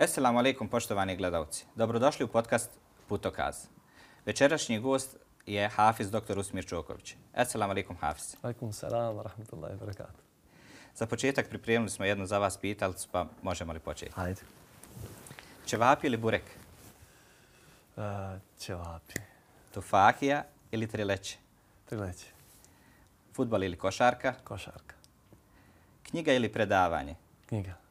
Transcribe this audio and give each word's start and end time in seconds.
Assalamu 0.00 0.38
alaikum 0.38 0.68
poštovani 0.68 1.16
gledalci. 1.16 1.64
Dobrodošli 1.74 2.24
u 2.24 2.28
podcast 2.28 2.70
Putokaz. 3.08 3.56
Večerašnji 4.26 4.78
gost 4.80 5.16
je 5.46 5.68
Hafiz 5.68 6.10
dr. 6.10 6.38
Usmir 6.38 6.66
Čoković. 6.66 7.14
Assalamu 7.34 7.72
alaikum 7.72 7.96
Hafiz. 7.96 8.36
Alaikum 8.42 8.72
salam 8.72 9.16
wa 9.16 9.22
rahmatullahi 9.22 9.74
wa 9.74 9.80
barakatuh. 9.80 10.20
Za 10.94 11.06
početak 11.06 11.48
pripremili 11.48 11.90
smo 11.90 12.04
jednu 12.04 12.26
za 12.26 12.38
vas 12.38 12.56
pitalicu, 12.56 13.08
pa 13.12 13.26
možemo 13.42 13.72
li 13.72 13.78
početi? 13.78 14.12
Hajde. 14.12 14.40
Čevapi 15.66 16.06
ili 16.06 16.16
burek? 16.16 16.44
Uh, 17.96 18.02
ćevapi. 18.58 19.14
Tufahija 19.74 20.44
ili 20.70 20.86
trileće? 20.86 21.38
Trileće. 21.84 22.26
Futbal 23.34 23.64
ili 23.64 23.76
košarka? 23.76 24.34
Košarka. 24.44 24.94
Knjiga 26.02 26.32
ili 26.32 26.52
predavanje? 26.52 27.14
Knjiga. 27.46 27.89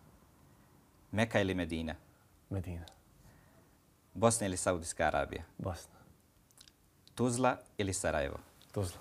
Meka 1.12 1.42
ili 1.42 1.56
Medina? 1.56 1.96
Medina. 2.50 2.86
Bosna 4.14 4.48
ili 4.48 4.58
Saudijska 4.58 5.04
Arabija? 5.04 5.44
Bosna. 5.58 6.00
Tuzla 7.16 7.58
ili 7.78 7.94
Sarajevo? 7.94 8.38
Tuzla. 8.72 9.00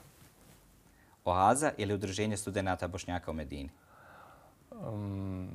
Oaza 1.24 1.72
ili 1.76 1.94
udruženje 1.94 2.36
studenta 2.36 2.88
Bošnjaka 2.88 3.30
u 3.30 3.34
Medini? 3.34 3.70
Um, 4.70 5.50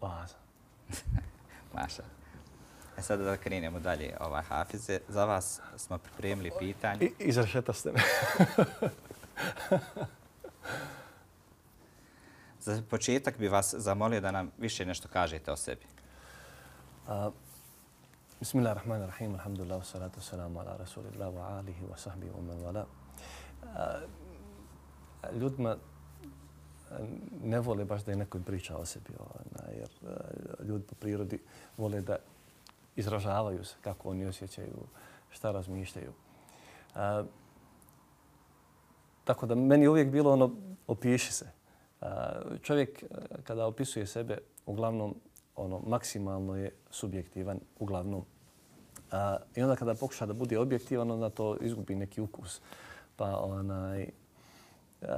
Oaza. 0.00 0.36
Maša. 1.74 2.02
E 2.98 3.02
sada 3.02 3.24
da 3.24 3.36
krenemo 3.36 3.80
dalje. 3.80 4.16
Ova 4.20 4.42
Hafize, 4.42 5.00
za 5.08 5.24
vas 5.24 5.60
smo 5.76 5.98
pripremili 5.98 6.50
pitanje. 6.58 7.06
I, 7.06 7.12
izrašeta 7.18 7.72
ste 7.72 7.92
me. 7.92 8.00
Za 12.66 12.82
početak 12.90 13.38
bi 13.38 13.48
vas 13.48 13.74
zamolio 13.78 14.20
da 14.20 14.30
nam 14.30 14.50
više 14.58 14.86
nešto 14.86 15.08
kažete 15.08 15.52
o 15.52 15.56
sebi. 15.56 15.86
Bismillahirrahmanirrahim. 18.40 19.34
Alhamdulillah, 19.34 19.84
salatu 19.84 20.20
salamu 20.20 20.60
ala 20.60 20.76
rasulillah 20.76 21.34
wa 21.34 21.58
alihi 21.58 21.84
wa 21.90 21.96
sahbihi 21.96 22.32
wa 22.32 22.42
man 22.42 22.56
wala. 22.58 22.84
Ljudima 25.32 25.76
ne 27.42 27.60
vole 27.60 27.84
baš 27.84 28.04
da 28.04 28.10
je 28.10 28.16
neko 28.16 28.38
priča 28.38 28.76
o 28.76 28.84
sebi, 28.84 29.12
ona, 29.18 29.72
jer 29.72 29.88
ljudi 30.64 30.84
po 30.84 30.94
prirodi 30.94 31.38
vole 31.76 32.00
da 32.00 32.16
izražavaju 32.96 33.64
se 33.64 33.76
kako 33.80 34.10
oni 34.10 34.26
osjećaju, 34.26 34.86
šta 35.30 35.50
razmišljaju. 35.50 36.12
Uh, 36.94 37.26
tako 39.24 39.46
da 39.46 39.54
meni 39.54 39.88
uvijek 39.88 40.10
bilo 40.10 40.32
ono, 40.32 40.50
opiši 40.86 41.32
se. 41.32 41.55
Uh, 42.00 42.08
čovjek 42.62 43.02
eh, 43.02 43.06
kada 43.44 43.66
opisuje 43.66 44.06
sebe, 44.06 44.38
uglavnom 44.66 45.14
ono 45.56 45.80
maksimalno 45.86 46.56
je 46.56 46.70
subjektivan, 46.90 47.60
uglavnom. 47.78 48.20
Uh, 48.20 49.18
I 49.54 49.62
onda 49.62 49.76
kada 49.76 49.94
pokuša 49.94 50.26
da 50.26 50.32
bude 50.32 50.58
objektivan, 50.58 51.10
onda 51.10 51.30
to 51.30 51.56
izgubi 51.60 51.94
neki 51.94 52.20
ukus. 52.20 52.60
Pa 53.16 53.38
onaj, 53.38 54.08
uh, 55.00 55.08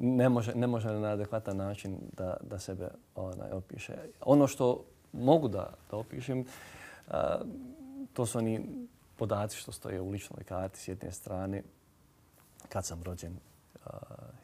ne, 0.00 0.28
može, 0.28 0.54
ne 0.54 0.66
može 0.66 0.92
na 0.92 1.08
adekvatan 1.08 1.56
način 1.56 1.98
da, 2.12 2.36
da 2.42 2.58
sebe 2.58 2.88
onaj, 3.14 3.50
opiše. 3.50 3.94
Ono 4.20 4.46
što 4.46 4.84
mogu 5.12 5.48
da, 5.48 5.70
da 5.90 5.96
opišem, 5.96 6.44
to 8.12 8.26
su 8.26 8.38
oni 8.38 8.86
podaci 9.16 9.56
što 9.56 9.72
stoje 9.72 10.00
u 10.00 10.10
ličnoj 10.10 10.44
karti 10.44 10.80
s 10.80 10.88
jedne 10.88 11.12
strane. 11.12 11.62
Kad 12.68 12.86
sam 12.86 13.02
rođen, 13.02 13.32
uh, 13.74 13.90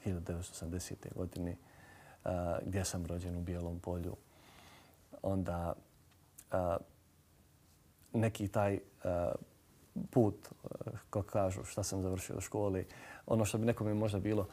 1980. 0.07 1.15
godine, 1.15 1.57
uh, 2.25 2.31
gdje 2.67 2.85
sam 2.85 3.07
rođen 3.07 3.37
u 3.37 3.41
Bijelom 3.41 3.79
polju, 3.79 4.17
onda 5.23 5.73
uh, 6.53 6.59
neki 8.13 8.49
taj 8.49 8.75
uh, 8.75 9.11
put, 10.11 10.35
kako 11.11 11.27
kažu, 11.27 11.65
šta 11.65 11.83
sam 11.83 12.03
završio 12.03 12.37
u 12.37 12.41
školi, 12.41 12.87
ono 13.27 13.45
što 13.45 13.59
bi 13.59 13.67
nekome 13.67 13.95
možda 13.95 14.19
bilo 14.19 14.47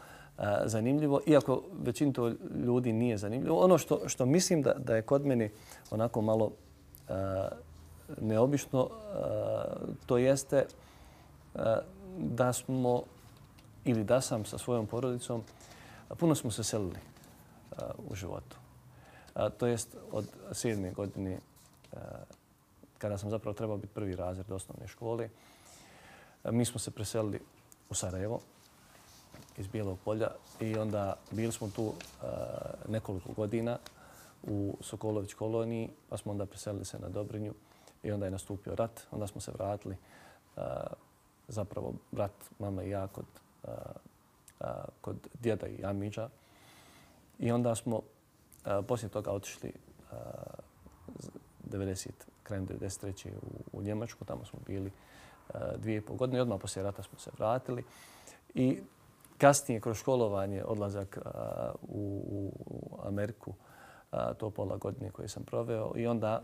zanimljivo, 0.65 1.21
iako 1.25 1.63
većin 1.83 2.13
to 2.13 2.33
ljudi 2.65 2.93
nije 2.93 3.17
zanimljivo. 3.17 3.63
Ono 3.63 3.77
što, 3.77 4.09
što 4.09 4.25
mislim 4.25 4.61
da, 4.61 4.73
da 4.73 4.95
je 4.95 5.01
kod 5.01 5.25
meni 5.25 5.49
onako 5.91 6.21
malo 6.21 6.45
uh, 6.45 7.15
neobično, 8.21 8.89
to 10.05 10.17
jeste 10.17 10.65
da 12.17 12.53
smo 12.53 13.03
ili 13.87 14.03
da 14.03 14.21
sam 14.21 14.45
sa 14.45 14.57
svojom 14.57 14.87
porodicom, 14.87 15.43
puno 16.17 16.35
smo 16.35 16.51
se 16.51 16.63
selili 16.63 16.99
u 18.09 18.15
životu 18.15 18.57
to 19.57 19.67
jest 19.67 19.95
od 20.11 20.25
sedme 20.51 20.91
godine 20.91 21.39
kada 22.97 23.17
sam 23.17 23.29
zapravo 23.29 23.53
trebao 23.53 23.77
biti 23.77 23.93
prvi 23.93 24.15
razred 24.15 24.51
osnovne 24.51 24.87
škole. 24.87 25.29
Mi 26.43 26.65
smo 26.65 26.79
se 26.79 26.91
preselili 26.91 27.41
u 27.89 27.93
Sarajevo 27.93 28.39
iz 29.57 29.67
Bijelog 29.67 29.99
polja 30.05 30.27
i 30.59 30.77
onda 30.77 31.15
bili 31.31 31.51
smo 31.51 31.69
tu 31.69 31.93
nekoliko 32.87 33.33
godina 33.33 33.77
u 34.43 34.77
Sokolović 34.81 35.33
koloniji, 35.33 35.89
pa 36.09 36.17
smo 36.17 36.31
onda 36.31 36.45
preselili 36.45 36.85
se 36.85 36.99
na 36.99 37.09
Dobrinju 37.09 37.53
i 38.03 38.11
onda 38.11 38.25
je 38.25 38.31
nastupio 38.31 38.75
rat. 38.75 39.01
Onda 39.11 39.27
smo 39.27 39.41
se 39.41 39.51
vratili, 39.51 39.97
zapravo 41.47 41.93
brat, 42.11 42.31
mama 42.59 42.83
i 42.83 42.89
ja 42.89 43.07
kod, 43.07 43.25
kod 45.01 45.27
djeda 45.41 45.67
i 45.67 45.85
Amidža. 45.85 46.29
I 47.39 47.51
onda 47.51 47.75
smo 47.75 48.01
poslije 48.87 49.09
toga 49.09 49.31
otišli 49.31 49.73
90, 51.69 52.09
krajem 52.43 52.67
93. 52.67 53.29
U, 53.41 53.77
u 53.79 53.81
Njemačku. 53.81 54.25
Tamo 54.25 54.45
smo 54.45 54.59
bili 54.67 54.91
dvije 55.77 55.97
i 55.97 56.01
pol 56.01 56.15
godine. 56.15 56.41
Odmah 56.41 56.59
poslije 56.61 56.83
rata 56.83 57.03
smo 57.03 57.19
se 57.19 57.31
vratili. 57.37 57.83
I 58.53 58.79
kasnije, 59.37 59.81
kroz 59.81 59.97
školovanje, 59.97 60.63
odlazak 60.63 61.17
u, 61.81 62.21
u 62.65 62.97
Ameriku, 63.03 63.53
to 64.37 64.49
pola 64.49 64.77
godine 64.77 65.11
koje 65.11 65.27
sam 65.27 65.43
proveo. 65.43 65.93
I 65.95 66.07
onda, 66.07 66.43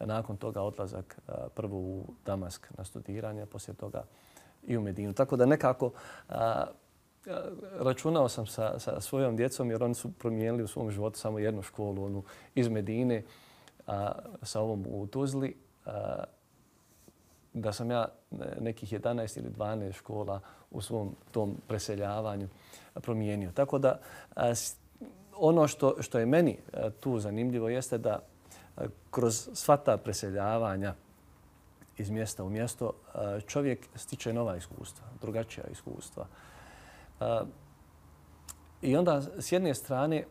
nakon 0.00 0.36
toga, 0.36 0.62
odlazak 0.62 1.18
prvo 1.54 1.78
u 1.78 2.04
Damask 2.26 2.66
na 2.78 2.84
studiranje, 2.84 3.46
poslije 3.46 3.76
toga 3.76 4.04
i 4.66 4.76
u 4.76 4.80
Medinu. 4.80 5.12
Tako 5.12 5.36
da 5.36 5.46
nekako 5.46 5.90
računao 7.78 8.28
sam 8.28 8.46
sa, 8.46 8.78
sa 8.78 9.00
svojom 9.00 9.36
djecom 9.36 9.70
jer 9.70 9.82
oni 9.82 9.94
su 9.94 10.12
promijenili 10.12 10.62
u 10.62 10.68
svom 10.68 10.90
životu 10.90 11.18
samo 11.18 11.38
jednu 11.38 11.62
školu, 11.62 12.04
onu 12.04 12.22
iz 12.54 12.68
Medine 12.68 13.22
a, 13.86 14.12
sa 14.42 14.60
ovom 14.60 14.86
u 14.88 15.06
Tuzli. 15.06 15.56
A, 15.86 16.24
da 17.52 17.72
sam 17.72 17.90
ja 17.90 18.08
nekih 18.60 18.92
11 18.92 19.38
ili 19.38 19.50
12 19.50 19.92
škola 19.92 20.40
u 20.70 20.80
svom 20.80 21.16
tom 21.30 21.56
preseljavanju 21.68 22.48
promijenio. 22.94 23.52
Tako 23.52 23.78
da 23.78 24.00
a, 24.36 24.52
ono 25.36 25.68
što, 25.68 26.02
što 26.02 26.18
je 26.18 26.26
meni 26.26 26.58
tu 27.00 27.18
zanimljivo 27.18 27.68
jeste 27.68 27.98
da 27.98 28.18
kroz 29.10 29.48
sva 29.54 29.76
ta 29.76 29.96
preseljavanja 29.96 30.94
iz 32.00 32.10
mjesta 32.10 32.44
u 32.44 32.50
mjesto 32.50 32.92
čovjek 33.46 33.88
stiče 33.94 34.32
nova 34.32 34.56
iskustva, 34.56 35.06
drugačija 35.20 35.66
iskustva. 35.66 36.26
I 38.82 38.96
onda 38.96 39.22
s 39.38 39.52
jedne 39.52 39.74
strane 39.74 40.16
e, 40.16 40.24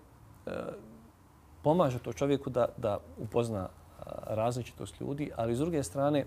pomaže 1.64 2.00
to 2.00 2.14
čovjeku 2.14 2.50
da, 2.50 2.68
da 2.78 3.00
upozna 3.18 3.70
različitost 4.28 5.02
ljudi, 5.02 5.32
ali 5.36 5.56
s 5.56 5.60
druge 5.60 5.84
strane 5.84 6.26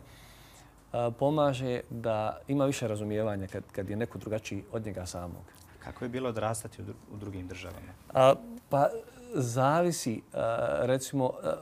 pomaže 1.19 1.81
da 1.91 2.38
ima 2.48 2.64
više 2.64 2.88
razumijevanja 2.88 3.47
kad, 3.47 3.62
kad 3.72 3.91
je 3.91 3.97
neko 3.97 4.19
drugačiji 4.19 4.64
od 4.72 4.86
njega 4.86 5.06
samog. 5.06 5.42
Kako 5.78 6.04
je 6.04 6.08
bilo 6.08 6.28
odrastati 6.28 6.82
u 7.12 7.16
drugim 7.16 7.48
državama? 7.48 7.92
A, 8.14 8.34
pa 8.69 8.88
zavisi, 9.34 10.22
a, 10.32 10.78
recimo, 10.82 11.32
a, 11.43 11.55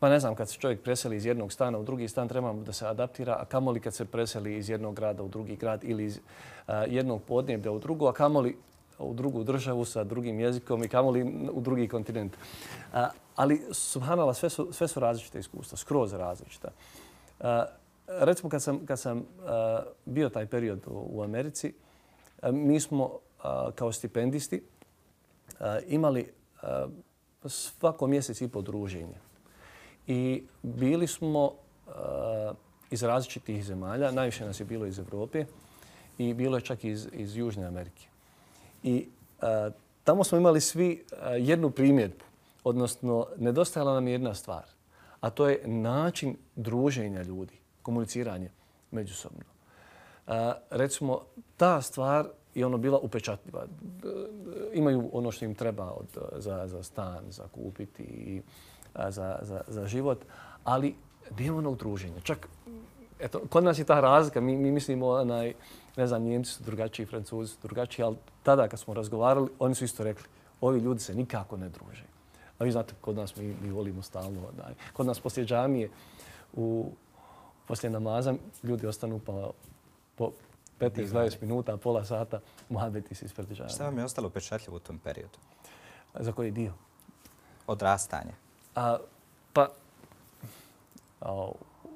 pa 0.00 0.08
ne 0.08 0.20
znam, 0.20 0.34
kad 0.34 0.48
se 0.48 0.58
čovjek 0.58 0.82
preseli 0.82 1.16
iz 1.16 1.26
jednog 1.26 1.52
stana 1.52 1.78
u 1.78 1.82
drugi 1.82 2.08
stan, 2.08 2.28
treba 2.28 2.52
da 2.52 2.72
se 2.72 2.86
adaptira, 2.86 3.36
a 3.40 3.44
kamoli 3.44 3.80
kad 3.80 3.94
se 3.94 4.04
preseli 4.04 4.56
iz 4.56 4.68
jednog 4.68 4.94
grada 4.94 5.22
u 5.22 5.28
drugi 5.28 5.56
grad 5.56 5.84
ili 5.84 6.04
iz 6.04 6.20
a, 6.66 6.84
jednog 6.84 7.22
podneblja 7.22 7.72
u 7.72 7.78
drugu, 7.78 8.06
a 8.06 8.12
kamoli 8.12 8.56
u 8.98 9.14
drugu 9.14 9.44
državu 9.44 9.84
sa 9.84 10.04
drugim 10.04 10.40
jezikom 10.40 10.84
i 10.84 10.88
kamoli 10.88 11.48
u 11.52 11.60
drugi 11.60 11.88
kontinent. 11.88 12.36
A, 12.92 13.08
ali, 13.36 13.62
subhanala, 13.72 14.34
sve 14.34 14.50
su, 14.50 14.72
sve 14.72 14.88
su 14.88 15.00
različite 15.00 15.38
iskustva, 15.38 15.78
skroz 15.78 16.12
različita. 16.12 16.68
A, 17.40 17.64
recimo, 18.06 18.50
kad 18.50 18.62
sam, 18.62 18.86
kad 18.86 19.00
sam 19.00 19.24
a, 19.46 19.82
bio 20.04 20.28
taj 20.28 20.46
period 20.46 20.80
u, 20.86 21.06
u 21.10 21.22
Americi, 21.22 21.74
a, 22.42 22.50
mi 22.50 22.80
smo 22.80 23.18
a, 23.42 23.70
kao 23.74 23.92
stipendisti 23.92 24.62
a, 25.58 25.78
imali 25.86 26.32
a, 26.62 26.86
svako 27.44 28.06
mjesec 28.06 28.40
i 28.40 28.48
podruženje. 28.48 29.29
I 30.06 30.42
bili 30.62 31.06
smo 31.06 31.44
uh, 31.44 31.52
iz 32.90 33.02
različitih 33.02 33.64
zemalja, 33.64 34.10
najviše 34.10 34.46
nas 34.46 34.60
je 34.60 34.64
bilo 34.64 34.86
iz 34.86 34.98
Evrope 34.98 35.44
i 36.18 36.34
bilo 36.34 36.56
je 36.56 36.64
čak 36.64 36.84
iz, 36.84 37.08
iz 37.12 37.36
Južne 37.36 37.66
Amerike. 37.66 38.06
I 38.82 39.08
uh, 39.42 39.74
tamo 40.04 40.24
smo 40.24 40.38
imali 40.38 40.60
svi 40.60 41.04
uh, 41.12 41.18
jednu 41.38 41.70
primjedbu, 41.70 42.24
odnosno 42.64 43.26
nedostajala 43.36 43.94
nam 43.94 44.08
jedna 44.08 44.34
stvar, 44.34 44.64
a 45.20 45.30
to 45.30 45.48
je 45.48 45.62
način 45.66 46.36
druženja 46.56 47.22
ljudi, 47.22 47.54
komuniciranje 47.82 48.50
međusobno. 48.90 49.44
A, 50.26 50.54
recimo, 50.70 51.20
ta 51.56 51.82
stvar 51.82 52.28
i 52.54 52.64
ono 52.64 52.78
bila 52.78 52.98
upečatljiva. 52.98 53.66
Imaju 54.72 55.10
ono 55.12 55.30
što 55.30 55.44
im 55.44 55.54
treba 55.54 55.92
od, 55.92 56.06
za, 56.36 56.66
za 56.66 56.82
stan, 56.82 57.24
za 57.28 57.44
kupiti 57.54 58.02
i 58.02 58.42
za, 59.08 59.38
za, 59.42 59.60
za 59.68 59.86
život, 59.86 60.18
ali 60.64 60.94
nema 61.38 61.58
onog 61.58 61.78
druženja. 61.78 62.20
Čak, 62.22 62.48
eto, 63.20 63.40
kod 63.50 63.64
nas 63.64 63.78
je 63.78 63.84
ta 63.84 64.00
razlika. 64.00 64.40
Mi, 64.40 64.56
mi 64.56 64.70
mislimo, 64.70 65.08
onaj, 65.08 65.54
ne 65.96 66.06
znam, 66.06 66.22
Njemci 66.22 66.52
su 66.52 66.62
drugačiji, 66.64 67.06
Francuzi 67.06 67.52
su 67.52 67.58
drugačiji, 67.62 68.04
ali 68.04 68.16
tada 68.42 68.68
kad 68.68 68.80
smo 68.80 68.94
razgovarali, 68.94 69.48
oni 69.58 69.74
su 69.74 69.84
isto 69.84 70.04
rekli, 70.04 70.24
ovi 70.60 70.80
ljudi 70.80 71.00
se 71.00 71.14
nikako 71.14 71.56
ne 71.56 71.68
druže. 71.68 72.04
A 72.58 72.64
vi 72.64 72.72
znate, 72.72 72.94
kod 73.00 73.16
nas 73.16 73.36
mi, 73.36 73.56
mi 73.62 73.70
volimo 73.70 74.02
stalno. 74.02 74.40
Onaj. 74.40 74.74
Kod 74.92 75.06
nas 75.06 75.20
poslije 75.20 75.46
džamije, 75.46 75.90
u, 76.52 76.90
poslije 77.66 77.90
namaza, 77.90 78.34
ljudi 78.62 78.86
ostanu 78.86 79.20
pa 79.26 79.50
po 80.16 80.32
15-20 80.80 81.42
minuta, 81.42 81.76
pola 81.76 82.04
sata, 82.04 82.40
muhabeti 82.68 83.14
se 83.14 83.24
ispred 83.26 83.48
džamije. 83.48 83.68
Šta 83.68 83.84
vam 83.84 83.98
je 83.98 84.04
ostalo 84.04 84.28
upečatljivo 84.28 84.76
u 84.76 84.80
tom 84.80 84.98
periodu? 84.98 85.38
Za 86.14 86.32
koji 86.32 86.50
dio? 86.50 86.72
Odrastanje. 87.66 88.32
A, 88.74 88.98
pa, 89.52 89.68
a, 91.20 91.48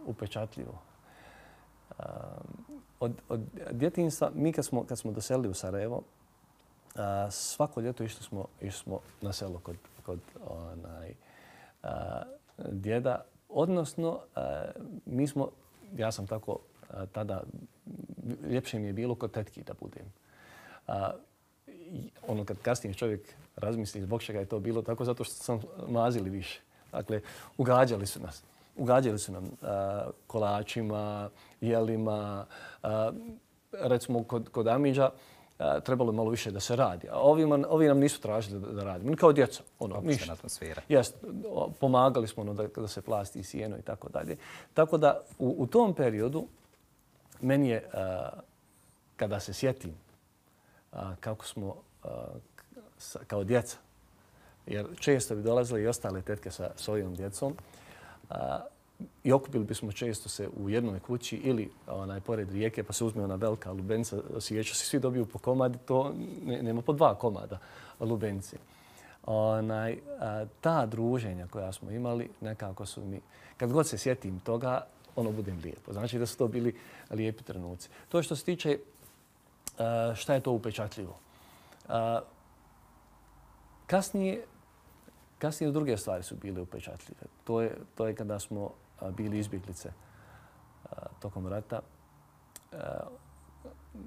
upečatljivo. 0.07 0.79
A, 1.99 2.05
od, 3.01 3.13
od 3.29 3.41
djetinjstva, 3.71 4.31
mi 4.35 4.53
kad 4.53 4.65
smo, 4.65 4.85
kad 4.85 4.99
smo 4.99 5.13
doselili 5.13 5.49
u 5.49 5.55
Sarajevo, 5.55 6.03
a, 6.97 7.31
svako 7.31 7.81
ljeto 7.81 8.05
išli 8.05 8.23
smo, 8.23 8.45
išli 8.61 8.79
smo 8.79 9.01
na 9.21 9.33
selo 9.33 9.59
kod, 9.59 9.77
kod 10.07 10.21
onaj, 10.47 11.15
a, 11.83 12.23
djeda. 12.59 13.25
Odnosno, 13.49 14.21
a, 14.35 14.65
mi 15.07 15.27
smo, 15.27 15.51
ja 15.97 16.13
sam 16.13 16.27
tako 16.27 16.59
a, 16.91 17.07
tada, 17.07 17.43
ljepše 18.51 18.79
mi 18.79 18.87
je 18.87 18.93
bilo 18.93 19.15
kod 19.15 19.31
tetki 19.31 19.63
da 19.63 19.75
budem. 19.81 20.13
A, 20.87 21.11
ono 22.29 22.45
kad 22.45 22.59
kasnije 22.59 22.95
čovjek 22.95 23.35
razmisli 23.57 24.03
zbog 24.03 24.23
čega 24.23 24.39
je 24.39 24.47
to 24.47 24.59
bilo 24.59 24.83
tako, 24.83 25.05
zato 25.05 25.25
što 25.25 25.35
sam 25.35 25.61
mazili 25.89 26.31
više. 26.31 26.61
Dakle, 26.93 27.21
ugađali 27.59 28.07
su 28.07 28.21
nas. 28.21 28.43
Ugađali 28.77 29.19
su 29.19 29.33
nam 29.33 29.51
a, 29.63 30.07
kolačima, 30.27 31.31
jelima. 31.61 32.47
A, 32.83 33.13
recimo, 33.73 34.25
kod, 34.25 34.49
kod 34.49 34.69
Amidža 34.69 35.11
a, 35.59 35.81
trebalo 35.81 36.13
je 36.13 36.17
malo 36.17 36.31
više 36.31 36.51
da 36.51 36.61
se 36.61 36.77
radi. 36.77 37.09
A 37.11 37.19
ovi, 37.19 37.47
man, 37.47 37.65
ovi 37.69 37.89
nam 37.89 37.99
nisu 37.99 38.21
tražili 38.21 38.61
da, 38.61 38.67
da 38.67 38.85
radimo. 38.85 39.17
Kao 39.17 39.33
djeca. 39.33 39.63
Ono, 39.79 40.01
ništa. 40.01 40.33
atmosfera. 40.33 40.83
Jest, 40.89 41.17
pomagali 41.81 42.29
smo 42.29 42.43
ono 42.43 42.55
da, 42.55 42.67
da 42.67 42.89
se 42.89 43.03
plasti 43.03 43.41
i 43.41 43.45
sjeno 43.45 43.79
i 43.79 43.83
tako 43.83 44.09
dalje. 44.09 44.37
Tako 44.75 44.99
da 44.99 45.21
u, 45.39 45.55
u 45.59 45.67
tom 45.67 45.95
periodu 45.95 46.47
meni 47.44 47.69
je, 47.69 47.91
kada 49.17 49.41
se 49.41 49.52
sjetim 49.52 49.94
kako 51.20 51.46
smo 51.46 51.75
kao 53.26 53.44
djeca. 53.44 53.76
Jer 54.67 54.87
često 55.00 55.35
bi 55.35 55.43
dolazile 55.43 55.82
i 55.82 55.87
ostale 55.87 56.23
tetke 56.23 56.50
sa 56.50 56.70
svojom 56.76 57.14
djecom 57.14 57.56
i 59.25 59.32
okupili 59.32 59.64
bismo 59.64 59.93
često 59.93 60.29
se 60.29 60.49
u 60.56 60.70
jednoj 60.70 61.00
kući 61.00 61.37
ili 61.37 61.70
onaj, 61.87 62.20
pored 62.20 62.52
rijeke 62.52 62.82
pa 62.82 62.93
se 62.93 63.05
uzme 63.05 63.25
ona 63.25 63.35
velika 63.35 63.73
lubenica, 63.73 64.17
sjeća 64.40 64.75
se 64.75 64.87
svi 64.87 65.00
dobiju 65.00 65.26
po 65.26 65.38
komadi, 65.38 65.79
to 65.79 66.14
ne, 66.44 66.62
nema 66.62 66.82
po 66.82 66.93
dva 66.93 67.14
komada 67.14 67.58
lubenci. 68.00 68.56
Onaj, 69.26 69.99
a, 70.20 70.44
ta 70.61 70.87
druženja 70.87 71.47
koja 71.47 71.73
smo 71.73 71.90
imali 71.90 72.31
nekako 72.40 72.87
su 72.87 73.05
mi, 73.05 73.20
kad 73.56 73.73
god 73.73 73.87
se 73.87 73.99
sjetim 73.99 74.40
toga, 74.40 74.87
ono 75.16 75.32
budem 75.32 75.61
lijepo. 75.62 75.93
Znači 75.93 76.19
da 76.19 76.26
su 76.26 76.38
to 76.38 76.49
bili 76.49 76.76
lijepi 77.11 77.44
trenuci. 77.44 77.88
To 78.08 78.22
što 78.22 78.37
se 78.37 78.44
tiče 78.44 78.78
šta 80.14 80.34
je 80.34 80.40
to 80.40 80.52
upečatljivo. 80.52 81.19
Kasnije, 83.87 84.44
kasnije 85.38 85.72
druge 85.72 85.96
stvari 85.96 86.22
su 86.22 86.37
bile 86.37 86.61
upečatljive. 86.61 87.22
To 87.44 87.61
je, 87.61 87.76
to 87.94 88.06
je 88.06 88.14
kada 88.14 88.38
smo 88.38 88.70
bili 89.16 89.38
izbjeglice 89.38 89.93
tokom 91.19 91.46
rata. 91.46 91.81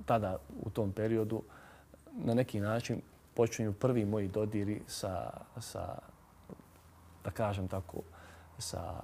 Tada, 0.05 0.37
u 0.63 0.69
tom 0.69 0.91
periodu, 0.91 1.43
na 2.11 2.33
neki 2.33 2.59
način 2.59 3.01
počinju 3.33 3.73
prvi 3.73 4.05
moji 4.05 4.27
dodiri 4.27 4.81
sa, 4.87 5.29
sa 5.59 5.97
da 7.23 7.31
kažem 7.31 7.67
tako, 7.67 8.01
sa 8.57 9.03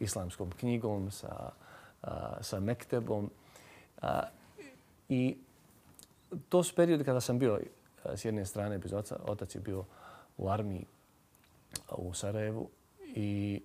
islamskom 0.00 0.50
knjigom, 0.50 1.10
sa, 1.10 1.50
sa 2.40 2.60
mektebom. 2.60 3.30
I 5.08 5.36
to 6.48 6.62
su 6.62 6.74
periodi 6.74 7.04
kada 7.04 7.20
sam 7.20 7.38
bio 7.38 7.60
s 8.14 8.24
jedne 8.24 8.46
strane 8.46 8.78
bez 8.78 8.92
oca. 8.92 9.16
Otac 9.26 9.54
je 9.54 9.60
bio 9.60 9.84
u 10.36 10.48
armiji 10.48 10.86
u 11.90 12.14
Sarajevu 12.14 12.68
i 13.02 13.60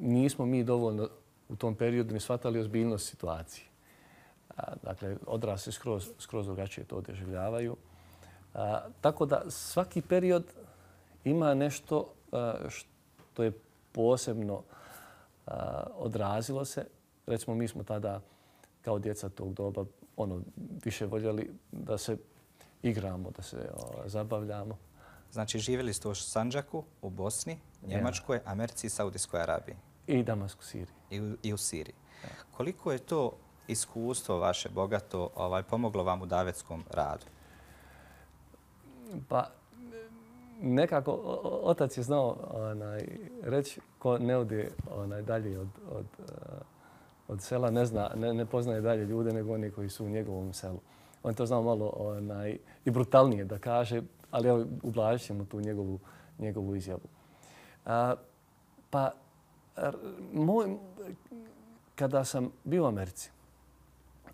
nismo 0.00 0.46
mi 0.46 0.64
dovoljno 0.64 1.08
u 1.48 1.56
tom 1.56 1.74
periodu 1.74 2.14
ni 2.14 2.20
shvatali 2.20 2.60
ozbiljnost 2.60 3.08
situacije. 3.08 3.66
Dakle, 4.82 5.16
odrasli 5.26 5.72
skroz, 5.72 6.10
skroz 6.18 6.46
drugačije 6.46 6.84
to 6.84 7.00
doživljavaju. 7.00 7.76
Tako 9.00 9.26
da 9.26 9.42
svaki 9.50 10.02
period 10.02 10.44
ima 11.24 11.54
nešto 11.54 12.12
što 12.68 13.42
je 13.42 13.52
posebno 13.92 14.62
odrazilo 15.94 16.64
se. 16.64 16.86
Recimo, 17.26 17.56
mi 17.56 17.68
smo 17.68 17.82
tada 17.82 18.20
kao 18.82 18.98
djeca 18.98 19.28
tog 19.28 19.54
doba 19.54 19.84
ono 20.16 20.40
više 20.84 21.06
voljeli 21.06 21.50
da 21.72 21.98
se 21.98 22.16
igramo, 22.82 23.30
da 23.30 23.42
se 23.42 23.70
o, 23.74 24.08
zabavljamo. 24.08 24.78
Znači, 25.32 25.58
živjeli 25.58 25.92
ste 25.92 26.08
u 26.08 26.14
Sanđaku, 26.14 26.84
u 27.02 27.10
Bosni, 27.10 27.58
Njemačkoj, 27.86 28.40
Americi 28.44 28.86
i 28.86 28.90
Saudijskoj 28.90 29.40
Arabiji. 29.40 29.76
I 30.06 30.22
Damasku, 30.22 30.64
Siriji. 30.64 30.94
I 31.10 31.20
u, 31.20 31.36
i 31.42 31.52
u 31.52 31.56
Siriji. 31.56 31.94
Ja. 32.24 32.30
Koliko 32.56 32.92
je 32.92 32.98
to 32.98 33.32
iskustvo 33.68 34.38
vaše 34.38 34.68
bogato 34.68 35.30
ovaj, 35.34 35.62
pomoglo 35.62 36.04
vam 36.04 36.22
u 36.22 36.26
davetskom 36.26 36.84
radu? 36.90 37.24
Pa, 39.28 39.50
nekako 40.64 41.12
otac 41.62 41.98
je 41.98 42.02
znao 42.02 42.36
onaj, 42.50 43.06
reći 43.42 43.80
ko 43.98 44.18
ne 44.18 44.36
ode 44.36 44.70
onaj, 44.96 45.22
dalje 45.22 45.58
od, 45.58 45.68
od, 45.90 46.06
eh, 46.28 46.32
od 47.28 47.42
sela, 47.42 47.70
ne, 47.70 47.86
zna, 47.86 48.10
ne, 48.14 48.34
ne 48.34 48.46
poznaje 48.46 48.80
dalje 48.80 49.04
ljude 49.04 49.32
nego 49.32 49.54
oni 49.54 49.70
koji 49.70 49.88
su 49.88 50.04
u 50.04 50.08
njegovom 50.08 50.52
selu. 50.52 50.80
On 51.22 51.34
to 51.34 51.46
znao 51.46 51.62
malo 51.62 51.92
onaj, 51.96 52.58
i 52.84 52.90
brutalnije 52.90 53.44
da 53.44 53.58
kaže, 53.58 54.02
ali 54.30 54.48
evo, 54.48 54.64
ublažit 54.82 55.26
ćemo 55.26 55.44
tu 55.44 55.60
njegovu, 55.60 55.98
njegovu 56.38 56.76
izjavu. 56.76 57.08
A, 57.86 58.14
pa, 58.90 59.10
moj, 60.32 60.76
kada 61.94 62.24
sam 62.24 62.50
bio 62.64 62.84
u 62.84 62.86
Americi, 62.86 63.30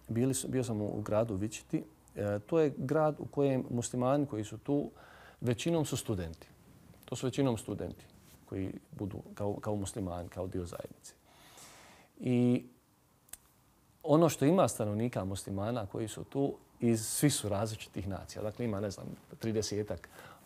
bili 0.08 0.34
bio 0.48 0.64
sam 0.64 0.80
u 0.80 1.00
gradu 1.00 1.34
Vičiti, 1.34 1.78
e, 2.16 2.22
eh, 2.22 2.38
to 2.38 2.60
je 2.60 2.74
grad 2.76 3.16
u 3.18 3.26
kojem 3.26 3.64
muslimani 3.70 4.26
koji 4.26 4.44
su 4.44 4.58
tu, 4.58 4.90
većinom 5.40 5.84
su 5.84 5.96
studenti. 5.96 6.46
To 7.04 7.16
su 7.16 7.26
većinom 7.26 7.58
studenti 7.58 8.04
koji 8.48 8.72
budu 8.92 9.22
kao, 9.34 9.56
kao 9.60 9.76
muslimani, 9.76 10.28
kao 10.28 10.46
dio 10.46 10.64
zajednice. 10.64 11.14
I 12.20 12.64
ono 14.02 14.28
što 14.28 14.44
ima 14.44 14.68
stanovnika 14.68 15.24
muslimana 15.24 15.86
koji 15.86 16.08
su 16.08 16.24
tu, 16.24 16.54
iz 16.80 17.06
svi 17.06 17.30
su 17.30 17.48
različitih 17.48 18.08
nacija. 18.08 18.42
Dakle, 18.42 18.64
ima, 18.64 18.80
ne 18.80 18.90
znam, 18.90 19.06
30 19.42 19.96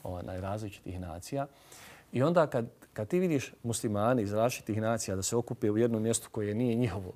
onaj, 0.02 0.40
različitih 0.40 1.00
nacija. 1.00 1.46
I 2.12 2.22
onda 2.22 2.46
kad, 2.46 2.66
kad 2.92 3.08
ti 3.08 3.18
vidiš 3.18 3.52
muslimani 3.62 4.22
iz 4.22 4.32
različitih 4.32 4.80
nacija 4.80 5.16
da 5.16 5.22
se 5.22 5.36
okupe 5.36 5.70
u 5.70 5.78
jednom 5.78 6.02
mjestu 6.02 6.28
koje 6.30 6.54
nije 6.54 6.74
njihovo 6.74 7.12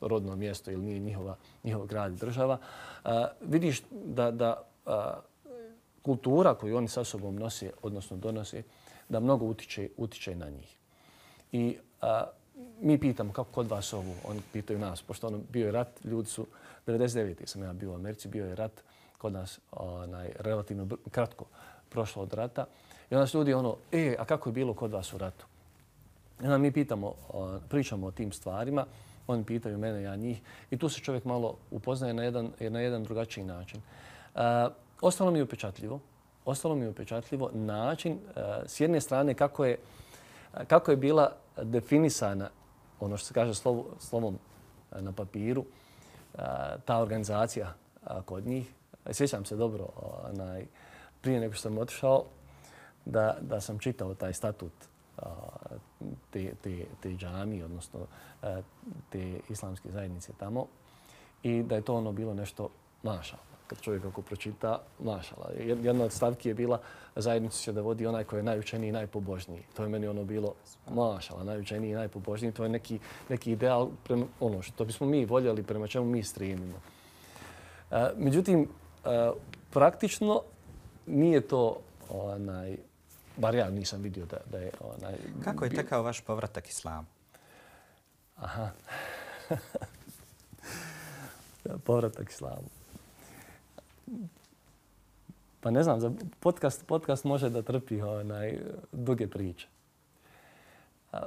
rodno 0.00 0.36
mjesto 0.36 0.70
ili 0.70 0.82
nije 0.82 0.98
njihova, 0.98 1.36
njihov 1.64 1.86
grad 1.86 2.12
i 2.12 2.16
država, 2.16 2.58
a, 3.04 3.28
vidiš 3.40 3.82
da, 3.90 4.30
da 4.30 4.62
a, 4.86 5.20
kultura 6.02 6.54
koju 6.54 6.76
oni 6.76 6.88
sa 6.88 7.04
sobom 7.04 7.36
nose, 7.36 7.70
odnosno 7.82 8.16
donose, 8.16 8.62
da 9.08 9.20
mnogo 9.20 9.46
utiče, 9.46 9.88
utiče 9.96 10.36
na 10.36 10.50
njih. 10.50 10.76
I 11.52 11.78
a, 12.00 12.24
mi 12.80 12.98
pitamo 12.98 13.32
kako 13.32 13.50
kod 13.52 13.68
vas 13.68 13.92
ovo, 13.92 14.14
oni 14.28 14.40
pitaju 14.52 14.78
nas, 14.78 15.02
pošto 15.02 15.26
ono 15.26 15.38
bio 15.52 15.66
je 15.66 15.72
rat, 15.72 16.04
ljudi 16.04 16.28
su, 16.28 16.46
99. 16.86 17.46
sam 17.46 17.62
ja 17.62 17.72
bio 17.72 17.92
u 17.92 17.94
Americi, 17.94 18.28
bio 18.28 18.46
je 18.46 18.54
rat 18.54 18.82
kod 19.18 19.32
nas 19.32 19.60
onaj, 19.72 20.32
relativno 20.38 20.88
kratko 21.10 21.44
prošlo 21.88 22.22
od 22.22 22.32
rata. 22.32 22.66
I 23.10 23.14
onda 23.14 23.26
su 23.26 23.38
ljudi 23.38 23.54
ono, 23.54 23.76
e, 23.92 24.16
a 24.18 24.24
kako 24.24 24.48
je 24.48 24.52
bilo 24.52 24.74
kod 24.74 24.90
vas 24.90 25.12
u 25.12 25.18
ratu? 25.18 25.46
I 26.42 26.44
onda 26.44 26.58
mi 26.58 26.72
pitamo, 26.72 27.14
pričamo 27.68 28.06
o 28.06 28.10
tim 28.10 28.32
stvarima, 28.32 28.86
oni 29.26 29.44
pitaju 29.44 29.78
mene, 29.78 30.02
ja 30.02 30.16
njih. 30.16 30.40
I 30.70 30.78
tu 30.78 30.88
se 30.88 31.00
čovjek 31.00 31.24
malo 31.24 31.56
upoznaje 31.70 32.14
na 32.14 32.22
jedan, 32.22 32.50
na 32.60 32.80
jedan 32.80 33.04
drugačiji 33.04 33.44
način. 33.44 33.80
A, 34.34 34.68
ostalo 35.00 35.30
mi 35.30 35.38
je 35.38 35.42
upečatljivo. 35.42 36.00
ostalo 36.44 36.74
mi 36.74 36.84
je 36.84 36.90
upečatljivo 36.90 37.50
način 37.54 38.12
eh, 38.12 38.62
s 38.66 38.80
jedne 38.80 39.00
strane 39.00 39.34
kako 39.34 39.64
je, 39.64 39.78
eh, 40.54 40.64
kako 40.64 40.90
je 40.90 40.96
bila 40.96 41.32
definisana 41.62 42.50
ono 43.00 43.16
što 43.16 43.26
se 43.26 43.34
kaže 43.34 43.54
slovo, 43.54 43.86
slovom 43.98 44.38
eh, 44.92 45.02
na 45.02 45.12
papiru, 45.12 45.64
ta 46.84 46.98
organizacija 46.98 47.74
kod 48.24 48.46
njih. 48.46 48.72
E, 49.06 49.14
sjećam 49.14 49.44
se 49.44 49.56
dobro, 49.56 49.86
onaj, 50.32 50.66
prije 51.20 51.40
nego 51.40 51.54
što 51.54 51.62
sam 51.62 51.78
otišao, 51.78 52.24
da, 53.04 53.36
da 53.40 53.60
sam 53.60 53.78
čitao 53.78 54.14
taj 54.14 54.32
statut 54.32 54.72
te, 56.30 56.52
te, 56.62 56.84
te 57.02 57.08
džami, 57.08 57.62
odnosno 57.62 58.00
te 59.10 59.40
islamske 59.48 59.90
zajednice 59.90 60.32
tamo 60.38 60.66
i 61.42 61.62
da 61.62 61.74
je 61.74 61.82
to 61.82 61.94
ono 61.94 62.12
bilo 62.12 62.34
nešto 62.34 62.68
mašala. 63.02 63.49
Kad 63.70 63.80
čovjek 63.80 64.04
ako 64.04 64.22
pročita, 64.22 64.82
mašala. 64.98 65.50
Jedna 65.58 66.04
od 66.04 66.12
stavki 66.12 66.48
je 66.48 66.54
bila 66.54 66.80
zajednicu 67.16 67.62
će 67.62 67.72
da 67.72 67.80
vodi 67.80 68.06
onaj 68.06 68.24
koji 68.24 68.38
je 68.38 68.42
najučeniji 68.42 68.88
i 68.88 68.92
najpobožniji. 68.92 69.62
To 69.76 69.82
je 69.82 69.88
meni 69.88 70.06
ono 70.06 70.24
bilo 70.24 70.54
mašala, 70.90 71.44
najučeniji 71.44 71.90
i 71.90 71.94
najpobožniji. 71.94 72.52
To 72.52 72.62
je 72.62 72.68
neki, 72.68 72.98
neki 73.28 73.52
ideal, 73.52 73.88
prema, 74.04 74.26
ono 74.40 74.62
što 74.62 74.84
bismo 74.84 75.06
mi 75.06 75.24
voljeli, 75.24 75.62
prema 75.62 75.86
čemu 75.86 76.06
mi 76.06 76.22
strijemimo. 76.22 76.80
Međutim, 78.16 78.68
praktično 79.70 80.42
nije 81.06 81.40
to 81.40 81.80
onaj, 82.08 82.76
bar 83.36 83.54
ja 83.54 83.70
nisam 83.70 84.02
vidio 84.02 84.26
da, 84.26 84.38
da 84.50 84.58
je 84.58 84.70
onaj... 84.80 85.14
Kako 85.44 85.64
je 85.64 85.70
tekao 85.70 86.02
vaš 86.02 86.20
povratak 86.20 86.68
islamu? 86.68 87.06
Aha. 88.36 88.70
povratak 91.86 92.30
islamu. 92.30 92.79
Pa 95.60 95.70
ne 95.70 95.82
znam, 95.82 96.00
za 96.00 96.12
podcast, 96.40 96.86
podcast 96.86 97.24
može 97.24 97.50
da 97.50 97.62
trpi 97.62 98.00
onaj, 98.02 98.58
duge 98.92 99.26
priče. 99.26 99.68
A, 101.12 101.22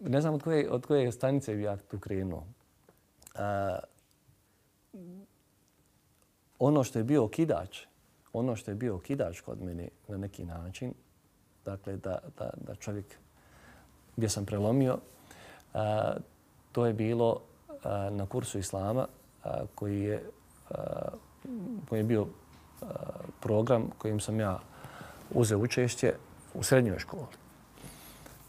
ne 0.00 0.20
znam 0.20 0.34
od 0.34 0.42
koje, 0.42 0.70
od 0.70 0.86
koje 0.86 1.12
stanice 1.12 1.54
bi 1.54 1.62
ja 1.62 1.76
tu 1.76 1.98
krenuo. 1.98 2.46
A, 3.34 3.78
ono 6.58 6.84
što 6.84 6.98
je 6.98 7.04
bio 7.04 7.24
okidač, 7.24 7.86
ono 8.32 8.56
što 8.56 8.70
je 8.70 8.74
bio 8.74 8.96
okidač 8.96 9.40
kod 9.40 9.62
mene 9.62 9.88
na 10.08 10.16
neki 10.16 10.44
način, 10.44 10.94
dakle 11.64 11.96
da, 11.96 12.18
da, 12.38 12.50
da 12.56 12.74
čovjek 12.74 13.06
gdje 14.16 14.28
sam 14.28 14.46
prelomio, 14.46 14.98
a, 15.74 16.12
to 16.72 16.86
je 16.86 16.92
bilo 16.92 17.40
a, 17.84 18.10
na 18.10 18.26
kursu 18.26 18.58
Islama 18.58 19.06
koji, 19.74 20.00
je, 20.00 20.22
a, 20.70 21.08
koji 21.88 21.98
je 21.98 22.04
bio 22.04 22.26
program 23.40 23.90
kojim 23.98 24.20
sam 24.20 24.40
ja 24.40 24.58
uzeo 25.30 25.58
učešće 25.58 26.14
u 26.54 26.62
srednjoj 26.62 26.98
školi. 26.98 27.36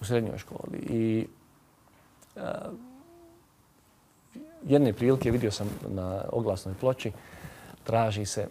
U 0.01 0.05
srednjoj 0.05 0.37
školi. 0.37 0.77
I 0.77 1.27
a, 2.35 2.69
jedne 4.63 4.93
prilike 4.93 5.31
vidio 5.31 5.51
sam 5.51 5.69
na 5.87 6.21
oglasnoj 6.31 6.75
ploči 6.79 7.11
traži 7.83 8.25
se 8.25 8.47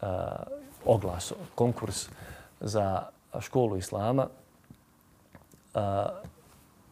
a, 0.00 0.42
oglas, 0.84 1.32
konkurs 1.54 2.08
za 2.60 3.02
školu 3.40 3.76
Islama. 3.76 4.28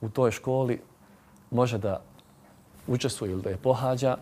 U 0.01 0.09
toj 0.09 0.31
školi 0.31 0.81
može 1.51 1.79
da 1.79 2.01
učestvuje 2.87 3.33
ili 3.33 3.43
da 3.43 3.51
je 3.51 3.57
pohađa 3.57 4.17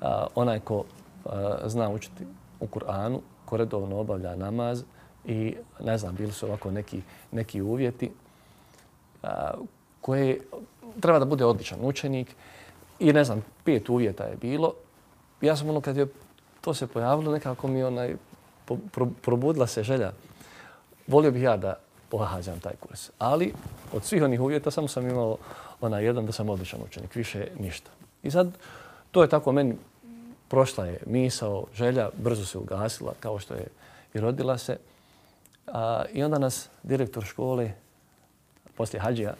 a, 0.00 0.26
onaj 0.34 0.60
ko 0.60 0.76
uh, 0.76 1.32
zna 1.66 1.90
učiti 1.90 2.26
u 2.60 2.66
Kur'anu, 2.66 3.20
ko 3.44 3.56
redovno 3.56 3.98
obavlja 3.98 4.36
namaz 4.36 4.82
i 5.24 5.56
ne 5.80 5.98
znam, 5.98 6.14
bili 6.14 6.32
su 6.32 6.46
ovako 6.46 6.70
neki, 6.70 7.02
neki 7.32 7.62
uvjeti 7.62 8.10
a, 9.22 9.50
koje 10.00 10.40
treba 11.00 11.18
da 11.18 11.24
bude 11.24 11.44
odličan 11.44 11.78
učenik 11.82 12.28
i 12.98 13.12
ne 13.12 13.24
znam, 13.24 13.44
pet 13.64 13.88
uvjeta 13.88 14.24
je 14.24 14.36
bilo. 14.36 14.74
Ja 15.40 15.56
sam 15.56 15.68
ono 15.68 15.80
kad 15.80 15.96
je 15.96 16.06
to 16.60 16.74
se 16.74 16.86
pojavilo, 16.86 17.32
nekako 17.32 17.68
mi 17.68 17.82
onaj, 17.82 18.16
pro, 18.92 19.06
probudila 19.22 19.66
se 19.66 19.82
želja. 19.82 20.12
Volio 21.06 21.30
bih 21.30 21.42
ja 21.42 21.56
da 21.56 21.74
pohađam 22.08 22.60
taj 22.60 22.72
kurs. 22.80 23.10
Ali 23.18 23.52
od 23.92 24.04
svih 24.04 24.22
onih 24.22 24.40
uvjeta 24.40 24.70
samo 24.70 24.88
sam 24.88 25.08
imao 25.08 25.36
onaj 25.80 26.04
jedan 26.04 26.26
da 26.26 26.32
sam 26.32 26.48
odličan 26.48 26.80
učenik, 26.86 27.14
više 27.14 27.48
ništa. 27.58 27.90
I 28.22 28.30
sad 28.30 28.50
to 29.16 29.22
je 29.22 29.28
tako 29.28 29.52
meni 29.52 29.76
prošla 30.48 30.86
je 30.86 30.98
misao, 31.06 31.66
želja, 31.74 32.10
brzo 32.18 32.44
se 32.44 32.58
ugasila 32.58 33.14
kao 33.20 33.38
što 33.38 33.54
je 33.54 33.66
i 34.14 34.20
rodila 34.20 34.58
se. 34.58 34.76
A, 35.66 36.04
I 36.12 36.24
onda 36.24 36.38
nas 36.38 36.68
direktor 36.82 37.24
škole, 37.24 37.72
poslije 38.74 39.00
hađija, 39.00 39.34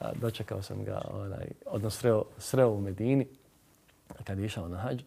a, 0.00 0.12
dočekao 0.20 0.62
sam 0.62 0.84
ga, 0.84 1.00
onaj, 1.10 1.46
odnosno 1.66 2.00
sreo, 2.00 2.24
sreo 2.38 2.70
u 2.70 2.80
Medini 2.80 3.26
kad 4.24 4.38
je 4.38 4.46
išao 4.46 4.68
na 4.68 4.76
hađ 4.76 5.02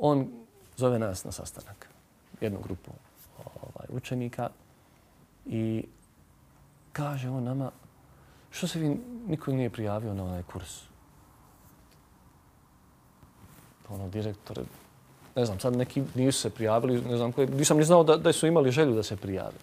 on 0.00 0.28
zove 0.76 0.98
nas 0.98 1.24
na 1.24 1.32
sastanak, 1.32 1.88
jednu 2.40 2.58
grupu 2.64 2.90
ovaj, 3.44 3.86
učenika 3.88 4.48
i 5.46 5.84
kaže 6.92 7.30
on 7.30 7.44
nama 7.44 7.70
što 8.50 8.66
se 8.66 8.78
vi 8.78 9.00
niko 9.26 9.52
nije 9.52 9.70
prijavio 9.70 10.14
na 10.14 10.24
onaj 10.24 10.42
kurs? 10.42 10.88
Pa 13.77 13.77
ono, 13.90 14.08
direktore, 14.08 14.62
ne 15.36 15.44
znam, 15.44 15.60
sad 15.60 15.76
neki 15.76 16.02
nisu 16.14 16.40
se 16.40 16.50
prijavili, 16.50 17.02
ne 17.02 17.16
znam 17.16 17.32
koji, 17.32 17.46
nisam 17.46 17.76
ni 17.76 17.84
znao 17.84 18.04
da, 18.04 18.16
da 18.16 18.32
su 18.32 18.46
imali 18.46 18.70
želju 18.70 18.94
da 18.94 19.02
se 19.02 19.16
prijave. 19.16 19.58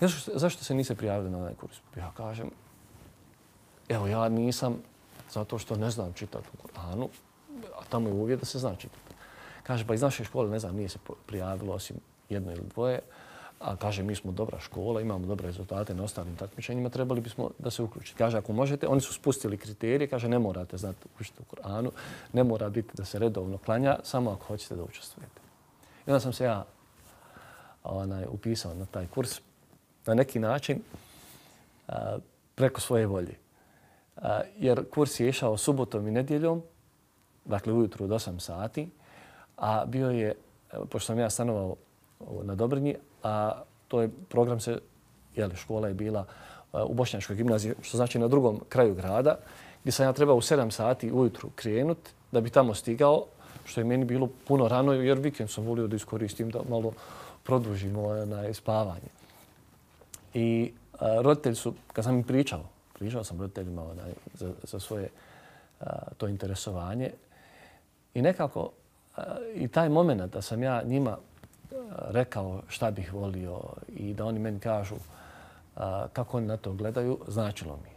Zašto, 0.00 0.38
zašto 0.38 0.64
se 0.64 0.74
nise 0.74 0.94
prijavili 0.94 1.30
na 1.30 1.38
onaj 1.38 1.54
kurs? 1.54 1.76
Ja 1.96 2.12
kažem, 2.16 2.50
evo 3.88 4.06
ja 4.06 4.28
nisam 4.28 4.76
zato 5.30 5.58
što 5.58 5.76
ne 5.76 5.90
znam 5.90 6.12
čitati 6.12 6.48
u 6.52 6.66
Koranu, 6.66 7.08
a 7.78 7.84
tamo 7.88 8.08
je 8.08 8.14
uvijek 8.14 8.40
da 8.40 8.46
se 8.46 8.58
zna 8.58 8.74
čitati. 8.74 9.14
Kaže, 9.62 9.86
pa 9.86 9.94
iz 9.94 10.02
naše 10.02 10.24
škole, 10.24 10.50
ne 10.50 10.58
znam, 10.58 10.76
nije 10.76 10.88
se 10.88 10.98
prijavilo 11.26 11.74
osim 11.74 11.96
jedno 12.28 12.52
ili 12.52 12.62
dvoje, 12.74 13.00
a 13.60 13.76
kaže, 13.76 14.02
mi 14.02 14.14
smo 14.14 14.32
dobra 14.32 14.60
škola, 14.60 15.00
imamo 15.00 15.26
dobre 15.26 15.46
rezultate 15.46 15.94
na 15.94 16.04
ostalim 16.04 16.36
takmičenjima, 16.36 16.88
trebali 16.88 17.20
bismo 17.20 17.50
da 17.58 17.70
se 17.70 17.82
uključite. 17.82 18.18
Kaže, 18.18 18.38
ako 18.38 18.52
možete, 18.52 18.88
oni 18.88 19.00
su 19.00 19.12
spustili 19.12 19.56
kriterije, 19.56 20.08
kaže, 20.08 20.28
ne 20.28 20.38
morate 20.38 20.76
znati 20.76 20.98
učiti 21.20 21.42
u 21.42 21.44
Koranu, 21.44 21.92
ne 22.32 22.44
mora 22.44 22.68
biti 22.68 22.90
da 22.94 23.04
se 23.04 23.18
redovno 23.18 23.58
klanja, 23.58 23.98
samo 24.02 24.30
ako 24.30 24.44
hoćete 24.44 24.76
da 24.76 24.82
učestvujete. 24.82 25.40
I 26.06 26.10
onda 26.10 26.20
sam 26.20 26.32
se 26.32 26.44
ja 26.44 26.64
onaj, 27.84 28.24
upisao 28.30 28.74
na 28.74 28.86
taj 28.86 29.06
kurs 29.06 29.40
na 30.06 30.14
neki 30.14 30.38
način 30.38 30.80
a, 31.88 32.18
preko 32.54 32.80
svoje 32.80 33.06
volje. 33.06 33.34
A, 34.16 34.40
jer 34.58 34.90
kurs 34.90 35.20
je 35.20 35.28
išao 35.28 35.56
subotom 35.56 36.08
i 36.08 36.10
nedjeljom, 36.10 36.62
dakle 37.44 37.72
ujutru 37.72 38.04
od 38.04 38.10
8 38.10 38.40
sati, 38.40 38.88
a 39.56 39.84
bio 39.86 40.10
je, 40.10 40.34
pošto 40.90 41.06
sam 41.06 41.18
ja 41.18 41.30
stanovao 41.30 41.76
na 42.42 42.54
Dobrinji, 42.54 42.96
a 43.26 43.62
to 43.88 44.00
je 44.00 44.10
program 44.28 44.60
se, 44.60 44.78
jeli, 45.36 45.56
škola 45.56 45.88
je 45.88 45.94
bila 45.94 46.24
e, 46.72 46.82
u 46.82 46.94
Bošnjačkoj 46.94 47.36
gimnaziji, 47.36 47.74
što 47.82 47.96
znači 47.96 48.18
na 48.18 48.28
drugom 48.28 48.60
kraju 48.68 48.94
grada, 48.94 49.36
gdje 49.82 49.92
sam 49.92 50.06
ja 50.06 50.12
trebao 50.12 50.36
u 50.36 50.40
7 50.40 50.70
sati 50.70 51.12
ujutru 51.12 51.50
krenut 51.54 51.98
da 52.32 52.40
bi 52.40 52.50
tamo 52.50 52.74
stigao, 52.74 53.24
što 53.64 53.80
je 53.80 53.84
meni 53.84 54.04
bilo 54.04 54.28
puno 54.46 54.68
rano, 54.68 54.92
jer 54.92 55.18
vikend 55.18 55.50
sam 55.50 55.64
volio 55.64 55.86
da 55.86 55.96
iskoristim 55.96 56.50
da 56.50 56.60
malo 56.68 56.92
produžim 57.42 57.96
ovaj, 57.96 58.26
na 58.26 58.54
spavanje. 58.54 59.10
I 60.34 60.72
a, 60.98 61.20
roditelji 61.22 61.54
su, 61.54 61.74
kad 61.92 62.04
sam 62.04 62.14
im 62.14 62.24
pričao, 62.24 62.62
pričao 62.98 63.24
sam 63.24 63.40
roditeljima 63.40 63.82
onaj, 63.82 64.12
za, 64.34 64.52
za 64.62 64.80
svoje 64.80 65.08
a, 65.80 65.86
to 66.16 66.28
interesovanje 66.28 67.10
i 68.14 68.22
nekako 68.22 68.70
i 69.54 69.68
taj 69.68 69.88
moment 69.88 70.32
da 70.32 70.42
sam 70.42 70.62
ja 70.62 70.82
njima 70.82 71.18
rekao 71.90 72.62
šta 72.68 72.90
bih 72.90 73.14
volio 73.14 73.60
i 73.88 74.14
da 74.14 74.24
oni 74.24 74.38
meni 74.38 74.60
kažu 74.60 74.96
kako 76.12 76.36
oni 76.36 76.46
na 76.46 76.56
to 76.56 76.72
gledaju, 76.72 77.18
značilo 77.26 77.78
mi 77.82 77.88
je. 77.88 77.96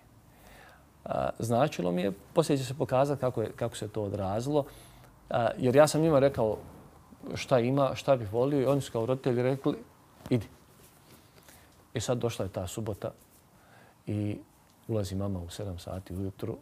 Značilo 1.39 1.91
mi 1.91 2.01
je, 2.01 2.11
poslije 2.33 2.57
će 2.57 2.65
se 2.65 2.73
pokazati 2.73 3.21
kako, 3.21 3.41
je, 3.41 3.51
kako 3.51 3.77
se 3.77 3.87
to 3.87 4.03
odrazilo, 4.03 4.65
jer 5.57 5.75
ja 5.75 5.87
sam 5.87 6.01
njima 6.01 6.19
rekao 6.19 6.57
šta 7.35 7.59
ima, 7.59 7.95
šta 7.95 8.15
bih 8.15 8.33
volio 8.33 8.61
i 8.61 8.65
oni 8.65 8.81
su 8.81 8.91
kao 8.91 9.05
roditelji 9.05 9.43
rekli 9.43 9.77
idi. 10.29 10.47
I 11.93 11.99
sad 11.99 12.17
došla 12.17 12.45
je 12.45 12.51
ta 12.51 12.67
subota 12.67 13.11
i 14.07 14.37
ulazi 14.87 15.15
mama 15.15 15.39
u 15.39 15.47
7 15.47 15.77
sati 15.77 16.15
ujutru 16.15 16.57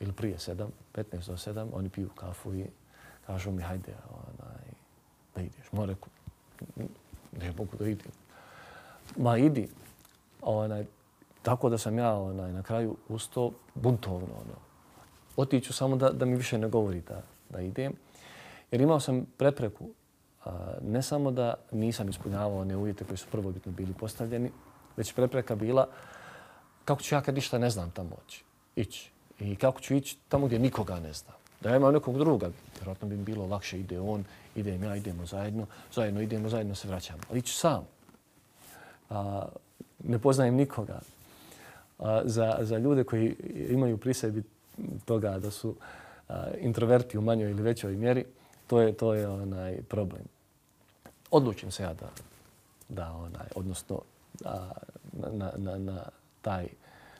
ili 0.00 0.12
prije 0.12 0.36
7, 0.36 0.66
15 0.94 1.26
do 1.26 1.36
7, 1.36 1.68
oni 1.72 1.88
piju 1.88 2.08
kafu 2.08 2.54
i 2.54 2.66
kažu 3.26 3.50
mi, 3.50 3.62
hajde, 3.62 3.94
onaj, 4.10 4.66
da 5.34 5.42
ideš. 5.42 5.72
Ma 5.72 5.84
rekao, 5.84 6.08
ne 7.40 7.52
mogu 7.58 7.76
da 7.78 7.88
idem. 7.88 8.12
Ma 9.16 9.38
idi. 9.38 9.68
Onaj, 10.42 10.86
tako 11.42 11.68
da 11.68 11.78
sam 11.78 11.98
ja 11.98 12.14
onaj, 12.14 12.52
na 12.52 12.62
kraju 12.62 12.96
ustao 13.08 13.50
buntovno. 13.74 14.34
Ono. 14.34 14.56
Otiću 15.36 15.72
samo 15.72 15.96
da, 15.96 16.10
da 16.10 16.24
mi 16.24 16.36
više 16.36 16.58
ne 16.58 16.68
govori 16.68 17.00
da, 17.00 17.22
da 17.50 17.60
idem. 17.60 17.92
Jer 18.70 18.80
imao 18.80 19.00
sam 19.00 19.26
prepreku 19.36 19.88
ne 20.82 21.02
samo 21.02 21.30
da 21.30 21.54
nisam 21.72 22.08
ispunjavao 22.08 22.60
one 22.60 22.76
uvjete 22.76 23.04
koji 23.04 23.18
su 23.18 23.26
prvobitno 23.32 23.72
bili 23.72 23.94
postavljeni, 23.94 24.50
već 24.96 25.14
prepreka 25.14 25.54
bila 25.54 25.88
kako 26.84 27.02
ću 27.02 27.14
ja 27.14 27.20
kad 27.20 27.34
ništa 27.34 27.58
ne 27.58 27.70
znam 27.70 27.90
tamo 27.90 28.10
oći, 28.24 28.44
ići. 28.76 29.10
I 29.40 29.56
kako 29.56 29.80
ću 29.80 29.94
ići 29.94 30.18
tamo 30.28 30.46
gdje 30.46 30.58
nikoga 30.58 31.00
ne 31.00 31.12
znam. 31.12 31.34
Da 31.60 31.70
ja 31.70 31.76
imam 31.76 31.92
nekog 31.92 32.18
druga, 32.18 32.50
vjerojatno 32.76 33.08
bi 33.08 33.16
mi 33.16 33.24
bilo 33.24 33.46
lakše, 33.46 33.80
ide 33.80 34.00
on, 34.00 34.24
idem 34.56 34.82
ja, 34.82 34.96
idemo 34.96 35.26
zajedno, 35.26 35.66
zajedno 35.94 36.20
idemo, 36.20 36.48
zajedno 36.48 36.74
se 36.74 36.88
vraćamo. 36.88 37.22
Ali 37.30 37.42
ću 37.42 37.54
sam. 37.54 37.86
A, 39.10 39.46
ne 40.04 40.18
poznajem 40.18 40.54
nikoga. 40.54 41.00
A, 41.98 42.22
za, 42.24 42.58
za 42.60 42.78
ljude 42.78 43.04
koji 43.04 43.36
imaju 43.70 43.98
pri 43.98 44.14
sebi 44.14 44.42
toga 45.04 45.38
da 45.38 45.50
su 45.50 45.74
a, 46.28 46.46
introverti 46.60 47.18
u 47.18 47.22
manjoj 47.22 47.50
ili 47.50 47.62
većoj 47.62 47.96
mjeri, 47.96 48.24
to 48.66 48.80
je, 48.80 48.92
to 48.92 49.14
je 49.14 49.28
onaj 49.28 49.82
problem. 49.82 50.22
Odlučim 51.30 51.70
se 51.70 51.82
ja 51.82 51.94
da, 51.94 52.08
da 52.88 53.12
onaj, 53.12 53.46
odnosno 53.54 54.00
a, 54.44 54.70
na, 55.12 55.52
na, 55.56 55.78
na, 55.78 56.02
taj, 56.42 56.66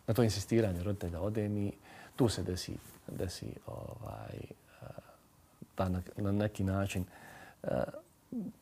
na 0.07 0.15
to 0.15 0.23
insistiranje 0.23 0.83
roditelja 0.83 1.21
ode 1.21 1.47
i 1.47 1.73
tu 2.17 2.29
se 2.29 2.43
desi, 2.43 2.77
desi 3.09 3.47
ovaj, 3.67 4.39
ta 5.83 5.89
na, 5.89 6.03
na 6.17 6.33
neki 6.33 6.65
način 6.65 7.05
eh, 7.63 7.69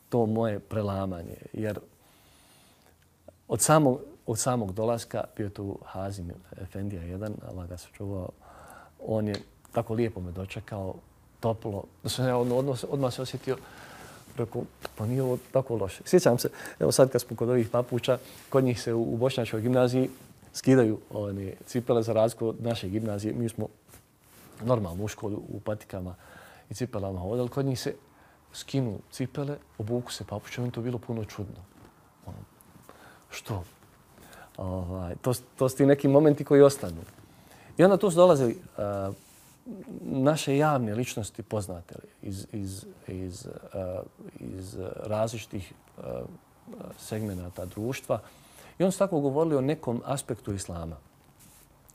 to 0.09 0.27
moje 0.27 0.59
prelamanje. 0.59 1.37
Jer 1.53 1.79
od 3.49 3.61
samog, 3.61 4.00
od 4.27 4.39
samog 4.39 4.73
dolaska 4.73 5.25
bio 5.37 5.49
tu 5.49 5.79
Hazim 5.85 6.33
Efendija 6.61 7.03
jedan, 7.03 7.35
Allah 7.49 7.69
ga 7.69 7.77
se 7.77 7.89
čuvao, 7.93 8.29
on 9.07 9.29
je 9.29 9.35
tako 9.73 9.95
lijepo 9.95 10.21
me 10.21 10.33
dočekao, 10.33 10.95
toplo, 11.41 11.85
da 12.03 12.09
sam 12.09 12.27
ja 12.29 12.37
odmah, 12.37 12.79
odmah 12.91 13.15
se 13.15 13.23
osjetio, 13.23 13.57
rekao, 14.37 14.62
pa 14.97 15.07
nije 15.07 15.23
ovo 15.23 15.39
tako 15.53 15.77
loše. 15.77 16.03
Sjećam 16.05 16.39
se, 16.39 16.49
evo 16.81 16.93
sad 16.93 17.11
kad 17.11 17.21
smo 17.21 17.37
kod 17.37 17.49
ovih 17.49 17.69
papuča, 17.69 18.19
kod 18.50 18.65
njih 18.65 18.83
se 18.83 18.95
u, 18.95 19.03
u 19.03 19.17
Bošnjačkoj 19.17 19.61
gimnaziji 19.61 20.11
skidaju 20.55 20.99
one 21.11 21.53
cipele 21.67 22.03
za 22.03 22.12
razliku 22.12 22.49
od 22.49 22.62
naše 22.62 22.89
gimnazije. 22.89 23.35
Mi 23.35 23.49
smo 23.49 23.69
normalno 24.65 25.05
u 25.05 25.09
školu 25.09 25.43
u 25.49 25.61
patikama 25.61 26.15
i 26.71 26.75
cipelama 26.75 27.21
hodali. 27.21 27.41
Ono, 27.41 27.50
kod 27.50 27.67
njih 27.67 27.81
se 27.81 27.95
skinu 28.53 28.99
cipele, 29.11 29.57
obuku 29.79 30.12
se 30.12 30.25
papuće, 30.25 30.61
Meni 30.61 30.67
ono, 30.67 30.71
to 30.71 30.81
bilo 30.81 30.99
puno 30.99 31.25
čudno. 31.25 31.62
Ono, 32.27 32.39
što? 33.31 33.65
Ovaj, 34.57 35.15
to, 35.23 35.33
to 35.57 35.69
su 35.69 35.77
ti 35.77 35.87
neki 35.87 36.09
momenti 36.09 36.45
koji 36.45 36.62
ostanu. 36.62 37.03
I 37.79 37.85
onda 37.85 37.97
tu 37.97 38.11
su 38.11 38.17
dolazili 38.17 38.57
uh, 39.09 39.15
naše 40.00 40.57
javne 40.57 40.95
ličnosti 40.95 41.43
poznate 41.43 41.95
iz, 42.23 42.47
iz, 42.53 42.85
iz, 43.09 43.47
uh, 43.47 44.05
iz 44.41 44.77
različitih 45.03 45.73
eh, 45.99 46.03
uh, 46.03 46.75
segmenta 46.99 47.65
društva. 47.65 48.21
I 48.79 48.85
on 48.85 48.93
su 48.93 48.99
tako 48.99 49.21
govorili 49.21 49.57
o 49.57 49.61
nekom 49.61 50.03
aspektu 50.05 50.53
islama. 50.53 50.97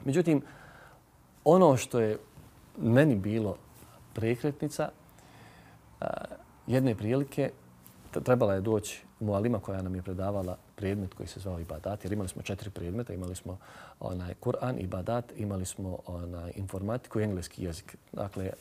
Međutim, 0.05 0.41
ono 1.44 1.77
što 1.77 2.00
je 2.00 2.17
meni 2.77 3.15
bilo 3.15 3.58
prekretnica, 4.15 4.89
jedne 6.67 6.95
prilike 6.95 7.51
trebala 8.24 8.53
je 8.53 8.62
doći 8.62 9.03
mualima 9.19 9.60
koja 9.60 9.81
nam 9.81 9.95
je 9.95 10.01
predavala 10.01 10.57
predmet 10.75 11.13
koji 11.13 11.27
se 11.27 11.39
zvao 11.39 11.60
Ibadat, 11.60 12.03
jer 12.03 12.13
imali 12.13 12.29
smo 12.29 12.41
četiri 12.41 12.69
predmeta, 12.69 13.13
imali 13.13 13.36
smo 13.36 13.57
onaj 14.00 14.34
Kur'an, 14.41 14.79
Ibadat, 14.79 15.25
imali 15.38 15.65
smo 15.65 16.00
onaj 16.05 16.51
informatiku 16.55 17.19
i 17.19 17.24
engleski 17.24 17.63
jezik. 17.63 17.98
Dakle, 18.12 18.45
e, 18.45 18.51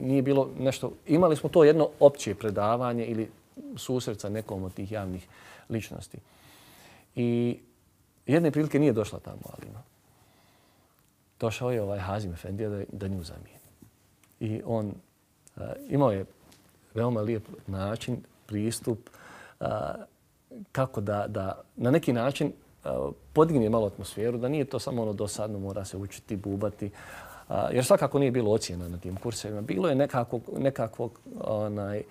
nije 0.00 0.22
bilo 0.22 0.50
nešto, 0.58 0.92
imali 1.06 1.36
smo 1.36 1.48
to 1.48 1.64
jedno 1.64 1.88
opće 2.00 2.34
predavanje 2.34 3.06
ili 3.06 3.30
susret 3.76 4.20
sa 4.20 4.28
nekom 4.28 4.64
od 4.64 4.74
tih 4.74 4.92
javnih 4.92 5.28
ličnosti. 5.68 6.18
I 7.14 7.58
jedne 8.26 8.50
prilike 8.50 8.78
nije 8.78 8.92
došla 8.92 9.18
ta 9.18 9.30
Mualima. 9.30 9.82
Došao 11.40 11.70
je 11.70 11.82
ovaj 11.82 11.98
Hazim 11.98 12.32
Efendija 12.32 12.68
da, 12.68 12.82
da 12.92 13.08
nju 13.08 13.22
zamije. 13.22 13.57
I 14.40 14.62
on 14.66 14.92
eh, 15.56 15.62
imao 15.88 16.12
je 16.12 16.24
veoma 16.94 17.20
lijep 17.20 17.42
način, 17.66 18.16
pristup, 18.46 19.10
uh, 19.60 19.66
kako 20.72 21.00
da, 21.00 21.26
da 21.28 21.62
na 21.76 21.90
neki 21.90 22.12
način 22.12 22.52
uh, 22.84 23.14
podigne 23.32 23.68
malo 23.68 23.86
atmosferu, 23.86 24.38
da 24.38 24.48
nije 24.48 24.64
to 24.64 24.78
samo 24.78 25.02
ono 25.02 25.12
dosadno, 25.12 25.58
mora 25.58 25.84
se 25.84 25.96
učiti, 25.96 26.36
bubati, 26.36 26.90
jer 27.72 27.84
svakako 27.84 28.18
nije 28.18 28.30
bilo 28.30 28.50
ocjena 28.50 28.88
na 28.88 28.98
tim 28.98 29.16
kursevima. 29.16 29.60
Bilo 29.60 29.88
je 29.88 29.94
nekako, 29.94 30.40
nekakvog 30.58 31.20
onaj, 31.40 32.02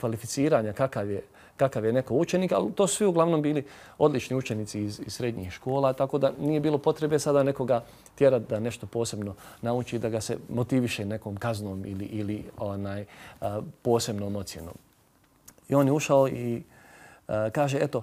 kvalificiranja 0.00 0.72
kakav 0.72 1.10
je 1.10 1.22
kakav 1.56 1.84
je 1.84 1.92
neko 1.92 2.14
učenik, 2.14 2.52
ali 2.52 2.72
to 2.72 2.86
svi 2.86 3.06
uglavnom 3.06 3.42
bili 3.42 3.64
odlični 3.98 4.36
učenici 4.36 4.80
iz, 4.80 5.00
iz 5.06 5.12
srednjih 5.14 5.52
škola, 5.52 5.92
tako 5.92 6.18
da 6.18 6.32
nije 6.40 6.60
bilo 6.60 6.78
potrebe 6.78 7.18
sada 7.18 7.42
nekoga 7.42 7.84
tjerati 8.14 8.44
da 8.48 8.60
nešto 8.60 8.86
posebno 8.86 9.34
nauči, 9.62 9.98
da 9.98 10.08
ga 10.08 10.20
se 10.20 10.38
motiviše 10.48 11.04
nekom 11.04 11.36
kaznom 11.36 11.84
ili, 11.86 12.04
ili 12.04 12.44
onaj 12.58 13.04
a, 13.40 13.60
posebnom 13.82 14.36
ocjenom. 14.36 14.74
I 15.68 15.74
on 15.74 15.86
je 15.86 15.92
ušao 15.92 16.28
i 16.28 16.62
a, 17.28 17.50
kaže, 17.50 17.78
eto, 17.80 18.02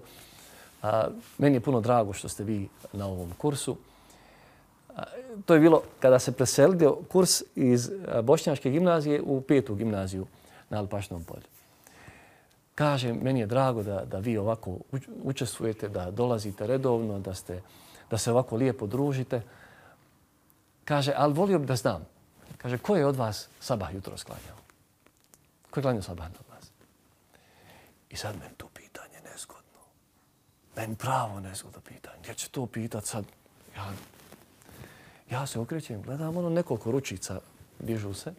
a, 0.82 1.08
meni 1.38 1.56
je 1.56 1.60
puno 1.60 1.82
drago 1.82 2.14
što 2.14 2.30
ste 2.30 2.44
vi 2.44 2.70
na 2.94 3.08
ovom 3.08 3.32
kursu. 3.38 3.78
A, 4.96 5.04
to 5.46 5.54
je 5.54 5.60
bilo 5.60 5.82
kada 6.00 6.20
se 6.20 6.32
preselio 6.32 6.98
kurs 7.10 7.44
iz 7.56 7.92
Bošnjačke 8.24 8.70
gimnazije 8.70 9.22
u 9.22 9.42
petu 9.42 9.76
gimnaziju 9.76 10.26
na 10.70 10.78
Alpašnom 10.78 11.24
polju. 11.24 11.61
Kaže, 12.76 13.14
meni 13.14 13.40
je 13.40 13.46
drago 13.46 13.84
da, 13.84 14.06
da 14.06 14.20
vi 14.20 14.38
ovako 14.38 14.78
učestvujete, 15.24 15.90
da 15.90 16.12
dolazite 16.12 16.68
redovno, 16.68 17.20
da, 17.20 17.34
ste, 17.36 17.62
da 18.10 18.18
se 18.18 18.32
ovako 18.32 18.56
lijepo 18.56 18.88
družite. 18.88 19.42
Kaže, 20.86 21.14
ali 21.16 21.34
volio 21.34 21.60
bi 21.60 21.66
da 21.66 21.76
znam. 21.76 22.06
Kaže, 22.58 22.78
ko 22.78 22.96
je 22.96 23.06
od 23.06 23.16
vas 23.16 23.48
sabah 23.60 23.94
jutro 23.94 24.18
sklanjao? 24.18 24.58
Ko 25.70 25.80
je 25.80 25.82
klanjao 25.82 26.02
sabah 26.02 26.28
od 26.28 26.46
vas? 26.50 26.72
I 28.10 28.16
sad 28.16 28.36
meni 28.40 28.56
to 28.58 28.68
pitanje 28.68 29.22
nezgodno. 29.32 29.80
Meni 30.76 30.96
pravo 30.96 31.40
nezgodno 31.40 31.82
pitanje. 31.82 32.28
Ja 32.28 32.34
će 32.34 32.50
to 32.50 32.66
pitat 32.66 33.06
sad. 33.06 33.26
Ja, 33.76 33.94
ja 35.30 35.48
se 35.48 35.60
okrećem, 35.60 36.02
gledam 36.02 36.38
ono 36.38 36.50
nekoliko 36.50 36.92
ručica 36.92 37.40
dižu 37.80 38.14
se. 38.14 38.34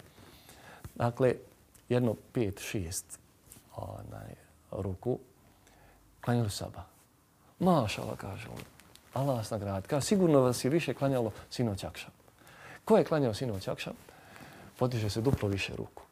Dakle, 0.95 1.35
jedno 1.89 2.15
pet, 2.33 2.61
šest 2.61 3.22
onaj, 3.77 4.35
ruku, 4.71 5.19
klanjali 6.21 6.51
saba. 6.51 6.83
Mašala, 7.59 8.17
kaže 8.17 8.49
on. 8.49 8.63
Allah 9.13 9.37
vas 9.37 9.51
nagradi. 9.51 9.89
Kaže, 9.89 10.07
sigurno 10.07 10.41
vas 10.41 10.65
je 10.65 10.71
više 10.71 10.95
klanjalo 10.95 11.33
sinoć 11.51 11.85
akšam. 11.85 12.11
Ko 12.85 12.97
je 12.97 13.05
klanjao 13.05 13.35
sinoć 13.35 13.69
akšam? 13.69 13.93
Potiže 14.79 15.11
se 15.11 15.21
duplo 15.21 15.49
više 15.49 15.77
ruku. 15.77 16.03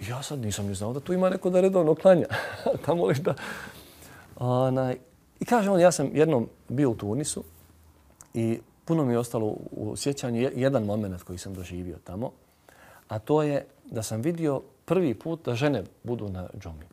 I 0.00 0.08
ja 0.08 0.22
sad 0.22 0.38
nisam 0.38 0.66
ni 0.66 0.74
znao 0.74 0.92
da 0.92 1.00
tu 1.00 1.12
ima 1.12 1.30
neko 1.30 1.50
da 1.50 1.60
redovno 1.60 1.94
klanja. 1.94 2.26
Tamo 2.86 3.06
li 3.06 3.14
da... 3.14 3.34
Onaj, 4.36 4.98
I 5.42 5.44
kaže 5.44 5.70
on, 5.70 5.80
ja 5.80 5.92
sam 5.92 6.10
jednom 6.14 6.48
bio 6.68 6.90
u 6.90 6.94
Tunisu 6.94 7.44
i 8.34 8.60
puno 8.84 9.04
mi 9.04 9.12
je 9.12 9.18
ostalo 9.18 9.46
u 9.70 9.96
sjećanju 9.96 10.50
jedan 10.54 10.84
moment 10.84 11.22
koji 11.22 11.38
sam 11.38 11.54
doživio 11.54 11.96
tamo, 12.04 12.30
a 13.08 13.18
to 13.18 13.42
je 13.42 13.66
da 13.84 14.02
sam 14.02 14.20
vidio 14.22 14.62
prvi 14.92 15.14
put 15.14 15.44
da 15.44 15.54
žene 15.54 15.84
budu 16.04 16.28
na 16.28 16.48
džomi. 16.60 16.84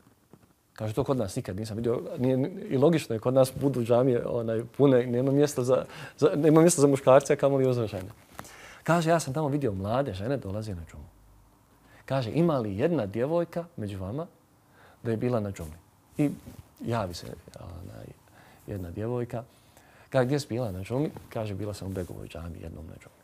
Kaže, 0.74 0.94
to 0.94 1.04
kod 1.04 1.18
nas 1.18 1.36
nikad 1.36 1.56
nisam 1.56 1.78
vidio. 1.78 2.02
Nije, 2.18 2.52
I 2.70 2.78
logično 2.78 3.16
je, 3.16 3.20
kod 3.20 3.34
nas 3.34 3.52
budu 3.62 3.84
džamije 3.84 4.26
onaj, 4.26 4.64
pune, 4.78 5.06
nema 5.06 5.32
mjesta 5.32 5.64
za, 5.64 5.84
za, 6.18 6.32
nema 6.36 6.62
mjesta 6.62 6.82
za 6.82 6.88
muškarce, 6.88 7.34
a 7.34 7.36
kamo 7.36 7.58
li 7.58 7.74
za 7.74 7.88
žene. 7.88 8.10
Kaže, 8.84 9.10
ja 9.10 9.20
sam 9.20 9.34
tamo 9.34 9.48
vidio 9.48 9.74
mlade 9.74 10.14
žene 10.14 10.38
dolaze 10.38 10.76
na 10.76 10.82
džumu. 10.92 11.04
Kaže, 12.06 12.32
ima 12.32 12.58
li 12.58 12.78
jedna 12.78 13.06
djevojka 13.06 13.66
među 13.78 14.00
vama 14.00 14.28
da 15.04 15.12
je 15.12 15.18
bila 15.18 15.40
na 15.40 15.52
džumi? 15.52 15.78
I 16.18 16.30
javi 16.80 17.14
se 17.14 17.28
onaj, 17.60 18.08
jedna 18.68 18.92
djevojka. 18.92 19.44
Kaže, 20.10 20.26
gdje 20.26 20.40
si 20.40 20.48
bila 20.48 20.72
na 20.72 20.84
džumi? 20.84 21.12
Kaže, 21.30 21.54
bila 21.54 21.74
sam 21.74 21.88
u 21.88 21.92
Begovoj 21.92 22.28
džami 22.28 22.64
jednom 22.64 22.86
na 22.88 22.96
džumi. 22.96 23.24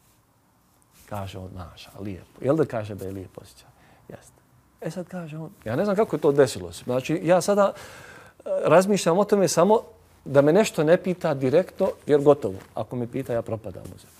Kaže 1.09 1.37
on, 1.37 1.49
naša, 1.55 1.91
lijepo. 1.99 2.43
Jel 2.43 2.55
da 2.55 2.65
kaže 2.65 2.95
da 2.95 3.05
je 3.05 3.11
lijepo 3.11 3.41
osjećaj? 3.41 3.69
Jeste. 4.09 4.44
E 4.81 4.91
sad 4.91 5.07
kaže 5.07 5.37
on, 5.37 5.49
ja 5.65 5.75
ne 5.75 5.85
znam 5.85 5.95
kako 5.95 6.15
je 6.15 6.21
to 6.21 6.31
desilo 6.31 6.71
se. 6.71 6.83
Znači, 6.83 7.21
ja 7.23 7.41
sada 7.41 7.73
e, 7.73 8.49
razmišljam 8.65 9.17
o 9.17 9.25
tome 9.25 9.47
samo 9.47 9.81
da 10.25 10.41
me 10.41 10.53
nešto 10.53 10.83
ne 10.83 10.97
pita 11.03 11.33
direktno, 11.33 11.89
jer 12.07 12.21
gotovo. 12.21 12.59
Ako 12.73 12.95
me 12.95 13.07
pita, 13.07 13.33
ja 13.33 13.41
propadam 13.41 13.83
u 13.83 13.97
zemlju. 13.99 14.15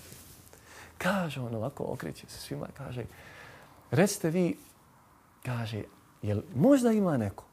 Kaže 0.97 1.41
on 1.41 1.55
ovako, 1.55 1.83
okreće 1.87 2.27
se 2.27 2.39
svima, 2.39 2.67
kaže, 2.77 3.03
recite 3.91 4.29
vi, 4.29 4.57
kaže, 5.45 5.83
jel 6.21 6.41
možda 6.55 6.91
ima 6.91 7.17
neko 7.17 7.43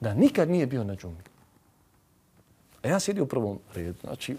da 0.00 0.14
nikad 0.14 0.50
nije 0.50 0.66
bio 0.66 0.84
na 0.84 0.96
džungli? 0.96 1.30
A 2.82 2.88
ja 2.88 3.00
sjedio 3.00 3.24
u 3.24 3.26
prvom 3.26 3.58
redu. 3.74 3.98
Znači, 4.00 4.36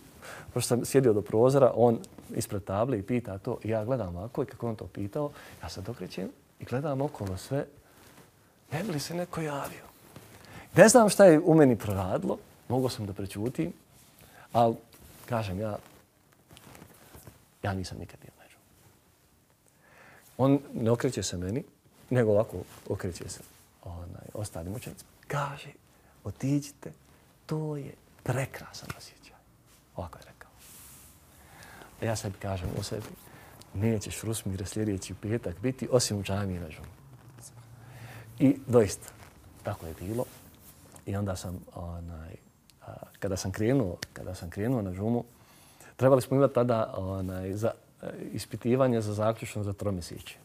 pošto 0.53 0.67
sam 0.67 0.85
sjedio 0.85 1.13
do 1.13 1.21
prozora, 1.21 1.71
on 1.75 1.99
ispred 2.35 2.63
table 2.63 2.99
i 2.99 3.03
pita 3.03 3.37
to. 3.37 3.57
I 3.63 3.69
ja 3.69 3.85
gledam 3.85 4.15
ovako 4.15 4.43
i 4.43 4.45
kako 4.45 4.69
on 4.69 4.75
to 4.75 4.87
pitao, 4.87 5.31
ja 5.63 5.69
se 5.69 5.81
dokrećem 5.81 6.29
i 6.59 6.65
gledam 6.65 7.01
okolo 7.01 7.37
sve, 7.37 7.65
ne 8.71 8.83
bi 8.83 8.91
li 8.91 8.99
se 8.99 9.13
neko 9.13 9.41
javio. 9.41 9.83
Ne 10.75 10.89
znam 10.89 11.09
šta 11.09 11.25
je 11.25 11.39
u 11.39 11.55
meni 11.55 11.75
proradilo, 11.75 12.37
mogo 12.69 12.89
sam 12.89 13.05
da 13.05 13.13
prećutim, 13.13 13.73
ali 14.53 14.75
kažem 15.25 15.59
ja, 15.59 15.77
ja 17.63 17.73
nisam 17.73 17.97
nikad 17.97 18.19
bio 18.21 18.31
među. 18.43 18.57
On 20.37 20.59
ne 20.73 20.91
okreće 20.91 21.23
se 21.23 21.37
meni, 21.37 21.63
nego 22.09 22.31
ovako 22.31 22.57
okreće 22.89 23.29
se 23.29 23.39
onaj, 23.83 24.27
ostalim 24.33 24.75
učenicima. 24.75 25.09
Kaže, 25.27 25.69
otiđite, 26.23 26.91
to 27.45 27.77
je 27.77 27.93
prekrasan 28.23 28.89
osjećaj. 28.97 29.35
Ovako 29.95 30.19
je 30.19 30.23
rekao. 30.25 30.40
A 32.01 32.05
ja 32.05 32.15
sebi 32.15 32.37
kažem 32.41 32.69
u 32.79 32.83
sebi, 32.83 33.07
nećeš 33.73 34.21
Rusmire 34.21 34.65
sljedeći 34.65 35.13
petak 35.21 35.59
biti 35.61 35.87
osim 35.91 36.19
u 36.19 36.23
džamiji 36.23 36.59
na 36.59 36.69
džumu. 36.69 36.87
I 38.39 38.57
doista, 38.67 39.09
tako 39.63 39.85
je 39.87 39.93
bilo. 39.99 40.25
I 41.05 41.15
onda 41.15 41.35
sam, 41.35 41.59
onaj, 41.75 42.35
a, 42.81 42.93
kada 43.19 43.37
sam 43.37 43.51
krenuo, 43.51 43.97
kada 44.13 44.35
sam 44.35 44.49
krenuo 44.49 44.81
na 44.81 44.91
džumu, 44.91 45.23
trebali 45.95 46.21
smo 46.21 46.37
imati 46.37 46.53
tada 46.53 46.93
onaj, 46.97 47.53
za, 47.53 47.71
e, 48.01 48.07
ispitivanje 48.31 49.01
za 49.01 49.13
zaključno 49.13 49.63
za 49.63 49.73
tromjesečje. 49.73 50.37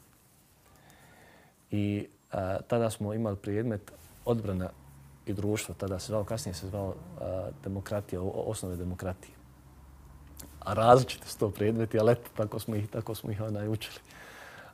I 1.71 2.07
a, 2.33 2.59
tada 2.69 2.91
smo 2.91 3.15
imali 3.15 3.37
predmet 3.37 3.93
odbrana 4.25 4.71
i 5.27 5.33
društvo, 5.33 5.75
tada 5.79 5.99
se 5.99 6.07
zvao, 6.07 6.25
kasnije 6.25 6.55
se 6.55 6.69
zvao 6.69 6.95
a, 7.21 7.49
demokratija, 7.65 8.21
osnove 8.23 8.77
demokratije. 8.77 9.36
A 10.67 10.75
različite 10.75 11.29
su 11.29 11.39
to 11.39 11.51
predmeti, 11.51 11.99
ali 11.99 12.13
eto, 12.13 12.31
tako 12.37 12.59
smo 12.59 12.75
ih, 12.75 12.89
tako 12.91 13.15
smo 13.15 13.31
ih 13.31 13.41
onaj, 13.41 13.69
učili. 13.69 13.99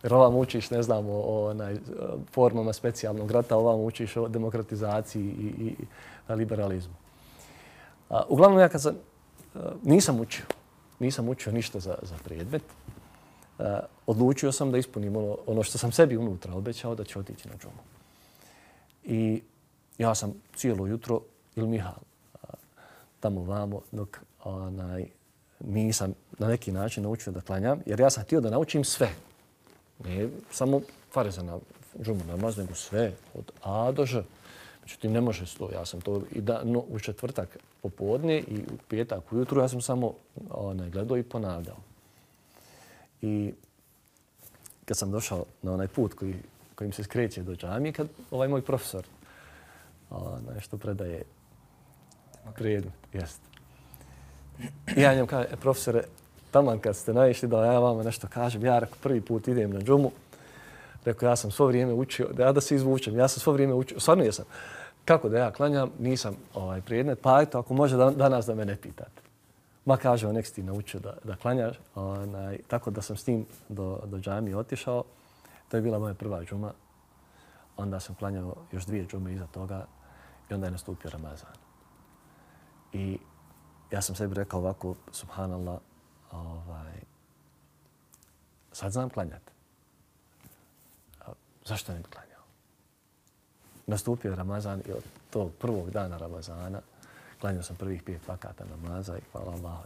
Jer 0.02 0.14
ovam 0.14 0.36
učiš, 0.36 0.70
ne 0.70 0.82
znam, 0.82 1.08
o, 1.08 1.12
o 1.12 1.50
onaj, 1.50 1.76
formama 2.32 2.72
specijalnog 2.72 3.30
rata, 3.30 3.56
ovam 3.56 3.80
učiš 3.80 4.16
o 4.16 4.28
demokratizaciji 4.28 5.22
i, 5.22 5.64
i, 5.64 5.76
i 6.28 6.34
liberalizmu. 6.34 6.94
A, 8.10 8.22
uglavnom, 8.28 8.60
ja 8.60 8.68
kad 8.68 8.82
sam, 8.82 8.94
nisam 9.82 10.20
učio, 10.20 10.44
nisam 10.98 11.28
učio 11.28 11.52
ništa 11.52 11.80
za, 11.80 11.94
za 12.02 12.14
predmet, 12.24 12.62
a, 13.58 13.80
odlučio 14.06 14.52
sam 14.52 14.72
da 14.72 14.78
ispunim 14.78 15.16
ono, 15.16 15.36
ono 15.46 15.62
što 15.62 15.78
sam 15.78 15.92
sebi 15.92 16.16
unutra 16.16 16.54
obećao 16.54 16.94
da 16.94 17.04
ću 17.04 17.20
otići 17.20 17.48
na 17.48 17.54
džumu. 17.56 17.82
I 19.04 19.42
ja 19.98 20.14
sam 20.14 20.34
cijelo 20.54 20.86
jutro 20.86 21.20
ili 21.56 21.68
Mihal 21.68 21.94
tamo 23.22 23.44
vamo 23.44 23.80
dok 23.92 24.18
onaj, 24.44 25.06
nisam 25.66 26.14
na 26.38 26.48
neki 26.48 26.72
način 26.72 27.02
naučio 27.02 27.32
da 27.32 27.40
klanjam, 27.40 27.80
jer 27.86 28.00
ja 28.00 28.10
sam 28.10 28.22
htio 28.22 28.40
da 28.40 28.50
naučim 28.50 28.84
sve. 28.84 29.08
Ne 30.04 30.28
samo 30.50 30.80
fareza 31.12 31.42
na 31.42 31.58
džumu 32.02 32.24
namaz, 32.24 32.56
nego 32.56 32.74
sve 32.74 33.12
od 33.34 33.52
A 33.62 33.92
do 33.92 34.06
Ž. 34.06 34.22
Međutim, 34.82 35.12
ne 35.12 35.20
može 35.20 35.56
to. 35.58 35.70
Ja 35.72 35.86
sam 35.86 36.00
to 36.00 36.22
i 36.32 36.40
da, 36.40 36.64
no, 36.64 36.84
u 36.88 36.98
četvrtak 36.98 37.58
popodne 37.82 38.38
i 38.38 38.58
u 38.58 38.76
petak 38.88 39.32
ujutru 39.32 39.60
ja 39.60 39.68
sam 39.68 39.80
samo 39.80 40.14
onaj, 40.50 40.90
gledao 40.90 41.18
i 41.18 41.22
ponavljao. 41.22 41.76
I 43.22 43.52
kad 44.84 44.96
sam 44.96 45.10
došao 45.10 45.44
na 45.62 45.72
onaj 45.72 45.88
put 45.88 46.14
koji, 46.14 46.34
kojim 46.74 46.92
se 46.92 47.04
skreće 47.04 47.42
do 47.42 47.54
džamije, 47.54 47.92
kad 47.92 48.08
ovaj 48.30 48.48
moj 48.48 48.62
profesor 48.62 49.06
onaj, 50.10 50.60
što 50.60 50.78
predaje 50.78 51.22
predmet, 52.54 52.94
jest. 53.12 53.51
I 54.96 55.00
ja 55.00 55.14
njem 55.14 55.26
kažem, 55.26 55.52
e, 55.52 55.56
profesore, 55.56 56.02
taman 56.50 56.78
kad 56.78 56.96
ste 56.96 57.12
naišli 57.12 57.48
da 57.48 57.64
ja 57.64 57.78
vama 57.78 58.02
nešto 58.02 58.28
kažem, 58.28 58.64
ja 58.64 58.78
rekao, 58.78 58.96
prvi 59.02 59.20
put 59.20 59.48
idem 59.48 59.70
na 59.70 59.80
džumu, 59.80 60.10
rekao, 61.04 61.28
ja 61.28 61.36
sam 61.36 61.50
svo 61.50 61.66
vrijeme 61.66 61.92
učio, 61.92 62.28
da 62.32 62.42
ja 62.42 62.52
da 62.52 62.60
se 62.60 62.74
izvučem, 62.74 63.16
ja 63.16 63.28
sam 63.28 63.40
svo 63.40 63.52
vrijeme 63.52 63.74
učio, 63.74 64.00
stvarno 64.00 64.24
jesam, 64.24 64.44
kako 65.04 65.28
da 65.28 65.38
ja 65.38 65.50
klanjam, 65.50 65.90
nisam 65.98 66.36
ovaj 66.54 66.80
predmet, 66.80 67.18
pa 67.22 67.42
eto, 67.42 67.58
ako 67.58 67.74
može 67.74 67.96
da, 67.96 68.10
danas 68.10 68.46
da 68.46 68.54
me 68.54 68.64
ne 68.64 68.76
pitate. 68.76 69.22
Ma 69.84 69.96
kaže, 69.96 70.32
nek 70.32 70.46
si 70.46 70.54
ti 70.54 70.62
naučio 70.62 71.00
da, 71.00 71.16
da 71.24 71.36
klanjaš, 71.36 71.76
onaj, 71.94 72.58
tako 72.68 72.90
da 72.90 73.02
sam 73.02 73.16
s 73.16 73.24
tim 73.24 73.46
do, 73.68 74.00
do 74.04 74.18
džami 74.18 74.54
otišao. 74.54 75.04
To 75.68 75.76
je 75.76 75.82
bila 75.82 75.98
moja 75.98 76.14
prva 76.14 76.44
džuma. 76.44 76.72
Onda 77.76 78.00
sam 78.00 78.14
klanjao 78.14 78.54
još 78.72 78.84
dvije 78.84 79.06
džume 79.06 79.32
iza 79.32 79.46
toga 79.46 79.86
i 80.50 80.54
onda 80.54 80.66
je 80.66 80.70
nastupio 80.70 81.10
Ramazan. 81.10 81.50
I 82.92 83.18
ja 83.92 84.02
sam 84.02 84.14
sebi 84.14 84.34
rekao 84.34 84.60
ovako, 84.60 84.94
subhanallah, 85.12 85.78
ovaj, 86.32 86.92
sad 88.72 88.92
znam 88.92 89.10
klanjati. 89.10 89.52
Zašto 91.64 91.92
ne 91.92 91.98
bi 91.98 92.04
klanjao? 92.04 92.42
Nastupio 93.86 94.30
je 94.30 94.36
Ramazan 94.36 94.82
i 94.86 94.92
od 94.92 95.04
tog 95.30 95.52
prvog 95.58 95.90
dana 95.90 96.16
Ramazana 96.16 96.80
klanjao 97.40 97.62
sam 97.62 97.76
prvih 97.76 98.02
pet 98.02 98.28
vakata 98.28 98.64
namaza 98.64 99.18
i 99.18 99.20
hvala 99.32 99.52
Allah, 99.52 99.78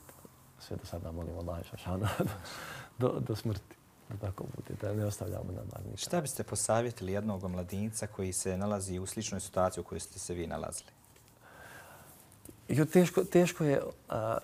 sve 0.59 0.77
do 0.77 0.87
sada 0.87 1.13
molim 1.13 1.39
Allah 1.39 1.65
šašana 1.71 2.09
do, 2.99 3.21
do 3.29 3.37
smrti. 3.37 3.77
Da 4.09 4.17
tako 4.17 4.45
bude, 4.57 4.75
da 4.81 4.95
ne 4.95 5.05
ostavljamo 5.05 5.45
namaz 5.45 5.85
nikada. 5.85 5.97
Šta 5.97 6.21
biste 6.21 6.45
posavjetili 6.45 7.13
jednog 7.13 7.49
mladinca 7.49 8.07
koji 8.07 8.33
se 8.33 8.57
nalazi 8.57 8.99
u 8.99 9.07
sličnoj 9.07 9.41
situaciji 9.41 9.81
u 9.81 9.85
kojoj 9.85 10.01
ste 10.01 10.19
se 10.19 10.35
vi 10.35 10.47
nalazili? 10.47 10.96
Jo, 12.69 12.85
teško, 12.85 13.25
teško 13.25 13.65
je... 13.65 13.81
A, 14.09 14.39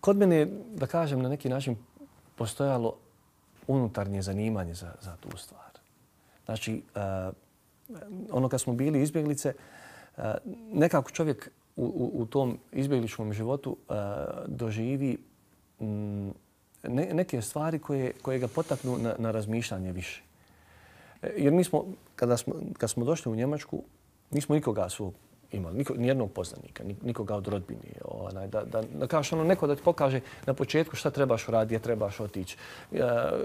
kod 0.00 0.16
mene, 0.16 0.46
da 0.74 0.86
kažem, 0.86 1.22
na 1.22 1.28
neki 1.28 1.48
način 1.48 1.76
postojalo 2.36 2.96
unutarnje 3.66 4.22
zanimanje 4.22 4.74
za, 4.74 4.92
za 5.00 5.16
tu 5.20 5.36
stvar. 5.36 5.70
Znači, 6.44 6.82
a, 6.94 7.30
ono 8.30 8.48
kad 8.48 8.60
smo 8.60 8.72
bili 8.72 9.02
izbjeglice, 9.02 9.54
a, 10.16 10.34
nekako 10.72 11.10
čovjek 11.10 11.50
u, 11.76 11.84
u, 11.84 12.22
u 12.22 12.26
tom 12.26 12.58
izbjegličkom 12.72 13.32
životu 13.32 13.76
a, 13.88 14.26
doživi 14.46 15.18
m, 15.80 16.32
ne, 16.82 17.08
neke 17.14 17.42
stvari 17.42 17.78
koje, 17.78 18.12
koje 18.22 18.38
ga 18.38 18.48
potaknu 18.48 18.98
na, 18.98 19.14
na 19.18 19.30
razmišljanje 19.30 19.92
više. 19.92 20.22
E, 21.22 21.32
jer 21.36 21.52
mi 21.52 21.64
smo, 21.64 21.84
kada 22.16 22.36
smo, 22.36 22.54
kad 22.78 22.90
smo 22.90 23.04
došli 23.04 23.32
u 23.32 23.36
Njemačku, 23.36 23.82
nismo 24.30 24.54
nikoga 24.54 24.88
svog 24.88 25.14
imali, 25.54 25.76
niko, 25.76 25.94
nijednog 25.94 26.32
poznanika, 26.32 26.84
nikoga 27.02 27.36
od 27.36 27.48
rodbine. 27.48 27.80
Onaj, 28.04 28.46
da, 28.48 28.64
da, 28.64 28.82
da 28.94 29.06
kažeš 29.06 29.32
ono, 29.32 29.44
neko 29.44 29.66
da 29.66 29.76
ti 29.76 29.82
pokaže 29.84 30.20
na 30.46 30.54
početku 30.54 30.96
šta 30.96 31.10
trebaš 31.10 31.48
uraditi, 31.48 31.66
gdje 31.66 31.78
trebaš 31.78 32.20
otići, 32.20 32.56
e, 32.92 32.98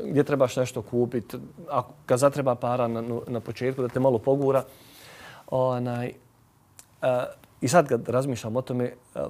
gdje 0.06 0.24
trebaš 0.24 0.56
nešto 0.56 0.82
kupiti, 0.82 1.38
a 1.72 1.82
kad 2.06 2.20
zatreba 2.20 2.56
para 2.56 2.88
na, 2.88 3.04
na 3.28 3.40
početku 3.40 3.82
da 3.82 3.88
te 3.88 4.00
malo 4.00 4.20
pogura. 4.20 4.64
Onaj, 5.48 6.14
a, 7.02 7.08
e, 7.08 7.26
I 7.62 7.68
sad 7.68 7.88
kad 7.88 8.10
razmišljam 8.10 8.56
o 8.56 8.62
tome, 8.62 8.94
a, 9.16 9.28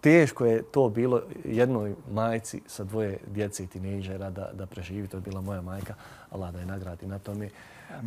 teško 0.00 0.46
je 0.46 0.62
to 0.62 0.88
bilo 0.88 1.22
jednoj 1.44 1.94
majci 2.12 2.62
sa 2.66 2.84
dvoje 2.84 3.18
djece 3.26 3.64
i 3.64 3.66
tinejdžera 3.66 4.30
da, 4.30 4.50
da 4.52 4.66
preživi. 4.66 5.08
To 5.08 5.16
je 5.16 5.20
bila 5.20 5.40
moja 5.40 5.60
majka, 5.60 5.94
Allah 6.30 6.52
da 6.52 6.60
je 6.60 6.66
nagradi 6.66 7.06
na 7.06 7.18
tome. 7.18 7.50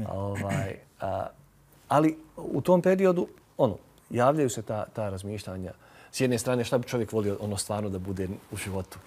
Ovaj, 0.10 0.76
a, 1.02 1.28
ali 1.90 2.18
u 2.38 2.62
tom 2.62 2.82
periodu, 2.82 3.28
ono, 3.58 3.78
javljaju 4.10 4.50
se 4.50 4.62
ta, 4.62 4.86
ta 4.94 5.10
razmišljanja. 5.10 5.74
S 6.12 6.22
jedne 6.22 6.38
strane, 6.38 6.64
šta 6.64 6.78
bi 6.78 6.88
čovjek 6.88 7.12
volio 7.12 7.38
ono 7.42 7.58
stvarno 7.58 7.90
da 7.90 8.00
bude 8.00 8.28
u 8.52 8.56
životu? 8.58 9.00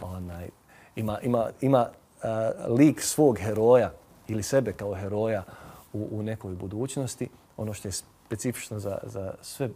Onaj, 0.00 0.48
ima 0.96 1.18
ima, 1.22 1.50
ima 1.60 1.88
a, 2.22 2.50
lik 2.68 3.00
svog 3.00 3.38
heroja 3.38 3.92
ili 4.28 4.42
sebe 4.42 4.72
kao 4.72 4.94
heroja 4.94 5.44
u, 5.92 6.08
u 6.10 6.22
nekoj 6.22 6.54
budućnosti. 6.54 7.28
Ono 7.56 7.74
što 7.74 7.88
je 7.88 7.92
specifično 7.92 8.78
za, 8.78 8.98
za 9.02 9.34
sve 9.42 9.66
e, 9.66 9.70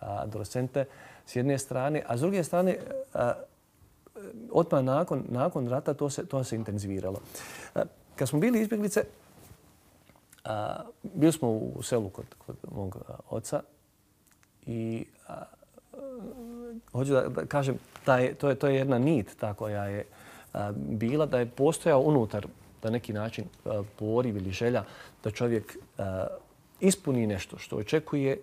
adolescente, 0.00 0.84
s 1.26 1.36
jedne 1.36 1.58
strane, 1.58 2.02
a 2.06 2.16
s 2.16 2.20
druge 2.20 2.44
strane, 2.44 2.70
e, 2.70 3.32
odmah 4.50 4.84
nakon, 4.84 5.24
nakon 5.28 5.68
rata 5.68 5.94
to 5.94 6.10
se, 6.10 6.26
to 6.26 6.44
se 6.44 6.56
intenziviralo. 6.56 7.20
Kad 8.16 8.28
smo 8.28 8.38
bili 8.38 8.60
izbjeglice, 8.60 9.04
a, 10.44 10.76
bili 11.02 11.32
smo 11.32 11.48
u 11.50 11.82
selu 11.82 12.08
kod, 12.08 12.24
kod 12.46 12.56
mog 12.72 12.96
oca 13.30 13.62
i 14.66 15.06
a, 15.28 15.42
hoću 16.92 17.12
da, 17.12 17.28
da 17.28 17.46
kažem, 17.46 17.78
taj, 18.04 18.34
to, 18.34 18.48
je, 18.48 18.54
to 18.54 18.68
je 18.68 18.76
jedna 18.76 18.98
nit 18.98 19.36
ta 19.40 19.54
koja 19.54 19.84
je 19.84 20.04
a, 20.52 20.72
bila 20.76 21.26
da 21.26 21.38
je 21.38 21.46
postojao 21.46 22.00
unutar 22.00 22.46
na 22.82 22.90
neki 22.90 23.12
način 23.12 23.44
a, 23.64 23.82
poriv 23.98 24.36
ili 24.36 24.50
želja 24.50 24.84
da 25.24 25.30
čovjek 25.30 25.76
a, 25.98 26.26
ispuni 26.80 27.26
nešto 27.26 27.58
što 27.58 27.76
očekuje 27.76 28.40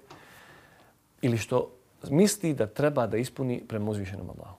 ili 1.22 1.38
što 1.38 1.70
misli 2.10 2.54
da 2.54 2.68
treba 2.68 3.08
da 3.08 3.18
ispuni 3.18 3.64
prema 3.68 3.92
uzvišenom 3.92 4.30
Allahu. 4.30 4.58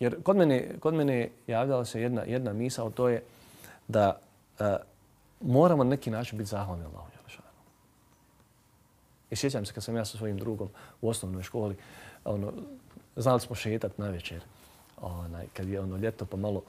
Jer 0.00 0.22
kod 0.22 0.36
mene, 0.36 0.78
kod 0.80 0.94
mene 0.94 1.28
javljala 1.46 1.84
se 1.84 2.00
jedna, 2.00 2.22
jedna 2.22 2.52
misao, 2.52 2.90
to 2.90 3.08
je 3.08 3.22
da 3.88 4.18
a, 4.58 4.76
moramo 5.42 5.84
na 5.84 5.90
neki 5.90 6.10
način 6.10 6.38
biti 6.38 6.50
zahvalni 6.50 6.84
Allahu. 6.84 7.12
I 9.32 9.36
sjećam 9.36 9.66
se 9.66 9.72
kad 9.72 9.84
sam 9.84 9.96
ja 9.96 10.04
sa 10.04 10.18
svojim 10.18 10.38
drugom 10.38 10.68
u 11.00 11.08
osnovnoj 11.08 11.42
školi, 11.42 11.76
ono, 12.24 12.52
znali 13.16 13.40
smo 13.40 13.56
šetat 13.56 13.98
na 13.98 14.08
večer. 14.08 14.42
Onaj, 15.00 15.46
kad 15.52 15.68
je 15.68 15.80
ono 15.80 15.96
ljeto 15.96 16.26
pa 16.26 16.36
malo 16.36 16.62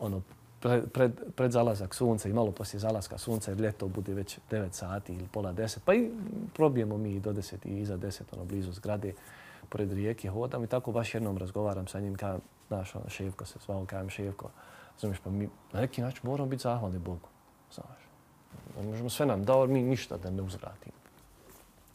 ono, 0.00 0.22
pred, 0.60 0.92
pred, 0.92 1.12
pred 1.36 1.50
zalazak 1.50 1.94
sunca 1.94 2.28
i 2.28 2.32
malo 2.32 2.50
poslije 2.50 2.80
zalaska 2.80 3.18
sunca 3.18 3.50
jer 3.50 3.60
ljeto 3.60 3.88
bude 3.88 4.14
već 4.14 4.38
9 4.50 4.72
sati 4.72 5.12
ili 5.12 5.28
pola 5.32 5.52
10. 5.52 5.78
Pa 5.84 5.94
i 5.94 6.10
probijemo 6.54 6.98
mi 6.98 7.20
do 7.20 7.32
10 7.32 7.54
i 7.64 7.80
iza 7.80 7.96
10 7.96 8.22
ono 8.32 8.44
blizu 8.44 8.72
zgrade 8.72 9.12
pored 9.68 9.92
rijeke 9.92 10.28
hodam 10.28 10.64
i 10.64 10.66
tako 10.66 10.92
baš 10.92 11.14
jednom 11.14 11.38
razgovaram 11.38 11.86
sa 11.86 12.00
njim 12.00 12.14
kao 12.14 12.38
znaš, 12.68 12.94
ono, 12.94 13.08
Ševko 13.08 13.44
se 13.44 13.58
zvao, 13.64 13.86
kajem 13.86 14.10
Ševko. 14.10 14.50
Znaš, 15.00 15.18
pa 15.24 15.30
mi 15.30 15.48
na 15.72 15.80
neki 15.80 16.02
način 16.02 16.20
moramo 16.22 16.48
biti 16.48 16.62
zahvalni 16.62 16.98
Bogu. 16.98 17.28
Znaš, 17.74 17.98
ne 18.76 18.82
možemo 18.82 19.10
sve 19.10 19.26
nam 19.26 19.44
dao, 19.44 19.66
mi 19.66 19.82
ništa 19.82 20.16
da 20.16 20.30
ne 20.30 20.42
uzvratimo. 20.42 20.96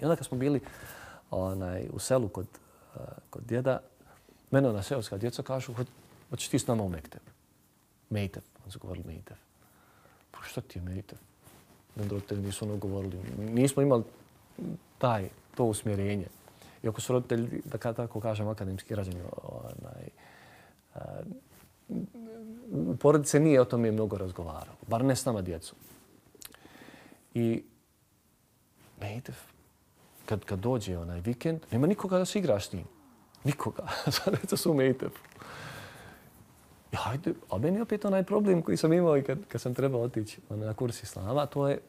I 0.02 0.06
onda 0.06 0.16
kad 0.16 0.26
smo 0.26 0.38
bili 0.38 0.62
onaj, 1.32 1.88
u 1.94 2.00
selu 2.00 2.30
kod, 2.30 2.48
uh, 2.96 3.02
kod 3.30 3.44
djeda, 3.44 3.80
mene 4.52 4.70
ona 4.70 4.84
seoska 4.84 5.18
djeca 5.18 5.44
kažu, 5.44 5.74
hoćeš 6.30 6.48
ti 6.48 6.60
s 6.60 6.68
nama 6.68 6.84
u 6.84 6.90
Mektev. 6.90 7.22
Mejtev, 8.10 8.44
on 8.66 8.72
su 8.72 8.80
govorili 8.80 9.08
Mejtev. 9.08 9.38
Pa 10.32 10.40
šta 10.44 10.62
ti 10.62 10.80
je 10.80 10.84
Mejtev? 10.84 11.20
Meni 11.96 12.10
roditelji 12.10 12.42
nisu 12.42 12.66
ono 12.66 12.78
govorili. 12.78 13.18
Nismo 13.38 13.82
imali 13.82 14.04
taj, 14.98 15.30
to 15.56 15.64
usmjerenje. 15.64 16.28
Iako 16.84 17.02
su 17.02 17.14
roditelji, 17.14 17.62
da 17.66 17.94
tako 17.94 18.22
kažem, 18.22 18.48
akademski 18.48 18.96
rađeni, 18.96 19.22
onaj, 19.42 20.10
porodice 23.00 23.40
nije 23.40 23.62
o 23.62 23.66
tome 23.66 23.92
mnogo 23.92 24.18
razgovarao. 24.18 24.76
Bar 24.88 25.06
ne 25.06 25.16
s 25.16 25.26
nama 25.26 25.42
djecu. 25.42 25.76
I 27.34 27.64
Mejtev, 29.02 29.36
kad, 30.26 30.46
kad 30.46 30.60
dođe 30.60 30.98
onaj 30.98 31.22
vikend, 31.22 31.60
nema 31.72 31.88
nikoga 31.88 32.18
da 32.18 32.26
se 32.26 32.40
igraš 32.40 32.70
s 32.70 32.74
njim. 32.74 32.86
Nikoga. 33.44 33.88
Sad 34.12 34.36
djeca 34.40 34.58
su 34.58 34.72
u 34.72 34.74
Mejtevu. 34.74 35.12
Ja, 36.92 37.00
ajde, 37.06 37.34
a 37.50 37.58
meni 37.58 37.78
je 37.78 37.82
opet 37.82 38.06
onaj 38.06 38.24
problem 38.24 38.62
koji 38.62 38.78
sam 38.78 38.94
imao 38.94 39.18
i 39.18 39.24
kad, 39.24 39.38
kad 39.48 39.62
sam 39.62 39.74
trebao 39.74 40.02
otići 40.02 40.42
na 40.50 40.74
kurs 40.74 41.04
islama, 41.04 41.46
to 41.46 41.68
je 41.68 41.80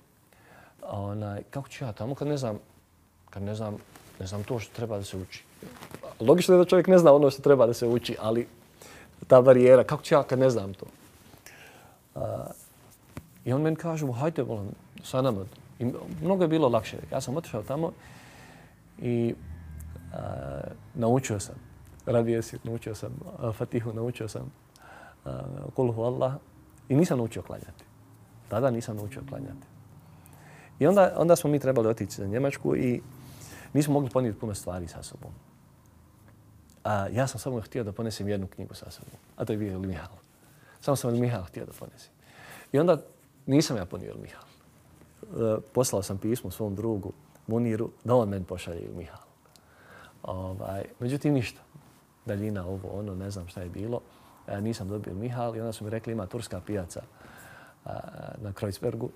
onaj, 0.83 1.43
kako 1.51 1.69
ću 1.69 1.85
ja 1.85 1.93
tamo 1.93 2.15
kad 2.15 2.29
ne 2.29 2.37
znam, 2.37 2.59
kad 3.31 3.43
ne 3.43 3.55
znam, 3.55 3.77
ne 4.21 4.27
znam 4.27 4.45
to 4.45 4.59
što 4.59 4.75
treba 4.75 4.97
da 4.97 5.05
se 5.05 5.17
uči. 5.17 5.45
Logično 6.21 6.55
je 6.55 6.59
da 6.59 6.65
čovjek 6.65 6.87
ne 6.87 6.99
zna 6.99 7.13
ono 7.13 7.31
što 7.31 7.43
treba 7.43 7.67
da 7.67 7.75
se 7.75 7.87
uči, 7.87 8.17
ali 8.21 8.47
ta 9.27 9.43
barijera, 9.43 9.85
kako 9.85 10.03
ću 10.03 10.15
ja 10.15 10.23
kad 10.23 10.39
ne 10.39 10.51
znam 10.51 10.75
to? 10.75 10.87
Uh, 12.15 12.23
I 13.45 13.53
on 13.53 13.63
meni 13.63 13.77
kaže, 13.77 14.07
hajde, 14.13 14.43
volim, 14.43 14.73
sa 15.03 15.23
nama. 15.23 15.45
I 15.79 15.93
mnogo 16.23 16.45
je 16.45 16.49
bilo 16.49 16.69
lakše. 16.69 16.97
Ja 17.13 17.21
sam 17.21 17.37
otišao 17.37 17.63
tamo 17.63 17.93
i 18.99 19.35
uh, 20.13 20.19
naučio 20.95 21.41
sam. 21.41 21.55
Radi 22.07 22.43
si, 22.43 22.59
naučio 22.65 22.95
sam 22.95 23.13
uh, 23.43 23.55
Fatihu, 23.55 23.93
naučio 23.93 24.29
sam 24.29 24.53
uh, 25.25 25.33
Kulhu 25.75 26.03
Allah 26.03 26.33
i 26.89 26.97
nisam 26.97 27.19
naučio 27.19 27.43
klanjati. 27.43 27.85
Tada 28.49 28.71
nisam 28.71 28.97
naučio 28.97 29.23
klanjati. 29.29 29.67
I 30.79 30.87
onda, 30.87 31.15
onda 31.17 31.37
smo 31.37 31.51
mi 31.51 31.59
trebali 31.59 31.89
otići 31.89 32.17
za 32.17 32.27
Njemačku 32.27 32.77
i 32.77 33.03
nismo 33.73 33.95
mogli 33.95 34.11
ponijeti 34.11 34.41
puno 34.41 34.55
stvari 34.55 34.89
sa 34.89 35.03
sobom. 35.03 35.31
A 36.85 37.09
ja 37.12 37.27
sam 37.27 37.40
samo 37.40 37.61
htio 37.61 37.85
da 37.85 37.93
ponesem 37.93 38.29
jednu 38.29 38.47
knjigu 38.47 38.75
sa 38.75 38.90
sobom, 38.90 39.14
a 39.37 39.45
to 39.45 39.53
je 39.53 39.57
bio 39.57 39.79
Mihal. 39.79 40.16
Samo 40.81 40.97
sam 40.97 41.21
Mihal 41.21 41.43
htio 41.43 41.66
da 41.66 41.73
ponesem. 41.73 42.12
I 42.73 42.79
onda 42.79 42.97
nisam 43.47 43.77
ja 43.77 43.85
ponio 43.85 44.14
Mihal. 44.23 44.43
E, 45.23 45.61
poslao 45.73 46.03
sam 46.03 46.19
pismo 46.19 46.51
svom 46.51 46.75
drugu 46.75 47.12
Muniru 47.47 47.90
da 48.05 48.14
on 48.14 48.29
meni 48.29 48.45
pošalje 48.45 48.88
Mihal. 48.97 49.21
Ovaj, 50.23 50.85
međutim, 50.99 51.35
ništa. 51.35 51.61
Daljina, 52.27 52.66
ovo, 52.66 52.88
ono, 52.99 53.14
ne 53.14 53.31
znam 53.31 53.49
šta 53.49 53.62
je 53.62 53.69
bilo. 53.69 54.01
E, 54.47 54.61
nisam 54.61 54.88
dobio 54.88 55.14
Mihal 55.14 55.57
i 55.57 55.61
onda 55.61 55.73
su 55.73 55.85
mi 55.85 55.90
rekli 55.90 56.12
ima 56.12 56.27
turska 56.27 56.61
pijaca 56.66 57.03
a, 57.85 57.99
na 58.43 58.53
Kreuzbergu. 58.53 59.11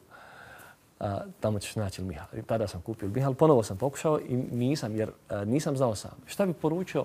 A, 1.00 1.20
tamo 1.40 1.58
ćeš 1.58 1.76
naći 1.76 2.02
Mihal. 2.02 2.26
I 2.38 2.42
tada 2.42 2.66
sam 2.66 2.80
kupio 2.80 3.08
Mihal. 3.08 3.34
Ponovo 3.34 3.62
sam 3.62 3.76
pokušao 3.76 4.20
i 4.20 4.36
nisam, 4.36 4.96
jer 4.96 5.10
a, 5.28 5.44
nisam 5.44 5.76
znao 5.76 5.94
sam. 5.94 6.10
Šta 6.26 6.46
bi 6.46 6.52
poručio 6.52 7.04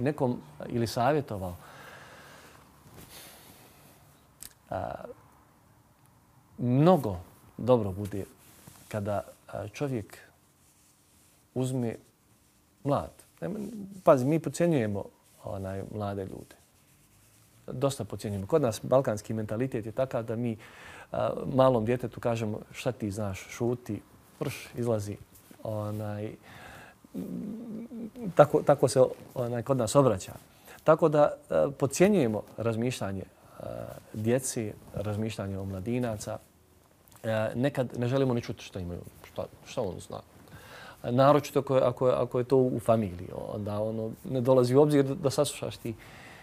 nekom 0.00 0.40
ili 0.68 0.86
savjetovao? 0.86 1.56
A, 4.70 4.94
mnogo 6.58 7.16
dobro 7.56 7.92
bude 7.92 8.24
kada 8.88 9.22
čovjek 9.72 10.18
uzme 11.54 11.96
mlad. 12.84 13.10
Pazi, 14.04 14.24
mi 14.24 14.38
pocijenjujemo 14.38 15.04
onaj 15.44 15.82
mlade 15.94 16.24
ljude. 16.24 16.56
Dosta 17.66 18.04
pocijenjujemo. 18.04 18.46
Kod 18.46 18.62
nas 18.62 18.80
balkanski 18.82 19.34
mentalitet 19.34 19.86
je 19.86 19.92
takav 19.92 20.22
da 20.22 20.36
mi 20.36 20.56
a, 21.12 21.30
malom 21.54 21.84
djetetu 21.84 22.20
kažemo 22.20 22.60
šta 22.72 22.92
ti 22.92 23.10
znaš, 23.10 23.46
šuti, 23.48 24.02
prš, 24.38 24.68
izlazi. 24.74 25.16
Onaj, 25.62 26.32
tako, 28.34 28.62
tako 28.62 28.88
se 28.88 29.00
onaj, 29.34 29.62
kod 29.62 29.76
nas 29.76 29.94
obraća. 29.94 30.32
Tako 30.84 31.08
da 31.08 31.30
e, 31.50 31.54
pocijenjujemo 31.78 32.42
razmišljanje 32.56 33.22
e, 33.22 33.64
djeci, 34.12 34.72
razmišljanje 34.94 35.58
o 35.58 35.64
mladinaca. 35.64 36.38
E, 37.22 37.50
nekad 37.54 37.98
ne 37.98 38.08
želimo 38.08 38.34
ni 38.34 38.40
čuti 38.40 38.64
što 38.64 38.78
imaju, 38.78 39.00
šta, 39.24 39.44
šta 39.66 39.82
on 39.82 40.00
zna 40.00 40.20
naročito 41.02 41.58
ako 41.58 41.76
je, 41.76 41.82
ako, 41.82 42.08
je, 42.08 42.14
ako 42.14 42.38
je 42.38 42.44
to 42.44 42.56
u 42.56 42.80
familiji. 42.80 43.28
Onda 43.54 43.80
ono, 43.80 44.10
ne 44.24 44.40
dolazi 44.40 44.74
u 44.74 44.80
obzir 44.80 45.04
da, 45.04 45.14
da 45.14 45.30
saslušaš 45.30 45.76
ti 45.76 45.94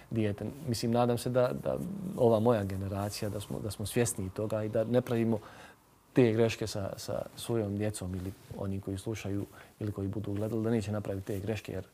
dijete. 0.10 0.45
Mislim, 0.67 0.91
nadam 0.91 1.17
se 1.17 1.30
da, 1.30 1.51
da 1.63 1.77
ova 2.17 2.39
moja 2.39 2.63
generacija, 2.63 3.30
da 3.30 3.39
smo, 3.39 3.60
da 3.60 3.71
smo 3.71 3.86
svjesni 3.86 4.30
toga 4.30 4.63
i 4.63 4.69
da 4.69 4.84
ne 4.84 5.01
pravimo 5.01 5.39
te 6.17 6.32
greške 6.34 6.67
sa, 6.67 6.93
sa 6.97 7.25
svojom 7.36 7.77
djecom 7.77 8.15
ili 8.15 8.32
oni 8.58 8.82
koji 8.82 8.97
slušaju 8.97 9.45
ili 9.80 9.91
koji 9.91 10.08
budu 10.08 10.34
gledali, 10.34 10.63
da 10.63 10.69
neće 10.69 10.91
napraviti 10.91 11.27
te 11.27 11.39
greške. 11.39 11.71
Jer 11.71 11.86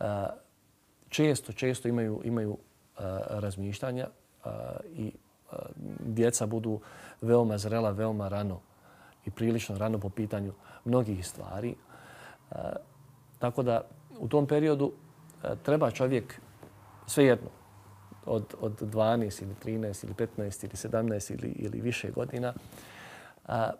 a, 0.00 0.28
često, 1.08 1.52
često 1.52 1.88
imaju, 1.88 2.20
imaju 2.24 2.58
a, 2.96 3.18
razmišljanja 3.30 4.06
a, 4.44 4.76
i 4.96 5.12
a, 5.50 5.56
djeca 5.98 6.46
budu 6.46 6.80
veoma 7.20 7.58
zrela, 7.58 7.90
veoma 7.90 8.28
rano 8.28 8.60
i 9.26 9.30
prilično 9.30 9.78
rano 9.78 9.98
po 9.98 10.08
pitanju 10.08 10.52
mnogih 10.84 11.26
stvari. 11.26 11.74
Tako 13.38 13.62
da 13.62 13.82
u 14.18 14.28
tom 14.28 14.46
periodu 14.46 14.92
treba 15.62 15.90
čovjek 15.90 16.40
svejedno 17.06 17.50
od, 18.26 18.54
od 18.60 18.80
12 18.80 19.42
ili 19.42 19.54
13 19.64 20.04
ili 20.04 20.14
15 20.14 20.64
ili 20.64 21.04
17 21.08 21.32
ili, 21.32 21.48
ili 21.48 21.80
više 21.80 22.10
godina 22.10 22.52
a, 23.46 23.70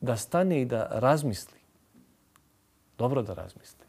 da 0.00 0.16
stane 0.16 0.60
i 0.60 0.64
da 0.64 0.88
razmisli. 0.90 1.58
Dobro 2.98 3.22
da 3.22 3.34
razmisli. 3.34 3.84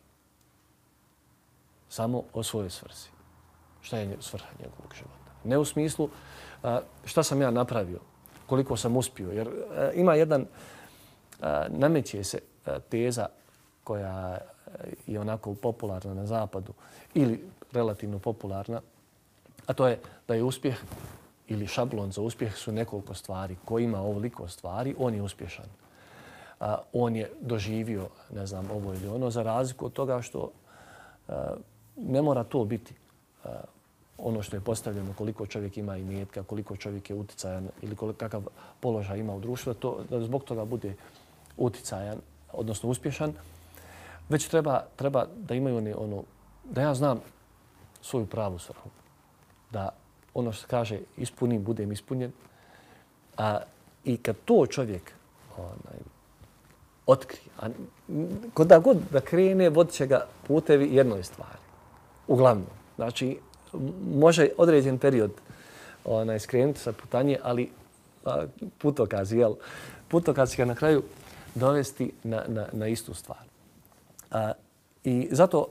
Samo 1.90 2.24
o 2.34 2.44
svojoj 2.44 2.70
svrsi. 2.70 3.10
Šta 3.82 3.98
je 3.98 4.18
svrha 4.20 4.50
njegovog 4.60 4.94
života. 4.96 5.32
Ne 5.44 5.58
u 5.58 5.66
smislu 5.66 6.10
šta 7.06 7.24
sam 7.24 7.42
ja 7.42 7.52
napravio, 7.52 8.00
koliko 8.46 8.78
sam 8.78 8.98
uspio. 8.98 9.32
Jer 9.32 9.50
ima 9.94 10.14
jedan, 10.16 10.46
nameće 11.68 12.24
se 12.24 12.40
teza 12.90 13.28
koja 13.84 14.38
je 15.08 15.20
onako 15.20 15.54
popularna 15.54 16.14
na 16.14 16.26
zapadu 16.26 16.74
ili 17.14 17.50
relativno 17.72 18.20
popularna, 18.20 18.82
a 19.68 19.74
to 19.74 19.88
je 19.88 20.00
da 20.28 20.36
je 20.36 20.44
uspjeh 20.44 20.78
ili 21.50 21.68
šablon 21.68 22.12
za 22.12 22.22
uspjeh 22.22 22.56
su 22.56 22.72
nekoliko 22.72 23.14
stvari. 23.14 23.56
Ko 23.66 23.80
ima 23.80 24.02
ovoliko 24.02 24.48
stvari, 24.48 24.96
on 25.00 25.14
je 25.14 25.22
uspješan. 25.22 25.66
A, 26.60 26.78
on 26.94 27.16
je 27.16 27.32
doživio, 27.42 28.08
ne 28.34 28.46
znam, 28.46 28.72
ovo 28.72 28.94
ili 28.94 29.08
ono, 29.08 29.30
za 29.30 29.44
razliku 29.44 29.86
od 29.86 29.94
toga 29.94 30.22
što 30.22 30.52
a, 31.28 31.54
ne 31.98 32.22
mora 32.22 32.44
to 32.44 32.66
biti 32.66 32.94
a, 33.44 33.50
ono 34.18 34.44
što 34.44 34.56
je 34.56 34.62
postavljeno, 34.62 35.14
koliko 35.18 35.46
čovjek 35.46 35.78
ima 35.78 35.98
i 35.98 36.26
koliko 36.48 36.76
čovjek 36.76 37.10
je 37.10 37.16
uticajan 37.16 37.68
ili 37.82 37.96
kakav 38.18 38.44
položaj 38.80 39.20
ima 39.20 39.34
u 39.34 39.40
društvu, 39.40 39.74
to, 39.74 40.00
da 40.10 40.22
zbog 40.22 40.44
toga 40.44 40.66
bude 40.66 40.94
uticajan, 41.58 42.18
odnosno 42.54 42.90
uspješan 42.90 43.34
već 44.30 44.48
treba, 44.48 44.84
treba 44.96 45.26
da 45.36 45.56
imaju 45.56 45.78
oni 45.78 45.94
ono, 45.94 46.24
da 46.64 46.82
ja 46.82 46.94
znam 46.94 47.22
svoju 48.02 48.26
pravu 48.26 48.60
svrhu. 48.60 48.90
Da 49.72 49.90
ono 50.34 50.52
što 50.52 50.68
kaže 50.68 51.00
ispunim, 51.18 51.64
budem 51.64 51.92
ispunjen. 51.92 52.32
A, 53.38 53.60
I 54.06 54.18
kad 54.18 54.36
to 54.46 54.66
čovjek 54.66 55.12
onaj, 55.58 56.00
otkrije, 57.06 57.44
a 57.60 57.68
kada 58.54 58.80
god 58.80 58.98
da 59.12 59.22
krene, 59.22 59.70
vodit 59.70 59.94
će 59.94 60.08
ga 60.08 60.26
putevi 60.48 60.96
jednoj 60.96 61.24
stvari. 61.24 61.60
Uglavnom. 62.28 62.68
Znači, 62.96 63.38
može 64.12 64.50
određen 64.58 64.98
period 64.98 65.32
onaj, 66.06 66.40
skrenuti 66.40 66.80
sa 66.80 66.92
putanje, 66.92 67.38
ali 67.44 67.70
a, 68.26 68.46
putokaz, 68.78 69.34
jel? 69.34 69.56
Putokaz 70.08 70.52
će 70.52 70.58
ga 70.58 70.66
na 70.66 70.76
kraju 70.76 71.04
dovesti 71.56 72.12
na, 72.24 72.44
na, 72.48 72.68
na 72.72 72.88
istu 72.88 73.14
stvar. 73.14 73.44
A, 74.32 74.52
I 75.04 75.28
zato 75.32 75.68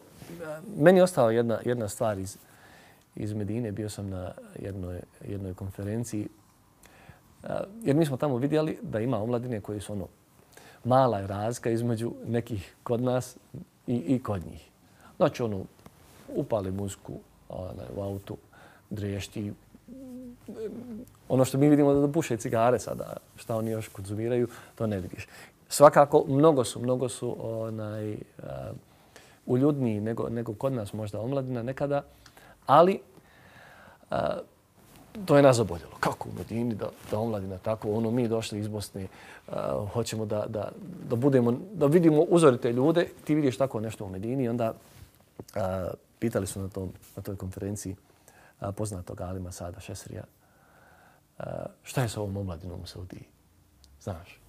meni 0.77 0.99
je 0.99 1.03
ostala 1.03 1.33
jedna, 1.33 1.59
jedna 1.65 1.89
stvar 1.89 2.19
iz, 2.19 2.37
iz 3.19 3.33
Medine. 3.33 3.73
Bio 3.73 3.89
sam 3.89 4.11
na 4.11 4.33
jednoj, 4.59 5.01
jednoj 5.25 5.55
konferenciji 5.55 6.29
jer 7.83 7.97
mi 7.97 8.07
smo 8.07 8.17
tamo 8.17 8.37
vidjeli 8.37 8.79
da 8.83 9.01
ima 9.01 9.23
omladine 9.23 9.61
koji 9.61 9.81
su 9.81 9.93
ono 9.93 10.07
mala 10.85 11.19
je 11.19 11.27
razlika 11.27 11.71
između 11.71 12.13
nekih 12.27 12.75
kod 12.83 13.03
nas 13.03 13.37
i, 13.87 13.95
i 13.97 14.23
kod 14.23 14.47
njih. 14.47 14.69
Znači 15.17 15.43
ono, 15.43 15.65
upali 16.29 16.71
muziku 16.71 17.13
onaj, 17.49 17.87
u 17.97 18.03
autu, 18.03 18.37
drešti. 18.91 19.53
Ono 21.29 21.45
što 21.45 21.59
mi 21.59 21.69
vidimo 21.69 21.95
da 21.95 22.13
puše 22.13 22.37
cigare 22.37 22.79
sada, 22.79 23.17
šta 23.37 23.57
oni 23.57 23.71
još 23.71 23.89
konzumiraju, 23.89 24.49
to 24.75 24.87
ne 24.87 25.01
vidiš. 25.01 25.27
Svakako, 25.69 26.25
mnogo 26.29 26.65
su, 26.65 26.81
mnogo 26.81 27.09
su 27.09 27.37
onaj, 27.41 28.13
uh, 28.13 28.45
uljudniji 29.47 30.01
nego, 30.01 30.29
nego 30.29 30.55
kod 30.55 30.73
nas 30.73 30.93
možda 30.93 31.21
omladina 31.21 31.63
nekada, 31.63 32.03
ali 32.69 33.01
a, 34.11 34.39
to 35.25 35.37
je 35.37 35.43
nas 35.43 35.59
oboljelo. 35.59 35.93
Kako 36.01 36.29
u 36.29 36.33
Medini 36.39 36.75
da, 36.75 36.89
da 37.11 37.19
omladina 37.19 37.59
tako, 37.59 37.93
ono 37.93 38.11
mi 38.11 38.29
došli 38.29 38.59
iz 38.59 38.69
Bosne, 38.69 39.07
uh, 39.49 39.55
hoćemo 39.93 40.27
da, 40.27 40.45
da, 40.49 40.71
da, 41.09 41.17
budemo, 41.17 41.53
da 41.73 41.87
vidimo 41.87 42.23
uzorite 42.23 42.73
ljude, 42.73 43.09
ti 43.25 43.35
vidiš 43.35 43.59
tako 43.59 43.81
nešto 43.81 44.05
u 44.05 44.09
Medini 44.09 44.45
i 44.45 44.49
onda 44.49 44.73
uh, 45.39 45.63
pitali 46.19 46.47
su 46.47 46.61
na, 46.61 46.69
tom, 46.69 46.93
na 47.17 47.23
toj 47.23 47.37
konferenciji 47.37 47.97
uh, 48.61 48.69
poznatog 48.77 49.21
Alima 49.21 49.53
Sada 49.53 49.81
Šesrija, 49.81 50.25
uh, 51.39 51.45
šta 51.83 52.03
je 52.03 52.09
sa 52.09 52.21
ovom 52.21 52.37
omladinom 52.37 52.81
u 52.83 52.87
Saudiji? 52.87 53.25
Znaš? 54.01 54.41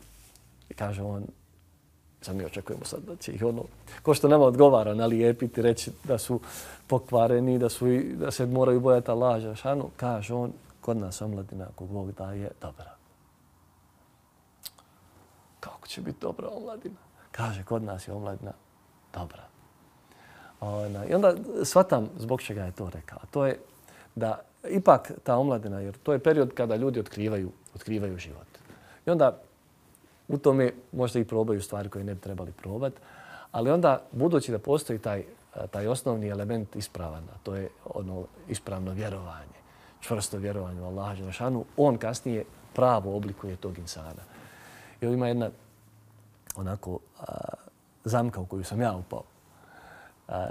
I 0.69 0.73
kaže 0.73 1.03
on, 1.03 1.25
sad 2.21 2.36
mi 2.36 2.45
očekujemo 2.45 2.86
sad 2.86 2.99
da 3.03 3.15
će 3.15 3.32
ih 3.32 3.43
ono, 3.43 3.63
ko 4.01 4.13
što 4.13 4.27
nama 4.27 4.45
odgovara 4.45 4.93
nalijepiti, 4.93 5.62
reći 5.62 5.91
da 6.03 6.17
su 6.17 6.39
pokvareni, 6.88 7.60
da, 7.60 7.69
su, 7.69 7.86
da 8.13 8.32
se 8.32 8.45
moraju 8.45 8.79
bojati 8.79 9.12
laža, 9.12 9.55
šanu, 9.55 9.89
kaže 9.97 10.34
on, 10.34 10.53
kod 10.82 10.97
nas 10.97 11.21
omladina, 11.21 11.67
ako 11.73 11.86
Bog 11.86 12.12
daje, 12.12 12.51
dobra. 12.62 12.95
Kako 15.60 15.88
će 15.88 16.01
biti 16.01 16.17
dobra 16.21 16.49
omladina? 16.49 16.95
Kaže, 17.32 17.63
kod 17.63 17.84
nas 17.84 18.08
je 18.08 18.13
omladina 18.13 18.51
dobra. 19.13 19.43
Ona, 20.62 21.05
I 21.05 21.13
onda 21.13 21.34
shvatam 21.63 22.10
zbog 22.17 22.41
čega 22.41 22.63
je 22.63 22.71
to 22.71 22.89
rekao. 22.89 23.19
To 23.32 23.45
je 23.45 23.60
da 24.15 24.39
ipak 24.69 25.12
ta 25.23 25.38
omladina, 25.38 25.79
jer 25.79 25.97
to 25.97 26.13
je 26.13 26.19
period 26.19 26.53
kada 26.53 26.75
ljudi 26.75 26.99
otkrivaju, 26.99 27.51
otkrivaju 27.75 28.17
život. 28.17 28.47
I 29.05 29.10
onda 29.10 29.41
u 30.30 30.38
tome 30.38 30.72
možda 30.92 31.20
i 31.20 31.26
probaju 31.26 31.62
stvari 31.62 31.89
koje 31.89 32.04
ne 32.04 32.15
bi 32.15 32.22
trebali 32.22 32.52
probati. 32.52 32.98
Ali 33.52 33.72
onda, 33.72 34.02
budući 34.12 34.52
da 34.52 34.60
postoji 34.60 35.00
taj, 35.00 35.24
taj 35.72 35.88
osnovni 35.88 36.28
element 36.28 36.76
ispravan, 36.76 37.24
a 37.24 37.38
to 37.44 37.56
je 37.56 37.70
ono 37.86 38.26
ispravno 38.48 38.92
vjerovanje, 38.92 39.60
čvrsto 40.00 40.38
vjerovanje 40.38 40.82
u 40.82 40.86
Allaha 40.86 41.15
Đelešanu, 41.15 41.65
on 41.78 41.98
kasnije 41.98 42.46
pravo 42.74 43.15
oblikuje 43.15 43.56
tog 43.56 43.78
insana. 43.78 44.24
I 45.02 45.06
ovdje 45.06 45.15
ima 45.15 45.28
jedna 45.28 45.50
onako 46.56 47.00
a, 47.20 47.24
zamka 48.04 48.42
u 48.42 48.46
koju 48.46 48.63
sam 48.63 48.82
ja 48.82 48.96
upao. 48.96 49.24
A, 50.28 50.50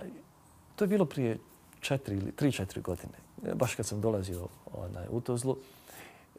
to 0.76 0.84
je 0.84 0.88
bilo 0.88 1.04
prije 1.04 1.38
četiri 1.80 2.16
ili 2.16 2.32
tri, 2.32 2.52
četiri 2.52 2.80
godine. 2.80 3.14
Baš 3.54 3.74
kad 3.74 3.86
sam 3.86 4.00
dolazio 4.00 4.48
onaj, 4.72 5.06
u 5.10 5.20
Tuzlu, 5.20 5.56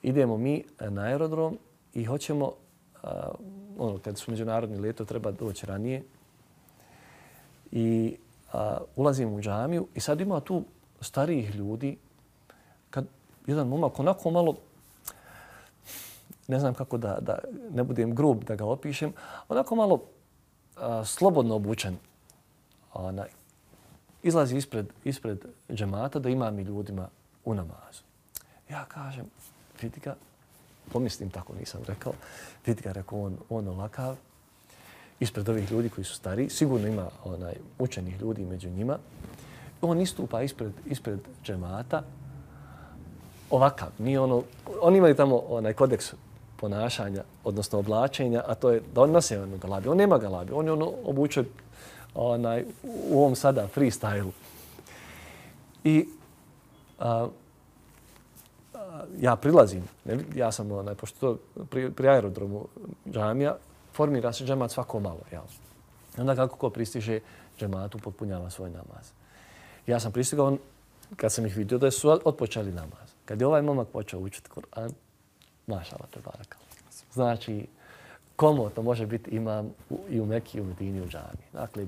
idemo 0.01 0.37
mi 0.37 0.63
na 0.79 1.01
aerodrom 1.01 1.57
i 1.93 2.05
hoćemo 2.05 2.53
a, 3.03 3.31
ono, 3.77 3.97
kad 3.97 4.17
su 4.17 4.31
međunarodni 4.31 4.77
leto, 4.77 5.05
treba 5.05 5.31
doći 5.31 5.65
ranije. 5.65 6.03
I 7.71 8.17
a, 8.53 8.77
ulazim 8.95 9.33
u 9.33 9.41
džamiju 9.41 9.87
i 9.95 9.99
sad 9.99 10.21
ima 10.21 10.39
tu 10.39 10.63
starijih 11.01 11.55
ljudi, 11.55 11.97
kad 12.89 13.05
jedan 13.47 13.67
momak 13.67 13.99
onako 13.99 14.31
malo, 14.31 14.55
ne 16.47 16.59
znam 16.59 16.73
kako 16.73 16.97
da, 16.97 17.17
da 17.21 17.39
ne 17.71 17.83
budem 17.83 18.15
grub 18.15 18.43
da 18.43 18.55
ga 18.55 18.65
opišem, 18.65 19.13
onako 19.49 19.75
malo 19.75 20.01
a, 20.77 21.05
slobodno 21.05 21.55
obučen. 21.55 21.97
Ona, 22.93 23.25
izlazi 24.23 24.57
ispred, 24.57 24.87
ispred 25.03 25.45
džemata 25.71 26.19
da 26.19 26.29
ima 26.29 26.51
mi 26.51 26.61
ljudima 26.61 27.09
u 27.45 27.53
namazu. 27.53 28.03
Ja 28.69 28.85
kažem, 28.85 29.25
vidi 29.81 29.99
ga, 29.99 30.15
pomislim 30.93 31.29
tako, 31.29 31.53
nisam 31.59 31.81
rekao. 31.87 32.13
Vidi 32.65 32.81
ga, 32.81 32.91
rekao 32.91 33.21
on, 33.21 33.37
on 33.49 33.67
ovakav, 33.67 34.15
ispred 35.19 35.49
ovih 35.49 35.71
ljudi 35.71 35.89
koji 35.89 36.05
su 36.05 36.15
stari, 36.15 36.49
sigurno 36.49 36.87
ima 36.87 37.09
onaj 37.25 37.53
učenih 37.79 38.21
ljudi 38.21 38.45
među 38.45 38.69
njima. 38.69 38.97
On 39.81 40.01
istupa 40.01 40.41
ispred, 40.41 40.71
ispred 40.85 41.19
džemata, 41.43 42.03
ovakav, 43.49 43.89
nije 43.97 44.19
ono, 44.19 44.43
oni 44.81 44.97
imaju 44.97 45.15
tamo 45.15 45.37
onaj 45.49 45.73
kodeks 45.73 46.13
ponašanja, 46.57 47.23
odnosno 47.43 47.79
oblačenja, 47.79 48.43
a 48.47 48.55
to 48.55 48.69
je 48.69 48.81
da 48.95 49.01
on 49.01 49.11
nose 49.11 49.41
ono 49.41 49.57
galabi. 49.57 49.89
On 49.89 49.97
nema 49.97 50.17
galabi, 50.17 50.53
on 50.53 50.65
je 50.65 50.71
ono 50.71 50.91
obučen 51.05 51.45
onaj, 52.15 52.65
u 52.83 53.19
ovom 53.19 53.35
sada 53.35 53.67
freestyle. 53.75 54.31
I 55.83 56.07
a, 56.99 57.27
ja 59.19 59.35
prilazim, 59.35 59.83
ne, 60.05 60.17
ja 60.35 60.51
sam 60.51 60.71
onaj, 60.71 60.95
pošto 60.95 61.19
to 61.19 61.63
pri, 61.65 61.91
pri 61.91 62.07
aerodromu 62.07 62.67
džamija, 63.11 63.57
formira 63.93 64.33
se 64.33 64.45
džemat 64.45 64.71
svako 64.71 64.99
malo. 64.99 65.21
Jel? 65.31 65.43
Onda 66.17 66.35
kako 66.35 66.55
ko 66.55 66.69
pristiže 66.69 67.19
džematu, 67.59 67.99
potpunjava 67.99 68.49
svoj 68.49 68.69
namaz. 68.69 69.11
Ja 69.87 69.99
sam 69.99 70.11
pristigao 70.11 70.57
kad 71.15 71.31
sam 71.33 71.45
ih 71.45 71.57
vidio 71.57 71.77
da 71.77 71.91
su 71.91 72.09
otpočeli 72.25 72.71
namaz. 72.71 73.09
Kad 73.25 73.41
je 73.41 73.47
ovaj 73.47 73.61
momak 73.61 73.87
počeo 73.87 74.19
učiti 74.19 74.49
Kur'an, 74.55 74.91
mašala 75.67 76.05
te 76.13 76.19
baraka. 76.25 76.57
Znači, 77.13 77.67
komotno 78.35 78.83
može 78.83 79.05
biti 79.05 79.31
imam 79.31 79.69
i 80.09 80.19
u 80.19 80.25
Mekiji, 80.25 80.59
i 80.59 80.61
u 80.61 80.65
Medini, 80.65 81.01
u 81.01 81.07
džami. 81.07 81.43
Dakle, 81.53 81.85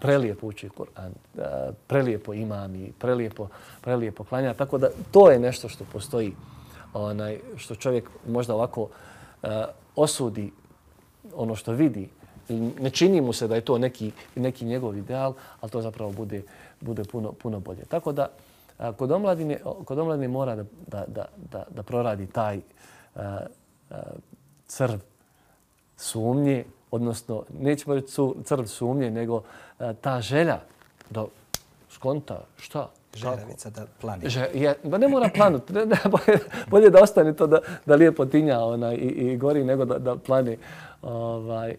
prelijepo 0.00 0.46
uči 0.46 0.68
Kur'an, 0.68 1.10
e, 1.38 1.72
prelijepo 1.86 2.34
imam 2.34 2.74
i 2.74 2.92
prelijepo, 2.98 3.48
prelijepo 3.80 4.24
klanja. 4.24 4.54
Tako 4.54 4.78
da 4.78 4.88
to 5.10 5.30
je 5.30 5.38
nešto 5.38 5.68
što 5.68 5.84
postoji, 5.92 6.32
onaj, 6.94 7.40
što 7.56 7.74
čovjek 7.74 8.10
možda 8.28 8.54
ovako 8.54 8.88
e, 9.42 9.64
osudi 9.96 10.52
ono 11.34 11.56
što 11.56 11.72
vidi. 11.72 12.08
Ne 12.80 12.90
čini 12.90 13.20
mu 13.20 13.32
se 13.32 13.48
da 13.48 13.54
je 13.54 13.60
to 13.60 13.78
neki, 13.78 14.12
neki 14.34 14.64
njegov 14.64 14.96
ideal, 14.96 15.34
ali 15.60 15.72
to 15.72 15.82
zapravo 15.82 16.12
bude, 16.12 16.42
bude 16.80 17.04
puno, 17.04 17.32
puno 17.32 17.60
bolje. 17.60 17.84
Tako 17.84 18.12
da 18.12 18.28
a, 18.78 18.92
kod 18.92 19.10
omladine, 19.10 19.60
kod 19.84 19.98
omladine 19.98 20.28
mora 20.28 20.56
da, 20.56 20.64
da, 20.86 21.04
da, 21.08 21.26
da, 21.52 21.64
da 21.70 21.82
proradi 21.82 22.26
taj 22.26 22.60
a, 23.14 23.40
a, 23.90 24.02
crv 24.66 24.98
sumnje, 25.96 26.64
odnosno 26.90 27.44
nećemo 27.60 27.94
reći 27.94 28.12
crv 28.44 28.64
sumnje, 28.64 29.10
nego 29.10 29.42
a, 29.78 29.92
ta 29.92 30.20
želja 30.20 30.60
da 31.10 31.26
skonta 31.90 32.44
šta, 32.56 32.90
Žeravica 33.14 33.70
da 33.70 33.86
planira. 34.00 34.30
Že, 34.30 34.48
je, 34.54 34.74
ba 34.84 34.98
ne 34.98 35.08
mora 35.08 35.30
planut. 35.34 35.70
Ne, 35.70 35.86
ne, 35.86 35.96
bolje, 36.10 36.38
bolje 36.70 36.90
da 36.90 37.02
ostane 37.02 37.36
to 37.36 37.46
da, 37.46 37.60
da 37.86 37.94
lijepo 37.94 38.26
tinja 38.26 38.60
ona, 38.60 38.94
i, 38.94 39.06
i 39.06 39.36
gori 39.36 39.64
nego 39.64 39.84
da, 39.84 39.98
da 39.98 40.16
plani. 40.16 40.58
Ovaj, 41.02 41.76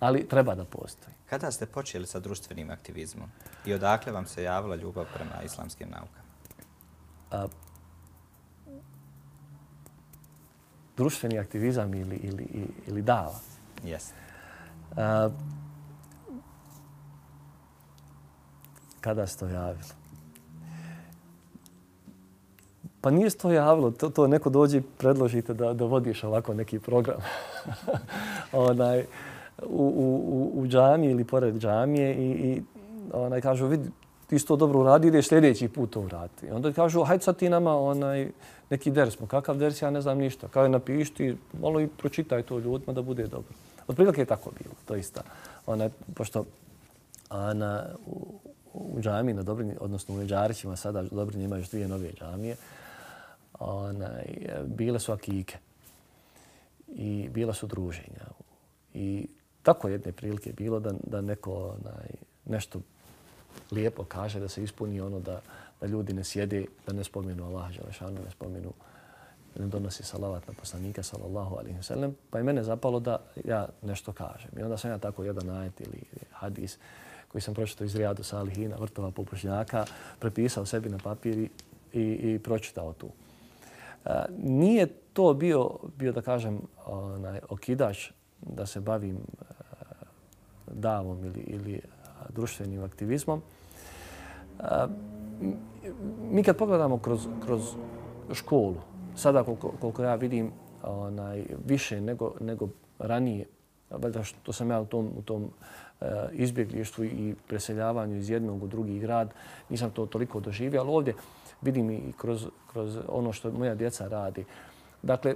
ali 0.00 0.28
treba 0.28 0.54
da 0.54 0.64
postoji. 0.64 1.14
Kada 1.30 1.50
ste 1.50 1.66
počeli 1.66 2.06
sa 2.06 2.20
društvenim 2.20 2.70
aktivizmom 2.70 3.28
i 3.66 3.74
odakle 3.74 4.12
vam 4.12 4.26
se 4.26 4.42
javila 4.42 4.76
ljubav 4.76 5.04
prema 5.14 5.42
islamskim 5.44 5.88
naukama? 5.90 6.24
A, 7.30 7.46
društveni 10.96 11.38
aktivizam 11.38 11.94
ili, 11.94 12.16
ili, 12.16 12.66
ili 12.86 13.02
dava? 13.02 13.34
Jeste. 13.84 14.14
Kada 19.00 19.26
se 19.26 19.38
to 19.38 19.48
javilo? 19.48 20.03
Pa 23.04 23.10
nije 23.10 23.30
se 23.30 23.38
to 23.38 23.52
javilo, 23.52 23.90
to, 23.90 24.08
to 24.08 24.26
neko 24.26 24.50
dođe 24.50 24.78
i 24.78 24.82
predložite 24.98 25.54
da, 25.54 25.72
da 25.72 25.84
vodiš 25.84 26.24
ovako 26.24 26.54
neki 26.54 26.78
program. 26.78 27.16
onaj, 28.52 29.04
u, 29.62 29.84
u, 29.96 30.52
u 30.54 30.66
džamiji 30.66 31.10
ili 31.10 31.24
pored 31.24 31.54
džamije 31.54 32.14
i, 32.14 32.30
i 32.30 32.62
onaj, 33.12 33.40
kažu, 33.40 33.66
vidi, 33.66 33.90
ti 34.26 34.46
to 34.46 34.56
dobro 34.56 34.80
uradi, 34.80 35.08
ideš 35.08 35.28
sljedeći 35.28 35.68
put 35.68 35.90
to 35.90 36.00
uraditi. 36.00 36.46
I 36.46 36.50
onda 36.50 36.72
kažu, 36.72 37.02
hajde 37.02 37.24
sad 37.24 37.36
ti 37.36 37.48
nama 37.48 37.76
onaj, 37.76 38.30
neki 38.70 38.90
ders. 38.90 39.16
Kakav 39.26 39.56
ders, 39.56 39.82
ja 39.82 39.90
ne 39.90 40.00
znam 40.00 40.18
ništa. 40.18 40.48
Kao 40.48 40.62
je 40.62 40.68
napišti, 40.68 41.36
malo 41.60 41.80
i 41.80 41.88
pročitaj 41.88 42.42
to 42.42 42.58
ljudima 42.58 42.92
da 42.92 43.02
bude 43.02 43.26
dobro. 43.26 43.52
Otprilike 43.88 44.20
je 44.20 44.26
tako 44.26 44.50
bilo, 44.58 44.74
to 44.84 44.96
isto. 44.96 45.20
Ona, 45.66 45.90
pošto 46.14 46.44
Ana 47.28 47.84
u, 48.06 48.40
u 48.74 49.00
džami, 49.00 49.32
na 49.32 49.42
Dobrini, 49.42 49.74
odnosno 49.80 50.14
u 50.14 50.18
Međarićima, 50.18 50.76
sada 50.76 51.02
Dobrini 51.02 51.44
imaju 51.44 51.60
još 51.60 51.70
dvije 51.70 51.88
nove 51.88 52.12
džamije, 52.12 52.56
onaj, 53.64 54.22
e, 54.22 54.62
bile 54.64 55.00
su 55.00 55.12
akike 55.12 55.58
i 56.88 57.28
bila 57.28 57.54
su 57.54 57.66
druženja. 57.66 58.26
I 58.94 59.26
tako 59.62 59.88
jedne 59.88 60.12
prilike 60.12 60.52
bilo 60.52 60.80
da, 60.80 60.92
da 61.06 61.20
neko 61.20 61.52
onaj, 61.52 62.08
nešto 62.44 62.80
lijepo 63.70 64.04
kaže, 64.04 64.40
da 64.40 64.48
se 64.48 64.62
ispuni 64.62 65.00
ono 65.00 65.20
da, 65.20 65.40
da 65.80 65.86
ljudi 65.86 66.12
ne 66.12 66.24
sjede, 66.24 66.66
da 66.86 66.92
ne 66.92 67.04
spomenu 67.04 67.44
Allah, 67.44 67.72
Želešanu, 67.72 68.20
ne 68.24 68.30
spomenu 68.30 68.72
ne 69.58 69.66
donosi 69.66 70.02
salavat 70.02 70.48
na 70.48 70.54
poslanika 70.60 71.02
sallallahu 71.02 71.56
alaihi 71.56 71.78
wasallam, 71.78 72.12
pa 72.30 72.38
je 72.38 72.44
mene 72.44 72.64
zapalo 72.64 73.00
da 73.00 73.18
ja 73.44 73.68
nešto 73.82 74.12
kažem. 74.12 74.50
I 74.58 74.62
onda 74.62 74.76
sam 74.78 74.90
ja 74.90 74.98
tako 74.98 75.24
jedan 75.24 75.50
ajet 75.50 75.80
ili 75.80 76.02
hadis 76.32 76.78
koji 77.28 77.42
sam 77.42 77.54
pročitao 77.54 77.84
iz 77.84 77.96
Rijadu 77.96 78.22
Salihina, 78.22 78.76
vrtova 78.76 79.10
popušnjaka, 79.10 79.84
prepisao 80.18 80.66
sebi 80.66 80.88
na 80.88 80.98
papir 80.98 81.38
i, 81.38 81.48
i 81.92 82.38
pročitao 82.38 82.92
tu. 82.92 83.08
Nije 84.38 84.86
to 84.86 85.34
bio, 85.34 85.70
bio 85.96 86.12
da 86.12 86.22
kažem, 86.22 86.60
onaj, 86.86 87.40
okidač 87.48 88.10
da 88.40 88.66
se 88.66 88.80
bavim 88.80 89.16
uh, 89.16 89.54
davom 90.66 91.24
ili, 91.24 91.40
ili 91.40 91.74
e, 91.74 91.80
društvenim 92.28 92.84
aktivizmom. 92.84 93.42
E, 94.60 94.64
mi 96.30 96.42
kad 96.42 96.56
pogledamo 96.56 96.98
kroz, 96.98 97.28
kroz 97.44 97.62
školu, 98.32 98.76
sada 99.16 99.44
koliko, 99.44 99.72
koliko 99.80 100.02
ja 100.02 100.14
vidim 100.14 100.52
onaj, 100.82 101.44
više 101.66 102.00
nego, 102.00 102.32
nego 102.40 102.68
ranije, 102.98 103.46
valjda 103.90 104.22
što 104.22 104.52
sam 104.52 104.70
ja 104.70 104.80
u 104.80 104.86
tom, 104.86 105.10
u 105.18 105.22
tom 105.22 105.42
uh, 105.42 106.06
izbjeglištvu 106.32 107.04
i 107.04 107.34
preseljavanju 107.46 108.16
iz 108.16 108.30
jednog 108.30 108.62
u 108.62 108.66
drugi 108.66 108.98
grad, 108.98 109.34
nisam 109.68 109.90
to 109.90 110.06
toliko 110.06 110.40
doživio, 110.40 110.80
ali 110.80 110.90
ovdje 110.90 111.14
vidim 111.64 111.90
i 111.90 112.12
kroz, 112.16 112.46
kroz 112.72 112.98
ono 113.08 113.32
što 113.32 113.50
moja 113.50 113.74
djeca 113.74 114.08
radi. 114.08 114.44
Dakle, 115.02 115.34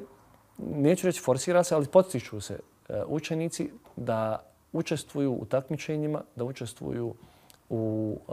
neću 0.58 1.06
reći 1.06 1.20
forsira 1.20 1.64
se, 1.64 1.74
ali 1.74 1.86
potiču 1.86 2.40
se 2.40 2.58
e, 2.88 3.02
učenici 3.06 3.70
da 3.96 4.42
učestvuju 4.72 5.32
u 5.32 5.44
takmičenjima, 5.44 6.22
da 6.36 6.44
učestvuju 6.44 7.14
u 7.70 8.16
e, 8.28 8.32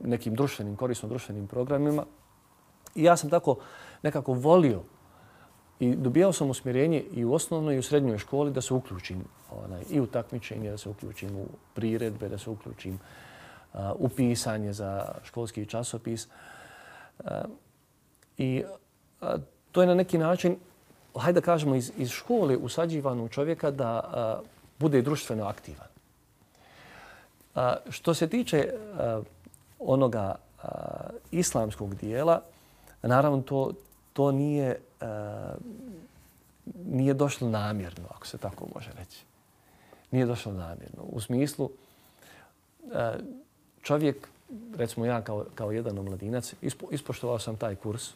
nekim 0.00 0.34
društvenim, 0.34 0.76
korisno 0.76 1.08
društvenim 1.08 1.46
programima. 1.46 2.04
I 2.94 3.04
ja 3.04 3.16
sam 3.16 3.30
tako 3.30 3.56
nekako 4.02 4.32
volio 4.32 4.82
i 5.80 5.96
dobijao 5.96 6.32
sam 6.32 6.50
usmjerenje 6.50 7.00
i 7.12 7.24
u 7.24 7.34
osnovnoj 7.34 7.74
i 7.74 7.78
u 7.78 7.82
srednjoj 7.82 8.18
školi 8.18 8.50
da 8.50 8.60
se 8.60 8.74
uključim 8.74 9.24
onaj, 9.50 9.82
i 9.90 10.00
u 10.00 10.06
takmičenje, 10.06 10.70
da 10.70 10.78
se 10.78 10.88
uključim 10.88 11.36
u 11.36 11.46
priredbe, 11.74 12.28
da 12.28 12.38
se 12.38 12.50
uključim 12.50 12.98
uh, 13.72 13.80
u 13.94 14.08
pisanje 14.08 14.72
za 14.72 15.14
školski 15.22 15.66
časopis. 15.66 16.26
Uh, 16.26 16.32
I 18.38 18.64
to 19.72 19.80
je 19.80 19.86
na 19.86 19.94
neki 19.94 20.18
način, 20.18 20.56
hajde 21.16 21.40
da 21.40 21.44
kažemo, 21.44 21.74
iz, 21.74 21.92
iz 21.98 22.10
škole 22.10 22.56
usađivano 22.56 23.24
u 23.24 23.28
čovjeka 23.28 23.70
da 23.70 24.40
bude 24.78 25.02
društveno 25.02 25.44
aktivan. 25.44 25.90
A, 27.54 27.76
što 27.90 28.14
se 28.14 28.28
tiče 28.28 28.68
a, 28.98 29.22
onoga 29.78 30.34
a, 30.62 30.68
islamskog 31.30 31.94
dijela, 31.94 32.42
naravno 33.02 33.42
to, 33.42 33.72
to 34.12 34.32
nije, 34.32 34.78
a, 35.00 35.54
nije 36.84 37.14
došlo 37.14 37.48
namjerno, 37.48 38.06
ako 38.10 38.26
se 38.26 38.38
tako 38.38 38.66
može 38.74 38.90
reći. 38.98 39.24
Nije 40.10 40.26
došlo 40.26 40.52
namjerno. 40.52 41.02
U 41.02 41.20
smislu, 41.20 41.70
a, 42.94 43.14
čovjek, 43.82 44.28
recimo 44.76 45.06
ja 45.06 45.22
kao, 45.22 45.46
kao 45.54 45.72
jedan 45.72 45.98
omladinac, 45.98 46.54
ispo, 46.62 46.86
ispoštovao 46.90 47.38
sam 47.38 47.56
taj 47.56 47.74
kurs, 47.74 48.10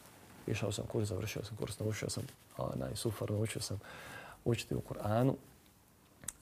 išao 0.47 0.71
sam 0.71 0.85
kurs, 0.85 1.09
završio 1.09 1.43
sam 1.43 1.57
kurs, 1.57 1.79
naučio 1.79 2.09
sam 2.09 2.23
onaj 2.57 2.95
sufar, 2.95 3.31
naučio 3.31 3.61
sam 3.61 3.79
učiti 4.45 4.75
u 4.75 4.81
Kur'anu. 4.89 5.33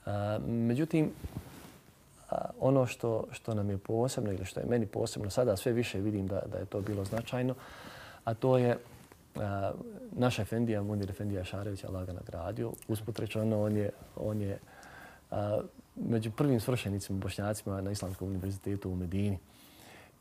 Uh, 0.05 0.11
međutim, 0.47 1.11
ono 2.59 2.85
što, 2.85 3.25
što 3.31 3.53
nam 3.53 3.69
je 3.69 3.77
posebno 3.77 4.31
ili 4.31 4.45
što 4.45 4.59
je 4.59 4.65
meni 4.65 4.85
posebno, 4.85 5.29
sada 5.29 5.57
sve 5.57 5.71
više 5.71 5.99
vidim 5.99 6.27
da, 6.27 6.41
da 6.51 6.57
je 6.57 6.65
to 6.65 6.81
bilo 6.81 7.05
značajno, 7.05 7.55
a 8.23 8.33
to 8.33 8.57
je 8.57 8.77
a, 9.35 9.71
naša 10.11 10.41
Efendija, 10.41 10.83
Munir 10.83 11.09
Efendija 11.09 11.43
Šarević, 11.43 11.83
Allah 11.83 12.05
ga 12.05 12.13
nagradio. 12.13 12.71
Usput 12.87 13.19
rečeno, 13.19 13.63
on 13.63 13.77
je, 13.77 13.89
on 14.15 14.41
je 14.41 14.59
a, 15.31 15.61
među 15.95 16.31
prvim 16.31 16.59
svršenicima 16.59 17.19
bošnjacima 17.19 17.81
na 17.81 17.91
Islamskom 17.91 18.27
univerzitetu 18.27 18.91
u 18.91 18.95
Medini. 18.95 19.39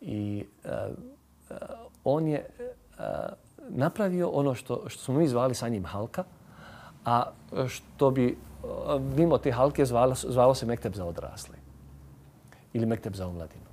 I 0.03 0.45
a, 0.65 0.89
a, 1.51 1.55
on 2.05 2.29
je 2.29 2.47
a, 2.99 3.29
napravio 3.69 4.29
ono 4.29 4.55
što, 4.55 4.89
što 4.89 5.03
smo 5.03 5.15
mi 5.15 5.29
zvali 5.29 5.55
sa 5.55 5.69
njim 5.69 5.85
halka, 5.85 6.25
a 7.05 7.25
što 7.69 8.11
bi 8.11 8.37
mimo 9.17 9.39
te 9.39 9.53
halke 9.53 9.85
zvalo, 9.85 10.15
zvalo 10.15 10.55
se 10.55 10.67
Mekteb 10.67 10.95
za 10.95 11.05
odrasle 11.05 11.57
ili 12.73 12.87
Mekteb 12.87 13.15
za 13.15 13.27
omladinu. 13.27 13.73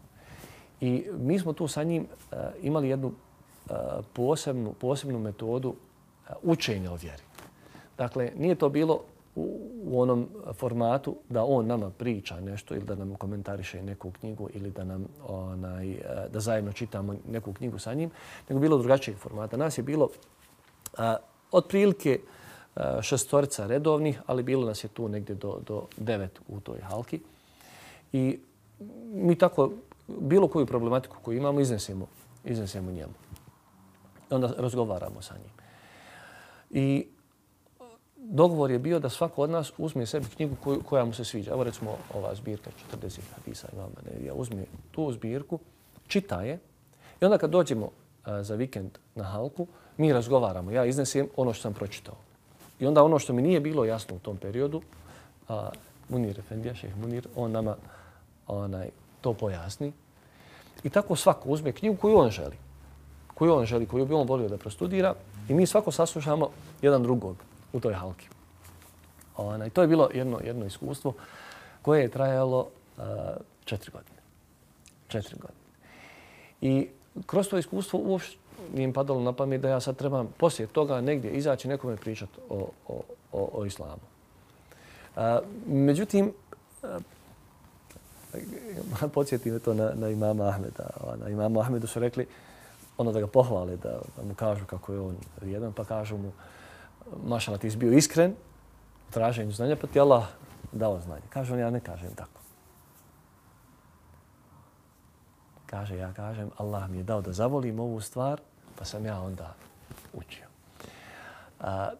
I 0.82 1.06
mi 1.12 1.40
smo 1.40 1.54
tu 1.54 1.68
sa 1.68 1.84
njim 1.84 2.08
uh, 2.32 2.38
imali 2.62 2.90
jednu 2.90 3.08
uh, 3.08 3.76
posebnu, 4.14 4.74
posebnu 4.74 5.20
metodu 5.20 5.70
uh, 5.70 6.36
učenja 6.44 6.92
o 6.92 6.96
vjeri. 6.96 7.24
Dakle, 7.98 8.32
nije 8.38 8.56
to 8.56 8.70
bilo 8.70 9.02
u, 9.40 9.72
u 9.84 10.02
onom 10.02 10.28
formatu 10.54 11.16
da 11.30 11.44
on 11.44 11.68
nama 11.68 11.90
priča 11.90 12.40
nešto 12.40 12.76
ili 12.76 12.86
da 12.86 12.96
nam 12.96 13.16
komentariše 13.16 13.84
neku 13.84 14.12
knjigu 14.12 14.50
ili 14.54 14.72
da 14.72 14.84
nam 14.84 15.08
onaj, 15.28 15.92
e, 15.92 16.00
da 16.34 16.40
zajedno 16.40 16.72
čitamo 16.72 17.16
neku 17.28 17.54
knjigu 17.54 17.80
sa 17.80 17.94
njim, 17.94 18.12
nego 18.50 18.60
bilo 18.60 18.78
drugačijeg 18.78 19.18
formata. 19.18 19.58
Nas 19.58 19.78
je 19.78 19.84
bilo 19.84 20.10
a, 20.98 21.16
otprilike 21.52 22.20
a, 22.76 23.02
šestorica 23.02 23.68
redovnih, 23.68 24.22
ali 24.26 24.44
bilo 24.44 24.66
nas 24.66 24.84
je 24.84 24.88
tu 24.88 25.08
negdje 25.08 25.36
do, 25.36 25.60
do 25.68 25.86
devet 25.98 26.40
u 26.48 26.60
toj 26.60 26.80
halki. 26.80 27.20
I 28.14 28.40
mi 29.14 29.36
tako 29.36 29.72
bilo 30.08 30.48
koju 30.48 30.66
problematiku 30.66 31.18
koju 31.22 31.38
imamo 31.38 31.60
iznesemo, 31.60 32.08
iznesemo 32.46 32.92
njemu. 32.92 33.14
Onda 34.30 34.54
razgovaramo 34.58 35.22
sa 35.22 35.34
njim. 35.34 35.52
I 36.70 37.08
dogovor 38.20 38.72
je 38.72 38.80
bio 38.80 39.00
da 39.00 39.10
svako 39.10 39.42
od 39.42 39.50
nas 39.50 39.72
uzme 39.78 40.06
sebi 40.06 40.26
knjigu 40.26 40.56
koju, 40.64 40.82
koja 40.84 41.06
mu 41.06 41.14
se 41.14 41.26
sviđa. 41.26 41.52
Evo 41.52 41.64
recimo 41.64 41.98
ova 42.14 42.36
zbirka 42.36 42.70
40 43.02 43.20
hadisa 43.36 43.68
imama 43.74 43.96
Nevija. 44.12 44.34
Uzme 44.34 44.66
tu 44.92 45.12
zbirku, 45.12 45.60
čita 46.08 46.42
je 46.42 46.60
i 47.22 47.26
onda 47.26 47.38
kad 47.38 47.50
dođemo 47.50 47.90
a, 48.26 48.44
za 48.44 48.56
vikend 48.56 48.92
na 49.16 49.24
halku, 49.24 49.68
mi 49.98 50.14
razgovaramo. 50.14 50.72
Ja 50.72 50.86
iznesem 50.86 51.28
ono 51.36 51.54
što 51.54 51.62
sam 51.62 51.74
pročitao. 51.74 52.16
I 52.80 52.88
onda 52.88 53.04
ono 53.04 53.20
što 53.20 53.34
mi 53.34 53.42
nije 53.42 53.60
bilo 53.60 53.86
jasno 53.86 54.16
u 54.16 54.20
tom 54.20 54.38
periodu, 54.38 54.82
a, 55.50 55.70
Munir 56.10 56.40
Efendija, 56.40 56.76
šeh 56.76 56.98
Munir, 56.98 57.28
on 57.36 57.52
nama 57.52 57.76
onaj, 58.48 58.90
to 59.22 59.34
pojasni. 59.34 59.92
I 60.84 60.90
tako 60.90 61.16
svako 61.16 61.50
uzme 61.50 61.72
knjigu 61.72 61.96
koju 61.96 62.18
on 62.18 62.30
želi. 62.30 62.58
Koju 63.34 63.54
on 63.54 63.66
želi, 63.66 63.86
koju 63.86 64.06
bi 64.06 64.14
on 64.14 64.28
volio 64.28 64.50
da 64.50 64.58
prostudira. 64.58 65.14
I 65.50 65.54
mi 65.54 65.66
svako 65.66 65.92
saslušamo 65.92 66.50
jedan 66.82 67.04
drugog 67.04 67.49
u 67.74 67.80
toj 67.80 67.94
halki. 67.94 68.28
Ona, 69.38 69.70
to 69.70 69.82
je 69.82 69.88
bilo 69.88 70.10
jedno, 70.14 70.40
jedno 70.44 70.66
iskustvo 70.66 71.14
koje 71.82 72.02
je 72.02 72.12
trajalo 72.12 72.68
uh, 72.98 73.04
četiri 73.66 73.92
godine. 73.92 74.18
Četiri 75.08 75.36
godine. 75.36 75.60
I 76.62 76.88
kroz 77.26 77.48
to 77.48 77.58
iskustvo 77.58 78.00
uopšte 78.04 78.38
mi 78.74 78.84
im 78.84 78.94
padalo 78.94 79.22
na 79.22 79.34
pamet 79.34 79.62
da 79.62 79.70
ja 79.70 79.80
sad 79.80 79.96
trebam 79.96 80.34
poslije 80.38 80.68
toga 80.68 81.02
negdje 81.02 81.32
izaći 81.32 81.68
nekome 81.68 81.96
pričati 81.96 82.32
o, 82.50 82.70
o, 82.88 83.02
o, 83.32 83.50
o 83.54 83.66
islamu. 83.66 84.02
Uh, 85.16 85.22
međutim, 85.68 86.34
uh, 86.84 86.90
podsjeti 89.14 89.52
me 89.52 89.60
to 89.60 89.74
na, 89.74 89.92
na 89.96 90.10
imama 90.10 90.48
Ahmeda. 90.48 90.90
Na 91.24 91.30
imama 91.30 91.60
Ahmedu 91.60 91.88
su 91.88 92.00
rekli 92.00 92.26
ono 92.98 93.12
da 93.12 93.20
ga 93.20 93.28
pohvale, 93.28 93.76
da, 93.76 94.00
da 94.18 94.24
mu 94.24 94.34
kažu 94.36 94.66
kako 94.66 94.94
je 94.94 95.00
on 95.00 95.16
jedan, 95.42 95.74
pa 95.74 95.84
kažu 95.84 96.18
mu 96.18 96.32
mašala 97.24 97.58
ti 97.58 97.72
si 97.72 97.78
bio 97.78 97.92
iskren 97.92 98.32
u 99.10 99.12
traženju 99.12 99.52
znanja, 99.52 99.76
pa 99.76 99.88
ti 99.88 100.00
Allah 100.00 100.28
dao 100.72 101.00
znanje. 101.00 101.26
Kaže 101.30 101.54
on, 101.54 101.60
ja 101.60 101.70
ne 101.70 101.80
kažem 101.80 102.16
tako. 102.16 102.40
Kaže, 105.66 105.98
ja 105.98 106.14
kažem, 106.14 106.50
Allah 106.58 106.90
mi 106.90 106.98
je 106.98 107.04
dao 107.04 107.22
da 107.22 107.34
zavolim 107.34 107.80
ovu 107.80 108.02
stvar, 108.02 108.42
pa 108.76 108.86
sam 108.86 109.06
ja 109.06 109.22
onda 109.22 109.54
učio. 110.14 110.46
A, 111.60 111.92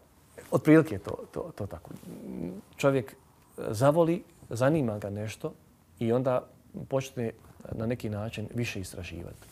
otprilike 0.52 0.96
je 0.96 1.00
to, 1.00 1.18
to, 1.32 1.52
to 1.56 1.68
tako. 1.68 1.92
Čovjek 2.78 3.16
zavoli, 3.58 4.24
zanima 4.50 4.98
ga 4.98 5.10
nešto, 5.10 5.54
i 6.00 6.14
onda 6.14 6.48
počne 6.90 7.32
na 7.72 7.86
neki 7.86 8.10
način 8.10 8.48
više 8.54 8.80
istraživati. 8.80 9.48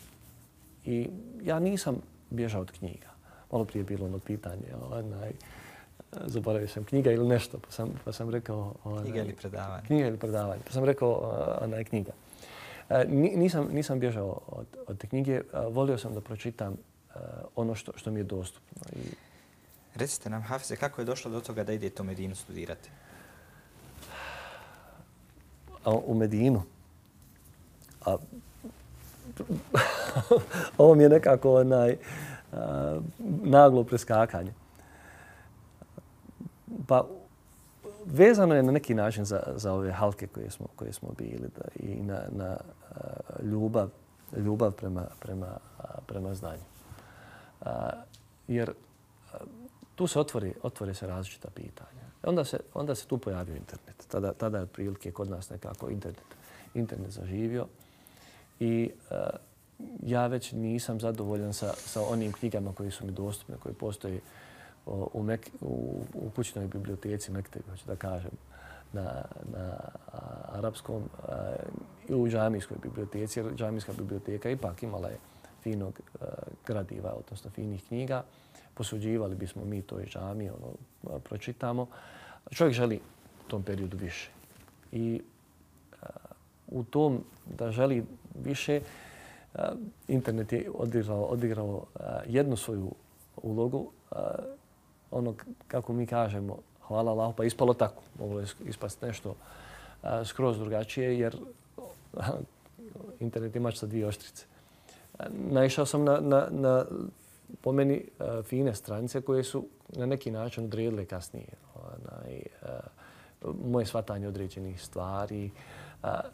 I 0.85 1.09
ja 1.43 1.59
nisam 1.59 2.01
bježao 2.29 2.61
od 2.61 2.71
knjiga. 2.71 3.16
Malo 3.51 3.65
prije 3.65 3.79
je 3.79 3.83
bilo 3.83 4.05
ono 4.05 4.19
pitanje, 4.19 4.65
onaj, 4.91 5.31
zaboravio 6.25 6.67
sam 6.67 6.83
knjiga 6.83 7.11
ili 7.11 7.27
nešto, 7.27 7.57
pa 7.57 7.71
sam, 7.71 7.89
pa 8.05 8.11
sam 8.11 8.29
rekao... 8.29 8.73
Onaj, 8.83 9.03
knjiga 9.03 9.21
ili 9.21 9.35
predavanje. 9.35 9.83
Knjiga 9.87 10.07
ili 10.07 10.17
predavanje. 10.17 10.61
Pa 10.65 10.71
sam 10.71 10.83
rekao, 10.83 11.33
onaj, 11.61 11.83
knjiga. 11.83 12.11
E, 12.89 13.05
nisam, 13.09 13.69
nisam 13.71 13.99
bježao 13.99 14.41
od, 14.47 14.65
od 14.87 14.97
te 14.97 15.07
knjige, 15.07 15.41
volio 15.69 15.97
sam 15.97 16.13
da 16.13 16.21
pročitam 16.21 16.77
ono 17.55 17.75
što, 17.75 17.91
što 17.95 18.11
mi 18.11 18.19
je 18.19 18.23
dostupno. 18.23 18.81
I... 18.95 18.99
Recite 19.95 20.29
nam, 20.29 20.41
Hafize, 20.41 20.75
kako 20.75 21.01
je 21.01 21.05
došlo 21.05 21.31
do 21.31 21.41
toga 21.41 21.63
da 21.63 21.73
idete 21.73 22.01
u 22.01 22.05
Medinu 22.05 22.35
studirati? 22.35 22.89
u 25.85 26.15
Medinu. 26.15 26.63
A, 28.05 28.17
ovo 30.77 30.95
mi 30.95 31.03
je 31.03 31.09
nekako 31.09 31.55
onaj, 31.55 31.91
a, 31.91 31.95
Eh, 32.53 32.99
naglo 33.43 33.83
preskakanje. 33.83 34.53
Pa 36.87 37.05
vezano 38.05 38.55
je 38.55 38.63
na 38.63 38.71
neki 38.71 38.93
način 38.93 39.25
za, 39.25 39.43
za 39.55 39.73
ove 39.73 39.91
halke 39.91 40.27
koje 40.27 40.49
smo, 40.49 40.67
koje 40.75 40.93
smo 40.93 41.09
bili 41.17 41.49
da, 41.57 41.63
i 41.75 41.95
na, 41.95 42.21
na 42.31 42.57
uh, 42.57 43.45
ljubav, 43.45 43.89
ljubav 44.37 44.71
prema, 44.71 45.05
prema, 45.19 45.57
uh, 45.79 45.85
prema 46.07 46.33
znanju. 46.33 46.61
Uh, 47.61 47.67
jer 48.47 48.69
uh, 48.69 49.39
tu 49.95 50.07
se 50.07 50.19
otvori, 50.19 50.53
otvori 50.63 50.93
se 50.93 51.07
različita 51.07 51.49
pitanja. 51.49 52.07
Onda 52.23 52.45
se, 52.45 52.59
onda 52.73 52.95
se 52.95 53.07
tu 53.07 53.17
pojavio 53.17 53.55
internet. 53.55 54.07
Tada, 54.07 54.33
tada 54.33 54.57
je 54.57 54.63
otprilike 54.63 55.11
kod 55.11 55.29
nas 55.29 55.49
nekako 55.49 55.89
internet, 55.89 56.35
internet 56.73 57.11
zaživio. 57.11 57.67
I 58.59 58.91
uh, 59.11 59.17
ja 60.03 60.27
već 60.27 60.51
nisam 60.51 60.99
zadovoljan 60.99 61.53
sa, 61.53 61.73
sa 61.75 62.01
onim 62.01 62.31
knjigama 62.31 62.73
koji 62.73 62.91
su 62.91 63.05
mi 63.05 63.11
dostupne, 63.11 63.55
koji 63.63 63.75
postoje 63.75 64.19
u, 65.13 65.23
Mek, 65.23 65.49
u, 65.61 66.01
u 66.13 66.29
kućnoj 66.35 66.67
biblioteci 66.67 67.31
Mektebi, 67.31 67.69
hoću 67.69 67.83
da 67.87 67.95
kažem, 67.95 68.31
na, 68.93 69.23
na 69.53 69.77
arapskom 70.51 71.03
i 72.09 72.13
u 72.13 72.27
džamijskoj 72.27 72.77
biblioteci, 72.83 73.39
jer 73.39 73.55
džamijska 73.55 73.93
biblioteka 73.93 74.49
ipak 74.49 74.83
imala 74.83 75.09
je 75.09 75.17
finog 75.63 75.99
a, 76.21 76.25
gradiva, 76.67 77.13
odnosno 77.13 77.51
finih 77.51 77.83
knjiga. 77.87 78.23
Posuđivali 78.73 79.35
bismo 79.35 79.65
mi 79.65 79.81
to 79.81 79.99
iz 79.99 80.07
džamije, 80.07 80.51
ono, 80.51 81.19
pročitamo. 81.19 81.87
Čovjek 82.51 82.75
želi 82.75 82.99
u 83.45 83.49
tom 83.49 83.63
periodu 83.63 83.97
više. 83.97 84.29
I 84.91 85.21
a, 86.01 86.05
u 86.67 86.83
tom 86.83 87.23
da 87.45 87.71
želi 87.71 88.05
više, 88.43 88.81
Eh, 89.57 89.71
internet 90.07 90.53
je 90.53 90.71
odigrao, 90.73 91.23
odigrao 91.23 91.85
eh, 91.95 92.03
jednu 92.27 92.55
svoju 92.55 92.87
eh, 92.87 93.39
ulogu, 93.43 93.91
ono 95.11 95.35
kako 95.67 95.93
mi 95.93 96.05
kažemo, 96.05 96.57
hvala 96.87 97.11
Allah, 97.11 97.33
pa 97.37 97.43
ispalo 97.43 97.73
tako. 97.73 98.01
Moglo 98.19 98.39
je 98.39 98.45
ispasti 98.65 99.05
nešto 99.05 99.35
skroz 100.25 100.59
drugačije 100.59 101.19
jer 101.19 101.37
internet 103.19 103.55
imač 103.55 103.77
sa 103.77 103.85
dvije 103.85 104.07
oštrice. 104.07 104.45
Naišao 105.29 105.85
sam 105.85 106.03
na, 106.03 106.19
na, 106.19 106.47
na 106.51 106.85
po 107.61 107.71
meni 107.71 108.05
fine 108.43 108.75
stranice 108.75 109.21
koje 109.21 109.43
su 109.43 109.65
na 109.89 110.05
neki 110.05 110.31
način 110.31 110.63
odredile 110.65 111.05
kasnije 111.05 111.47
onaj, 111.75 112.41
moje 113.65 113.85
shvatanje 113.85 114.27
određenih 114.27 114.81
stvari. 114.81 115.51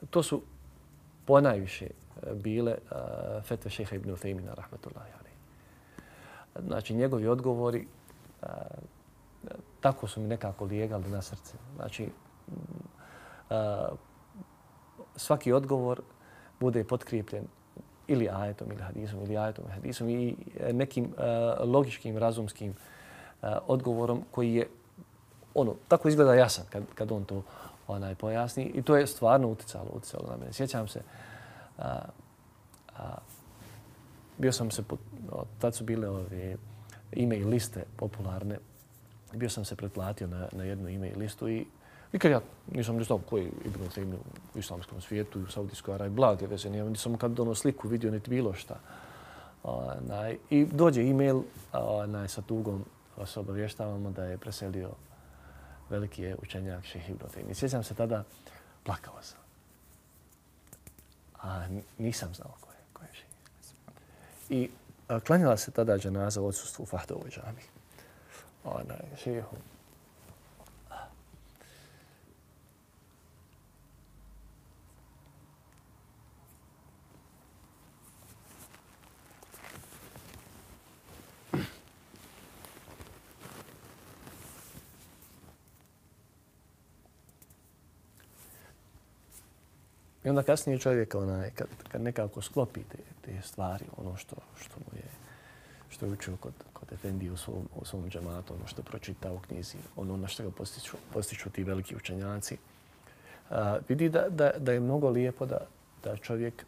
To 0.10 0.24
su 0.24 0.42
ponajviše 1.26 1.88
bile 2.34 2.72
eh, 2.72 3.42
fetve 3.42 3.72
šeha 3.72 3.96
ibn 3.96 4.12
Uthejmina, 4.12 4.52
alaih. 4.52 5.34
Znači, 6.66 6.94
njegovi 6.94 7.28
odgovori 7.28 7.88
eh, 8.42 8.48
tako 9.82 10.08
su 10.08 10.22
mi 10.22 10.28
nekako 10.28 10.66
lijegali 10.66 11.10
na 11.10 11.22
srce. 11.22 11.54
Znači, 11.76 12.10
eh, 13.50 13.88
svaki 15.16 15.52
odgovor 15.52 16.02
bude 16.60 16.84
potkrijepljen 16.84 17.44
ili 18.08 18.30
ajetom 18.30 18.72
ili 18.72 18.82
hadisom 18.82 19.20
ili 19.24 19.38
ajetom 19.38 19.66
ili 19.66 19.74
hadisom 19.74 20.10
i 20.10 20.36
nekim 20.72 21.14
logičkim, 21.60 22.18
razumskim 22.18 22.76
odgovorom 23.68 24.24
koji 24.32 24.54
je 24.54 24.68
ono, 25.54 25.76
tako 25.88 26.08
izgleda 26.08 26.34
jasan 26.34 26.66
kad, 26.70 26.84
kad 26.96 27.12
on 27.12 27.26
to 27.26 27.44
onaj 27.88 28.16
pojasni 28.16 28.64
i 28.64 28.82
to 28.82 28.96
je 28.96 29.08
stvarno 29.08 29.48
uticalo, 29.48 29.90
uticalo 29.94 30.30
na 30.30 30.38
mene. 30.38 30.54
Sjećam 30.54 30.88
se, 30.88 31.02
a, 31.78 32.00
a, 32.98 33.18
bio 34.38 34.52
sam 34.52 34.72
se, 34.72 34.84
tad 35.60 35.76
su 35.76 35.84
bile 35.84 36.10
ove, 36.10 36.58
e-mail 37.12 37.50
liste 37.50 37.84
popularne. 37.98 38.60
Bio 39.34 39.50
sam 39.50 39.66
se 39.66 39.76
pretplatio 39.76 40.28
na, 40.28 40.48
na 40.52 40.64
jednu 40.64 40.90
e-mail 40.90 41.20
listu 41.20 41.50
i 41.50 41.66
nikad 42.14 42.32
ja 42.32 42.42
nisam 42.72 42.96
ni 42.96 43.04
znao 43.04 43.20
koji 43.30 43.52
Ibn 43.66 43.80
Taymi 43.96 44.16
u 44.56 44.60
islamskom 44.60 45.02
svijetu 45.02 45.40
i 45.40 45.44
u 45.44 45.48
Saudijskoj 45.48 45.94
Arabiji, 45.96 46.16
blage 46.16 46.48
veze. 46.48 46.70
Nisam 46.70 47.18
kad 47.18 47.40
ono 47.40 47.56
sliku 47.56 47.88
vidio 47.88 48.12
niti 48.12 48.30
bilo 48.30 48.54
šta. 48.54 48.80
Onaj, 49.64 50.38
I 50.50 50.66
dođe 50.66 51.02
e-mail 51.02 51.42
onaj, 51.74 52.28
sa 52.28 52.42
tugom 52.42 52.86
vas 53.18 53.38
obavještavamo 53.38 54.12
da 54.12 54.24
je 54.24 54.38
preselio 54.38 54.90
veliki 55.90 56.24
je 56.24 56.36
učenjak 56.42 56.84
Šeh 56.84 57.10
Ibn 57.10 57.26
Taymi. 57.36 57.54
Sjećam 57.54 57.84
se 57.84 57.94
tada, 57.94 58.24
plakao 58.84 59.22
sam. 59.22 59.43
A 61.44 61.68
nisam 61.98 62.34
znao 62.34 62.52
ko 62.62 62.70
je, 62.72 62.78
ko 62.94 63.04
je 63.04 63.10
živ. 63.14 63.28
I 64.50 64.70
klanjala 65.26 65.58
se 65.58 65.72
tada 65.72 65.98
dženaza 65.98 66.42
u 66.42 66.48
odsustvu 66.48 66.86
Fahdovoj 66.86 67.30
džami. 67.30 67.62
Onaj, 68.64 69.18
šehu. 69.24 69.58
I 90.26 90.30
onda 90.30 90.44
kasnije 90.44 90.80
čovjek, 90.80 91.16
onaj, 91.16 91.52
kad, 91.52 91.68
kad 91.92 92.02
nekako 92.02 92.42
sklopi 92.42 92.84
te, 92.84 92.98
te 93.22 93.42
stvari, 93.42 93.86
ono 93.98 94.18
što, 94.18 94.36
što 94.62 94.76
mu 94.80 94.98
je, 94.98 95.10
što 95.90 96.06
je 96.06 96.12
učio 96.12 96.38
kod, 96.38 96.54
kod 96.74 96.94
Efendi 96.94 97.30
u 97.30 97.38
svom, 97.38 97.70
u 97.76 97.86
svom 97.86 98.10
džamatu, 98.10 98.54
ono 98.54 98.68
što 98.68 98.82
je 98.82 98.86
pročitao 98.86 99.36
u 99.36 99.40
knjizi, 99.40 99.78
ono 99.96 100.18
na 100.18 100.28
što 100.28 100.44
ga 100.44 100.52
postiču, 100.52 100.98
postiču 101.14 101.50
ti 101.50 101.64
veliki 101.64 101.96
učenjaci, 101.96 102.58
a, 103.50 103.78
vidi 103.90 104.10
da, 104.10 104.30
da, 104.30 104.52
da 104.58 104.72
je 104.72 104.80
mnogo 104.80 105.10
lijepo 105.10 105.46
da, 105.46 105.58
da 106.04 106.18
čovjek 106.18 106.66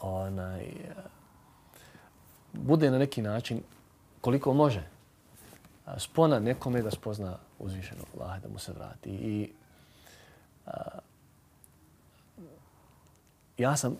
onaj, 0.00 0.64
a, 0.64 1.00
bude 2.52 2.90
na 2.90 2.98
neki 2.98 3.22
način 3.22 3.62
koliko 4.20 4.54
može 4.54 4.82
spona 5.98 6.38
nekome 6.38 6.82
da 6.82 6.90
spozna 6.90 7.38
uzvišenog 7.58 8.06
Allaha, 8.14 8.38
da 8.38 8.48
mu 8.48 8.58
se 8.58 8.72
vrati. 8.72 9.10
I 9.10 9.52
a, 10.66 10.98
ja 13.58 13.76
sam 13.76 13.96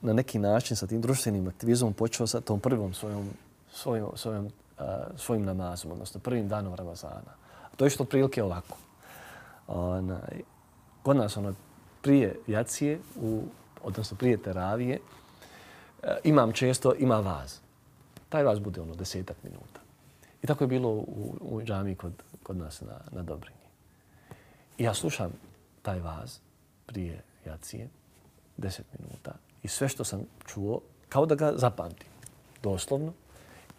na 0.00 0.12
neki 0.12 0.38
način 0.38 0.76
sa 0.76 0.86
tim 0.86 1.00
društvenim 1.00 1.48
aktivizmom 1.48 1.92
počeo 1.92 2.26
sa 2.26 2.40
tom 2.40 2.60
prvom 2.60 2.94
svojom, 2.94 3.30
svojom, 3.72 4.10
svojom, 4.14 4.44
uh, 4.46 4.84
svojim 5.16 5.44
namazom, 5.44 5.92
odnosno 5.92 6.20
prvim 6.20 6.48
danom 6.48 6.74
Ramazana. 6.74 7.36
To 7.76 7.84
je 7.84 7.90
što 7.90 8.02
otprilike 8.02 8.42
ovako. 8.42 8.78
Onaj, 9.66 10.42
kod 11.02 11.16
nas 11.16 11.36
ono, 11.36 11.54
prije 12.02 12.36
jacije, 12.46 12.98
u, 13.16 13.42
odnosno 13.82 14.16
prije 14.16 14.36
teravije, 14.36 14.98
uh, 14.98 16.08
imam 16.24 16.52
često, 16.52 16.94
ima 16.94 17.16
vaz. 17.20 17.58
Taj 18.28 18.42
vaz 18.42 18.58
bude 18.58 18.80
ono 18.80 18.94
desetak 18.94 19.36
minuta. 19.42 19.80
I 20.42 20.46
tako 20.46 20.64
je 20.64 20.68
bilo 20.68 20.88
u, 20.88 21.34
u 21.40 21.62
džami 21.62 21.94
kod, 21.94 22.12
kod 22.42 22.56
nas 22.56 22.80
na, 22.80 23.00
na 23.10 23.22
Dobrinji. 23.22 23.66
I 24.78 24.84
ja 24.84 24.94
slušam 24.94 25.32
taj 25.82 26.00
vaz 26.00 26.38
prije 26.86 27.22
jacije, 27.46 27.88
10 28.58 28.80
minuta 28.98 29.32
i 29.62 29.68
sve 29.68 29.88
što 29.88 30.04
sam 30.04 30.20
čuo, 30.46 30.80
kao 31.08 31.26
da 31.26 31.34
ga 31.34 31.52
zapamtim, 31.56 32.08
doslovno. 32.62 33.12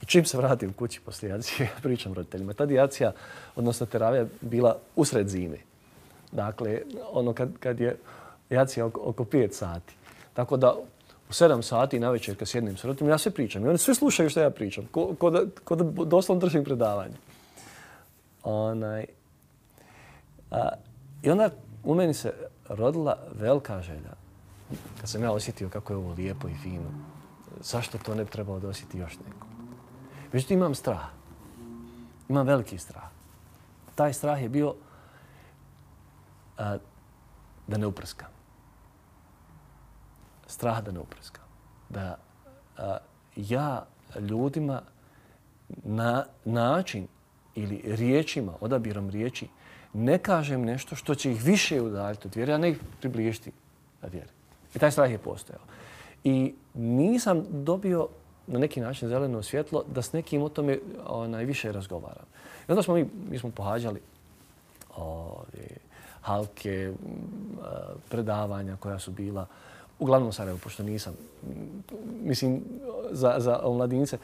I 0.01 0.05
čim 0.05 0.25
se 0.25 0.37
vratim 0.37 0.73
kući 0.73 1.01
poslije 1.01 1.29
jacije, 1.29 1.69
pričam 1.83 2.13
roditeljima. 2.13 2.53
Tad 2.53 2.71
jacija, 2.71 3.11
odnosno 3.55 3.85
teravija, 3.85 4.25
bila 4.41 4.77
usred 4.95 5.29
zime. 5.29 5.57
Dakle, 6.31 6.81
ono 7.11 7.33
kad, 7.33 7.57
kad 7.59 7.79
je 7.79 7.97
jacija 8.49 8.85
oko, 8.85 9.01
oko 9.03 9.23
5 9.23 9.51
sati. 9.51 9.93
Tako 10.33 10.57
da 10.57 10.73
u 11.29 11.31
7 11.31 11.61
sati 11.61 11.99
na 11.99 12.09
večer 12.09 12.37
kad 12.37 12.47
sjednem 12.47 12.77
s 12.77 12.83
roditeljima, 12.85 13.13
ja 13.13 13.17
sve 13.17 13.31
pričam. 13.31 13.65
I 13.65 13.67
oni 13.67 13.77
sve 13.77 13.95
slušaju 13.95 14.29
što 14.29 14.39
ja 14.39 14.49
pričam. 14.49 14.87
Ko, 14.91 15.15
ko, 15.15 15.29
da, 15.29 15.41
ko 15.63 15.75
da 15.75 16.05
doslovno 16.05 16.41
držim 16.41 16.63
predavanje. 16.63 17.15
Onaj, 18.43 19.05
a, 20.51 20.69
I 21.23 21.29
onda 21.29 21.49
u 21.83 21.95
meni 21.95 22.13
se 22.13 22.33
rodila 22.69 23.17
velika 23.39 23.81
želja 23.81 24.26
kad 25.01 25.09
sam 25.09 25.23
ja 25.23 25.31
osjetio 25.31 25.69
kako 25.69 25.93
je 25.93 25.97
ovo 25.97 26.13
lijepo 26.13 26.47
i 26.47 26.55
fino, 26.55 26.91
zašto 27.61 27.97
to 27.97 28.15
ne 28.15 28.23
bi 28.23 28.31
trebalo 28.31 28.59
da 28.59 28.67
osjeti 28.67 28.97
još 28.97 29.17
neko? 29.19 29.47
Međutim, 30.33 30.57
imam 30.57 30.75
strah. 30.75 31.05
Imam 32.29 32.47
veliki 32.47 32.77
strah. 32.77 33.03
Taj 33.95 34.13
strah 34.13 34.41
je 34.41 34.49
bio 34.49 34.75
a, 36.57 36.77
da 37.67 37.77
ne 37.77 37.87
uprskam. 37.87 38.29
Strah 40.47 40.83
da 40.83 40.91
ne 40.91 40.99
uprskam. 40.99 41.45
Da 41.89 42.17
a, 42.77 42.97
ja 43.35 43.85
ljudima 44.19 44.81
na 45.83 46.25
način 46.45 47.07
ili 47.55 47.81
riječima, 47.85 48.53
odabirom 48.61 49.09
riječi, 49.09 49.47
ne 49.93 50.17
kažem 50.17 50.61
nešto 50.61 50.95
što 50.95 51.15
će 51.15 51.31
ih 51.31 51.43
više 51.43 51.81
udaljiti 51.81 52.27
od 52.27 52.35
vjere, 52.35 52.53
a 52.53 52.57
ne 52.57 52.69
ih 52.69 52.79
približiti 52.99 53.51
od 54.01 54.11
vjere. 54.11 54.36
I 54.77 54.79
taj 54.79 54.91
strah 54.91 55.11
je 55.11 55.17
postojao. 55.17 55.61
I 56.23 56.53
nisam 56.73 57.45
dobio 57.49 58.07
na 58.47 58.59
neki 58.59 58.81
način 58.81 59.09
zeleno 59.09 59.43
svjetlo 59.43 59.83
da 59.93 60.01
s 60.01 60.13
nekim 60.13 60.41
o 60.41 60.49
tome 60.49 60.79
onaj, 61.07 61.45
više 61.45 61.71
razgovaram. 61.71 62.25
I 62.67 62.71
onda 62.71 62.83
smo 62.83 62.93
mi, 62.93 63.09
mi 63.29 63.39
smo 63.39 63.49
pohađali 63.51 64.01
ove, 64.95 65.67
halke, 66.21 66.93
predavanja 68.09 68.75
koja 68.79 68.99
su 68.99 69.11
bila. 69.11 69.45
Uglavnom 69.99 70.33
Sarajevo, 70.33 70.59
pošto 70.63 70.83
nisam, 70.83 71.13
mislim, 72.23 72.61
za, 73.11 73.35
za 73.37 73.59
omladince, 73.63 74.17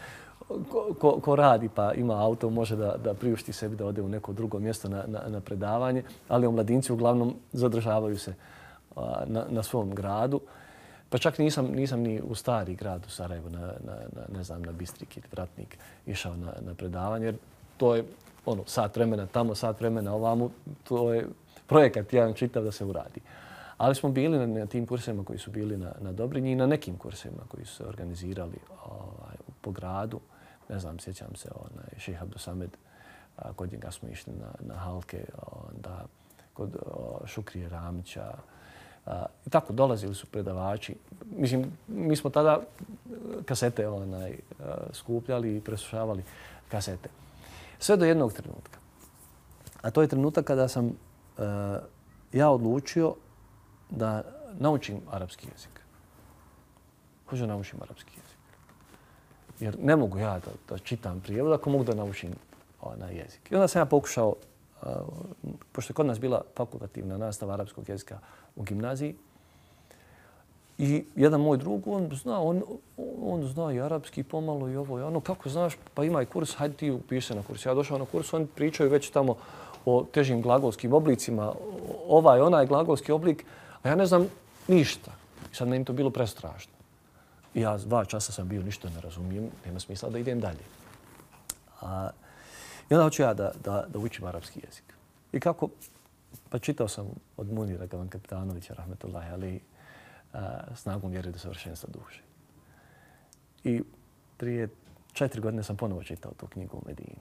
ko, 0.48 0.94
ko, 1.00 1.20
ko 1.20 1.36
radi 1.36 1.70
pa 1.76 1.94
ima 1.94 2.22
auto, 2.24 2.50
može 2.50 2.76
da, 2.76 2.96
da 3.04 3.14
priušti 3.14 3.54
sebi 3.54 3.76
da 3.76 3.86
ode 3.86 4.02
u 4.02 4.10
neko 4.10 4.34
drugo 4.34 4.60
mjesto 4.60 4.90
na, 4.90 5.04
na, 5.08 5.22
na 5.28 5.42
predavanje, 5.42 6.04
ali 6.28 6.48
omladinci 6.48 6.94
uglavnom 6.94 7.36
zadržavaju 7.54 8.18
se 8.18 8.34
na, 9.28 9.46
na 9.50 9.64
svom 9.64 9.96
gradu. 9.96 10.42
Pa 11.10 11.18
čak 11.18 11.38
nisam, 11.38 11.66
nisam 11.66 12.00
ni 12.00 12.22
u 12.22 12.36
stari 12.36 12.76
grad 12.76 13.06
u 13.06 13.10
Sarajevu, 13.10 13.50
na, 13.50 13.60
na, 13.60 13.96
na, 14.12 14.38
ne 14.38 14.44
znam, 14.44 14.62
na 14.62 14.72
Bistrik 14.72 15.18
ili 15.18 15.28
Vratnik 15.32 15.78
išao 16.06 16.36
na, 16.36 16.54
na 16.62 16.74
predavanje, 16.74 17.26
jer 17.26 17.36
to 17.78 17.96
je 17.96 18.04
ono, 18.46 18.64
sat 18.66 18.96
vremena 18.96 19.26
tamo, 19.26 19.56
sat 19.56 19.80
vremena 19.80 20.14
ovamo, 20.14 20.50
to 20.84 21.14
je 21.14 21.28
projekat 21.68 22.14
jedan 22.14 22.34
čitav 22.34 22.64
da 22.64 22.72
se 22.72 22.86
uradi. 22.86 23.22
Ali 23.78 23.96
smo 23.96 24.10
bili 24.10 24.38
na, 24.38 24.48
na 24.48 24.66
tim 24.66 24.86
kursima 24.88 25.24
koji 25.24 25.40
su 25.40 25.52
bili 25.52 25.78
na, 25.78 25.92
na 26.02 26.12
Dobrinji 26.12 26.52
i 26.52 26.56
na 26.56 26.68
nekim 26.68 26.98
kursima 26.98 27.44
koji 27.48 27.66
su 27.66 27.76
se 27.76 27.86
organizirali 27.86 28.58
ovaj, 28.86 29.36
po 29.62 29.72
gradu. 29.72 30.20
Ne 30.70 30.80
znam, 30.80 31.00
sjećam 31.00 31.36
se, 31.36 31.50
onaj, 31.56 32.00
Šeha 32.00 32.24
Abdusamed, 32.24 32.78
kod 33.56 33.72
njega 33.72 33.92
smo 33.92 34.10
išli 34.10 34.34
na, 34.34 34.52
na 34.60 34.76
Halke, 34.76 35.26
onda 35.70 36.06
kod 36.54 36.76
o, 36.86 37.28
Šukrije 37.28 37.70
Ramića. 37.70 38.34
I 39.46 39.50
tako 39.50 39.74
dolazili 39.74 40.16
su 40.16 40.28
predavači. 40.28 40.96
Mislim, 41.36 41.72
mi 41.88 42.16
smo 42.16 42.30
tada 42.30 42.60
e, 42.60 42.64
kasete 43.46 43.88
onaj, 43.88 44.32
e, 44.32 44.40
skupljali 44.92 45.58
i 45.58 45.62
preslušavali 45.62 46.24
kasete. 46.70 47.10
Sve 47.80 47.98
do 47.98 48.06
jednog 48.06 48.34
trenutka. 48.34 48.80
A 49.82 49.92
to 49.92 50.02
je 50.02 50.08
trenutak 50.08 50.46
kada 50.46 50.68
sam 50.68 50.86
uh, 50.86 50.94
ja 52.34 52.50
odlučio 52.50 53.16
da 53.90 54.24
naučim 54.60 55.02
arapski 55.12 55.48
jezik. 55.52 55.82
Hoću 57.30 57.42
da 57.42 57.48
naučim 57.48 57.82
arapski 57.82 58.12
jezik. 58.12 58.38
Jer 59.60 59.78
ne 59.80 59.96
mogu 59.96 60.20
ja 60.20 60.40
da, 60.40 60.52
da 60.70 60.78
čitam 60.78 61.20
prijevod 61.20 61.54
ako 61.54 61.70
mogu 61.70 61.84
da 61.84 61.96
naučim 61.96 62.32
onaj 62.82 63.16
jezik. 63.16 63.52
I 63.52 63.56
onda 63.56 63.68
sam 63.68 63.82
ja 63.82 63.86
pokušao, 63.86 64.36
uh, 64.82 64.88
pošto 65.72 65.92
je 65.92 65.96
kod 65.96 66.06
nas 66.06 66.20
bila 66.20 66.42
fakultativna 66.56 67.18
nastava 67.18 67.54
arapskog 67.54 67.90
jezika 67.90 68.20
u 68.56 68.64
gimnaziji, 68.64 69.16
I 70.78 71.06
jedan 71.16 71.42
moj 71.42 71.58
drug, 71.58 71.88
on 71.88 72.10
zna, 72.16 72.42
on, 72.42 72.62
on 73.22 73.44
zna 73.48 73.74
i 73.74 73.80
arapski 73.80 74.24
pomalo 74.24 74.70
i 74.70 74.76
ovo 74.76 75.00
i 75.00 75.02
ono. 75.02 75.20
Kako 75.20 75.50
znaš, 75.50 75.78
pa 75.94 76.04
ima 76.04 76.22
i 76.22 76.26
kurs, 76.26 76.56
hajde 76.56 76.76
ti 76.76 76.92
upiši 76.92 77.28
se 77.28 77.36
na 77.36 77.44
kurs. 77.44 77.66
Ja 77.66 77.74
došao 77.74 77.98
na 77.98 78.06
kurs, 78.06 78.34
oni 78.34 78.48
pričaju 78.48 78.90
već 78.90 79.10
tamo 79.10 79.36
o 79.86 80.06
težim 80.12 80.42
glagolskim 80.42 80.94
oblicima, 80.94 81.54
ovaj, 82.08 82.42
onaj 82.42 82.66
glagolski 82.66 83.12
oblik, 83.12 83.46
a 83.84 83.90
ja 83.90 83.96
ne 83.96 84.06
znam 84.06 84.28
ništa. 84.68 85.12
I 85.52 85.56
sad 85.56 85.68
meni 85.68 85.86
to 85.86 85.94
bilo 85.94 86.10
prestrašno. 86.10 86.74
I 87.54 87.62
ja 87.62 87.78
dva 87.78 88.06
časa 88.06 88.32
sam 88.32 88.48
bio, 88.48 88.64
ništa 88.64 88.90
ne 88.90 89.02
razumijem, 89.02 89.50
nema 89.66 89.80
smisla 89.80 90.10
da 90.10 90.20
idem 90.20 90.40
dalje. 90.40 90.66
A, 91.82 92.10
I 92.90 92.94
onda 92.94 93.04
hoću 93.04 93.22
ja 93.22 93.34
da, 93.34 93.52
da, 93.64 93.86
da 93.88 94.00
učim 94.00 94.26
arapski 94.26 94.62
jezik. 94.64 94.94
I 95.32 95.40
kako? 95.40 95.70
Pa 96.54 96.60
čitao 96.60 96.88
sam 96.88 97.08
od 97.38 97.54
Munira 97.54 97.86
Gavan 97.86 98.10
Kapitanovića, 98.10 98.74
rahmetullahi 98.74 99.32
alihi, 99.32 99.60
snagom 100.76 101.12
vjere 101.12 101.32
do 101.32 101.40
savršenstva 101.40 101.90
duše. 101.94 102.22
I 103.64 103.82
prije 104.38 104.68
četiri 105.14 105.42
godine 105.42 105.64
sam 105.64 105.78
ponovo 105.78 106.04
čitao 106.04 106.32
tu 106.38 106.48
knjigu 106.48 106.78
u 106.78 106.82
Medini. 106.86 107.18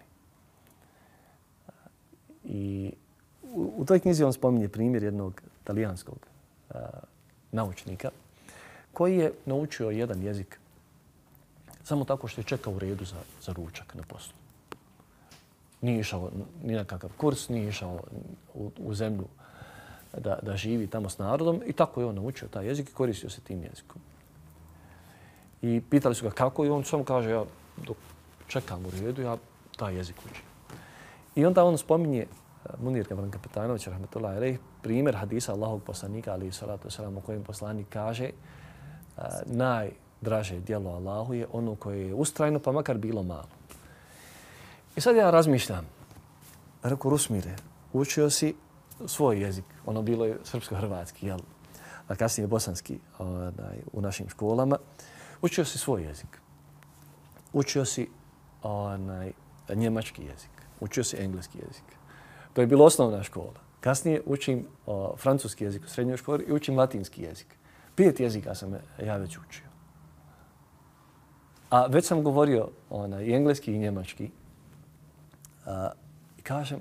I 2.45 2.93
u, 3.43 3.73
u 3.77 3.85
toj 3.85 4.01
knjizi 4.01 4.25
on 4.25 4.33
spominje 4.33 4.69
primjer 4.69 5.03
jednog 5.03 5.43
talijanskog 5.65 6.27
a, 6.71 6.89
naučnika 7.53 8.11
koji 8.93 9.17
je 9.17 9.33
naučio 9.47 9.91
jedan 9.91 10.23
jezik 10.23 10.59
samo 11.85 12.05
tako 12.05 12.29
što 12.29 12.41
je 12.41 12.45
čekao 12.45 12.73
u 12.73 12.79
redu 12.79 13.05
za, 13.05 13.23
za 13.43 13.53
ručak 13.53 13.95
na 13.95 14.03
poslu. 14.03 14.42
Nije 15.83 16.01
išao 16.01 16.31
ni 16.63 16.75
na 16.75 16.85
kakav 16.85 17.11
kurs, 17.17 17.49
nije 17.49 17.69
išao 17.69 18.01
u, 18.55 18.71
u 18.79 18.95
zemlju 18.95 19.27
da, 20.19 20.39
da 20.43 20.57
živi 20.57 20.87
tamo 20.87 21.09
s 21.09 21.19
narodom 21.19 21.63
i 21.67 21.73
tako 21.73 22.01
je 22.01 22.07
on 22.07 22.15
naučio 22.15 22.49
taj 22.49 22.67
jezik 22.67 22.91
i 22.91 22.93
koristio 22.93 23.31
se 23.31 23.41
tim 23.41 23.63
jezikom. 23.63 24.03
I 25.63 25.83
pitali 25.91 26.15
su 26.15 26.25
ga 26.25 26.31
kako 26.31 26.65
i 26.65 26.71
on 26.71 26.85
samo 26.85 27.05
kaže 27.05 27.31
ja 27.31 27.45
dok 27.87 27.97
čekam 28.49 28.87
u 28.87 28.91
redu, 28.91 29.23
ja 29.23 29.37
taj 29.77 29.97
jezik 29.97 30.17
učim. 30.31 30.45
I 31.35 31.47
onda 31.47 31.65
on 31.65 31.79
spominje 31.79 32.21
eh, 32.21 32.69
Munir 32.81 33.09
Gavran 33.09 33.31
Kapetanović, 33.31 33.87
rahmetullahi 33.87 34.37
alaih, 34.37 34.59
primjer 34.83 35.17
hadisa 35.17 35.53
Allahog 35.53 35.83
poslanika, 35.83 36.33
ali 36.33 36.47
i 36.47 36.53
salatu 36.53 36.89
wasalam, 36.89 37.19
u 37.19 37.21
kojem 37.21 37.43
poslanik 37.43 37.87
kaže 37.89 38.25
eh, 38.25 39.23
najdraže 39.47 40.61
dijelo 40.61 40.91
Allahu 40.91 41.35
je 41.35 41.47
ono 41.53 41.75
koje 41.75 42.07
je 42.07 42.15
ustrajno, 42.15 42.59
pa 42.59 42.73
makar 42.73 42.99
bilo 42.99 43.23
malo. 43.23 43.49
I 44.97 45.01
sad 45.01 45.17
ja 45.17 45.31
razmišljam, 45.31 45.87
rekao 46.83 47.11
Rusmire, 47.11 47.57
učio 47.93 48.31
si 48.31 48.55
svoj 49.07 49.41
jezik. 49.41 49.65
Ono 49.87 50.03
bilo 50.03 50.25
je 50.25 50.39
srpsko-hrvatski, 50.45 51.27
jel? 51.27 51.39
A 52.09 52.15
kasnije 52.15 52.47
bosanski 52.47 52.99
onaj, 53.19 53.77
u 53.93 54.01
našim 54.01 54.29
školama. 54.29 54.79
Učio 55.43 55.65
si 55.65 55.79
svoj 55.79 56.03
jezik. 56.03 56.41
Učio 57.53 57.85
si 57.85 58.09
onaj, 58.63 59.33
njemački 59.75 60.23
jezik. 60.23 60.51
Učio 60.81 61.05
si 61.05 61.17
engleski 61.17 61.59
jezik. 61.59 61.85
To 62.53 62.61
je 62.61 62.67
bilo 62.67 62.85
osnovna 62.85 63.23
škola. 63.23 63.61
Kasnije 63.81 64.23
učim 64.27 64.67
o, 64.87 65.17
francuski 65.17 65.65
jezik 65.65 65.85
u 65.85 65.89
srednjoj 65.89 66.17
školi 66.17 66.45
i 66.49 66.53
učim 66.53 66.79
latinski 66.79 67.23
jezik. 67.23 67.57
Pet 67.95 68.21
jezika 68.21 68.55
sam 68.55 68.75
ja 69.03 69.17
već 69.17 69.39
učio. 69.39 69.67
A 71.71 71.87
već 71.87 72.07
sam 72.07 72.23
govorio 72.23 72.69
onaj, 72.91 73.25
i 73.25 73.35
engleski 73.35 73.75
i 73.75 73.79
njemački. 73.79 74.31
A, 75.67 75.91
I 76.39 76.43
kažem, 76.43 76.81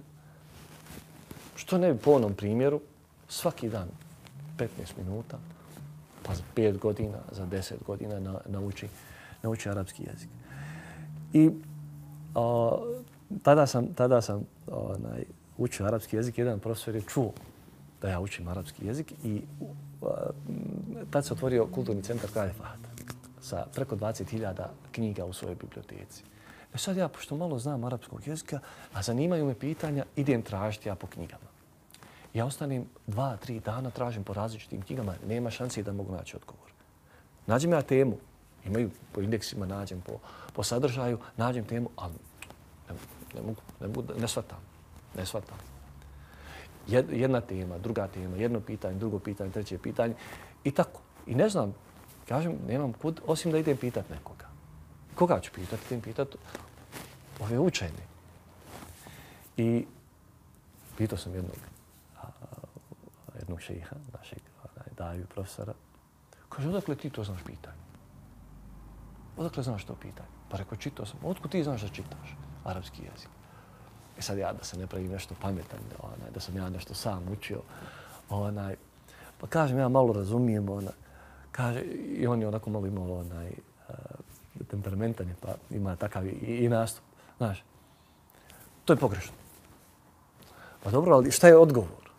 Što 1.62 1.78
ne 1.78 1.94
bi 1.94 2.00
po 2.00 2.12
onom 2.12 2.34
primjeru, 2.34 2.82
svaki 3.30 3.70
dan 3.70 3.88
15 4.58 4.68
minuta, 4.98 5.38
pa 6.24 6.36
za 6.36 6.44
5 6.56 6.78
godina, 6.78 7.18
za 7.32 7.46
10 7.46 7.74
godina 7.86 8.20
na, 8.20 8.40
nauči, 8.46 8.88
nauči 9.44 9.70
arapski 9.70 10.04
jezik. 10.04 10.30
I 11.34 11.50
a, 12.36 12.78
tada 13.44 13.68
sam, 13.68 13.94
tada 13.94 14.22
sam 14.22 14.46
onaj, 14.68 15.24
učio 15.58 15.86
arapski 15.86 16.16
jezik. 16.16 16.38
Jedan 16.38 16.60
profesor 16.60 16.96
je 16.96 17.02
čuo 17.02 17.32
da 18.02 18.10
ja 18.10 18.20
učim 18.20 18.48
arapski 18.48 18.86
jezik 18.86 19.14
i 19.24 19.42
tad 21.10 21.26
se 21.26 21.34
otvorio 21.34 21.68
kulturni 21.68 22.04
centar 22.04 22.30
Kralja 22.32 22.54
Fahata 22.54 22.90
sa 23.42 23.66
preko 23.76 23.96
20.000 23.96 24.66
knjiga 24.92 25.26
u 25.26 25.34
svojoj 25.34 25.56
biblioteci. 25.56 26.24
E 26.74 26.78
sad 26.78 26.98
ja, 26.98 27.08
pošto 27.08 27.38
malo 27.38 27.60
znam 27.60 27.84
arapskog 27.84 28.28
jezika, 28.28 28.60
a 28.94 29.02
zanimaju 29.02 29.46
me 29.46 29.56
pitanja, 29.56 30.06
idem 30.16 30.42
tražiti 30.42 30.90
ja 30.90 30.96
po 30.96 31.08
knjigama. 31.08 31.52
Ja 32.34 32.46
ostanem 32.46 32.86
dva, 33.08 33.38
tri 33.38 33.60
dana, 33.60 33.90
tražim 33.90 34.24
po 34.24 34.34
različitim 34.34 34.82
knjigama, 34.82 35.16
nema 35.28 35.50
šanse 35.52 35.84
da 35.84 35.94
mogu 35.94 36.12
naći 36.12 36.36
odgovor. 36.36 36.72
Nađem 37.48 37.72
ja 37.72 37.82
temu, 37.82 38.18
imaju 38.66 38.90
po 39.12 39.22
indeksima, 39.22 39.66
nađem 39.66 40.02
po, 40.02 40.20
po 40.54 40.64
sadržaju, 40.64 41.20
nađem 41.38 41.66
temu, 41.66 41.90
ali 41.96 42.14
ne, 42.90 42.96
ne 43.36 43.42
mogu, 43.42 43.62
ne, 43.82 43.88
mogu, 43.88 44.04
ne 44.20 44.28
shvatam, 44.28 44.60
ne 45.18 45.26
shvatam. 45.26 45.58
Jedna 47.12 47.42
tema, 47.42 47.78
druga 47.78 48.08
tema, 48.08 48.38
jedno 48.38 48.60
pitanje, 48.60 49.00
drugo 49.00 49.20
pitanje, 49.20 49.52
treće 49.52 49.78
pitanje 49.78 50.14
i 50.64 50.72
tako. 50.72 51.02
I 51.28 51.36
ne 51.36 51.50
znam, 51.50 51.76
kažem, 52.28 52.58
nemam 52.68 52.94
kud, 52.94 53.22
osim 53.28 53.52
da 53.52 53.58
idem 53.58 53.78
pitat 53.78 54.10
nekoga. 54.10 54.51
Koga 55.16 55.40
ću 55.40 55.52
pitati? 55.56 55.88
Tim 55.90 56.02
pitati 56.02 56.38
ove 57.40 57.60
učajne. 57.60 58.04
I 59.58 59.86
pitao 60.98 61.18
sam 61.18 61.34
jednog 61.34 61.56
a, 62.22 62.28
jednog 63.40 63.62
šeha, 63.62 63.96
našeg 64.18 64.40
daju 64.98 65.26
profesora. 65.26 65.74
Kaže, 66.50 66.70
odakle 66.70 66.96
ti 66.96 67.10
to 67.10 67.24
znaš 67.24 67.42
pitanje? 67.46 67.82
Odakle 69.38 69.64
znaš 69.64 69.86
to 69.86 69.96
pitanje? 69.96 70.30
Pa 70.50 70.58
rekao, 70.58 70.78
čitao 70.78 71.06
sam. 71.06 71.20
Otkud 71.24 71.52
ti 71.52 71.64
znaš 71.64 71.82
da 71.82 71.88
čitaš 71.88 72.36
arapski 72.64 73.02
jezik? 73.02 73.30
E 74.18 74.22
sad 74.22 74.38
ja 74.38 74.54
da 74.54 74.64
se 74.64 74.78
ne 74.78 74.88
pravim 74.88 75.12
nešto 75.12 75.36
pametan, 75.42 75.80
onaj, 76.00 76.32
da 76.34 76.40
sam 76.40 76.58
ja 76.58 76.70
nešto 76.70 76.94
sam 76.94 77.24
učio. 77.32 77.62
Onaj, 78.30 78.76
pa 79.40 79.48
kažem, 79.48 79.80
ja 79.80 79.90
malo 79.90 80.14
razumijem. 80.14 80.70
Ona, 80.70 80.92
kaže, 81.52 81.82
I 82.20 82.28
on 82.28 82.42
je 82.42 82.48
onako 82.48 82.70
malo 82.70 82.88
imao 82.88 83.20
onaj, 83.20 83.50
uh, 83.90 83.96
temperamentan 84.70 85.28
je, 85.28 85.36
pa 85.42 85.56
ima 85.70 85.96
takav 85.96 86.28
i, 86.28 86.32
i 86.32 86.70
nastup. 86.70 87.04
Znaš, 87.38 87.64
to 88.86 88.94
je 88.94 88.98
pogrešno. 88.98 89.34
Pa 90.84 90.92
dobro, 90.92 91.16
ali 91.16 91.32
šta 91.32 91.48
je 91.48 91.58
odgovor? 91.58 92.12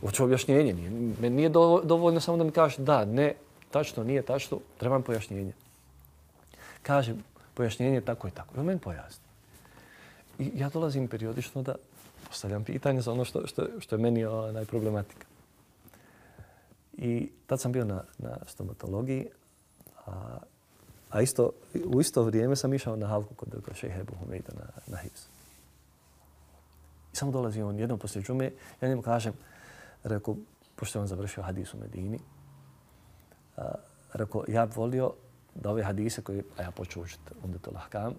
Hoću 0.00 0.24
objašnjenje. 0.24 0.72
Nije, 0.72 1.30
nije 1.30 1.48
dovoljno 1.84 2.20
samo 2.20 2.36
da 2.36 2.44
mi 2.44 2.50
kažeš 2.50 2.78
da, 2.78 3.04
ne, 3.04 3.34
tačno, 3.70 4.04
nije 4.04 4.22
tačno, 4.22 4.58
trebam 4.78 5.02
pojašnjenje. 5.02 5.52
Kažem, 6.82 7.24
pojašnjenje 7.54 8.00
tako 8.00 8.28
i 8.28 8.30
tako. 8.30 8.54
I 8.56 8.60
on 8.60 8.66
meni 8.66 8.80
pojasni. 8.80 9.24
I 10.38 10.50
ja 10.54 10.68
dolazim 10.68 11.08
periodično 11.08 11.62
da 11.62 11.74
postavljam 12.28 12.64
pitanje 12.64 13.00
za 13.00 13.12
ono 13.12 13.24
što, 13.24 13.46
što, 13.46 13.66
što 13.78 13.96
je 13.96 14.02
meni 14.02 14.24
ovaj, 14.24 14.50
onaj 14.50 14.64
problematika. 14.64 15.26
I 16.92 17.30
tad 17.46 17.60
sam 17.60 17.72
bio 17.72 17.84
na, 17.84 18.02
na 18.18 18.36
stomatologiji, 18.46 19.26
a, 20.06 20.38
a 21.10 21.22
isto, 21.22 21.50
u 21.84 22.00
isto 22.00 22.22
vrijeme 22.22 22.56
sam 22.56 22.74
išao 22.74 22.96
na 22.96 23.06
halku 23.06 23.34
kod, 23.34 23.48
kod 23.64 23.76
šeha 23.76 24.00
Ebu 24.00 24.12
Humejda 24.20 24.52
na, 24.58 24.64
na 24.86 24.96
Hibs. 24.96 25.26
I 27.12 27.16
samo 27.16 27.32
dolazi 27.32 27.62
on 27.62 27.78
jednom 27.78 27.98
poslije 27.98 28.24
džume, 28.24 28.50
ja 28.80 28.88
njemu 28.88 29.02
kažem, 29.02 29.32
rekao, 30.04 30.36
pošto 30.76 30.98
je 30.98 31.00
on 31.00 31.06
završio 31.06 31.42
hadis 31.42 31.74
u 31.74 31.78
Medini, 31.78 32.18
a, 33.56 33.74
rekao, 34.12 34.44
ja 34.48 34.66
bi 34.66 34.72
volio 34.76 35.12
da 35.54 35.70
ove 35.70 35.82
hadise 35.82 36.22
koje, 36.22 36.42
a 36.58 36.62
ja 36.62 36.70
počeo 36.70 37.02
učiti 37.02 37.34
onda 37.44 37.58
to 37.58 37.70
lahkam, 37.70 38.14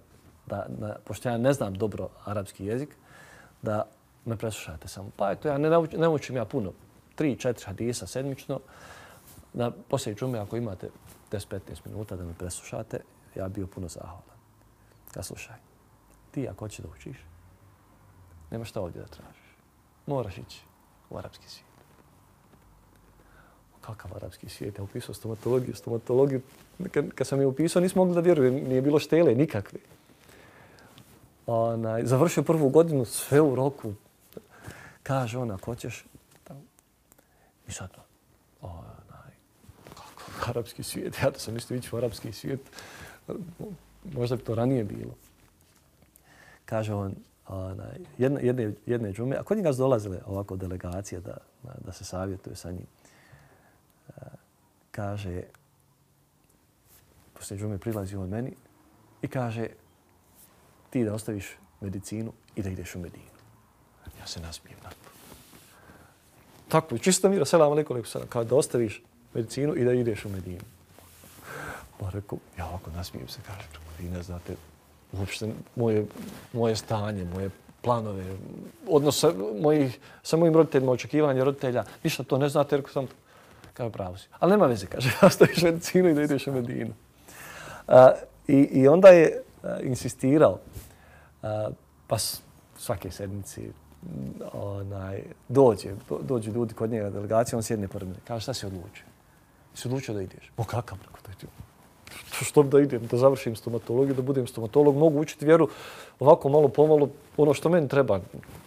da, 0.46 0.66
na, 0.70 0.96
pošto 1.06 1.30
ja 1.30 1.38
ne 1.38 1.54
znam 1.54 1.74
dobro 1.74 2.10
arapski 2.26 2.66
jezik, 2.66 2.96
da 3.62 3.86
me 4.26 4.38
preslušate 4.38 4.88
samo. 4.88 5.10
Pa 5.16 5.32
eto, 5.32 5.48
ja 5.48 5.58
ne, 5.58 5.70
nauč, 5.70 5.92
ne 5.92 6.08
učim 6.08 6.36
ja 6.36 6.46
puno, 6.46 6.74
tri, 7.16 7.36
četiri 7.36 7.66
hadisa 7.66 8.08
sedmično, 8.08 8.60
da 9.54 9.72
poslije 9.90 10.16
džume, 10.16 10.40
ako 10.40 10.58
imate 10.58 10.90
10-15 11.32 11.60
minuta 11.86 12.16
da 12.16 12.26
me 12.26 12.34
preslušate, 12.34 13.00
ja 13.36 13.48
bio 13.48 13.68
puno 13.68 13.88
zahvalan. 13.88 14.38
Ja 15.16 15.24
slušaj, 15.24 15.56
ti 16.32 16.48
ako 16.50 16.66
hoćeš 16.66 16.78
da 16.78 16.90
učiš, 16.90 17.18
nema 18.52 18.66
šta 18.66 18.82
ovdje 18.82 19.02
da 19.02 19.08
tražiš. 19.08 19.56
Moraš 20.06 20.38
ići 20.38 20.62
u 21.10 21.18
arapski 21.18 21.50
svijet. 21.50 21.72
Kakav 23.82 24.16
arapski 24.16 24.50
svijet? 24.50 24.78
Ja 24.78 24.84
upisao 24.84 25.16
stomatologiju, 25.16 25.76
stomatologiju. 25.76 26.42
Kad, 26.92 27.12
kad 27.12 27.28
sam 27.28 27.40
je 27.40 27.46
upisao, 27.46 27.82
nismo 27.82 28.02
mogli 28.02 28.16
da 28.16 28.22
vjerujem, 28.22 28.54
nije 28.54 28.82
bilo 28.82 29.00
štele 29.00 29.36
nikakve. 29.36 29.80
Onaj, 31.48 32.06
završio 32.06 32.44
prvu 32.44 32.70
godinu, 32.70 33.06
sve 33.06 33.42
u 33.42 33.56
roku. 33.56 33.94
Kaže 35.04 35.38
ona, 35.38 35.54
ako 35.54 35.66
hoćeš, 35.66 36.06
i 37.68 37.72
sad, 37.72 37.90
onaj, 38.62 39.01
arapski 40.50 40.84
svijet, 40.84 41.18
ja 41.24 41.30
da 41.30 41.40
sam 41.40 41.54
mislio 41.54 41.78
ići 41.78 41.96
u 41.96 41.98
arapski 41.98 42.32
svijet, 42.32 42.60
možda 44.14 44.36
bi 44.36 44.44
to 44.44 44.56
ranije 44.56 44.84
bilo. 44.84 45.16
Kaže 46.66 46.94
on, 46.94 47.16
onaj, 47.48 48.00
jedne, 48.18 48.42
jedne, 48.44 48.74
jedne 48.86 49.14
džume, 49.14 49.38
a 49.38 49.44
kod 49.44 49.58
njega 49.58 49.74
su 49.74 49.78
dolazile 49.78 50.20
ovako 50.26 50.56
delegacije 50.56 51.22
da, 51.22 51.38
da 51.86 51.92
se 51.92 52.06
savjetuje 52.06 52.56
sa 52.56 52.72
njim. 52.72 52.86
E, 54.10 54.12
kaže, 54.92 55.44
poslije 57.34 57.60
džume 57.60 57.78
prilazi 57.78 58.16
on 58.16 58.30
meni 58.30 58.54
i 59.22 59.28
kaže, 59.28 59.68
ti 60.90 61.04
da 61.04 61.14
ostaviš 61.14 61.58
medicinu 61.82 62.34
i 62.56 62.62
da 62.62 62.70
ideš 62.70 62.96
u 62.96 63.00
Medinu. 63.00 63.32
Ja 64.20 64.28
se 64.28 64.40
nasmijem 64.40 64.80
na 64.84 64.90
to. 64.90 65.10
Tako, 66.68 66.98
čisto 66.98 67.30
mira, 67.30 67.46
selam 67.46 67.72
alaikum, 67.72 67.94
alaikum 67.94 68.12
selam, 68.12 68.28
kao 68.28 68.44
da 68.44 68.56
ostaviš 68.56 69.04
medicinu 69.34 69.76
i 69.76 69.84
da 69.84 69.94
ideš 69.94 70.26
u 70.26 70.30
Medinu. 70.30 70.64
Pa 72.00 72.10
rekao, 72.10 72.38
ja 72.58 72.68
ovako 72.68 72.92
nasmijem 72.92 73.28
se, 73.28 73.40
kaže, 73.48 73.68
vi 74.00 74.24
znate 74.24 74.56
uopšte 75.14 75.50
moje, 75.76 76.06
moje 76.54 76.76
stanje, 76.76 77.26
moje 77.26 77.50
planove, 77.82 78.26
odnos 78.88 79.20
sa, 79.20 79.34
mojih, 79.62 80.00
sa 80.24 80.38
mojim 80.38 80.56
roditeljima, 80.56 80.92
očekivanje 80.92 81.44
roditelja, 81.44 81.84
ništa 82.04 82.24
to 82.24 82.38
ne 82.38 82.50
znate, 82.50 82.78
rekao 82.78 82.92
sam, 82.92 83.08
kao 83.74 83.90
pravo 83.90 84.18
si. 84.18 84.28
Ali 84.40 84.52
nema 84.52 84.66
veze, 84.66 84.86
kaže, 84.86 85.12
ostaviš 85.28 85.62
medicinu 85.62 86.10
i 86.10 86.14
da 86.14 86.22
ideš 86.22 86.48
u 86.48 86.54
Medinu. 86.54 86.94
A, 87.88 88.12
i, 88.48 88.56
I 88.56 88.88
onda 88.88 89.10
je 89.10 89.42
a, 89.64 89.80
insistirao, 89.84 90.60
a, 91.44 91.70
pa 92.08 92.18
svake 92.78 93.12
sedmice 93.12 93.62
onaj, 94.54 95.24
dođe, 95.50 95.90
dođu 96.22 96.52
ljudi 96.52 96.74
kod 96.74 96.90
njega 96.90 97.10
delegacija, 97.10 97.58
on 97.58 97.64
sjedne 97.64 97.88
pored 97.88 98.08
mene. 98.08 98.20
Kaže, 98.28 98.42
šta 98.42 98.54
si 98.54 98.66
odlučio? 98.66 99.11
Si 99.76 99.88
odlučio 99.88 100.14
da 100.14 100.22
ideš? 100.22 100.52
O 100.58 100.64
kakav? 100.64 100.98
Što 102.42 102.64
da 102.64 102.80
idem, 102.80 103.08
da 103.08 103.18
završim 103.18 103.56
stomatologiju, 103.56 104.16
da 104.16 104.22
budem 104.22 104.48
stomatolog, 104.48 104.96
mogu 104.96 105.20
učiti 105.20 105.46
vjeru 105.46 105.70
ovako 106.20 106.50
malo 106.50 106.68
pomalo, 106.68 107.10
ono 107.38 107.54
što 107.54 107.70
meni 107.70 107.88
treba. 107.88 108.20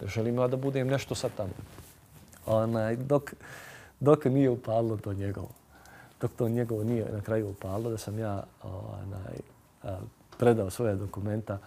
Želim 0.06 0.38
ja 0.38 0.48
da 0.48 0.56
budem 0.56 0.88
nešto 0.88 1.14
sad 1.14 1.30
tamo. 1.36 1.52
Onaj, 2.46 2.96
dok, 2.96 3.34
dok 4.00 4.24
nije 4.24 4.50
upalo 4.50 4.96
to 4.96 5.12
njegovo. 5.12 5.48
Dok 6.20 6.30
to 6.36 6.48
njegovo 6.48 6.84
nije 6.84 7.12
na 7.12 7.20
kraju 7.20 7.50
upalo, 7.50 7.90
da 7.90 7.98
sam 7.98 8.18
ja 8.18 8.44
onaj, 8.62 9.36
predao 10.38 10.70
svoje 10.70 10.94
dokumenta, 10.94 11.58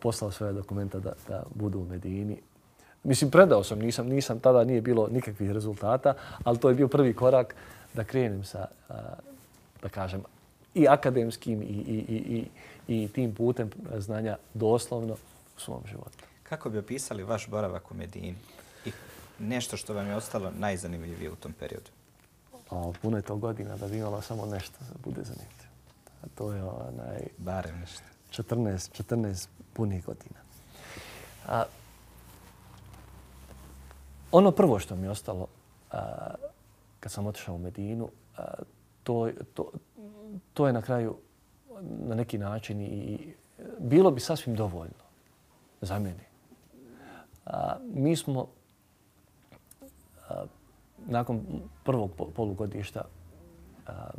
poslao 0.00 0.30
svoje 0.30 0.52
dokumenta 0.52 0.98
da, 0.98 1.12
da 1.28 1.42
budu 1.54 1.78
u 1.78 1.84
Medini 1.84 2.40
Mislim, 3.06 3.30
predao 3.30 3.64
sam, 3.64 3.78
nisam, 3.78 4.06
nisam, 4.06 4.40
tada 4.40 4.64
nije 4.64 4.80
bilo 4.80 5.08
nikakvih 5.10 5.50
rezultata, 5.50 6.14
ali 6.44 6.58
to 6.58 6.68
je 6.68 6.74
bio 6.74 6.88
prvi 6.88 7.14
korak 7.14 7.54
da 7.96 8.04
krenem 8.04 8.44
sa, 8.44 8.66
da 9.82 9.88
kažem, 9.88 10.22
i 10.74 10.88
akademskim 10.88 11.62
i, 11.62 11.64
i, 11.64 12.04
i, 12.08 12.46
i, 12.88 13.04
i 13.04 13.08
tim 13.08 13.34
putem 13.34 13.70
znanja 13.98 14.36
doslovno 14.54 15.14
u 15.56 15.60
svom 15.60 15.82
životu. 15.86 16.24
Kako 16.42 16.70
bi 16.70 16.78
opisali 16.78 17.24
vaš 17.24 17.48
boravak 17.48 17.90
u 17.90 17.94
Medini 17.94 18.34
i 18.84 18.92
nešto 19.38 19.76
što 19.76 19.94
vam 19.94 20.06
je 20.06 20.16
ostalo 20.16 20.52
najzanimljivije 20.58 21.30
u 21.30 21.36
tom 21.36 21.52
periodu? 21.52 21.90
O, 22.70 22.92
puno 23.02 23.16
je 23.16 23.22
to 23.22 23.36
godina 23.36 23.76
da 23.76 23.88
bi 23.88 23.98
imala 23.98 24.22
samo 24.22 24.46
nešto 24.46 24.76
da 24.80 24.98
bude 25.04 25.22
zanimljivo. 25.24 25.70
A 26.22 26.26
to 26.34 26.52
je 26.52 26.62
onaj... 26.62 27.26
Barem 27.38 27.80
nešto. 27.80 28.02
14, 28.42 29.02
14 29.02 29.48
punih 29.72 30.04
godina. 30.04 30.40
A, 31.48 31.64
ono 34.32 34.50
prvo 34.50 34.78
što 34.78 34.96
mi 34.96 35.06
je 35.06 35.10
ostalo 35.10 35.46
a, 35.90 36.34
kad 37.06 37.12
sam 37.12 37.26
otišao 37.26 37.54
u 37.54 37.58
Medinu, 37.58 38.08
to, 39.02 39.30
to, 39.54 39.70
to 40.54 40.66
je 40.66 40.72
na 40.72 40.82
kraju 40.82 41.16
na 41.80 42.14
neki 42.14 42.38
način 42.38 42.80
i 42.80 43.34
bilo 43.78 44.10
bi 44.10 44.20
sasvim 44.20 44.56
dovoljno 44.56 45.04
za 45.80 45.98
mene. 45.98 46.26
A, 47.46 47.76
mi 47.94 48.16
smo 48.16 48.46
a, 50.28 50.44
nakon 51.06 51.40
prvog 51.84 52.10
polugodišta 52.34 53.02
a, 53.86 54.10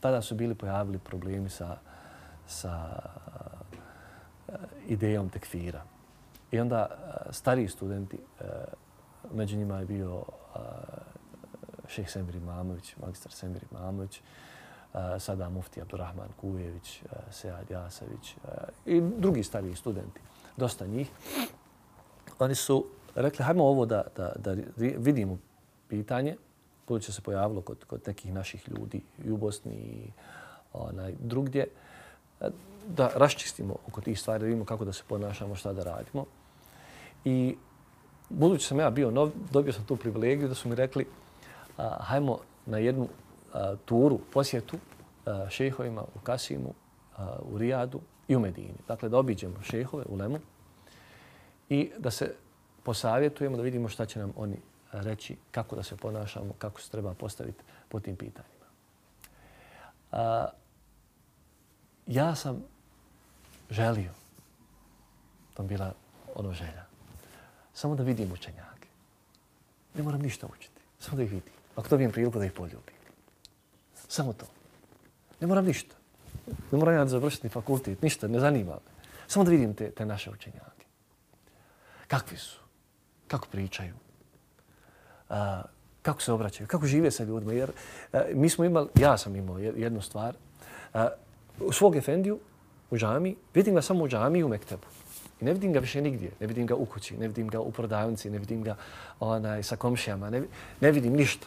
tada 0.00 0.22
su 0.22 0.34
bili 0.34 0.54
pojavili 0.54 0.98
problemi 0.98 1.48
sa, 1.48 1.76
sa 2.46 2.70
a, 2.70 3.00
idejom 4.88 5.28
tekfira. 5.28 5.82
I 6.50 6.60
onda 6.60 6.78
a, 6.78 7.32
stariji 7.32 7.68
studenti 7.68 8.18
a, 8.40 8.44
među 9.32 9.56
njima 9.56 9.78
je 9.78 9.86
bio 9.86 10.24
a, 10.54 10.60
šeh 11.90 12.10
Semir 12.10 12.34
Imamović, 12.34 12.94
magistar 12.96 13.32
Semir 13.32 13.64
Imamović, 13.70 14.20
eh, 14.20 15.18
sada 15.18 15.48
mufti 15.48 15.82
Abdurrahman 15.82 16.28
Kujević, 16.40 17.02
eh, 17.02 17.06
Sead 17.30 17.70
Jasavić 17.70 18.34
eh, 18.44 18.50
i 18.86 19.00
drugi 19.00 19.42
stariji 19.42 19.76
studenti, 19.76 20.20
dosta 20.56 20.86
njih. 20.86 21.10
Oni 22.38 22.54
su 22.54 22.86
rekli, 23.14 23.44
hajmo 23.44 23.64
ovo 23.64 23.86
da, 23.86 24.04
da, 24.16 24.32
da 24.36 24.56
vidimo 24.76 25.38
pitanje, 25.88 26.36
budući 26.88 27.12
se 27.12 27.22
pojavilo 27.22 27.60
kod, 27.60 27.84
kod 27.84 28.00
nekih 28.06 28.32
naših 28.32 28.68
ljudi 28.68 29.02
i 29.24 29.30
u 29.30 29.36
Bosni 29.36 29.72
i 29.72 30.10
onaj, 30.72 31.14
drugdje, 31.20 31.66
da 32.86 33.10
raščistimo 33.14 33.76
oko 33.88 34.00
tih 34.00 34.20
stvari, 34.20 34.40
da 34.40 34.46
vidimo 34.46 34.64
kako 34.64 34.84
da 34.84 34.92
se 34.92 35.02
ponašamo, 35.08 35.54
šta 35.54 35.72
da 35.72 35.84
radimo. 35.84 36.24
I 37.24 37.56
budući 38.28 38.66
sam 38.66 38.80
ja 38.80 38.90
bio 38.90 39.10
nov, 39.10 39.30
dobio 39.50 39.72
sam 39.72 39.84
tu 39.86 39.96
privilegiju 39.96 40.48
da 40.48 40.54
su 40.54 40.68
mi 40.68 40.74
rekli 40.74 41.06
a, 41.80 41.96
hajmo 42.00 42.38
na 42.66 42.78
jednu 42.78 43.08
a, 43.52 43.76
turu, 43.84 44.18
posjetu 44.32 44.78
a, 45.26 45.46
šehovima 45.50 46.02
u 46.02 46.18
Kasimu, 46.18 46.74
a, 47.16 47.36
u 47.42 47.58
Rijadu 47.58 48.00
i 48.28 48.36
u 48.36 48.40
Medini. 48.40 48.74
Dakle, 48.88 49.08
da 49.08 49.18
obiđemo 49.18 49.62
šehove 49.62 50.04
u 50.08 50.16
Lemu 50.16 50.38
i 51.68 51.90
da 51.98 52.10
se 52.10 52.34
posavjetujemo, 52.82 53.56
da 53.56 53.62
vidimo 53.62 53.88
šta 53.88 54.06
će 54.06 54.18
nam 54.18 54.32
oni 54.36 54.56
reći, 54.92 55.36
kako 55.50 55.76
da 55.76 55.82
se 55.82 55.96
ponašamo, 55.96 56.52
kako 56.58 56.80
se 56.80 56.90
treba 56.90 57.14
postaviti 57.14 57.62
po 57.88 58.00
tim 58.00 58.16
pitanjima. 58.16 58.66
A, 60.12 60.48
ja 62.06 62.34
sam 62.34 62.62
želio, 63.70 64.10
to 65.54 65.62
bila 65.62 65.92
ono 66.34 66.52
želja, 66.52 66.84
samo 67.74 67.94
da 67.94 68.02
vidim 68.02 68.32
učenjake. 68.32 68.88
Ne 69.94 70.02
moram 70.02 70.20
ništa 70.20 70.46
učiti, 70.46 70.80
samo 70.98 71.16
da 71.16 71.22
ih 71.22 71.30
vidim. 71.30 71.59
Ako 71.76 71.88
to 71.88 71.96
vidim 71.96 72.12
priliku 72.12 72.38
da 72.38 72.44
ih 72.44 72.52
poljubim. 72.52 72.94
Samo 74.08 74.32
to. 74.32 74.46
Ne 75.40 75.46
moram 75.46 75.64
ništa. 75.64 75.94
Ne 76.72 76.78
moram 76.78 76.94
ja 76.94 77.06
završiti 77.06 77.48
fakultet, 77.48 78.02
ništa, 78.02 78.28
ne 78.28 78.40
zanima 78.40 78.72
me. 78.72 78.90
Samo 79.26 79.44
da 79.44 79.50
vidim 79.50 79.74
te, 79.74 79.90
te 79.90 80.06
naše 80.06 80.30
učenjake. 80.30 80.84
Kakvi 82.06 82.36
su? 82.36 82.60
Kako 83.28 83.46
pričaju? 83.46 83.94
A, 85.28 85.62
kako 86.02 86.22
se 86.22 86.32
obraćaju? 86.32 86.66
Kako 86.66 86.86
žive 86.86 87.10
sa 87.10 87.24
ljudima? 87.24 87.52
Jer 87.52 87.70
a, 88.12 88.22
mi 88.34 88.48
smo 88.48 88.64
imali, 88.64 88.88
ja 89.00 89.18
sam 89.18 89.36
imao 89.36 89.58
jednu 89.58 90.02
stvar. 90.02 90.34
A, 90.94 91.08
u 91.60 91.72
svog 91.72 91.96
efendiju, 91.96 92.38
u 92.90 92.96
džami, 92.96 93.36
vidim 93.54 93.74
ga 93.74 93.82
samo 93.82 94.04
u 94.04 94.08
džami 94.08 94.38
i 94.38 94.44
u 94.44 94.48
Mektebu. 94.48 94.86
I 95.40 95.44
ne 95.44 95.52
vidim 95.52 95.72
ga 95.72 95.78
više 95.78 96.02
nigdje. 96.02 96.30
Ne 96.40 96.46
vidim 96.46 96.66
ga 96.66 96.74
u 96.74 96.86
kući, 96.86 97.16
ne 97.16 97.28
vidim 97.28 97.48
ga 97.48 97.60
u 97.60 97.72
prodavnici, 97.72 98.30
ne 98.30 98.38
vidim 98.38 98.62
ga 98.62 98.76
onaj, 99.20 99.62
sa 99.62 99.76
komšijama, 99.76 100.30
ne, 100.30 100.42
ne 100.80 100.92
vidim 100.92 101.12
ništa. 101.12 101.46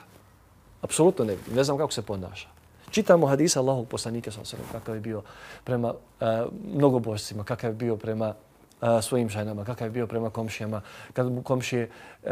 Apsolutno 0.84 1.25
ne 1.25 1.36
vidim. 1.36 1.55
Ne 1.55 1.63
znam 1.63 1.77
kako 1.77 1.91
se 1.91 2.01
ponaša. 2.01 2.47
Čitamo 2.91 3.27
hadisa 3.27 3.59
Allahog 3.59 3.88
poslanika 3.88 4.31
sa 4.31 4.41
osvijem, 4.41 4.65
kakav 4.71 4.95
je 4.95 5.01
bio 5.01 5.21
prema 5.63 5.93
uh, 5.93 6.27
mnogobožcima, 6.75 7.43
kakav 7.43 7.69
je 7.69 7.75
bio 7.75 7.95
prema 7.95 8.34
uh, 8.81 9.01
svojim 9.01 9.29
ženama, 9.29 9.65
kakav 9.65 9.88
je 9.88 9.91
bio 9.91 10.07
prema 10.07 10.29
komšijama, 10.29 10.81
kad, 11.13 11.31
mu 11.31 11.41
komšije, 11.41 11.89
uh, 12.23 12.29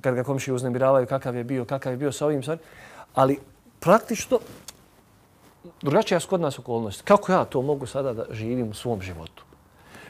kad 0.00 0.14
ga 0.14 0.24
komšije 0.24 0.54
uznemiravaju, 0.54 1.06
kakav 1.06 1.36
je 1.36 1.44
bio, 1.44 1.64
kakav 1.64 1.92
je 1.92 1.96
bio 1.96 2.12
sa 2.12 2.26
ovim 2.26 2.42
stvarima. 2.42 2.64
Ali 3.14 3.38
praktično 3.80 4.38
drugačija 5.82 6.16
je 6.16 6.20
skodna 6.20 6.50
nas. 6.84 7.02
Kako 7.04 7.32
ja 7.32 7.44
to 7.44 7.62
mogu 7.62 7.86
sada 7.86 8.12
da 8.12 8.24
živim 8.30 8.70
u 8.70 8.74
svom 8.74 9.02
životu? 9.02 9.44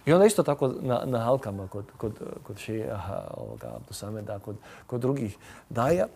I 0.06 0.12
onda 0.12 0.26
isto 0.26 0.42
tako 0.42 0.74
na, 0.80 1.02
na 1.04 1.18
halkama 1.18 1.68
kod, 1.68 1.84
kod, 1.96 2.12
kod 2.42 2.58
šeha, 2.58 3.24
ovoga, 3.36 3.72
Abdusameda, 3.76 4.38
kod, 4.38 4.56
kod 4.86 5.00
drugih 5.00 5.36
daja, 5.68 6.06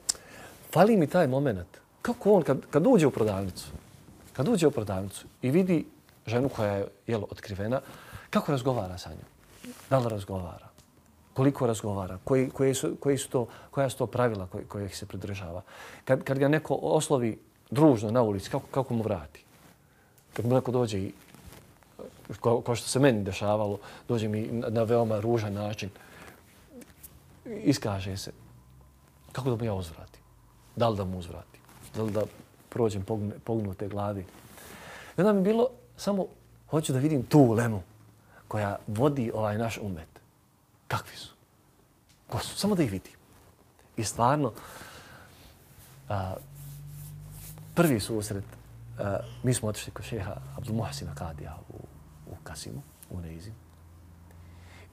fali 0.75 0.97
mi 0.97 1.07
taj 1.07 1.27
moment. 1.27 1.79
Kako 2.03 2.33
on, 2.33 2.43
kad, 2.43 2.59
kad 2.70 2.87
uđe 2.87 3.07
u 3.07 3.11
prodavnicu, 3.11 3.66
kad 4.33 4.49
uđe 4.49 4.66
u 4.66 4.70
prodavnicu 4.70 5.27
i 5.43 5.51
vidi 5.51 5.85
ženu 6.27 6.49
koja 6.49 6.72
je 6.72 6.87
jelo, 7.07 7.27
otkrivena, 7.31 7.81
kako 8.31 8.53
razgovara 8.53 8.99
sa 8.99 9.11
njom? 9.11 9.29
Da 9.91 9.99
li 9.99 10.11
razgovara? 10.11 10.68
Koliko 11.35 11.66
razgovara? 11.66 12.18
Koji, 12.25 12.51
koji 12.51 12.75
su, 12.75 12.97
koji 13.01 13.18
su 13.18 13.29
to, 13.29 13.47
koja 13.70 13.91
su 13.91 13.99
to 13.99 14.07
pravila 14.07 14.47
koje, 14.47 14.64
kojih 14.64 14.97
se 14.97 15.07
pridržava? 15.07 15.62
Kad, 16.05 16.25
kad 16.25 16.39
ga 16.39 16.49
neko 16.49 16.75
oslovi 16.75 17.39
družno 17.70 18.11
na 18.11 18.22
ulici, 18.22 18.51
kako, 18.51 18.66
kako 18.70 18.95
mu 18.95 19.03
vrati? 19.03 19.45
Kad 20.33 20.47
mu 20.47 20.55
neko 20.55 20.72
dođe 20.72 20.99
i 20.99 21.12
ko, 22.41 22.61
ko 22.61 22.75
što 22.75 22.89
se 22.89 23.01
meni 23.01 23.22
dešavalo, 23.25 23.79
dođe 24.09 24.29
mi 24.29 24.43
na, 24.43 24.68
na 24.68 24.83
veoma 24.83 25.20
ružan 25.20 25.53
način, 25.53 25.91
iskaže 27.45 28.16
se. 28.16 28.33
Kako 29.33 29.51
da 29.51 29.57
mu 29.57 29.64
ja 29.64 29.75
uzvrat? 29.75 30.13
Da 30.77 30.89
li 30.89 30.97
da 30.97 31.05
mu 31.05 31.18
uzvratim? 31.18 31.61
Da 31.95 32.03
li 32.03 32.12
da 32.12 32.22
prođem 32.68 33.05
pognute 33.45 33.89
glavi? 33.89 34.27
I 35.18 35.20
onda 35.20 35.33
mi 35.33 35.43
bilo 35.43 35.68
samo, 35.97 36.27
hoću 36.70 36.93
da 36.93 36.99
vidim 36.99 37.22
tu 37.22 37.53
lemu 37.53 37.83
koja 38.49 38.79
vodi 38.87 39.31
ovaj 39.35 39.59
naš 39.59 39.79
umet. 39.79 40.09
Kakvi 40.89 41.16
su? 41.16 41.35
Ko 42.29 42.39
su? 42.39 42.57
Samo 42.57 42.75
da 42.75 42.83
ih 42.83 42.93
vidim. 42.93 43.12
I 43.97 44.05
stvarno, 44.05 44.53
a, 46.09 46.35
prvi 47.75 48.01
susret, 48.01 48.45
a, 48.99 49.18
mi 49.43 49.55
smo 49.55 49.68
otišli 49.68 49.93
kod 49.93 50.05
šeha 50.05 50.37
Abdul 50.57 50.77
Muhsina 50.77 51.14
Kadija 51.14 51.59
u, 51.68 51.77
u 52.33 52.37
Kasimu, 52.43 52.83
u 53.11 53.20
Neizi. 53.20 53.53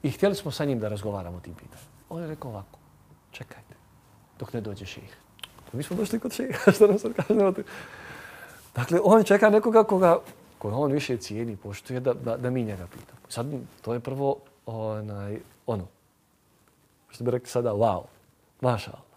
I 0.02 0.10
htjeli 0.10 0.34
smo 0.34 0.50
sa 0.50 0.64
njim 0.64 0.78
da 0.78 0.88
razgovaramo 0.88 1.36
o 1.36 1.40
tim 1.40 1.54
pitanjima. 1.54 1.90
On 2.08 2.22
je 2.22 2.28
rekao 2.28 2.50
ovako, 2.50 2.78
čekajte, 3.30 3.74
dok 4.38 4.52
ne 4.52 4.60
dođe 4.60 4.86
šeha. 4.86 5.21
Mi 5.72 5.82
smo 5.82 5.96
došli 5.96 6.18
kod 6.18 6.32
šeha, 6.32 6.72
što 6.74 6.86
nam 6.86 6.98
sad 6.98 7.12
kažemo. 7.12 7.52
Dakle, 8.74 9.00
on 9.04 9.24
čeka 9.24 9.50
nekoga 9.50 9.84
koga, 9.84 10.18
koga 10.58 10.76
on 10.76 10.92
više 10.92 11.16
cijeni, 11.16 11.56
poštuje 11.56 12.00
da, 12.00 12.14
da, 12.14 12.36
da 12.36 12.50
mi 12.50 12.64
njega 12.64 12.86
pitamo. 12.86 13.20
Sad, 13.28 13.46
to 13.82 13.94
je 13.94 14.00
prvo 14.00 14.36
onaj, 14.66 15.38
ono, 15.66 15.86
što 17.10 17.24
bi 17.24 17.30
rekli 17.30 17.48
sada, 17.48 17.72
wow, 17.72 18.02
maša 18.60 18.90
Allah. 18.90 19.12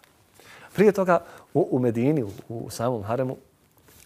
Prije 0.74 0.92
toga, 0.92 1.24
u, 1.54 1.68
u 1.72 1.80
Medini, 1.80 2.24
u, 2.24 2.32
u 2.50 2.70
samom 2.70 3.04
haremu, 3.04 3.38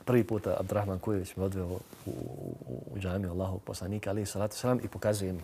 prvi 0.06 0.24
put 0.24 0.48
Abdurrahman 0.48 1.00
Kujević 1.00 1.36
me 1.36 1.44
odveo 1.44 1.68
u, 1.68 1.80
u, 2.06 2.84
u 2.94 3.00
džamiju 3.00 3.32
Allahu 3.32 3.60
poslanika, 3.60 4.10
ali 4.10 4.26
salatu 4.26 4.56
salam, 4.56 4.80
i 4.84 4.88
pokazuje 4.88 5.34
mi 5.34 5.42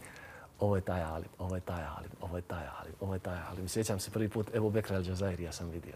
ovo 0.59 0.75
je 0.75 0.81
taj 0.81 1.03
alim, 1.03 1.29
ovo 1.39 1.55
je 1.55 1.61
taj 1.61 1.83
alim, 1.83 2.11
ovo 2.21 2.37
je 2.37 2.41
taj 2.41 2.67
alim, 2.79 2.93
ovo 3.01 3.13
je 3.13 3.19
taj 3.19 3.39
alim. 3.51 3.67
Sjećam 3.67 3.99
se 3.99 4.11
prvi 4.11 4.29
put 4.29 4.47
evo 4.53 4.69
Bekra 4.69 4.97
al-đazairija 4.97 5.51
sam 5.51 5.69
vidio. 5.69 5.95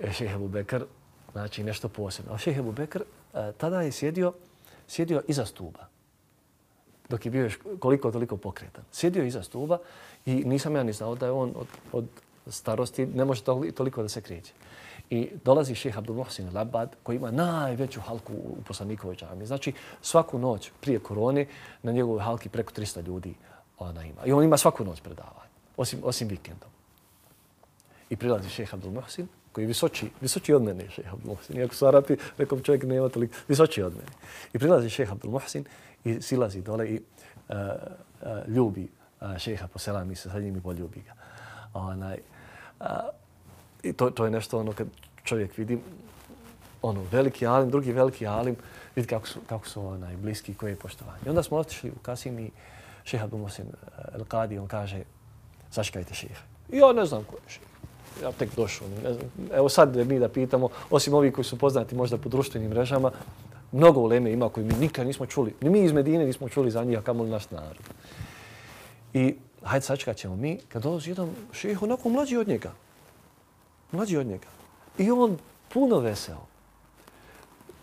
E, 0.00 0.12
šehe 0.12 0.34
Ebu 0.34 0.48
Bekr, 0.48 0.84
znači 1.32 1.64
nešto 1.64 1.88
posebno. 1.88 2.34
A 2.34 2.38
šeheh 2.38 2.58
Ebu 2.58 2.72
Bekr 2.72 3.02
e, 3.34 3.52
tada 3.52 3.82
je 3.82 3.92
sjedio, 3.92 4.32
sjedio 4.88 5.22
iza 5.28 5.46
stuba 5.46 5.96
dok 7.08 7.26
je 7.26 7.30
bio 7.30 7.42
još 7.42 7.58
koliko 7.78 8.10
toliko 8.10 8.36
pokretan. 8.36 8.84
Sjedio 8.92 9.24
iza 9.24 9.42
stuba 9.42 9.78
i 10.26 10.34
nisam 10.34 10.76
ja 10.76 10.82
ni 10.82 10.92
znao 10.92 11.14
da 11.14 11.26
je 11.26 11.32
on 11.32 11.52
od, 11.56 11.66
od 11.92 12.06
starosti 12.46 13.06
ne 13.06 13.24
može 13.24 13.42
toliko 13.74 14.02
da 14.02 14.08
se 14.08 14.20
kreće. 14.20 14.52
I 15.10 15.30
dolazi 15.44 15.74
šeha 15.74 15.98
Abdul 15.98 16.16
Muhsin 16.16 16.50
Labad 16.54 16.96
koji 17.02 17.16
ima 17.16 17.30
najveću 17.30 18.00
halku 18.00 18.32
u 18.32 18.56
poslanikovoj 18.66 19.16
džami. 19.16 19.46
Znači 19.46 19.72
svaku 20.02 20.38
noć 20.38 20.70
prije 20.80 20.98
korone 20.98 21.46
na 21.82 21.92
njegovoj 21.92 22.22
halki 22.22 22.48
preko 22.48 22.72
300 22.72 23.06
ljudi 23.06 23.34
ona 23.78 24.04
ima. 24.04 24.24
I 24.24 24.32
on 24.32 24.44
ima 24.44 24.56
svaku 24.56 24.84
noć 24.84 25.00
predavanje, 25.00 25.50
osim, 25.76 26.00
osim 26.02 26.28
vikendom. 26.28 26.70
I 28.10 28.16
prilazi 28.16 28.48
šeha 28.48 28.76
Abdul 28.76 28.92
Muhsin 28.92 29.28
koji 29.56 29.64
je 29.64 29.72
visoči, 29.72 30.10
visoči 30.20 30.52
od 30.52 30.62
mene 30.62 30.84
šeha 30.90 31.14
Abdul 31.16 31.32
Mohsin. 31.32 31.56
Iako 31.56 31.74
su 31.74 31.86
Arapi, 31.86 32.16
rekao 32.38 32.60
čovjek 32.60 32.82
nema 32.84 33.08
toliko, 33.08 33.34
visoči 33.48 33.82
od 33.82 33.94
mene. 33.96 34.12
I 34.52 34.58
prilazi 34.58 34.90
šeha 34.90 35.12
Abdul 35.12 35.30
Mohsin 35.32 35.64
i 36.04 36.20
silazi 36.22 36.60
dole 36.62 36.88
i 36.88 37.00
uh, 37.00 37.56
uh, 37.56 38.48
ljubi 38.48 38.84
uh, 39.20 39.38
šeha 39.38 39.68
po 39.72 39.78
selami 39.78 40.16
se 40.16 40.30
sa 40.30 40.40
njim 40.40 40.56
i 40.56 40.60
poljubi 40.60 41.00
ga. 41.06 41.14
Onaj, 41.74 42.18
uh, 42.80 42.86
I 43.82 43.92
to, 43.92 44.10
to 44.10 44.24
je 44.24 44.30
nešto 44.30 44.58
ono 44.58 44.72
kad 44.72 44.86
čovjek 45.24 45.56
vidi 45.56 45.78
ono 46.82 47.06
veliki 47.12 47.46
alim, 47.46 47.70
drugi 47.70 47.92
veliki 47.92 48.26
alim, 48.26 48.56
vidi 48.96 49.08
kako 49.08 49.28
su, 49.28 49.40
kako 49.48 49.68
su 49.68 49.86
onaj, 49.86 50.16
bliski 50.16 50.54
koje 50.54 50.70
je 50.70 50.76
poštovanje. 50.76 51.22
I 51.26 51.28
onda 51.28 51.42
smo 51.42 51.56
otišli 51.56 51.90
u 51.90 51.98
Kasim 52.02 52.38
i 52.38 52.50
šeha 53.04 53.24
Abdul 53.24 53.40
Mohsin 53.40 53.72
El 54.14 54.24
Qadi, 54.24 54.60
on 54.60 54.68
kaže, 54.68 55.00
sačekajte 55.70 56.14
šeha. 56.14 56.44
I 56.68 56.76
ja 56.76 56.92
ne 56.92 57.06
znam 57.06 57.24
ko 57.24 57.36
je 57.36 57.48
šeha. 57.48 57.65
Ja 58.22 58.32
tek 58.32 58.56
došao. 58.56 58.88
Ne 59.04 59.12
znam. 59.12 59.30
Evo 59.52 59.68
sad 59.68 59.96
mi 59.96 60.18
da 60.18 60.28
pitamo, 60.28 60.68
osim 60.90 61.14
ovih 61.14 61.32
koji 61.32 61.44
su 61.44 61.58
poznati 61.58 61.94
možda 61.94 62.18
po 62.18 62.28
društvenim 62.28 62.70
mrežama, 62.70 63.10
mnogo 63.72 64.00
uleme 64.00 64.32
ima 64.32 64.48
koji 64.48 64.66
mi 64.66 64.74
nikad 64.74 65.06
nismo 65.06 65.26
čuli. 65.26 65.54
Ni 65.60 65.70
mi 65.70 65.84
iz 65.84 65.92
Medine 65.92 66.26
nismo 66.26 66.48
čuli 66.48 66.70
za 66.70 66.84
njih, 66.84 66.98
a 66.98 67.02
kamoli 67.02 67.30
naš 67.30 67.50
narod. 67.50 67.82
I 69.14 69.34
hajde 69.62 69.86
sačekat 69.86 70.16
ćemo 70.16 70.36
mi 70.36 70.58
kad 70.68 70.82
dolazi 70.82 71.10
jedan 71.10 71.30
šeh 71.52 71.82
onako 71.82 72.08
mlađi 72.08 72.36
od 72.36 72.48
njega. 72.48 72.72
Mlađi 73.92 74.16
od 74.16 74.26
njega. 74.26 74.48
I 74.98 75.10
on 75.10 75.38
puno 75.68 75.98
veseo. 75.98 76.46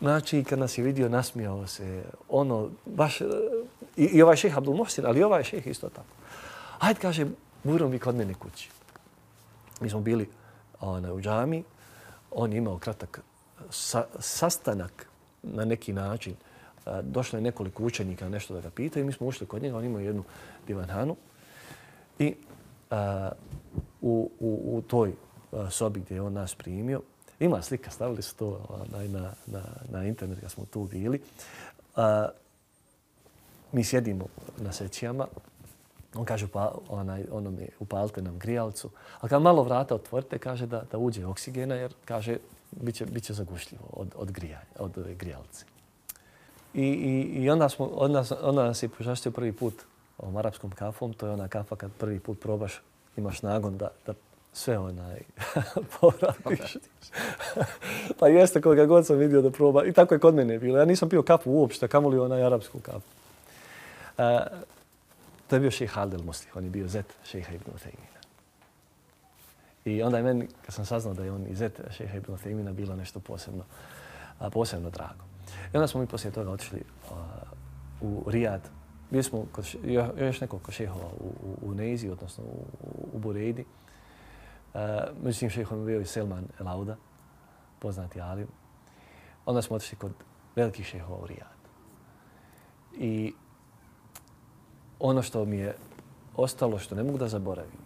Znači, 0.01 0.43
kad 0.43 0.59
nas 0.59 0.77
je 0.77 0.83
vidio, 0.83 1.09
nasmijao 1.09 1.67
se. 1.67 2.03
Ono, 2.29 2.69
baš, 2.85 3.21
i, 3.97 4.03
i 4.03 4.21
ovaj 4.21 4.35
šeh 4.35 4.57
Abdul 4.57 4.75
Mohsin, 4.75 5.05
ali 5.05 5.19
i 5.19 5.23
ovaj 5.23 5.43
šeh 5.43 5.67
isto 5.67 5.89
tako. 5.89 6.13
Hajde, 6.79 6.99
kaže, 6.99 7.25
burom 7.63 7.91
vi 7.91 7.99
kod 7.99 8.15
mene 8.15 8.33
kući. 8.33 8.69
Mi 9.83 9.89
smo 9.89 10.01
bili 10.01 10.29
ona, 10.79 11.13
u 11.13 11.21
džami. 11.21 11.63
On 12.31 12.51
je 12.51 12.57
imao 12.57 12.77
kratak 12.77 13.21
sa, 13.69 14.05
sastanak 14.19 15.07
na 15.43 15.65
neki 15.65 15.93
način. 15.93 16.35
Došlo 17.01 17.37
je 17.37 17.43
nekoliko 17.43 17.83
učenika 17.83 18.29
nešto 18.29 18.53
da 18.53 18.61
ga 18.61 18.69
pita 18.69 18.99
i 18.99 19.03
mi 19.03 19.13
smo 19.13 19.27
ušli 19.27 19.47
kod 19.47 19.61
njega. 19.61 19.77
On 19.77 19.85
imao 19.85 19.99
jednu 19.99 20.23
divanhanu. 20.67 21.15
I 22.19 22.35
a, 22.89 23.31
u, 24.01 24.31
u, 24.39 24.77
u 24.77 24.81
toj 24.81 25.13
sobi 25.69 25.99
gdje 25.99 26.15
je 26.15 26.21
on 26.21 26.33
nas 26.33 26.55
primio, 26.55 27.01
ima 27.39 27.61
slika, 27.61 27.91
stavili 27.91 28.21
su 28.21 28.35
to 28.35 28.79
na, 28.91 29.19
na, 29.19 29.33
na, 29.45 29.61
na 29.89 30.05
internet 30.05 30.39
kad 30.39 30.51
smo 30.51 30.65
tu 30.65 30.83
bili. 30.83 31.21
A, 31.95 32.29
mi 33.71 33.83
sjedimo 33.83 34.25
na 34.57 34.71
sećijama, 34.71 35.27
on 36.15 36.25
kaže 36.25 36.47
pa, 36.47 36.75
onaj, 36.89 37.25
ono 37.31 37.51
mi 37.51 37.67
upalite 37.79 38.21
nam 38.21 38.39
grijalcu, 38.39 38.89
ali 39.19 39.29
kad 39.29 39.41
malo 39.41 39.63
vrata 39.63 39.95
otvorite, 39.95 40.37
kaže 40.37 40.65
da, 40.65 40.83
da 40.91 40.97
uđe 40.97 41.25
oksigena 41.25 41.75
jer 41.75 41.93
kaže 42.05 42.37
biće, 42.71 43.05
biće 43.05 43.33
zagušljivo 43.33 43.83
od, 43.93 44.07
od, 44.15 44.31
grijanja, 44.31 44.65
od 44.79 44.97
ove 44.97 45.13
grijalce. 45.13 45.65
I, 46.73 46.81
i, 46.81 47.43
i 47.43 47.49
onda, 47.49 47.69
smo, 47.69 47.85
onda, 47.85 48.23
onda 48.41 48.63
nas 48.63 48.83
je 48.83 48.89
požastio 48.89 49.31
prvi 49.31 49.51
put 49.51 49.73
ovom 50.17 50.37
arapskom 50.37 50.71
kafom. 50.71 51.13
To 51.13 51.25
je 51.25 51.33
ona 51.33 51.47
kafa 51.47 51.75
kad 51.75 51.91
prvi 51.91 52.19
put 52.19 52.39
probaš, 52.41 52.81
imaš 53.17 53.41
nagon 53.41 53.77
da, 53.77 53.89
da 54.05 54.13
sve 54.53 54.77
onaj 54.77 55.19
povratiš. 55.99 56.77
pa 58.19 58.27
jeste 58.27 58.61
koga 58.61 58.85
god 58.85 59.05
sam 59.05 59.17
vidio 59.17 59.41
da 59.41 59.51
proba. 59.51 59.85
I 59.85 59.93
tako 59.93 60.13
je 60.13 60.19
kod 60.19 60.35
mene 60.35 60.59
bilo. 60.59 60.77
Ja 60.77 60.85
nisam 60.85 61.09
pio 61.09 61.23
kafu 61.23 61.51
uopšte, 61.51 61.87
kamoli 61.87 62.19
onaj 62.19 62.43
arapsku 62.43 62.79
kafu. 62.79 63.07
Uh, 64.17 64.23
to 65.47 65.55
je 65.55 65.59
bio 65.59 65.71
šeha 65.71 66.01
Aldel 66.01 66.23
Muslih. 66.23 66.55
On 66.55 66.63
je 66.63 66.69
bio 66.69 66.87
zet 66.87 67.17
šejha 67.23 67.53
Ibn 67.53 67.71
Uthejmina. 67.75 68.19
I 69.85 70.03
onda 70.03 70.17
je 70.17 70.23
meni, 70.23 70.47
kad 70.65 70.75
sam 70.75 70.85
saznao 70.85 71.13
da 71.13 71.23
je 71.23 71.31
on 71.31 71.47
i 71.47 71.55
zet 71.55 71.81
šejha 71.91 72.17
Ibn 72.17 72.33
Uthejmina, 72.33 72.73
bilo 72.73 72.95
nešto 72.95 73.19
posebno, 73.19 73.63
a, 74.39 74.49
posebno 74.49 74.89
drago. 74.89 75.23
I 75.73 75.77
onda 75.77 75.87
smo 75.87 76.01
mi 76.01 76.07
poslije 76.07 76.31
toga 76.31 76.51
otišli 76.51 76.83
a, 77.11 77.15
u 78.01 78.23
Rijad. 78.27 78.69
Bili 79.11 79.23
smo 79.23 79.45
kod, 79.51 79.75
još 80.17 80.41
nekoliko 80.41 80.71
šehova 80.71 81.07
u, 81.19 81.25
u, 81.25 81.69
u 81.69 81.73
Neizi, 81.73 82.09
odnosno 82.09 82.43
u, 82.43 82.65
u 83.13 83.19
Burejdi. 83.19 83.65
Uh, 84.73 84.79
međutim, 85.23 85.49
šehom 85.49 85.79
je 85.79 85.85
bio 85.85 86.01
i 86.01 86.05
Selman 86.05 86.47
Elauda, 86.59 86.95
poznati 87.79 88.21
alim. 88.21 88.47
Onda 89.45 89.61
smo 89.61 89.75
otišli 89.75 89.97
kod 89.97 90.11
velikih 90.55 90.85
šehova 90.85 91.19
u 91.19 91.27
Rijad. 91.27 91.57
I 92.93 93.33
ono 94.99 95.21
što 95.21 95.45
mi 95.45 95.57
je 95.57 95.75
ostalo, 96.35 96.79
što 96.79 96.95
ne 96.95 97.03
mogu 97.03 97.17
da 97.17 97.27
zaboravim, 97.27 97.79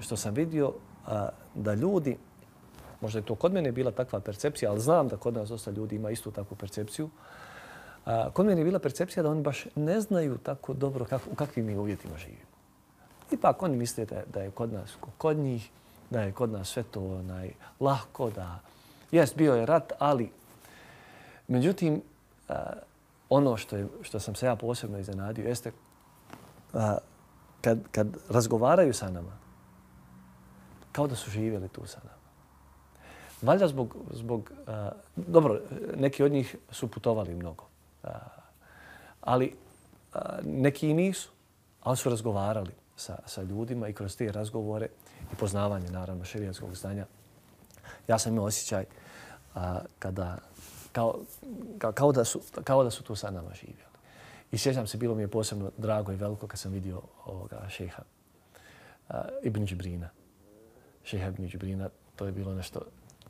što 0.00 0.16
sam 0.16 0.34
vidio 0.34 0.72
a, 1.06 1.28
da 1.54 1.74
ljudi, 1.74 2.16
možda 3.00 3.18
je 3.18 3.24
to 3.24 3.34
kod 3.34 3.52
mene 3.52 3.72
bila 3.72 3.90
takva 3.90 4.20
percepcija, 4.20 4.70
ali 4.70 4.80
znam 4.80 5.08
da 5.08 5.16
kod 5.16 5.34
nas 5.34 5.48
dosta 5.48 5.70
ljudi 5.70 5.96
ima 5.96 6.10
istu 6.10 6.30
takvu 6.30 6.56
percepciju, 6.56 7.10
a, 8.04 8.30
kod 8.30 8.46
mene 8.46 8.60
je 8.60 8.64
bila 8.64 8.78
percepcija 8.78 9.22
da 9.22 9.30
oni 9.30 9.42
baš 9.42 9.66
ne 9.74 10.00
znaju 10.00 10.38
tako 10.38 10.74
dobro 10.74 11.04
kak, 11.04 11.22
u 11.32 11.34
kakvim 11.34 11.66
mi 11.66 11.76
uvjetima 11.76 12.18
živimo. 12.18 12.52
Ipak 13.30 13.62
oni 13.62 13.76
misle 13.76 14.04
da, 14.04 14.22
da 14.32 14.42
je 14.42 14.50
kod 14.50 14.72
nas 14.72 14.96
kod 15.18 15.36
njih, 15.36 15.70
da 16.10 16.22
je 16.22 16.32
kod 16.32 16.50
nas 16.50 16.68
sve 16.68 16.82
to 16.82 17.00
onaj, 17.00 17.50
lahko, 17.80 18.30
da 18.30 18.60
jes, 19.10 19.34
bio 19.36 19.54
je 19.54 19.66
rat, 19.66 19.92
ali 19.98 20.30
međutim, 21.48 22.02
a, 22.48 22.72
ono 23.28 23.56
što, 23.56 23.76
je, 23.76 23.86
što 24.02 24.20
sam 24.20 24.34
se 24.34 24.46
ja 24.46 24.56
posebno 24.56 24.98
iznenadio 24.98 25.48
jeste 25.48 25.72
kad, 27.60 27.78
kad 27.90 28.16
razgovaraju 28.28 28.94
sa 28.94 29.10
nama, 29.10 29.32
kao 30.92 31.06
da 31.06 31.16
su 31.16 31.30
živjeli 31.30 31.68
tu 31.68 31.86
sa 31.86 31.98
nama. 32.04 32.22
Valjda 33.42 33.68
zbog, 33.68 33.96
zbog 34.12 34.52
a, 34.66 34.90
dobro, 35.16 35.60
neki 35.96 36.22
od 36.22 36.32
njih 36.32 36.56
su 36.70 36.88
putovali 36.88 37.34
mnogo, 37.34 37.64
a, 38.02 38.08
ali 39.20 39.56
a, 40.14 40.38
neki 40.44 40.90
i 40.90 40.94
nisu, 40.94 41.30
ali 41.82 41.96
su 41.96 42.10
razgovarali 42.10 42.72
sa, 42.96 43.18
sa 43.26 43.42
ljudima 43.42 43.88
i 43.88 43.92
kroz 43.92 44.16
te 44.16 44.32
razgovore 44.32 44.88
i 45.32 45.36
poznavanje, 45.36 45.90
naravno, 45.90 46.24
šerijatskog 46.24 46.76
znanja. 46.76 47.06
Ja 48.08 48.18
sam 48.18 48.32
imao 48.32 48.44
osjećaj 48.44 48.84
a, 49.54 49.80
kada, 49.98 50.38
kao, 50.92 51.18
kao, 51.78 51.92
kao, 51.92 52.12
da 52.12 52.24
su, 52.24 52.40
kao 52.64 52.84
da 52.84 52.90
su 52.90 53.02
tu 53.02 53.16
sa 53.16 53.30
nama 53.30 53.54
živjeli. 53.54 53.91
I 54.52 54.58
sjećam 54.58 54.86
se, 54.86 54.98
bilo 54.98 55.14
mi 55.14 55.22
je 55.22 55.28
posebno 55.28 55.70
drago 55.78 56.12
i 56.12 56.16
veliko 56.16 56.46
kad 56.46 56.58
sam 56.58 56.72
vidio 56.72 57.02
ovoga 57.24 57.68
šeha 57.68 58.02
uh, 59.08 59.14
Ibn 59.42 59.66
Džibrina. 59.66 60.08
Šeha 61.04 61.28
Ibn 61.28 61.48
Džibrina, 61.48 61.88
to 62.16 62.26
je 62.26 62.32
bilo 62.32 62.54
nešto... 62.54 62.80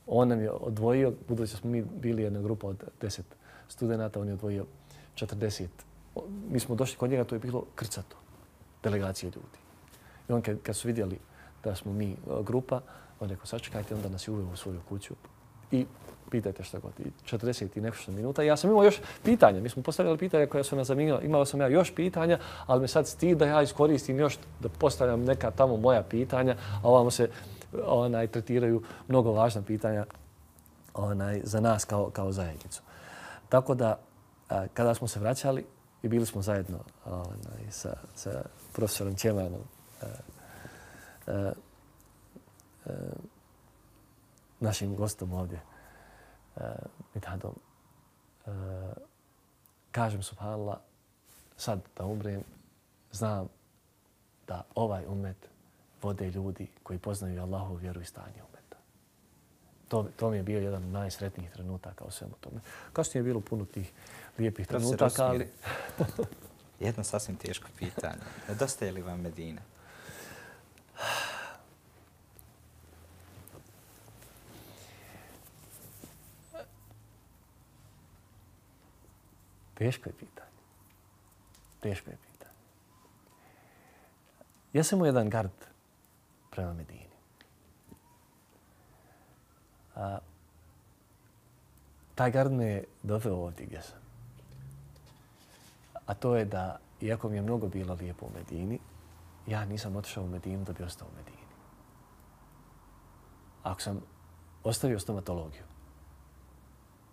On 0.06 0.28
nam 0.28 0.40
je 0.40 0.50
odvojio, 0.50 1.12
budući 1.28 1.56
smo 1.56 1.70
mi 1.70 1.82
bili 1.82 2.22
jedna 2.22 2.40
grupa 2.40 2.66
od 2.66 2.84
deset 3.00 3.26
studenta, 3.68 4.20
on 4.20 4.28
je 4.28 4.34
odvojio 4.34 4.66
40. 5.14 5.66
Mi 6.48 6.60
smo 6.60 6.74
došli 6.74 6.96
kod 6.96 7.10
njega, 7.10 7.24
to 7.24 7.34
je 7.34 7.38
bilo 7.38 7.64
krcato, 7.74 8.16
delegacije 8.82 9.26
ljudi. 9.34 9.58
I 10.28 10.32
on 10.32 10.42
kad, 10.42 10.62
kad 10.62 10.76
su 10.76 10.88
vidjeli 10.88 11.18
da 11.64 11.74
smo 11.74 11.92
mi 11.92 12.16
grupa, 12.44 12.80
on 13.20 13.28
rekao, 13.28 13.46
sačekajte, 13.46 13.94
onda 13.94 14.08
nas 14.08 14.28
je 14.28 14.32
uveo 14.32 14.52
u 14.52 14.56
svoju 14.56 14.80
kuću 14.88 15.14
i 15.72 15.86
pitajte 16.30 16.64
što 16.64 16.80
god. 16.80 16.92
40 17.30 17.78
i 17.78 17.80
nešto 17.80 18.12
minuta. 18.12 18.42
Ja 18.42 18.56
sam 18.56 18.70
imao 18.70 18.84
još 18.84 19.00
pitanja. 19.24 19.60
Mi 19.60 19.68
smo 19.68 19.82
postavljali 19.82 20.18
pitanja 20.18 20.46
koja 20.46 20.64
su 20.64 20.76
nas 20.76 20.86
zanimljiva. 20.86 21.20
Imao 21.20 21.44
sam 21.44 21.60
ja 21.60 21.68
još 21.68 21.94
pitanja, 21.94 22.38
ali 22.66 22.80
me 22.80 22.88
sad 22.88 23.06
stid 23.06 23.38
da 23.38 23.46
ja 23.46 23.62
iskoristim 23.62 24.18
još 24.18 24.38
da 24.60 24.68
postavljam 24.68 25.24
neka 25.24 25.50
tamo 25.50 25.76
moja 25.76 26.02
pitanja, 26.02 26.56
a 26.82 26.88
ovamo 26.88 27.10
se 27.10 27.30
onaj, 27.84 28.26
tretiraju 28.26 28.82
mnogo 29.08 29.32
važna 29.32 29.62
pitanja 29.62 30.06
onaj, 30.94 31.40
za 31.44 31.60
nas 31.60 31.84
kao, 31.84 32.10
kao 32.10 32.32
zajednicu. 32.32 32.82
Tako 33.48 33.74
da, 33.74 33.98
a, 34.48 34.66
kada 34.74 34.94
smo 34.94 35.08
se 35.08 35.20
vraćali 35.20 35.64
i 36.02 36.08
bili 36.08 36.26
smo 36.26 36.42
zajedno 36.42 36.78
onaj, 37.04 37.70
sa, 37.70 37.96
sa 38.14 38.42
profesorom 38.72 39.14
Ćemanom, 39.14 39.60
e, 40.02 40.06
e, 41.26 41.52
e, 42.86 42.92
našim 44.62 44.96
gostom 44.96 45.32
ovdje, 45.32 45.60
uh, 46.56 46.62
Mithadom, 47.14 47.54
uh, 48.46 48.52
kažem 49.90 50.22
subhanallah, 50.22 50.76
sad 51.56 51.80
da 51.96 52.04
umrem, 52.04 52.42
znam 53.12 53.48
da 54.46 54.64
ovaj 54.74 55.04
umet 55.06 55.36
vode 56.02 56.30
ljudi 56.30 56.66
koji 56.82 56.98
poznaju 56.98 57.42
Allahu 57.42 57.74
vjeru 57.74 58.00
i 58.00 58.04
stanje 58.04 58.42
umeta. 58.48 58.76
To, 59.88 60.06
to 60.16 60.30
mi 60.30 60.36
je 60.36 60.42
bio 60.42 60.60
jedan 60.60 60.82
od 60.82 60.88
najsretnijih 60.88 61.50
trenutaka 61.50 62.04
u 62.04 62.10
svemu 62.10 62.34
tome. 62.40 62.60
Kasnije 62.92 63.20
je 63.20 63.24
bilo 63.24 63.40
puno 63.40 63.64
tih 63.64 63.92
lijepih 64.38 64.66
trenutaka, 64.66 65.24
ali... 65.24 65.48
Jedno 66.80 67.04
sasvim 67.04 67.36
teško 67.36 67.68
pitanje. 67.78 68.22
Nedostaje 68.48 68.92
li 68.92 69.02
vam 69.02 69.20
Medina? 69.20 69.60
Teško 79.74 80.08
je 80.08 80.12
pitanje. 80.12 80.50
Teško 81.80 82.10
je 82.10 82.16
pitanje. 82.16 82.56
Ja 84.72 84.84
sam 84.84 85.00
u 85.00 85.06
jedan 85.06 85.30
gard 85.30 85.52
prema 86.50 86.72
Medini. 86.72 87.16
A, 89.96 90.18
taj 92.14 92.30
gard 92.30 92.52
me 92.52 92.64
je 92.64 92.84
doveo 93.02 93.36
ovdje 93.36 93.66
gdje 93.66 93.82
sam. 93.82 93.98
A 96.06 96.14
to 96.14 96.36
je 96.36 96.44
da, 96.44 96.78
iako 97.00 97.28
mi 97.28 97.36
je 97.36 97.42
mnogo 97.42 97.68
bilo 97.68 97.94
lijepo 97.94 98.26
u 98.26 98.30
Medini, 98.34 98.78
ja 99.46 99.64
nisam 99.64 99.96
otišao 99.96 100.24
u 100.24 100.28
Medinu 100.28 100.64
da 100.64 100.72
bi 100.72 100.82
ostao 100.82 101.08
u 101.08 101.16
Medini. 101.16 101.46
Ako 103.62 103.80
sam 103.80 104.00
ostavio 104.64 104.98
stomatologiju, 104.98 105.62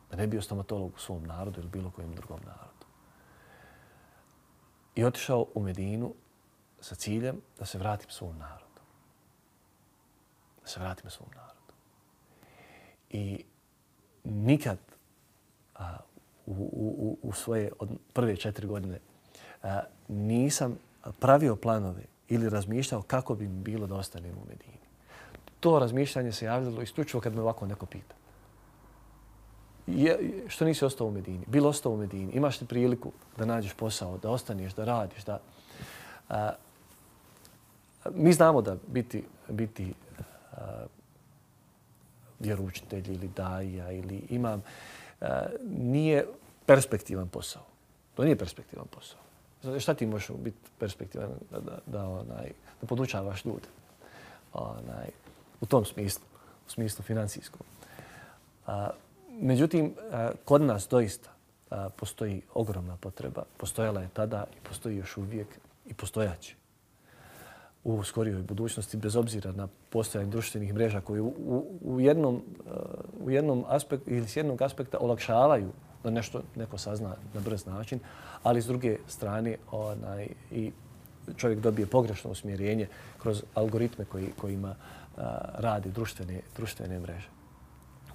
da 0.10 0.18
ne 0.18 0.28
bio 0.28 0.42
stomatolog 0.42 0.92
u 0.96 1.00
svom 1.00 1.24
narodu 1.24 1.60
ili 1.60 1.70
bilo 1.70 1.92
kojem 1.92 2.16
drugom 2.16 2.40
narodu. 2.46 2.86
I 4.96 5.04
otišao 5.04 5.46
u 5.54 5.62
Medinu 5.62 6.14
sa 6.82 6.96
ciljem 6.96 7.42
da 7.60 7.66
se 7.66 7.78
vratim 7.78 8.10
svom 8.10 8.38
narodu. 8.38 8.82
Da 10.62 10.68
se 10.68 10.80
vratim 10.80 11.10
svom 11.10 11.30
narodu. 11.36 11.74
I 13.10 13.44
nikad 14.24 14.78
a, 15.76 15.98
u, 16.46 16.54
u, 16.54 17.18
u 17.22 17.34
svoje 17.34 17.72
od 17.80 17.90
prve 18.14 18.36
četiri 18.38 18.68
godine 18.68 19.00
a, 19.64 19.82
nisam 20.08 20.78
pravio 21.20 21.56
planove 21.56 22.04
ili 22.28 22.50
razmišljao 22.50 23.02
kako 23.02 23.36
bi 23.36 23.48
mi 23.48 23.62
bilo 23.62 23.88
da 23.88 23.96
ostanem 23.96 24.38
u 24.38 24.46
Medini. 24.50 24.80
To 25.60 25.80
razmišljanje 25.80 26.32
se 26.32 26.46
javljalo 26.46 26.82
isključivo 26.82 27.22
kad 27.22 27.36
me 27.36 27.42
ovako 27.42 27.66
neko 27.66 27.86
pita 27.86 28.19
je, 29.96 30.44
što 30.48 30.66
nisi 30.66 30.86
ostao 30.86 31.08
u 31.08 31.12
Medini? 31.12 31.46
Bilo 31.48 31.70
ostao 31.70 31.92
u 31.92 31.98
Medini. 31.98 32.32
Imaš 32.34 32.62
li 32.62 32.68
priliku 32.68 33.12
da 33.38 33.46
nađeš 33.46 33.74
posao, 33.74 34.18
da 34.18 34.30
ostaneš, 34.30 34.74
da 34.74 34.86
radiš, 34.86 35.24
da... 35.24 35.40
A, 36.30 36.52
mi 38.14 38.34
znamo 38.34 38.62
da 38.62 38.76
biti, 38.88 39.24
biti 39.50 39.94
a, 40.52 40.86
vjeručitelj 42.40 43.14
ili 43.14 43.28
daja 43.28 43.92
ili 43.92 44.22
imam, 44.30 44.64
a, 45.22 45.46
nije 45.70 46.28
perspektivan 46.66 47.28
posao. 47.28 47.64
To 48.16 48.24
nije 48.24 48.38
perspektivan 48.38 48.88
posao. 48.88 49.20
Znači, 49.62 49.80
šta 49.80 49.94
ti 49.94 50.06
možeš 50.06 50.30
biti 50.38 50.58
perspektivan 50.80 51.30
da, 51.52 51.60
da, 51.60 51.78
da, 51.86 52.08
onaj, 52.08 52.52
da 52.82 52.88
podučavaš 52.88 53.46
ljude? 53.46 53.68
Onaj, 54.54 55.10
u 55.62 55.66
tom 55.66 55.86
smislu, 55.86 56.26
u 56.68 56.70
smislu 56.70 57.04
financijskom. 57.04 57.62
A, 58.68 58.90
Međutim, 59.42 59.86
e, 59.86 60.30
kod 60.46 60.62
nas 60.62 60.88
doista 60.90 61.30
e, 61.72 61.76
postoji 61.96 62.42
ogromna 62.54 62.98
potreba. 62.98 63.44
Postojala 63.58 64.02
je 64.02 64.10
tada 64.14 64.46
i 64.58 64.68
postoji 64.68 64.98
još 64.98 65.18
uvijek 65.18 65.48
i 65.86 65.94
postojaće 65.94 66.56
u 67.84 68.04
skorijoj 68.04 68.42
budućnosti, 68.44 68.98
bez 68.98 69.16
obzira 69.16 69.52
na 69.52 69.68
postojanje 69.90 70.32
društvenih 70.32 70.74
mreža 70.74 71.02
koji 71.02 71.22
u, 71.22 71.34
u, 71.82 72.00
jednom, 72.00 72.42
u 73.24 73.32
jednom 73.32 73.60
e, 73.60 73.64
aspektu 73.68 74.10
ili 74.10 74.28
s 74.28 74.36
jednog 74.36 74.62
aspekta 74.62 74.98
olakšavaju 75.02 75.72
da 76.04 76.10
nešto 76.10 76.42
neko 76.56 76.78
sazna 76.78 77.16
na 77.34 77.42
brz 77.42 77.66
način, 77.66 78.00
ali 78.44 78.62
s 78.62 78.66
druge 78.66 78.98
strane 79.08 79.58
onaj, 79.72 80.28
i 80.52 80.72
čovjek 81.38 81.60
dobije 81.60 81.86
pogrešno 81.86 82.32
usmjerenje 82.32 82.88
kroz 83.18 83.44
algoritme 83.54 84.06
koji, 84.06 84.32
kojima 84.42 84.76
a, 85.18 85.38
radi 85.54 85.92
društvene, 85.92 86.42
društvene 86.56 87.00
mreže. 87.00 87.28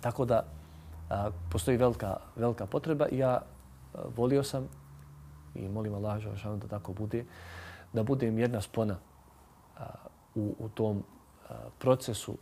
Tako 0.01 0.25
da 0.25 0.45
a, 1.15 1.31
postoji 1.51 1.77
velika, 1.77 2.17
velika 2.37 2.67
potreba 2.67 3.09
i 3.09 3.19
ja 3.19 3.31
a, 3.31 3.43
volio 4.17 4.43
sam 4.43 4.69
i 5.55 5.69
molim 5.69 5.95
Allah 5.95 6.23
da 6.61 6.69
tako 6.69 6.93
bude, 6.93 7.25
da 7.93 8.03
budem 8.03 8.39
jedna 8.39 8.61
spona 8.61 8.97
a, 9.79 9.85
u, 10.35 10.55
u 10.59 10.69
tom 10.69 11.03
a, 11.49 11.55
procesu 11.79 12.37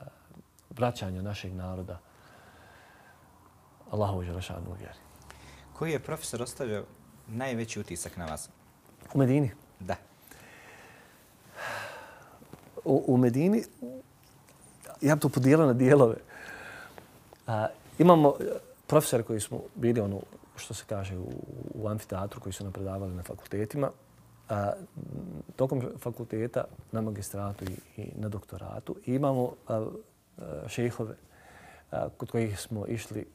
a, 0.00 0.04
vraćanja 0.70 1.22
našeg 1.22 1.54
naroda 1.54 1.98
Allahu 3.90 4.22
Želešanu 4.22 4.74
vjeri. 4.78 4.98
Koji 5.72 5.92
je 5.92 5.98
profesor 5.98 6.42
ostavio 6.42 6.84
najveći 7.28 7.80
utisak 7.80 8.16
na 8.16 8.26
vas? 8.26 8.48
U 9.14 9.18
Medini? 9.18 9.50
Da. 9.80 9.96
U, 12.84 13.04
u 13.06 13.16
Medini, 13.16 13.64
ja 15.00 15.14
bi 15.14 15.20
to 15.20 15.28
podijelio 15.28 15.66
na 15.66 15.72
dijelove. 15.72 16.16
A, 17.46 17.66
Imamo 17.98 18.32
profesor 18.32 18.68
profesore 18.86 19.22
koji 19.22 19.40
smo 19.40 19.60
bili 19.74 20.00
ono 20.00 20.20
što 20.56 20.74
se 20.74 20.84
kaže 20.88 21.18
u, 21.18 21.28
u 21.74 21.88
amfiteatru 21.88 22.40
koji 22.40 22.52
su 22.52 22.64
nam 22.64 22.72
predavali 22.72 23.14
na 23.14 23.22
fakultetima 23.22 23.90
a, 24.48 24.72
tokom 25.56 25.82
fakulteta 25.98 26.64
na 26.92 27.00
magistratu 27.00 27.64
i, 27.64 28.00
i 28.02 28.10
na 28.16 28.28
doktoratu 28.28 28.96
i 29.06 29.14
imamo 29.14 29.52
a, 29.68 29.86
a, 30.38 30.68
šehove 30.68 31.14
a, 31.90 32.08
kod 32.16 32.30
kojih 32.30 32.60
smo 32.60 32.86
išli 32.86 33.26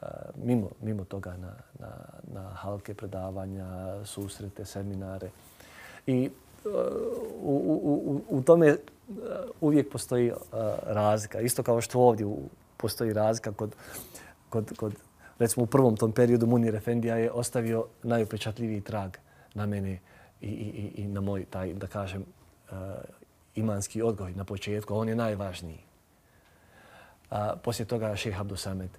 a, 0.00 0.06
mimo, 0.44 0.68
mimo 0.82 1.04
toga 1.04 1.36
na, 1.36 1.52
na, 1.78 1.88
na 2.32 2.48
halke 2.48 2.94
predavanja, 2.94 3.66
susrete, 4.04 4.64
seminare. 4.64 5.30
I 6.06 6.24
e, 6.24 6.68
u, 7.42 7.54
u, 7.82 8.22
u, 8.28 8.38
u 8.38 8.42
tome 8.42 8.66
e, 8.66 8.76
uvijek 9.60 9.92
postoji 9.92 10.28
e, 10.28 10.32
razlika. 10.86 11.40
Isto 11.40 11.62
kao 11.62 11.80
što 11.80 12.00
ovdje 12.00 12.26
u 12.26 12.38
postoji 12.80 13.12
razlika 13.12 13.52
kod, 13.52 13.76
kod, 14.48 14.72
kod 14.76 14.94
recimo 15.38 15.64
u 15.64 15.66
prvom 15.66 15.96
tom 15.96 16.12
periodu 16.12 16.46
Munir 16.46 16.74
Efendija 16.74 17.16
je 17.16 17.30
ostavio 17.30 17.86
najupečatljiviji 18.02 18.80
trag 18.80 19.16
na 19.54 19.66
mene 19.66 19.98
i, 20.40 20.48
i, 20.48 21.02
i 21.02 21.08
na 21.08 21.20
moj, 21.20 21.44
taj, 21.44 21.74
da 21.74 21.86
kažem, 21.86 22.24
uh, 22.70 22.78
imanski 23.54 24.02
odgoj 24.02 24.32
na 24.34 24.44
početku. 24.44 24.94
On 24.94 25.08
je 25.08 25.16
najvažniji. 25.16 25.78
A, 27.30 27.56
poslije 27.62 27.86
toga 27.86 28.16
šeh 28.16 28.40
Abdusamed 28.40 28.90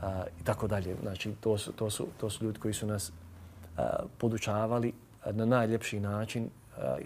a, 0.00 0.22
e, 0.26 0.30
i 0.40 0.44
tako 0.44 0.66
dalje. 0.68 0.96
Znači, 1.02 1.34
to 1.40 1.58
su, 1.58 1.72
to, 1.72 1.90
su, 1.90 2.06
to 2.20 2.30
su 2.30 2.44
ljudi 2.44 2.58
koji 2.58 2.74
su 2.74 2.86
nas 2.86 3.12
a, 3.76 4.04
podučavali 4.18 4.92
na 5.26 5.44
najljepši 5.44 6.00
način 6.00 6.50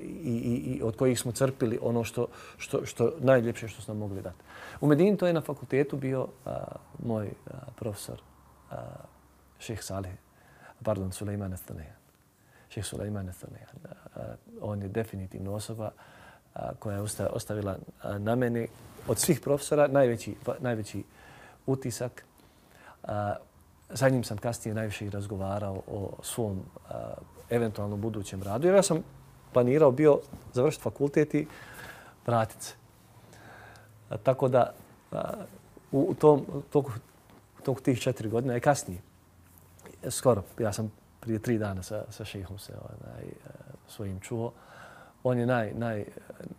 i, 0.02 0.30
i, 0.30 0.76
i 0.76 0.82
od 0.82 0.96
kojih 0.96 1.20
smo 1.20 1.32
crpili 1.32 1.78
ono 1.82 2.04
što, 2.04 2.26
što, 2.56 2.86
što 2.86 3.12
najljepše 3.18 3.68
što 3.68 3.82
smo 3.82 3.94
mogli 3.94 4.22
dati. 4.22 4.42
U 4.80 4.86
Medini 4.86 5.16
to 5.16 5.26
je 5.26 5.32
na 5.32 5.40
fakultetu 5.40 5.96
bio 5.96 6.28
a, 6.46 6.64
moj 7.04 7.26
a, 7.46 7.50
profesor 7.76 8.20
a, 8.70 8.76
šeh 9.58 9.82
Saleh, 9.82 10.14
pardon, 10.82 11.12
Sulejman 11.12 11.52
Estanejan 11.52 12.04
šeh 12.74 12.84
Sulejman 12.84 13.28
Estanejan. 13.28 13.76
On 14.60 14.82
je 14.82 14.88
definitivno 14.88 15.54
osoba 15.54 15.90
koja 16.78 16.96
je 16.96 17.02
ostavila 17.30 17.78
na 18.18 18.34
mene 18.34 18.66
od 19.08 19.18
svih 19.18 19.40
profesora 19.40 19.86
najveći, 19.86 20.34
pa, 20.44 20.54
najveći 20.60 21.04
utisak. 21.66 22.24
Sa 23.94 24.08
njim 24.08 24.24
sam 24.24 24.38
kasnije 24.38 24.74
najviše 24.74 25.06
i 25.06 25.10
razgovarao 25.10 25.82
o 25.86 26.10
svom 26.22 26.62
eventualnom 27.50 28.00
budućem 28.00 28.42
radu. 28.42 28.66
Jer 28.66 28.74
ja 28.74 28.82
sam 28.82 29.02
planirao 29.54 29.90
bio 29.90 30.20
završiti 30.52 30.82
fakultet 30.82 31.34
i 31.34 31.46
vratiti 32.26 32.64
se. 32.64 32.74
Tako 34.22 34.48
da 34.48 34.72
u 35.92 36.14
tom, 36.14 36.46
toku, 36.72 36.92
tog 37.62 37.80
tih 37.80 38.00
četiri 38.00 38.28
godina 38.28 38.56
i 38.56 38.60
kasnije, 38.60 39.00
skoro, 40.10 40.42
ja 40.58 40.72
sam 40.72 40.92
prije 41.20 41.38
tri 41.38 41.58
dana 41.58 41.82
sa, 41.82 42.04
sa 42.10 42.24
šehom 42.24 42.58
se 42.58 42.72
onaj, 42.72 43.24
e, 43.24 43.32
svojim 43.88 44.20
čuo. 44.20 44.52
On 45.22 45.38
je 45.38 45.46
naj, 45.46 45.72
naj, 45.74 46.04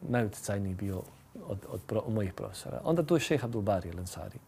najuticajniji 0.01 0.73
bio 0.73 1.01
od, 1.47 1.59
od, 1.69 1.81
pro, 1.87 1.99
od 1.99 2.13
mojih 2.13 2.33
profesora. 2.33 2.81
Onda 2.83 3.03
tu 3.03 3.15
je 3.15 3.19
šeh 3.19 3.43
Abdul 3.43 3.61
Bari 3.61 3.91
Lensari, 3.91 4.39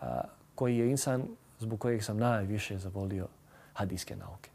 a, 0.00 0.20
koji 0.54 0.78
je 0.78 0.90
insan 0.90 1.24
zbog 1.58 1.80
kojeg 1.80 2.04
sam 2.04 2.16
najviše 2.16 2.78
zavolio 2.78 3.26
hadijske 3.72 4.16
nauke. 4.16 4.50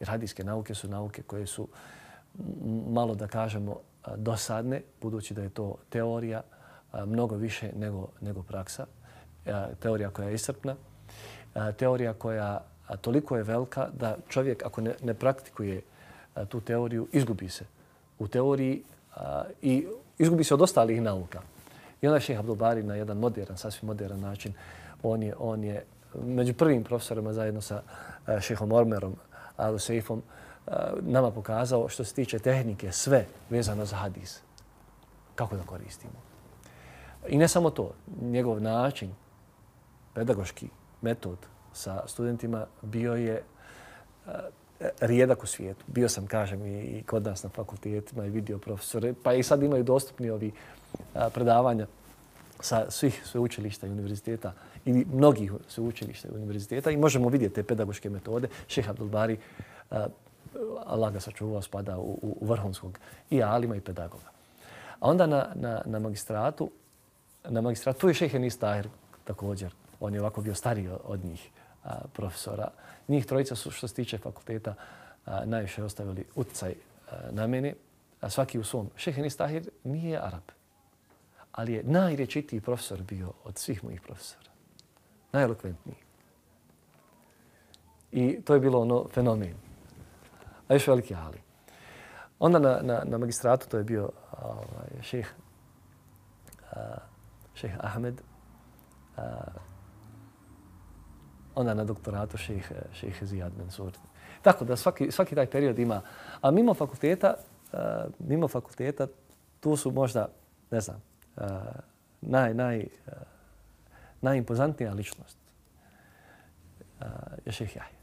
Jer 0.00 0.08
hadijske 0.08 0.44
nauke 0.44 0.74
su 0.74 0.88
nauke 0.88 1.22
koje 1.22 1.46
su 1.46 1.68
malo 2.88 3.14
da 3.14 3.26
kažemo 3.26 3.76
dosadne, 4.16 4.82
budući 5.02 5.34
da 5.34 5.42
je 5.42 5.48
to 5.48 5.76
teorija 5.90 6.42
mnogo 7.06 7.36
više 7.36 7.70
nego, 7.76 8.08
nego 8.20 8.42
praksa. 8.42 8.86
Teorija 9.80 10.10
koja 10.10 10.28
je 10.28 10.34
iscrpna, 10.34 10.76
teorija 11.78 12.14
koja 12.14 12.64
toliko 13.00 13.36
je 13.36 13.42
velika 13.42 13.88
da 13.92 14.16
čovjek 14.28 14.66
ako 14.66 14.80
ne, 14.80 14.94
ne 15.02 15.14
praktikuje 15.14 15.82
tu 16.48 16.60
teoriju, 16.60 17.08
izgubi 17.12 17.48
se 17.48 17.64
u 18.18 18.28
teoriji 18.28 18.82
i 19.62 19.86
izgubi 20.18 20.44
se 20.44 20.54
od 20.54 20.62
ostalih 20.62 21.02
nauka. 21.02 21.40
I 22.02 22.06
onda 22.06 22.20
šeha 22.20 22.40
Abdulbari 22.40 22.82
na 22.82 22.94
jedan 22.94 23.18
modern, 23.18 23.56
sasvim 23.56 23.86
modern 23.86 24.20
način, 24.20 24.52
on 25.02 25.22
je, 25.22 25.34
on 25.38 25.64
je 25.64 25.84
među 26.24 26.54
prvim 26.54 26.84
profesorima 26.84 27.32
zajedno 27.32 27.60
sa 27.60 27.82
šehom 28.40 28.72
Ormerom, 28.72 29.16
Alu 29.56 29.78
Seifom, 29.78 30.22
nama 31.00 31.30
pokazao 31.30 31.88
što 31.88 32.04
se 32.04 32.14
tiče 32.14 32.38
tehnike 32.38 32.92
sve 32.92 33.26
vezano 33.50 33.84
za 33.84 33.96
hadis. 33.96 34.40
Kako 35.34 35.56
da 35.56 35.62
koristimo. 35.62 36.12
I 37.28 37.36
ne 37.36 37.48
samo 37.48 37.70
to, 37.70 37.90
njegov 38.20 38.60
način, 38.60 39.10
pedagoški 40.14 40.68
metod, 41.02 41.38
sa 41.72 42.02
studentima 42.06 42.66
bio 42.82 43.14
je 43.14 43.42
rijedak 45.00 45.42
u 45.42 45.46
svijetu. 45.46 45.84
Bio 45.86 46.08
sam, 46.08 46.26
kažem, 46.26 46.66
i 46.66 47.02
kod 47.06 47.24
nas 47.24 47.42
na 47.42 47.50
fakultetima 47.50 48.26
i 48.26 48.30
vidio 48.30 48.58
profesore, 48.58 49.14
pa 49.22 49.34
i 49.34 49.42
sad 49.42 49.62
imaju 49.62 49.84
dostupni 49.84 50.30
ovi 50.30 50.52
predavanja 51.34 51.86
sa 52.60 52.90
svih 52.90 53.22
sveučilišta 53.24 53.86
i 53.86 53.90
univerziteta 53.90 54.52
i 54.84 54.92
mnogih 54.92 55.52
sveučilišta 55.68 56.28
i 56.28 56.34
univerziteta 56.34 56.90
i 56.90 56.96
možemo 56.96 57.28
vidjeti 57.28 57.54
te 57.54 57.62
pedagoške 57.62 58.10
metode. 58.10 58.48
Šeha 58.66 58.90
Abdulbari, 58.90 59.38
Allah 60.86 61.12
ga 61.12 61.20
sačuvao, 61.20 61.62
spada 61.62 61.98
u, 61.98 62.18
u, 62.22 62.46
vrhunskog 62.46 62.98
i 63.30 63.42
alima 63.42 63.76
i 63.76 63.80
pedagoga. 63.80 64.30
A 65.00 65.10
onda 65.10 65.26
na, 65.26 65.46
na, 65.54 65.82
na 65.84 65.98
magistratu, 65.98 66.70
na 67.44 67.60
magistratu, 67.60 68.08
je 68.08 68.14
šehe 68.14 68.38
Nis 68.38 68.58
Tahir 68.58 68.88
također. 69.24 69.74
On 70.00 70.14
je 70.14 70.20
ovako 70.20 70.40
bio 70.40 70.54
stariji 70.54 70.88
od 71.04 71.24
njih 71.24 71.50
profesora. 72.12 72.68
Njih 73.08 73.26
trojica 73.26 73.56
su 73.56 73.70
što 73.70 73.88
se 73.88 73.94
tiče 73.94 74.18
fakulteta 74.18 74.74
najviše 75.44 75.84
ostavili 75.84 76.24
utjecaj 76.34 76.74
na 77.30 77.46
mene, 77.46 77.74
a 78.20 78.30
svaki 78.30 78.58
u 78.58 78.64
svom. 78.64 78.90
Šehe 78.96 79.22
Nistahir 79.22 79.70
nije 79.84 80.18
Arab, 80.18 80.42
ali 81.52 81.72
je 81.72 81.82
najrečitiji 81.82 82.60
profesor 82.60 83.02
bio 83.02 83.32
od 83.44 83.58
svih 83.58 83.84
mojih 83.84 84.00
profesora. 84.00 84.50
Najelokventniji. 85.32 85.96
I 88.12 88.40
to 88.42 88.54
je 88.54 88.60
bilo 88.60 88.80
ono 88.80 89.08
fenomen. 89.14 89.71
A 90.72 90.74
još 90.74 90.86
veliki 90.86 91.14
ali. 91.14 91.38
Onda 92.38 92.58
na, 92.58 92.80
na, 92.82 93.02
na 93.04 93.18
magistratu 93.18 93.68
to 93.68 93.78
je 93.78 93.84
bio 93.84 94.10
ovaj, 94.42 95.02
šeh, 95.02 95.28
šeh 97.54 97.72
Ahmed, 97.80 98.22
onda 101.54 101.74
na 101.74 101.84
doktoratu 101.84 102.36
šejh 102.36 102.72
šejh 102.92 103.24
Zijad 103.24 103.52
Mansur. 103.58 103.92
Tako 104.42 104.64
da 104.64 104.76
svaki 104.76 105.10
svaki 105.10 105.34
taj 105.34 105.46
period 105.46 105.78
ima. 105.78 106.00
A 106.40 106.50
mimo 106.50 106.74
fakulteta, 106.74 107.34
uh, 107.72 107.78
mimo 108.18 108.48
fakulteta 108.48 109.06
tu 109.60 109.76
su 109.76 109.90
možda, 109.90 110.28
ne 110.70 110.80
znam, 110.80 111.02
uh, 111.36 111.44
naj 112.20 112.54
naj 112.54 112.78
uh, 112.78 113.12
najimpozantnija 114.20 114.92
ličnost. 114.92 115.38
Uh, 117.00 117.06
je 117.46 117.52
šejh 117.52 117.76
Jahja. 117.76 118.01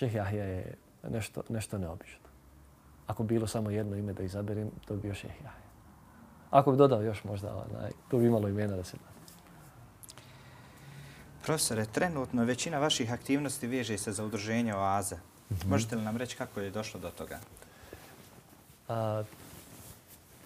Šejh 0.00 0.14
Jahja 0.14 0.44
je 0.44 0.74
nešto 1.10 1.42
nešto 1.48 1.78
neobično. 1.78 2.28
Ako 3.06 3.22
bilo 3.22 3.46
samo 3.46 3.70
jedno 3.70 3.96
ime 3.96 4.12
da 4.12 4.22
izaberem, 4.22 4.70
to 4.86 4.94
bi 4.94 5.00
bio 5.00 5.14
šejh 5.14 5.34
Jahja. 5.44 5.60
Ako 6.50 6.70
bi 6.70 6.78
dodao 6.78 7.02
još 7.02 7.24
možda, 7.24 7.54
onaj, 7.54 7.90
to 8.08 8.18
bi 8.18 8.26
imalo 8.26 8.48
imena 8.48 8.76
da 8.76 8.84
se 8.84 8.96
da. 8.96 9.10
Profesore, 11.42 11.84
trenutno 11.86 12.44
većina 12.44 12.78
vaših 12.78 13.12
aktivnosti 13.12 13.66
veže 13.66 13.98
se 13.98 14.12
za 14.12 14.24
udruženje 14.24 14.74
OAZA. 14.74 15.16
Mm 15.16 15.54
-hmm. 15.54 15.68
Možete 15.68 15.96
li 15.96 16.02
nam 16.02 16.16
reći 16.16 16.36
kako 16.36 16.60
je 16.60 16.70
došlo 16.70 17.00
do 17.00 17.10
toga? 17.10 17.38
A, 18.88 19.22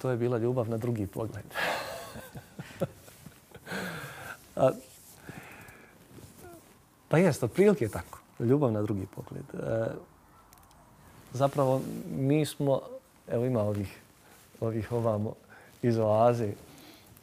to 0.02 0.10
je 0.10 0.16
bila 0.16 0.38
ljubav 0.38 0.68
na 0.68 0.76
drugi 0.76 1.06
pogled. 1.06 1.44
A, 4.56 4.70
pa 7.08 7.18
jest, 7.18 7.42
otprilike 7.42 7.84
je 7.84 7.90
tako. 7.90 8.23
Ljubav 8.38 8.72
na 8.72 8.82
drugi 8.82 9.06
pogled. 9.06 9.44
E, 9.54 9.86
zapravo, 11.32 11.80
mi 12.16 12.46
smo, 12.46 12.80
evo 13.28 13.44
ima 13.44 13.60
ovih, 13.60 14.00
ovih 14.60 14.92
ovamo 14.92 15.34
iz 15.82 15.98
oaze, 15.98 16.52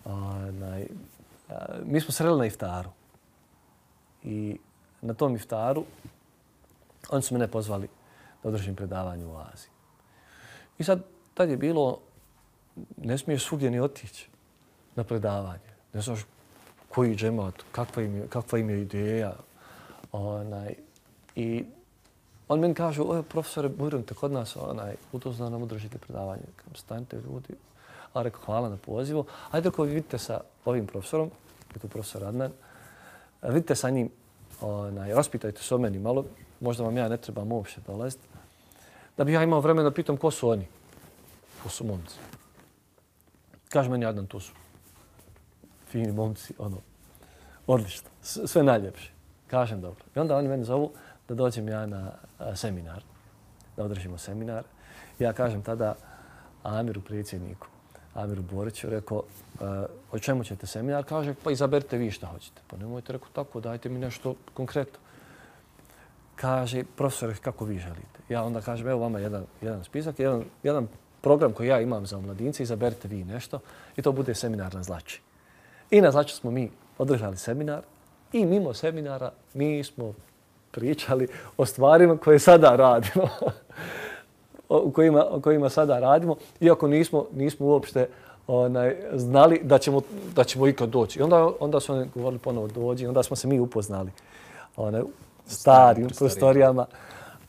onaj, 0.05 0.87
mi 1.85 2.01
smo 2.01 2.11
sreli 2.11 2.39
na 2.39 2.45
iftaru. 2.45 2.89
I 4.23 4.57
na 5.01 5.13
tom 5.13 5.35
iftaru 5.35 5.83
oni 7.09 7.21
su 7.21 7.33
mene 7.33 7.47
pozvali 7.47 7.87
da 8.43 8.49
održim 8.49 8.75
predavanje 8.75 9.25
u 9.25 9.31
Oazi. 9.31 9.67
I 10.79 10.83
sad 10.83 11.03
tad 11.33 11.49
je 11.49 11.57
bilo, 11.57 11.99
ne 12.97 13.17
smiješ 13.17 13.45
svugdje 13.45 13.71
ni 13.71 13.79
otići 13.79 14.29
na 14.95 15.03
predavanje. 15.03 15.71
Ne 15.93 16.01
znaš 16.01 16.19
koji 16.89 17.15
džemat, 17.15 17.53
kakva 17.71 18.03
im 18.03 18.15
je, 18.15 18.27
kakva 18.27 18.59
im 18.59 18.69
je 18.69 18.81
ideja. 18.81 19.35
Onaj. 20.11 20.75
I 21.35 21.65
on 22.47 22.59
meni 22.59 22.73
kaže, 22.73 23.01
oj, 23.01 23.23
profesore, 23.23 23.69
budem 23.69 24.03
te 24.03 24.13
kod 24.13 24.31
nas, 24.31 24.55
onaj, 24.55 24.95
utozno 25.11 25.49
nam 25.49 25.63
održite 25.63 25.97
predavanje. 25.97 26.43
Kam 26.55 26.75
stanite 26.75 27.17
ljudi. 27.17 27.55
A 28.13 28.21
rekao, 28.21 28.41
hvala 28.45 28.69
na 28.69 28.77
pozivu. 28.77 29.25
Ajde, 29.51 29.69
ako 29.69 29.83
vi 29.83 29.93
vidite 29.93 30.17
sa 30.17 30.41
ovim 30.65 30.87
profesorom, 30.87 31.31
je 31.73 31.79
tu 31.79 31.87
profesor 31.87 32.23
Adnan, 32.23 32.51
vidite 33.41 33.75
sa 33.75 33.89
njim, 33.89 34.09
onaj, 34.61 35.13
raspitajte 35.13 35.63
se 35.63 35.75
o 35.75 35.77
meni 35.77 35.99
malo, 35.99 36.25
možda 36.59 36.83
vam 36.83 36.97
ja 36.97 37.09
ne 37.09 37.17
trebam 37.17 37.51
uopšte 37.51 37.81
dolaziti. 37.87 38.27
da 39.17 39.23
bi 39.23 39.33
ja 39.33 39.43
imao 39.43 39.59
vremena 39.59 39.89
da 39.89 39.95
pitam 39.95 40.17
ko 40.17 40.31
su 40.31 40.49
oni. 40.49 40.67
Ko 41.63 41.69
su 41.69 41.85
momci. 41.85 42.15
Kaže 43.69 43.89
meni 43.89 44.05
Adnan, 44.05 44.27
tu 44.27 44.39
su 44.39 44.53
fini 45.91 46.11
momci, 46.11 46.53
ono, 46.57 46.77
odlično, 47.67 48.09
sve 48.21 48.63
najljepše. 48.63 49.11
Kažem 49.47 49.81
dobro. 49.81 50.03
I 50.15 50.19
onda 50.19 50.37
oni 50.37 50.47
meni 50.47 50.63
zovu 50.63 50.91
da 51.31 51.35
dođem 51.35 51.69
ja 51.69 51.85
na 51.85 52.11
seminar, 52.55 53.03
da 53.77 53.83
održimo 53.83 54.17
seminar. 54.17 54.63
Ja 55.19 55.33
kažem 55.33 55.61
tada 55.61 55.95
Amiru 56.63 57.01
predsjedniku, 57.01 57.67
Amiru 58.13 58.41
Boriću, 58.41 58.89
rekao, 58.89 59.23
e, 59.61 59.63
o 60.11 60.19
čemu 60.19 60.43
ćete 60.43 60.67
seminar? 60.67 61.05
Kaže, 61.05 61.33
pa 61.43 61.51
izaberite 61.51 61.97
vi 61.97 62.11
šta 62.11 62.27
hoćete. 62.27 62.61
Pa 62.67 62.77
nemojte, 62.77 63.13
rekao, 63.13 63.29
tako, 63.33 63.59
dajte 63.59 63.89
mi 63.89 63.99
nešto 63.99 64.35
konkretno. 64.53 64.99
Kaže, 66.35 66.83
profesor, 66.97 67.35
kako 67.41 67.65
vi 67.65 67.79
želite? 67.79 68.19
Ja 68.29 68.43
onda 68.43 68.61
kažem, 68.61 68.87
evo 68.87 68.99
vama 68.99 69.19
jedan, 69.19 69.45
jedan 69.61 69.83
spisak, 69.83 70.19
jedan, 70.19 70.43
jedan 70.63 70.87
program 71.21 71.53
koji 71.53 71.67
ja 71.67 71.79
imam 71.81 72.05
za 72.05 72.19
mladince, 72.19 72.63
izaberite 72.63 73.07
vi 73.07 73.23
nešto 73.23 73.59
i 73.95 74.01
to 74.01 74.11
bude 74.11 74.35
seminar 74.35 74.75
na 74.75 74.83
Zlači. 74.83 75.21
I 75.91 76.01
na 76.01 76.11
Zlači 76.11 76.35
smo 76.35 76.51
mi 76.51 76.71
održali 76.97 77.37
seminar 77.37 77.81
i 78.33 78.45
mimo 78.45 78.73
seminara 78.73 79.31
mi 79.53 79.83
smo 79.83 80.13
pričali 80.71 81.27
o 81.57 81.65
stvarima 81.65 82.17
koje 82.17 82.39
sada 82.39 82.75
radimo. 82.75 83.27
o 84.69 84.91
kojima, 84.91 85.25
o 85.29 85.41
kojima 85.41 85.69
sada 85.69 85.99
radimo, 85.99 86.35
iako 86.59 86.87
nismo, 86.87 87.25
nismo 87.35 87.65
uopšte 87.67 88.07
onaj, 88.47 88.95
znali 89.13 89.59
da 89.63 89.77
ćemo, 89.77 90.01
da 90.35 90.43
ćemo 90.43 90.67
ikad 90.67 90.89
doći. 90.89 91.19
I 91.19 91.21
onda, 91.21 91.49
onda 91.59 91.79
su 91.79 91.93
oni 91.93 92.09
govorili 92.15 92.39
ponovo 92.39 92.67
dođi, 92.67 93.07
onda 93.07 93.23
smo 93.23 93.35
se 93.35 93.47
mi 93.47 93.59
upoznali 93.59 94.11
onaj, 94.77 95.01
starim 95.47 96.07
prostorijama. 96.17 96.85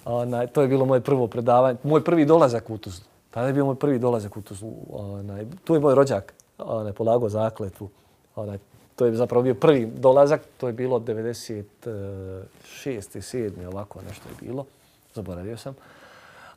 Onaj, 0.04 0.46
to 0.46 0.62
je 0.62 0.68
bilo 0.68 0.84
moje 0.84 1.00
prvo 1.00 1.26
predavanje, 1.26 1.78
moj 1.82 2.04
prvi 2.04 2.24
dolazak 2.24 2.70
u 2.70 2.78
Tuzlu. 2.78 3.04
Tada 3.30 3.46
je 3.46 3.52
bio 3.52 3.64
moj 3.64 3.74
prvi 3.74 3.98
dolazak 3.98 4.36
u 4.36 4.42
Tuzlu. 4.42 4.72
Onaj, 4.92 5.46
tu 5.64 5.74
je 5.74 5.80
moj 5.80 5.94
rođak 5.94 6.34
onaj, 6.58 6.92
polagao 6.92 7.28
zakletvu. 7.28 7.88
Onaj, 8.36 8.58
to 8.96 9.06
je 9.06 9.14
zapravo 9.14 9.42
bio 9.42 9.54
prvi 9.54 9.86
dolazak, 9.86 10.40
to 10.56 10.66
je 10.66 10.72
bilo 10.72 11.00
96. 11.00 11.64
7. 11.84 13.66
ovako 13.66 14.00
nešto 14.08 14.28
je 14.28 14.34
bilo. 14.40 14.66
Zaboravio 15.14 15.56
sam. 15.56 15.74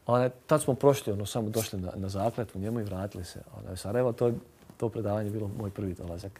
Onaj, 0.07 0.30
tad 0.48 0.62
smo 0.62 0.74
prošli, 0.74 1.14
ono, 1.14 1.26
samo 1.26 1.49
došli 1.49 1.80
na, 1.80 1.91
na 1.95 2.10
zakletvu 2.10 2.62
njemu 2.62 2.80
i 2.80 2.84
vratili 2.84 3.26
se 3.26 3.41
onaj, 3.57 3.74
u 3.74 3.78
Sarajevo. 3.78 4.14
To, 4.14 4.32
to 4.78 4.90
predavanje 4.90 5.30
bilo 5.30 5.49
moj 5.60 5.70
prvi 5.70 5.94
dolazak. 5.94 6.40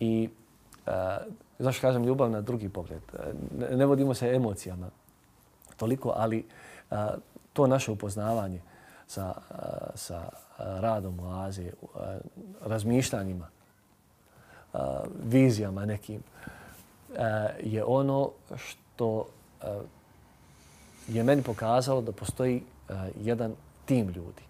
I, 0.00 0.28
e, 0.86 0.90
uh, 0.90 1.32
zašto 1.58 1.80
kažem, 1.80 2.04
ljubav 2.04 2.30
na 2.30 2.40
drugi 2.40 2.68
pogled. 2.68 3.02
E, 3.12 3.32
ne, 3.58 3.76
ne 3.76 3.86
vodimo 3.86 4.14
se 4.14 4.28
emocijama 4.28 4.90
toliko, 5.76 6.12
ali 6.16 6.44
uh, 6.90 6.98
to 7.52 7.66
naše 7.66 7.92
upoznavanje 7.92 8.60
sa, 9.06 9.34
uh, 9.50 9.56
sa 9.94 10.28
radom 10.58 11.20
u 11.20 11.28
Aziji, 11.28 11.72
uh, 11.82 11.88
razmišljanjima, 12.60 13.48
a, 14.74 15.02
vizijama 15.24 15.86
nekim, 15.86 16.16
uh, 16.16 17.16
je 17.62 17.84
ono 17.84 18.30
što 18.56 19.26
je 21.08 21.22
meni 21.22 21.42
pokazalo 21.42 22.00
da 22.02 22.12
postoji 22.12 22.62
jedan 23.20 23.54
tim 23.84 24.08
ljudi. 24.08 24.42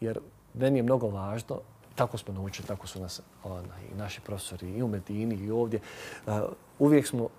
Jer 0.00 0.18
meni 0.54 0.78
je 0.78 0.82
mnogo 0.82 1.08
važno, 1.08 1.60
tako 1.94 2.18
smo 2.18 2.34
naučili, 2.34 2.68
tako 2.68 2.86
su 2.86 3.00
nas 3.00 3.20
ona, 3.44 3.74
i 3.92 3.98
naši 3.98 4.20
profesori 4.20 4.70
i 4.70 4.82
u 4.82 4.88
Medini 4.88 5.34
i 5.34 5.50
ovdje, 5.50 5.80
uvijek 6.78 7.06
smo 7.06 7.24
uh, 7.24 7.30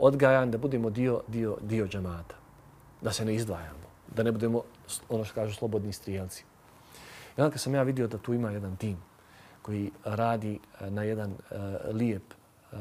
odgajani 0.00 0.50
da 0.50 0.58
budemo 0.58 0.90
dio, 0.90 1.20
dio, 1.28 1.56
dio 1.60 1.86
džamata, 1.86 2.34
da 3.02 3.12
se 3.12 3.24
ne 3.24 3.34
izdvajamo, 3.34 3.88
da 4.16 4.22
ne 4.22 4.32
budemo, 4.32 4.62
ono 5.08 5.24
što 5.24 5.34
kažu, 5.34 5.54
slobodni 5.54 5.92
strijelci. 5.92 6.44
I 7.38 7.40
onda 7.40 7.50
kad 7.50 7.60
sam 7.60 7.74
ja 7.74 7.82
vidio 7.82 8.06
da 8.06 8.18
tu 8.18 8.34
ima 8.34 8.50
jedan 8.50 8.76
tim 8.76 8.96
koji 9.62 9.90
radi 10.04 10.58
e, 10.80 10.90
na 10.90 11.02
jedan 11.02 11.30
e, 11.30 11.56
lijep, 11.92 12.22
e, 12.72 12.76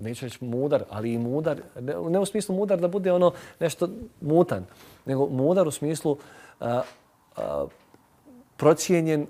neću 0.00 0.24
reći 0.24 0.44
mudar, 0.44 0.84
ali 0.90 1.12
i 1.12 1.18
mudar, 1.18 1.60
ne, 1.80 2.18
u 2.18 2.26
smislu 2.26 2.54
mudar 2.54 2.80
da 2.80 2.88
bude 2.88 3.12
ono 3.12 3.32
nešto 3.60 3.88
mutan, 4.20 4.64
nego 5.06 5.26
mudar 5.26 5.68
u 5.68 5.70
smislu 5.70 6.18
procijenjen 8.56 9.26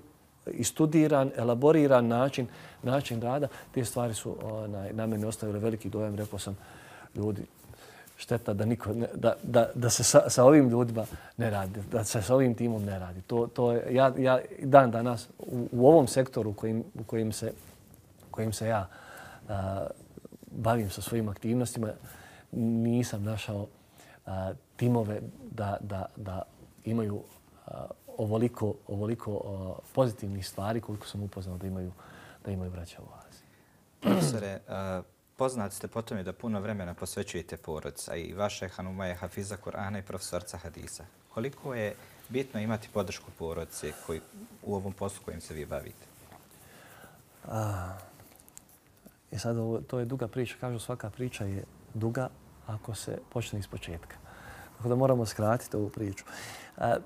i 0.47 0.65
studiran, 0.65 1.31
elaboriran 1.37 2.07
način, 2.07 2.47
način 2.83 3.21
rada. 3.23 3.49
Te 3.75 3.85
stvari 3.85 4.15
su 4.15 4.37
onaj, 4.43 4.93
na 4.93 5.07
mene 5.07 5.27
ostavile 5.27 5.59
veliki 5.59 5.89
dojem. 5.89 6.17
Rekao 6.17 6.39
sam, 6.39 6.57
ljudi, 7.15 7.47
šteta 8.21 8.55
da, 8.55 8.65
niko, 8.65 8.93
ne, 8.93 9.09
da, 9.15 9.35
da, 9.43 9.71
da 9.75 9.91
se 9.91 10.05
sa, 10.05 10.31
sa 10.31 10.45
ovim 10.45 10.69
ljudima 10.69 11.07
ne 11.37 11.51
radi, 11.51 11.81
da 11.93 12.05
se 12.05 12.23
sa 12.23 12.35
ovim 12.35 12.55
timom 12.55 12.85
ne 12.85 12.99
radi. 12.99 13.23
To, 13.23 13.47
to 13.47 13.73
je, 13.73 13.95
ja, 13.95 14.13
ja 14.19 14.41
dan 14.63 14.91
danas 14.91 15.29
u, 15.39 15.69
u 15.73 15.89
ovom 15.89 16.07
sektoru 16.07 16.53
kojim, 16.53 16.85
u 17.01 17.05
kojim, 17.05 17.33
se, 17.33 17.53
kojim 18.31 18.53
se 18.53 18.69
ja 18.69 18.89
uh, 19.49 19.55
bavim 20.51 20.91
sa 20.91 21.03
svojim 21.03 21.29
aktivnostima, 21.29 21.89
nisam 22.53 23.25
našao 23.25 23.67
a, 24.27 24.53
timove 24.77 25.21
da, 25.51 25.77
da, 25.81 26.07
da 26.17 26.43
imaju 26.85 27.23
a, 27.67 27.85
ovoliko, 28.19 28.75
ovoliko 28.89 29.33
a, 29.33 29.81
pozitivnih 29.95 30.49
stvari 30.49 30.81
koliko 30.81 31.07
sam 31.07 31.23
upoznao 31.23 31.59
da 31.59 31.67
imaju, 31.67 31.93
da 32.45 32.51
imaju 32.51 32.71
braća 32.71 33.03
u 33.03 33.07
Aziji. 33.19 33.43
Profesore, 34.01 34.59
a, 34.69 35.03
poznati 35.41 35.75
ste 35.75 35.89
po 35.89 36.03
tome 36.03 36.23
da 36.23 36.33
puno 36.33 36.61
vremena 36.61 36.95
posvećujete 36.95 37.57
porodca 37.57 38.15
i 38.17 38.33
vaše 38.33 38.69
Hanuma 38.69 39.07
je 39.07 39.15
Hafiza 39.15 39.57
Kur'ana 39.57 39.99
i 39.99 40.03
profesorca 40.03 40.59
Hadisa. 40.59 41.05
Koliko 41.35 41.75
je 41.75 41.95
bitno 42.29 42.61
imati 42.61 42.89
podršku 42.93 43.31
porodce 43.39 43.93
koji, 44.07 44.21
u 44.63 44.75
ovom 44.75 44.93
poslu 44.93 45.25
kojim 45.25 45.41
se 45.41 45.55
vi 45.55 45.67
bavite? 45.67 46.05
A, 47.49 47.97
I 49.31 49.39
sad 49.39 49.57
ovo, 49.57 49.81
to 49.81 49.99
je 49.99 50.05
duga 50.05 50.29
priča. 50.29 50.57
Kažu 50.61 50.79
svaka 50.79 51.11
priča 51.11 51.45
je 51.45 51.65
duga 51.95 52.29
ako 52.67 52.95
se 52.95 53.19
počne 53.33 53.59
iz 53.59 53.67
početka. 53.67 54.17
Tako 54.77 54.89
da 54.89 54.95
moramo 54.95 55.27
skratiti 55.27 55.77
ovu 55.77 55.89
priču. 55.89 56.25
A, 56.77 56.97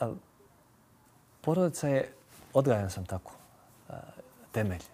a, 0.00 0.14
porodica 1.40 1.88
je, 1.88 2.12
odgajan 2.52 2.90
sam 2.90 3.06
tako, 3.06 3.32
a, 3.88 3.98
temelj. 4.52 4.93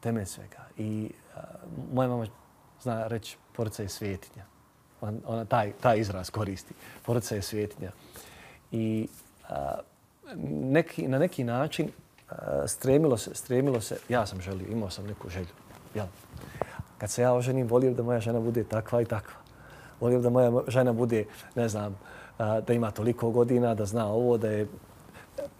Temelj 0.00 0.26
svega. 0.26 0.66
I 0.78 1.10
a, 1.36 1.40
moja 1.92 2.08
mama 2.08 2.26
zna 2.82 3.06
reći 3.06 3.36
porodica 3.56 3.82
je 3.82 3.88
svjetinja. 3.88 4.44
Ona, 5.00 5.18
ona 5.26 5.44
taj, 5.44 5.72
taj 5.72 5.98
izraz 5.98 6.30
koristi. 6.30 6.74
Porodica 7.06 7.34
je 7.34 7.42
svjetinja. 7.42 7.90
I 8.72 9.08
a, 9.48 9.78
neki, 10.50 11.08
na 11.08 11.18
neki 11.18 11.44
način 11.44 11.90
stremilo 12.66 13.16
se, 13.16 13.34
stremilo 13.34 13.80
se, 13.80 13.98
ja 14.08 14.26
sam 14.26 14.40
želio, 14.40 14.66
imao 14.68 14.90
sam 14.90 15.06
neku 15.06 15.28
želju. 15.28 15.54
Ja. 15.94 16.08
Kad 16.98 17.10
se 17.10 17.22
ja 17.22 17.32
oženim, 17.32 17.68
volio 17.68 17.94
da 17.94 18.02
moja 18.02 18.20
žena 18.20 18.40
bude 18.40 18.64
takva 18.64 19.02
i 19.02 19.04
takva. 19.04 19.34
Volio 20.00 20.20
da 20.20 20.30
moja 20.30 20.52
žena 20.68 20.92
bude, 20.92 21.24
ne 21.54 21.68
znam, 21.68 21.98
da 22.38 22.72
ima 22.72 22.90
toliko 22.90 23.30
godina, 23.30 23.74
da 23.74 23.86
zna 23.86 24.06
ovo, 24.06 24.38
da 24.38 24.50
je... 24.50 24.66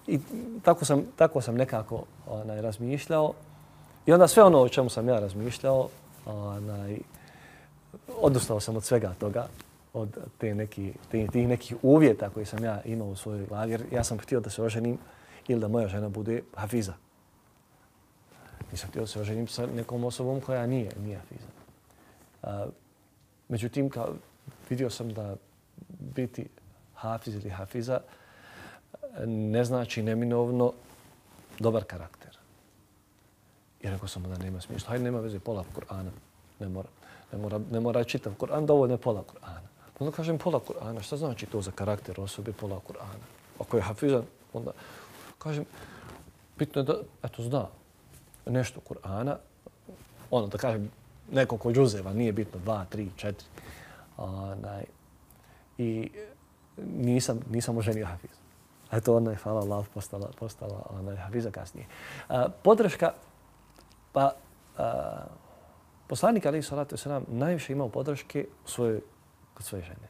I 0.06 0.20
tako 0.62 0.84
sam, 0.84 1.02
tako 1.16 1.40
sam 1.40 1.54
nekako 1.54 2.04
onaj, 2.26 2.60
razmišljao. 2.60 3.32
I 4.10 4.12
onda 4.12 4.28
sve 4.28 4.42
ono 4.42 4.58
o 4.58 4.68
čemu 4.68 4.90
sam 4.90 5.08
ja 5.08 5.20
razmišljao, 5.20 5.88
onaj, 6.26 6.98
odustao 8.20 8.60
sam 8.60 8.76
od 8.76 8.84
svega 8.84 9.14
toga, 9.18 9.48
od 9.92 10.18
te 10.38 10.54
neki, 10.54 10.92
te, 11.10 11.26
tih 11.26 11.48
nekih 11.48 11.76
uvjeta 11.82 12.30
koji 12.30 12.46
sam 12.46 12.64
ja 12.64 12.82
imao 12.84 13.08
u 13.08 13.16
svojoj 13.16 13.46
glavi. 13.46 13.72
Jer 13.72 13.82
ja 13.92 14.04
sam 14.04 14.18
htio 14.18 14.40
da 14.40 14.50
se 14.50 14.62
oženim, 14.62 14.98
ili 15.48 15.60
da 15.60 15.68
moja 15.68 15.88
žena 15.88 16.08
bude 16.08 16.42
hafiza. 16.54 16.92
Nisam 18.72 18.88
htio 18.90 19.00
da 19.02 19.06
se 19.06 19.20
oženim 19.20 19.48
sa 19.48 19.66
nekom 19.66 20.04
osobom 20.04 20.40
koja 20.40 20.66
nije, 20.66 20.90
nije 21.04 21.16
hafiza. 21.18 21.48
A, 22.42 22.66
međutim, 23.48 23.90
kao, 23.90 24.14
vidio 24.70 24.90
sam 24.90 25.12
da 25.14 25.36
biti 26.00 26.48
hafiz 26.94 27.34
ili 27.34 27.50
hafiza 27.50 28.00
ne 29.26 29.64
znači 29.64 30.02
neminovno 30.02 30.72
dobar 31.58 31.84
karakter. 31.84 32.19
I 33.80 33.90
rekao 33.90 34.08
sam 34.08 34.22
da 34.22 34.38
nema 34.38 34.60
smisla. 34.60 34.88
Hajde, 34.88 35.04
nema 35.04 35.20
veze 35.20 35.38
pola 35.38 35.64
Kur'ana. 35.74 36.10
Ne 36.60 36.68
mora, 36.68 36.88
ne 37.32 37.38
mora, 37.38 37.60
ne 37.70 37.80
mora 37.80 38.04
čitav 38.04 38.34
Kur'an, 38.34 38.66
dovoljno 38.66 38.94
je 38.94 38.98
pola 38.98 39.22
Kur'ana. 39.22 39.68
Pa 39.98 40.04
onda 40.04 40.16
kažem 40.16 40.38
pola 40.38 40.60
Kur'ana. 40.68 41.02
Šta 41.02 41.16
znači 41.16 41.46
to 41.46 41.62
za 41.62 41.70
karakter 41.70 42.20
osobe 42.20 42.52
pola 42.52 42.80
Kur'ana? 42.88 43.24
Ako 43.60 43.76
je 43.76 43.82
hafizan, 43.82 44.24
onda 44.52 44.72
kažem, 45.38 45.64
bitno 46.58 46.80
je 46.80 46.84
da, 46.84 46.94
eto, 47.22 47.42
zna 47.42 47.66
nešto 48.46 48.80
Kur'ana, 48.88 49.36
ono, 50.30 50.46
da 50.46 50.58
kažem, 50.58 50.90
nekoliko 51.32 51.72
džuzeva, 51.72 52.12
nije 52.12 52.32
bitno, 52.32 52.60
dva, 52.60 52.84
tri, 52.84 53.08
četiri. 53.16 53.48
Onaj, 54.16 54.84
I 55.78 56.10
nisam, 56.76 57.40
nisam 57.50 57.78
oženio 57.78 58.06
Hafiz. 58.06 58.30
Eto, 58.92 59.16
ona 59.16 59.30
je, 59.30 59.36
hvala 59.36 59.60
Allah, 59.60 59.86
postala, 59.94 60.28
postala 60.38 60.86
ona 60.90 61.10
je 61.10 61.16
Hafiza 61.16 61.50
kasnije. 61.50 61.86
A, 62.28 62.48
podrška, 62.62 63.12
pa, 64.12 64.32
a, 64.78 65.26
poslanik 66.06 66.46
Ali 66.46 66.62
Salatu 66.62 66.96
Selam 66.96 67.24
najviše 67.28 67.72
imao 67.72 67.88
podrške 67.88 68.46
u 68.64 68.68
svojoj, 68.68 69.00
kod 69.54 69.66
svoje 69.66 69.84
žene. 69.84 70.08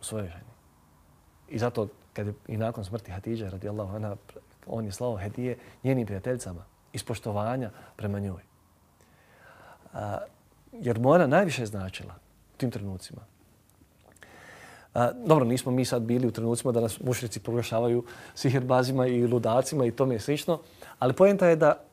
U 0.00 0.04
svojoj 0.04 0.28
ženi. 0.28 0.52
I 1.48 1.58
zato 1.58 1.88
kad 2.12 2.26
je 2.26 2.34
i 2.48 2.56
nakon 2.56 2.84
smrti 2.84 3.10
Hatidža 3.10 3.48
radijallahu 3.48 3.96
anha, 3.96 4.16
on 4.66 4.84
je 4.84 4.92
slao 4.92 5.16
hedije 5.16 5.58
njenim 5.84 6.06
prijateljcama 6.06 6.64
iz 6.92 7.04
poštovanja 7.04 7.70
prema 7.96 8.18
njoj. 8.18 8.42
A, 9.94 10.18
jer 10.72 10.98
mu 10.98 11.10
ona 11.10 11.26
najviše 11.26 11.66
značila 11.66 12.14
u 12.54 12.56
tim 12.56 12.70
trenucima. 12.70 13.20
A, 14.94 15.12
dobro, 15.12 15.44
nismo 15.44 15.72
mi 15.72 15.84
sad 15.84 16.02
bili 16.02 16.26
u 16.26 16.30
trenucima 16.30 16.72
da 16.72 16.80
nas 16.80 17.00
mušrici 17.00 17.40
proglašavaju 17.40 18.04
sihirbazima 18.34 19.06
i 19.06 19.26
ludacima 19.26 19.86
i 19.86 19.90
tome 19.90 20.18
slično, 20.18 20.58
ali 20.98 21.12
pojenta 21.12 21.46
je 21.46 21.56
da 21.56 21.84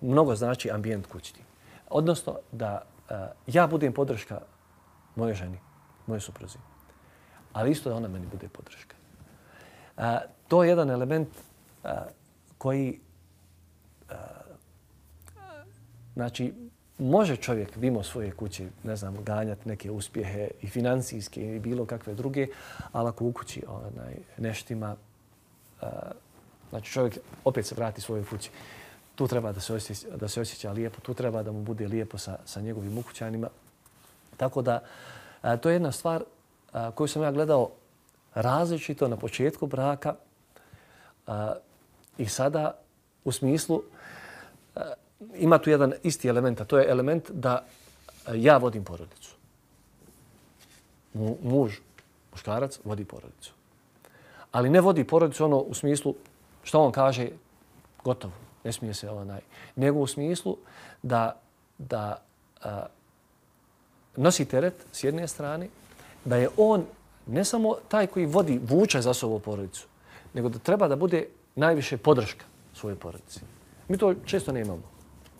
mnogo 0.00 0.34
znači 0.34 0.70
ambijent 0.70 1.06
kućni. 1.06 1.40
Odnosno 1.90 2.38
da 2.52 2.82
ja 3.46 3.66
budem 3.66 3.92
podrška 3.92 4.40
moje 5.16 5.34
ženi, 5.34 5.58
moje 6.06 6.20
supruzi, 6.20 6.58
ali 7.52 7.70
isto 7.70 7.90
da 7.90 7.96
ona 7.96 8.08
meni 8.08 8.26
bude 8.26 8.48
podrška. 8.48 8.96
To 10.48 10.64
je 10.64 10.68
jedan 10.68 10.90
element 10.90 11.28
koji 12.58 13.00
znači 16.14 16.54
može 16.98 17.36
čovjek 17.36 17.76
mimo 17.76 18.02
svoje 18.02 18.30
kuće, 18.32 18.68
ne 18.84 18.96
znam, 18.96 19.24
ganjati 19.24 19.68
neke 19.68 19.90
uspjehe 19.90 20.48
i 20.62 20.66
financijske 20.68 21.56
i 21.56 21.60
bilo 21.60 21.86
kakve 21.86 22.14
druge, 22.14 22.46
ali 22.92 23.08
ako 23.08 23.24
u 23.24 23.32
kući 23.32 23.62
onaj, 23.68 24.14
neštima, 24.38 24.96
uh, 25.82 25.88
znači 26.70 26.92
čovjek 26.92 27.18
opet 27.44 27.66
se 27.66 27.74
vrati 27.74 28.00
svojoj 28.00 28.24
kući, 28.24 28.50
tu 29.18 29.26
treba 29.26 29.52
da 29.52 29.60
se, 29.60 29.74
osjeća, 29.74 30.16
da 30.16 30.28
se 30.28 30.40
osjeća 30.40 30.72
lijepo, 30.72 31.00
tu 31.00 31.14
treba 31.14 31.42
da 31.42 31.52
mu 31.52 31.62
bude 31.62 31.88
lijepo 31.88 32.18
sa, 32.18 32.38
sa 32.46 32.60
njegovim 32.60 32.98
ukućanima. 32.98 33.48
Tako 34.36 34.62
da, 34.62 34.82
a, 35.42 35.56
to 35.56 35.68
je 35.68 35.74
jedna 35.74 35.92
stvar 35.92 36.22
a, 36.72 36.90
koju 36.90 37.08
sam 37.08 37.22
ja 37.22 37.32
gledao 37.32 37.70
različito 38.34 39.08
na 39.08 39.16
početku 39.16 39.66
braka 39.66 40.14
a, 41.26 41.54
i 42.18 42.26
sada 42.26 42.78
u 43.24 43.32
smislu 43.32 43.82
a, 44.76 44.92
ima 45.34 45.58
tu 45.58 45.70
jedan 45.70 45.92
isti 46.02 46.28
element, 46.28 46.60
a 46.60 46.64
to 46.64 46.78
je 46.78 46.90
element 46.90 47.30
da 47.30 47.64
ja 48.34 48.56
vodim 48.56 48.84
porodicu. 48.84 49.34
Muž, 51.42 51.80
muškarac, 52.32 52.78
vodi 52.84 53.04
porodicu. 53.04 53.52
Ali 54.52 54.70
ne 54.70 54.80
vodi 54.80 55.04
porodicu 55.04 55.44
ono 55.44 55.58
u 55.58 55.74
smislu 55.74 56.14
što 56.62 56.80
on 56.80 56.92
kaže, 56.92 57.28
gotovo, 58.04 58.47
ne 58.68 58.72
smije 58.72 58.94
se 58.94 59.10
onaj. 59.10 59.40
Nego 59.76 59.98
u 59.98 60.06
smislu 60.06 60.56
da, 61.02 61.40
da 61.78 62.20
a, 62.62 62.86
nosi 64.16 64.44
teret 64.44 64.74
s 64.92 65.04
jedne 65.04 65.28
strane, 65.28 65.68
da 66.24 66.36
je 66.36 66.48
on 66.56 66.84
ne 67.26 67.44
samo 67.44 67.76
taj 67.88 68.06
koji 68.06 68.26
vodi, 68.26 68.60
vuče 68.62 69.00
za 69.00 69.14
sobom 69.14 69.40
porodicu, 69.40 69.86
nego 70.34 70.48
da 70.48 70.58
treba 70.58 70.88
da 70.88 70.96
bude 70.96 71.26
najviše 71.56 71.96
podrška 71.96 72.44
svoje 72.74 72.96
porodici. 72.96 73.40
Mi 73.88 73.98
to 73.98 74.14
često 74.26 74.52
ne 74.52 74.60
imamo. 74.60 74.84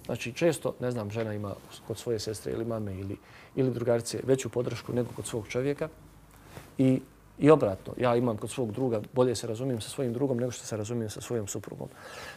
Znači, 0.06 0.32
često, 0.32 0.74
ne 0.80 0.90
znam, 0.90 1.10
žena 1.10 1.34
ima 1.34 1.52
kod 1.86 1.98
svoje 1.98 2.18
sestre 2.18 2.52
ili 2.52 2.64
mame 2.64 2.94
ili, 2.96 3.16
ili 3.56 3.70
drugarice 3.70 4.20
veću 4.24 4.48
podršku 4.48 4.92
nego 4.92 5.12
kod 5.16 5.26
svog 5.26 5.48
čovjeka. 5.48 5.88
I, 6.78 7.00
I 7.38 7.50
obratno, 7.50 7.92
ja 7.96 8.16
imam 8.16 8.36
kod 8.36 8.50
svog 8.50 8.72
druga, 8.72 9.00
bolje 9.12 9.34
se 9.34 9.46
razumijem 9.46 9.80
sa 9.80 9.90
svojim 9.90 10.12
drugom 10.12 10.38
nego 10.38 10.50
što 10.50 10.66
se 10.66 10.76
razumijem 10.76 11.10
sa 11.10 11.20
svojom 11.20 11.46
suprugom. 11.46 11.88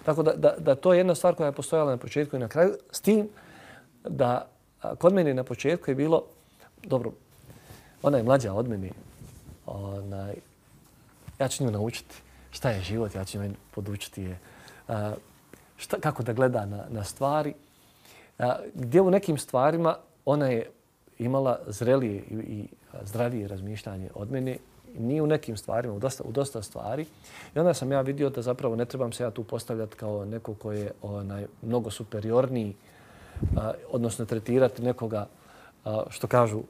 Tako 0.06 0.24
da, 0.24 0.34
da, 0.34 0.56
da 0.60 0.76
to 0.76 0.94
je 0.94 1.00
jedna 1.00 1.16
stvar 1.16 1.36
koja 1.36 1.48
je 1.48 1.58
postojala 1.58 1.92
na 1.92 1.98
početku 1.98 2.36
i 2.36 2.40
na 2.40 2.48
kraju. 2.48 2.76
S 2.92 3.02
tim 3.02 3.30
da 4.04 4.48
kod 4.98 5.14
mene 5.14 5.34
na 5.34 5.44
početku 5.44 5.92
je 5.92 5.96
bilo, 5.96 6.24
dobro, 6.84 7.12
ona 8.02 8.18
je 8.18 8.24
mlađa 8.24 8.54
od 8.54 8.70
mene, 8.70 8.90
onaj, 9.66 10.36
ja 11.40 11.48
ću 11.48 11.64
nju 11.64 11.72
naučiti 11.72 12.16
šta 12.52 12.70
je 12.70 12.82
život, 12.82 13.16
ja 13.16 13.26
ću 13.26 13.40
nju 13.40 13.54
podučiti 13.72 14.24
je 14.24 14.38
šta, 15.78 16.00
kako 16.00 16.24
da 16.24 16.34
gleda 16.34 16.66
na, 16.66 16.86
na 16.90 17.04
stvari, 17.04 17.54
a, 18.40 18.56
gdje 18.74 19.02
u 19.02 19.12
nekim 19.12 19.38
stvarima 19.38 19.96
ona 20.26 20.48
je 20.48 20.70
imala 21.20 21.60
zrelije 21.68 22.16
i, 22.16 22.36
i 22.36 22.68
zdravije 23.04 23.48
razmišljanje 23.48 24.10
od 24.16 24.32
mene, 24.32 24.58
ni 24.98 25.22
u 25.22 25.28
nekim 25.28 25.58
stvarima, 25.58 25.94
u 25.94 26.00
dosta, 26.00 26.24
u 26.24 26.32
dosta 26.32 26.62
stvari. 26.62 27.06
I 27.56 27.60
onda 27.60 27.74
sam 27.74 27.92
ja 27.92 28.02
vidio 28.02 28.30
da 28.30 28.42
zapravo 28.42 28.76
ne 28.76 28.86
trebam 28.86 29.12
se 29.12 29.24
ja 29.24 29.32
tu 29.32 29.44
postavljati 29.44 29.96
kao 29.96 30.26
neko 30.26 30.54
ko 30.54 30.72
je 30.72 30.92
onaj, 31.02 31.46
mnogo 31.62 31.92
superiorniji, 31.92 32.76
a, 33.58 33.72
odnosno 33.92 34.26
tretirati 34.26 34.82
nekoga 34.82 35.28
a, 35.86 36.04
što 36.10 36.28
kažu 36.28 36.62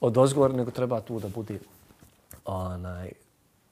od 0.00 0.18
ozgovor, 0.18 0.54
nego 0.54 0.70
treba 0.70 1.00
tu 1.00 1.20
da 1.20 1.28
bude 1.28 1.58
onaj, 2.44 3.12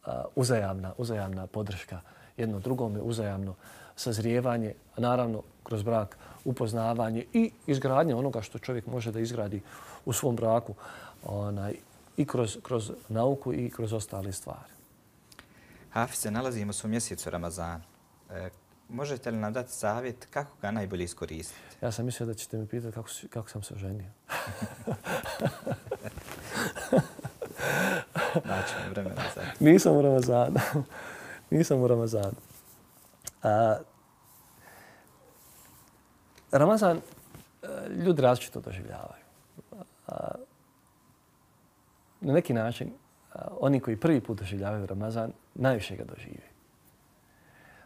a, 0.04 0.24
uzajamna, 0.36 0.92
uzajamna 0.98 1.46
podrška 1.46 2.00
jedno 2.36 2.60
drugome, 2.60 3.00
uzajamno 3.00 3.54
sazrijevanje, 3.96 4.74
a 4.96 5.00
naravno 5.00 5.42
kroz 5.62 5.82
brak 5.82 6.18
upoznavanje 6.44 7.24
i 7.32 7.50
izgradnje 7.66 8.14
onoga 8.14 8.42
što 8.42 8.58
čovjek 8.58 8.86
može 8.86 9.12
da 9.12 9.20
izgradi 9.20 9.60
u 10.04 10.12
svom 10.12 10.36
braku 10.36 10.74
onaj, 11.24 11.74
i 12.20 12.24
kroz, 12.26 12.58
kroz 12.62 12.92
nauku 13.08 13.52
i 13.52 13.70
kroz 13.70 13.92
ostale 13.92 14.32
stvari. 14.32 14.72
Hafize, 15.90 16.30
nalazimo 16.30 16.72
se 16.72 16.86
u 16.86 16.90
mjesecu 16.90 17.30
Ramazana. 17.30 17.80
E, 18.30 18.50
možete 18.88 19.30
li 19.30 19.36
nam 19.36 19.52
dati 19.52 19.72
savjet 19.72 20.26
kako 20.30 20.50
ga 20.62 20.70
najbolje 20.70 21.04
iskoristiti? 21.04 21.60
Ja 21.82 21.92
sam 21.92 22.06
mislio 22.06 22.26
da 22.26 22.34
ćete 22.34 22.58
mi 22.58 22.66
pitati 22.66 22.94
kako, 22.94 23.08
kako 23.30 23.48
sam 23.48 23.62
se 23.62 23.74
oženio. 23.74 24.04
znači, 28.46 28.74
vremena 28.90 29.22
sad. 29.34 29.44
Nisam 29.60 29.96
u 29.96 30.02
Ramazanu. 30.02 30.60
Nisam 31.50 31.80
u 31.80 31.88
Ramazanu. 31.88 32.36
A, 33.42 33.76
Ramazan 36.52 36.96
e, 36.96 37.02
ljudi 37.88 38.22
različito 38.22 38.60
doživljavaju. 38.60 39.24
A, 40.06 40.34
na 42.20 42.32
neki 42.32 42.54
način, 42.54 42.90
oni 43.60 43.80
koji 43.80 43.96
prvi 43.96 44.20
put 44.20 44.38
doživljavaju 44.38 44.86
Ramazan, 44.86 45.32
najviše 45.54 45.96
ga 45.96 46.04
dožive. 46.04 46.50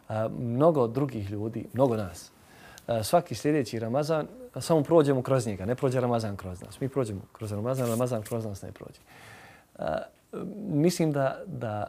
A, 0.07 0.29
mnogo 0.39 0.87
drugih 0.87 1.29
ljudi, 1.31 1.67
mnogo 1.73 1.95
nas, 1.95 2.31
svaki 3.03 3.35
sljedeći 3.35 3.79
Ramazan, 3.79 4.27
samo 4.61 4.83
prođemo 4.83 5.21
kroz 5.21 5.47
njega, 5.47 5.65
ne 5.65 5.75
prođe 5.75 6.01
Ramazan 6.01 6.37
kroz 6.37 6.61
nas. 6.61 6.79
Mi 6.79 6.89
prođemo 6.89 7.21
kroz 7.33 7.51
Ramazan, 7.51 7.87
Ramazan 7.87 8.21
kroz 8.21 8.45
nas 8.45 8.61
ne 8.61 8.71
prođe. 8.71 8.99
Mislim 10.67 11.11
da, 11.11 11.41
da 11.45 11.87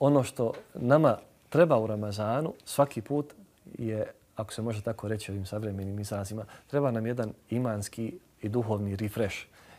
ono 0.00 0.22
što 0.22 0.52
nama 0.74 1.18
treba 1.48 1.78
u 1.78 1.86
Ramazanu 1.86 2.52
svaki 2.64 3.00
put 3.00 3.34
je, 3.78 4.06
ako 4.36 4.52
se 4.52 4.62
može 4.62 4.82
tako 4.82 5.08
reći 5.08 5.32
ovim 5.32 5.46
savremenim 5.46 5.98
izrazima, 5.98 6.44
treba 6.66 6.90
nam 6.90 7.06
jedan 7.06 7.32
imanski 7.50 8.18
i 8.42 8.48
duhovni 8.48 8.96
refresh. 8.96 9.36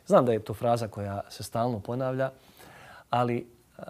Znam 0.08 0.26
da 0.26 0.34
je 0.34 0.44
to 0.44 0.54
fraza 0.54 0.88
koja 0.88 1.22
se 1.30 1.44
stalno 1.44 1.80
ponavlja, 1.80 2.32
ali 3.10 3.38
e, 3.38 3.82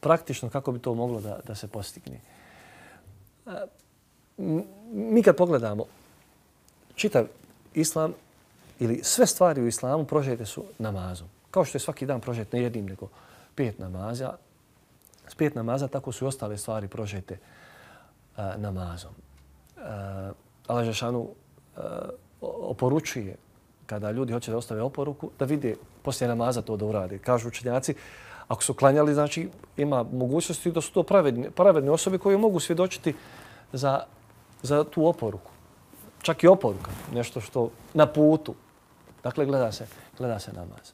praktično 0.00 0.50
kako 0.50 0.72
bi 0.72 0.78
to 0.78 0.94
moglo 0.94 1.20
da, 1.20 1.40
da 1.46 1.54
se 1.54 1.68
postigne. 1.68 2.20
E, 3.46 3.50
mi 4.92 5.22
kad 5.22 5.36
pogledamo 5.36 5.84
čitav 6.94 7.26
islam 7.74 8.14
ili 8.80 9.00
sve 9.04 9.26
stvari 9.26 9.62
u 9.62 9.66
islamu 9.66 10.04
prožete 10.04 10.46
su 10.46 10.64
namazom. 10.78 11.28
Kao 11.50 11.64
što 11.64 11.76
je 11.76 11.80
svaki 11.80 12.06
dan 12.06 12.20
prožet 12.20 12.52
ne 12.52 12.62
jednim 12.62 12.86
nego 12.86 13.08
pet 13.54 13.78
namaza, 13.78 14.36
s 15.28 15.34
pet 15.34 15.54
namaza, 15.54 15.88
tako 15.88 16.12
su 16.12 16.24
i 16.24 16.28
ostale 16.28 16.58
stvari 16.58 16.88
prožete 16.88 17.34
e, 17.34 17.38
namazom. 18.56 19.12
Uh, 19.76 19.82
Allah 20.66 20.84
Žešanu 20.84 21.20
uh, 21.20 21.82
oporučuje 22.40 23.36
kada 23.86 24.10
ljudi 24.10 24.32
hoće 24.32 24.50
da 24.50 24.56
ostave 24.56 24.82
oporuku, 24.82 25.30
da 25.38 25.44
vide 25.44 25.74
poslije 26.02 26.28
namaza 26.28 26.62
to 26.62 26.76
da 26.76 26.84
urade. 26.84 27.18
Kažu 27.18 27.48
učenjaci, 27.48 27.94
ako 28.48 28.62
su 28.62 28.74
klanjali, 28.74 29.14
znači 29.14 29.48
ima 29.76 30.02
mogućnosti 30.02 30.70
da 30.70 30.80
su 30.80 30.92
to 30.92 31.02
pravedne, 31.02 31.50
pravedne 31.50 31.90
osobe 31.90 32.18
koje 32.18 32.38
mogu 32.38 32.60
svjedočiti 32.60 33.14
za, 33.72 34.02
za 34.62 34.84
tu 34.84 35.06
oporuku. 35.06 35.50
Čak 36.22 36.44
i 36.44 36.48
oporuka, 36.48 36.90
nešto 37.14 37.40
što 37.40 37.70
na 37.94 38.06
putu. 38.06 38.54
Dakle, 39.22 39.46
gleda 39.46 39.72
se, 39.72 39.86
gleda 40.18 40.38
se 40.38 40.52
namaz. 40.52 40.92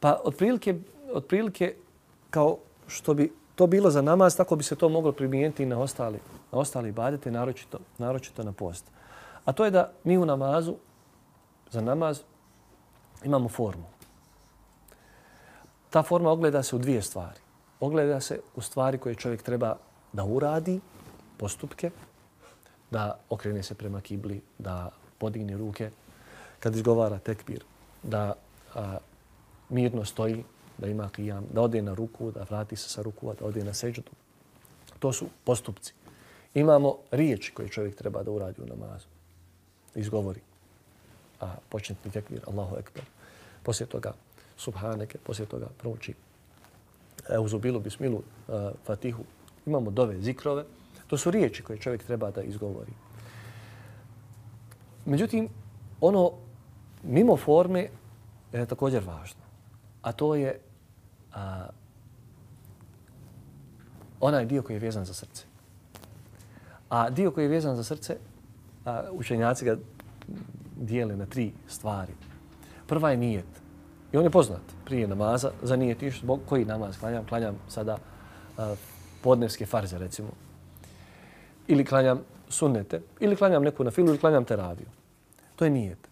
Pa 0.00 0.20
otprilike, 0.24 0.74
otprilike 1.12 1.74
kao 2.30 2.58
što 2.86 3.14
bi 3.14 3.32
to 3.54 3.66
bilo 3.66 3.90
za 3.90 4.02
namaz, 4.02 4.36
tako 4.36 4.56
bi 4.56 4.64
se 4.64 4.76
to 4.76 4.88
moglo 4.88 5.12
primijeniti 5.12 5.62
i 5.62 5.66
na 5.66 5.80
ostali, 5.80 6.18
na 6.52 6.58
ostali 6.58 6.92
badete, 6.92 7.30
naročito, 7.30 7.78
naročito 7.98 8.42
na 8.42 8.52
post. 8.52 8.84
A 9.44 9.52
to 9.52 9.64
je 9.64 9.70
da 9.70 9.92
mi 10.04 10.18
u 10.18 10.26
namazu, 10.26 10.74
za 11.70 11.80
namaz, 11.80 12.20
imamo 13.24 13.48
formu. 13.48 13.86
Ta 15.90 16.02
forma 16.02 16.30
ogleda 16.30 16.62
se 16.62 16.76
u 16.76 16.78
dvije 16.78 17.02
stvari. 17.02 17.40
Ogleda 17.80 18.20
se 18.20 18.40
u 18.54 18.60
stvari 18.60 18.98
koje 18.98 19.14
čovjek 19.14 19.42
treba 19.42 19.76
da 20.12 20.24
uradi, 20.24 20.80
postupke, 21.36 21.90
da 22.90 23.18
okrene 23.30 23.62
se 23.62 23.74
prema 23.74 24.00
kibli, 24.00 24.42
da 24.58 24.90
podigne 25.18 25.56
ruke, 25.56 25.90
kad 26.60 26.76
izgovara 26.76 27.18
tekbir, 27.18 27.64
da 28.02 28.34
a, 28.74 28.98
mirno 29.68 30.04
stoji, 30.04 30.44
da 30.78 30.88
ima 30.88 31.08
kijam, 31.08 31.46
da 31.52 31.60
ode 31.60 31.82
na 31.82 31.94
ruku, 31.94 32.30
da 32.30 32.46
vrati 32.50 32.76
se 32.76 32.88
sa 32.88 33.02
ruku, 33.02 33.34
da 33.40 33.46
ode 33.46 33.64
na 33.64 33.74
seđudu. 33.74 34.10
To 34.98 35.12
su 35.12 35.26
postupci. 35.44 35.94
Imamo 36.54 36.96
riječi 37.10 37.54
koje 37.54 37.68
čovjek 37.68 37.96
treba 37.96 38.22
da 38.22 38.30
uradi 38.30 38.62
u 38.62 38.66
namazu. 38.66 39.06
Izgovori. 39.94 40.40
A 41.40 41.54
početni 41.68 42.10
tekbir, 42.10 42.40
Allahu 42.46 42.76
ekber. 42.76 43.04
Poslije 43.62 43.86
toga 43.86 44.12
subhaneke, 44.56 45.18
poslije 45.18 45.46
toga 45.46 45.66
prouči 45.78 46.14
euzubilu, 47.28 47.80
bismilu, 47.80 48.22
eh, 48.48 48.70
fatihu. 48.84 49.24
Imamo 49.66 49.90
dove, 49.90 50.20
zikrove. 50.20 50.64
To 51.06 51.18
su 51.18 51.30
riječi 51.30 51.62
koje 51.62 51.78
čovjek 51.78 52.04
treba 52.04 52.30
da 52.30 52.42
izgovori. 52.42 52.92
Međutim, 55.06 55.48
ono 56.00 56.32
mimo 57.02 57.36
forme 57.36 57.88
je 58.52 58.66
također 58.66 59.02
važno. 59.04 59.40
A 60.02 60.12
to 60.12 60.34
je 60.34 60.60
a, 61.32 61.66
onaj 64.20 64.44
dio 64.44 64.62
koji 64.62 64.76
je 64.76 64.80
vezan 64.80 65.04
za 65.04 65.14
srce. 65.14 65.44
A 66.88 67.10
dio 67.10 67.30
koji 67.30 67.44
je 67.44 67.48
vezan 67.48 67.76
za 67.76 67.84
srce, 67.84 68.16
a, 68.84 69.02
učenjaci 69.12 69.64
ga 69.64 69.76
dijele 70.80 71.16
na 71.16 71.26
tri 71.26 71.52
stvari. 71.68 72.12
Prva 72.86 73.10
je 73.10 73.16
nijet. 73.16 73.46
I 74.12 74.16
on 74.16 74.24
je 74.24 74.30
poznat 74.30 74.62
prije 74.84 75.08
namaza. 75.08 75.50
Za 75.62 75.76
nijet 75.76 75.98
zbog 76.20 76.40
koji 76.48 76.64
namaz 76.64 76.98
klanjam? 76.98 77.26
Klanjam 77.26 77.56
sada 77.68 77.98
a, 78.58 78.74
podnevske 79.22 79.66
farze, 79.66 79.98
recimo. 79.98 80.28
Ili 81.68 81.84
klanjam 81.84 82.20
sunnete, 82.48 83.02
ili 83.20 83.36
klanjam 83.36 83.62
neku 83.62 83.84
na 83.84 83.90
filu, 83.90 84.08
ili 84.08 84.18
klanjam 84.18 84.44
teraviju. 84.44 84.88
To 85.56 85.64
je 85.64 85.70
nijet. 85.70 86.08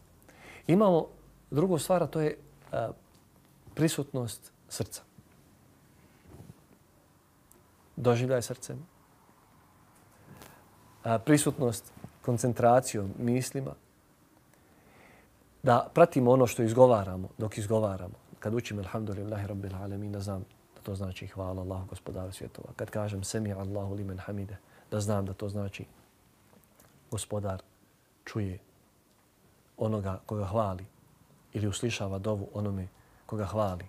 Imamo 0.66 1.06
drugu 1.50 1.78
stvar, 1.78 2.06
to 2.06 2.20
je 2.20 2.36
a, 2.72 2.90
prisutnost 3.74 4.52
srca. 4.68 5.02
Doživljaj 7.96 8.42
srcem. 8.42 8.86
A, 11.04 11.18
prisutnost 11.18 11.92
koncentracijom, 12.22 13.14
mislima. 13.18 13.74
Da 15.62 15.88
pratimo 15.94 16.30
ono 16.30 16.46
što 16.46 16.62
izgovaramo 16.62 17.28
dok 17.38 17.58
izgovaramo. 17.58 18.14
Kad 18.38 18.54
učim 18.54 18.78
Alhamdulillahi 18.78 19.46
Rabbil 19.46 19.74
Alamin, 19.76 20.12
da 20.12 20.20
znam 20.20 20.44
da 20.74 20.82
to 20.82 20.94
znači 20.94 21.26
hvala 21.26 21.62
Allahu 21.62 21.86
gospodaru 21.86 22.32
svjetova. 22.32 22.68
Kad 22.76 22.90
kažem 22.90 23.24
Semi 23.24 23.52
Allahu 23.52 23.94
limen 23.94 24.18
hamide, 24.18 24.56
da 24.90 25.00
znam 25.00 25.26
da 25.26 25.32
to 25.32 25.48
znači 25.48 25.84
gospodar 27.10 27.62
čuje 28.24 28.58
onoga 29.76 30.20
koga 30.26 30.44
hvali 30.44 30.86
ili 31.52 31.66
uslišava 31.66 32.18
dovu 32.18 32.48
onome 32.54 32.88
koga 33.26 33.44
hvali. 33.44 33.86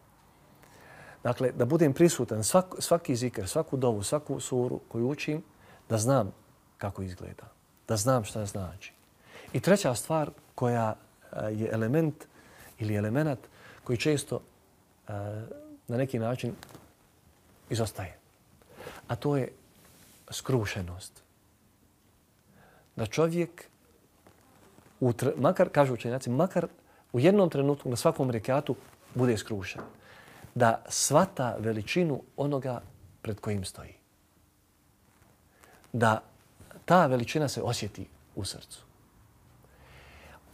Dakle, 1.24 1.52
da 1.52 1.66
budem 1.66 1.94
prisutan 1.94 2.44
svak, 2.44 2.76
svaki 2.80 3.16
zikr, 3.16 3.48
svaku 3.48 3.78
dovu, 3.78 4.04
svaku 4.04 4.40
suru 4.40 4.80
koju 4.88 5.10
učim, 5.10 5.44
da 5.90 5.98
znam 5.98 6.32
kako 6.78 7.02
izgleda, 7.02 7.44
da 7.88 7.98
znam 7.98 8.24
šta 8.24 8.46
znači. 8.46 8.94
I 9.54 9.60
treća 9.60 9.96
stvar 9.96 10.32
koja 10.56 10.96
je 11.52 11.70
element 11.72 12.26
ili 12.80 12.96
elemenat 12.96 13.40
koji 13.84 13.98
često 13.98 14.42
na 15.88 15.98
neki 15.98 16.20
način 16.20 16.56
izostaje. 17.70 18.18
A 19.08 19.16
to 19.16 19.38
je 19.38 19.52
skrušenost. 20.30 21.24
Da 22.96 23.06
čovjek, 23.06 23.66
u, 25.00 25.14
makar, 25.38 25.70
kažu 25.70 25.94
učenjaci, 25.94 26.30
makar 26.30 26.68
u 27.14 27.20
jednom 27.20 27.50
trenutku 27.50 27.90
na 27.90 27.96
svakom 27.96 28.32
rekatu 28.32 28.76
bude 29.16 29.38
skrušen. 29.38 29.82
Da 30.56 30.84
svata 30.90 31.56
veličinu 31.60 32.22
onoga 32.38 32.82
pred 33.22 33.40
kojim 33.40 33.66
stoji. 33.66 33.94
Da 35.94 36.22
ta 36.86 37.06
veličina 37.06 37.48
se 37.48 37.62
osjeti 37.62 38.08
u 38.36 38.46
srcu. 38.46 38.89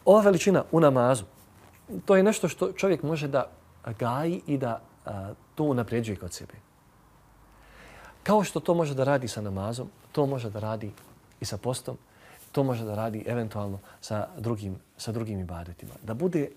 Ova 0.05 0.21
veličina 0.21 0.63
u 0.71 0.79
namazu, 0.79 1.23
to 2.05 2.15
je 2.15 2.23
nešto 2.23 2.47
što 2.47 2.71
čovjek 2.71 3.03
može 3.03 3.27
da 3.27 3.49
gaji 3.99 4.41
i 4.47 4.57
da 4.57 4.81
a, 5.05 5.33
to 5.55 5.63
unapređuje 5.63 6.17
kod 6.17 6.33
sebe. 6.33 6.53
Kao 8.23 8.43
što 8.43 8.59
to 8.59 8.73
može 8.73 8.95
da 8.95 9.03
radi 9.03 9.27
sa 9.27 9.41
namazom, 9.41 9.89
to 10.11 10.25
može 10.25 10.49
da 10.49 10.59
radi 10.59 10.91
i 11.39 11.45
sa 11.45 11.57
postom, 11.57 11.97
to 12.51 12.63
može 12.63 12.85
da 12.85 12.95
radi 12.95 13.23
eventualno 13.27 13.79
sa 14.01 14.27
drugim, 14.37 14.79
sa 14.97 15.11
drugim 15.11 15.39
ibadetima. 15.39 15.93
Da 16.03 16.13
bude 16.13 16.51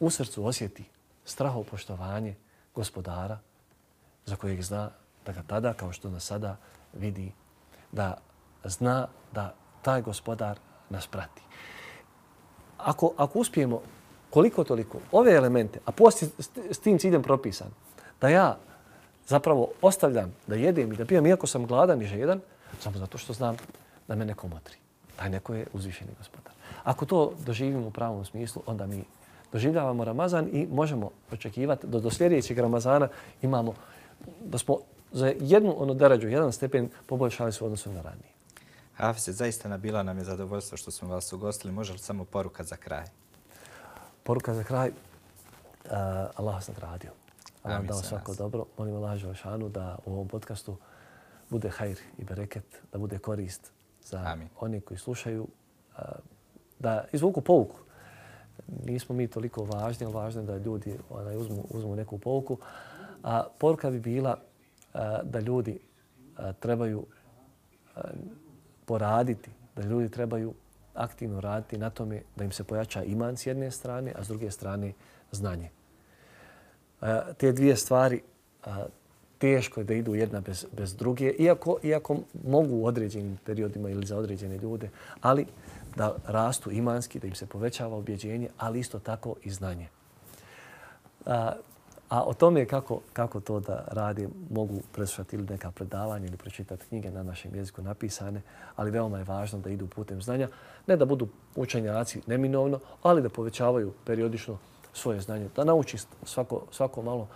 u 0.00 0.10
srcu 0.10 0.46
osjeti 0.46 0.84
straho 1.24 1.62
poštovanje 1.62 2.34
gospodara 2.74 3.38
za 4.26 4.36
kojeg 4.36 4.62
zna 4.62 4.90
da 5.26 5.32
ga 5.32 5.42
tada, 5.46 5.72
kao 5.72 5.92
što 5.92 6.10
nas 6.10 6.24
sada 6.24 6.56
vidi, 6.92 7.32
da 7.92 8.16
zna 8.64 9.06
da 9.32 9.54
taj 9.82 10.02
gospodar 10.02 10.58
nas 10.90 11.06
prati. 11.06 11.42
Ako, 12.78 13.12
ako 13.16 13.38
uspijemo 13.38 13.80
koliko 14.30 14.64
toliko 14.64 14.98
ove 15.12 15.32
elemente, 15.32 15.78
a 15.84 15.92
poslije 15.92 16.30
s 16.70 16.78
tim 16.78 16.98
ciljem 16.98 17.22
propisan, 17.22 17.68
da 18.20 18.28
ja 18.28 18.56
zapravo 19.26 19.68
ostavljam 19.82 20.34
da 20.46 20.54
jedem 20.54 20.92
i 20.92 20.96
da 20.96 21.04
pijem, 21.04 21.26
iako 21.26 21.46
sam 21.46 21.66
gladan 21.66 22.02
i 22.02 22.06
žedan, 22.06 22.40
samo 22.80 22.98
zato 22.98 23.18
što 23.18 23.32
znam 23.32 23.56
da 24.08 24.14
me 24.14 24.24
neko 24.24 24.48
motri. 24.48 24.76
Taj 25.16 25.30
neko 25.30 25.54
je 25.54 25.66
uzvišeni 25.72 26.10
gospodar. 26.18 26.52
Ako 26.84 27.06
to 27.06 27.32
doživimo 27.46 27.86
u 27.86 27.90
pravom 27.90 28.24
smislu, 28.24 28.62
onda 28.66 28.86
mi 28.86 29.04
doživljavamo 29.52 30.04
Ramazan 30.04 30.48
i 30.52 30.66
možemo 30.66 31.10
očekivati 31.32 31.86
da 31.86 32.00
do 32.00 32.10
sljedećeg 32.10 32.58
Ramazana 32.58 33.08
imamo 33.42 33.74
da 34.40 34.58
smo 34.58 34.78
za 35.12 35.32
jednu 35.40 35.74
ono 35.78 35.94
darađu, 35.94 36.28
jedan 36.28 36.52
stepen 36.52 36.88
poboljšali 37.06 37.52
su 37.52 37.64
odnosu 37.64 37.92
na 37.92 38.02
ranije. 38.02 38.33
Hafize, 38.96 39.32
zaista 39.32 39.68
nabila 39.68 40.02
nam 40.02 40.18
je 40.18 40.24
zadovoljstvo 40.24 40.76
što 40.76 40.90
smo 40.90 41.08
vas 41.08 41.32
ugostili. 41.32 41.72
Može 41.72 41.92
li 41.92 41.98
samo 41.98 42.24
poruka 42.24 42.64
za 42.64 42.76
kraj? 42.76 43.04
Poruka 44.22 44.54
za 44.54 44.64
kraj. 44.64 44.88
Uh, 44.88 45.90
Allah 46.34 46.54
vas 46.54 46.68
nagradio. 46.68 47.10
Allah 47.62 47.78
vam 47.78 47.86
dao 47.86 48.02
svako 48.02 48.30
nas. 48.30 48.38
dobro. 48.38 48.64
Molim 48.78 48.96
Allah 48.96 49.18
Želešanu 49.18 49.68
da 49.68 49.98
u 50.04 50.12
ovom 50.12 50.28
podcastu 50.28 50.76
bude 51.50 51.68
hajr 51.68 51.98
i 52.18 52.24
bereket, 52.24 52.82
da 52.92 52.98
bude 52.98 53.18
korist 53.18 53.72
za 54.04 54.22
Amin. 54.26 54.48
oni 54.60 54.80
koji 54.80 54.98
slušaju, 54.98 55.42
uh, 55.42 56.04
da 56.78 57.04
izvuku 57.12 57.40
pouku 57.40 57.84
nismo 58.86 59.14
mi 59.14 59.28
toliko 59.28 59.64
važni, 59.64 60.06
ali 60.06 60.14
važno 60.14 60.40
je 60.40 60.46
da 60.46 60.56
ljudi 60.56 60.98
onaj, 61.10 61.36
uzmu, 61.36 61.64
uzmu 61.70 61.96
neku 61.96 62.18
pouku. 62.18 62.58
A 63.22 63.44
poruka 63.58 63.90
bi 63.90 64.00
bila 64.00 64.38
a, 64.94 65.22
da 65.22 65.40
ljudi 65.40 65.78
a, 66.36 66.52
trebaju 66.52 67.06
a, 67.96 68.00
poraditi, 68.86 69.50
da 69.76 69.82
ljudi 69.82 70.08
trebaju 70.08 70.54
aktivno 70.94 71.40
raditi 71.40 71.78
na 71.78 71.90
tome 71.90 72.22
da 72.36 72.44
im 72.44 72.52
se 72.52 72.64
pojača 72.64 73.02
iman 73.02 73.36
s 73.36 73.46
jedne 73.46 73.70
strane, 73.70 74.12
a 74.18 74.24
s 74.24 74.28
druge 74.28 74.50
strane 74.50 74.92
znanje. 75.32 75.70
E, 77.02 77.20
te 77.36 77.52
dvije 77.52 77.76
stvari 77.76 78.22
a, 78.64 78.84
teško 79.38 79.80
je 79.80 79.84
da 79.84 79.94
idu 79.94 80.14
jedna 80.14 80.40
bez, 80.40 80.66
bez 80.72 80.96
druge, 80.96 81.30
iako, 81.38 81.78
iako 81.82 82.16
mogu 82.44 82.76
u 82.76 82.86
određenim 82.86 83.38
periodima 83.44 83.90
ili 83.90 84.06
za 84.06 84.16
određene 84.16 84.58
ljude, 84.58 84.90
ali 85.20 85.46
da 85.96 86.16
rastu 86.26 86.70
imanski, 86.70 87.18
da 87.18 87.26
im 87.26 87.34
se 87.34 87.46
povećava 87.46 87.96
objeđenje, 87.96 88.48
ali 88.58 88.80
isto 88.80 88.98
tako 88.98 89.34
i 89.42 89.50
znanje. 89.50 89.88
A, 91.26 91.52
a 92.14 92.22
o 92.22 92.34
tome 92.34 92.66
kako, 92.66 93.00
kako 93.12 93.40
to 93.40 93.60
da 93.60 93.84
radi 93.86 94.28
mogu 94.50 94.80
preslušati 94.92 95.36
ili 95.36 95.46
neka 95.46 95.70
predavanja 95.70 96.26
ili 96.26 96.36
pročitati 96.36 96.86
knjige 96.86 97.10
na 97.10 97.22
našem 97.22 97.54
jeziku 97.54 97.82
napisane, 97.82 98.42
ali 98.76 98.90
veoma 98.90 99.18
je 99.18 99.24
važno 99.24 99.58
da 99.58 99.70
idu 99.70 99.86
putem 99.86 100.22
znanja. 100.22 100.48
Ne 100.86 100.96
da 100.96 101.04
budu 101.04 101.28
učenjaci 101.56 102.20
neminovno, 102.26 102.80
ali 103.02 103.22
da 103.22 103.28
povećavaju 103.28 103.92
periodično 104.04 104.58
svoje 104.92 105.20
znanje. 105.20 105.48
Da 105.56 105.64
nauči 105.64 105.98
svako, 106.22 106.62
svako 106.70 107.02
malo 107.02 107.28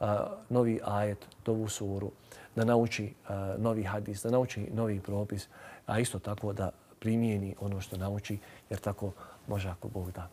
a, 0.00 0.26
novi 0.48 0.80
ajet, 0.84 1.26
novu 1.46 1.68
suru, 1.68 2.10
da 2.56 2.64
nauči 2.64 3.12
a, 3.28 3.54
novi 3.58 3.82
hadis, 3.82 4.22
da 4.22 4.30
nauči 4.30 4.68
novi 4.72 5.00
propis, 5.00 5.48
a 5.86 5.98
isto 5.98 6.18
tako 6.18 6.52
da 6.52 6.70
primijeni 6.98 7.54
ono 7.60 7.80
što 7.80 7.96
nauči, 7.96 8.38
jer 8.70 8.80
tako 8.80 9.12
može 9.48 9.68
ako 9.68 9.88
Bog 9.88 10.10
da 10.10 10.28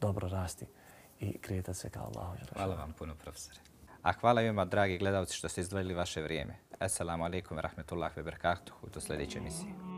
dobro 0.00 0.28
rasti 0.28 0.66
i 1.20 1.38
kretati 1.38 1.78
se 1.78 1.90
kao 1.90 2.10
Allah. 2.14 2.38
Hvala 2.56 2.74
vam 2.74 2.92
puno, 2.92 3.14
profesore. 3.14 3.58
A 4.02 4.12
hvala 4.12 4.42
i 4.42 4.46
vama, 4.46 4.64
dragi 4.64 4.98
gledalci, 4.98 5.36
što 5.36 5.48
ste 5.48 5.60
izdvojili 5.60 5.94
vaše 5.94 6.22
vrijeme. 6.22 6.56
Assalamu 6.78 7.24
alaikum 7.24 7.56
wa 7.56 7.60
rahmetullahi 7.60 8.20
wa 8.20 8.24
barakatuhu. 8.24 8.88
Do 8.94 9.00
sljedeće 9.00 9.38
emisije. 9.38 9.93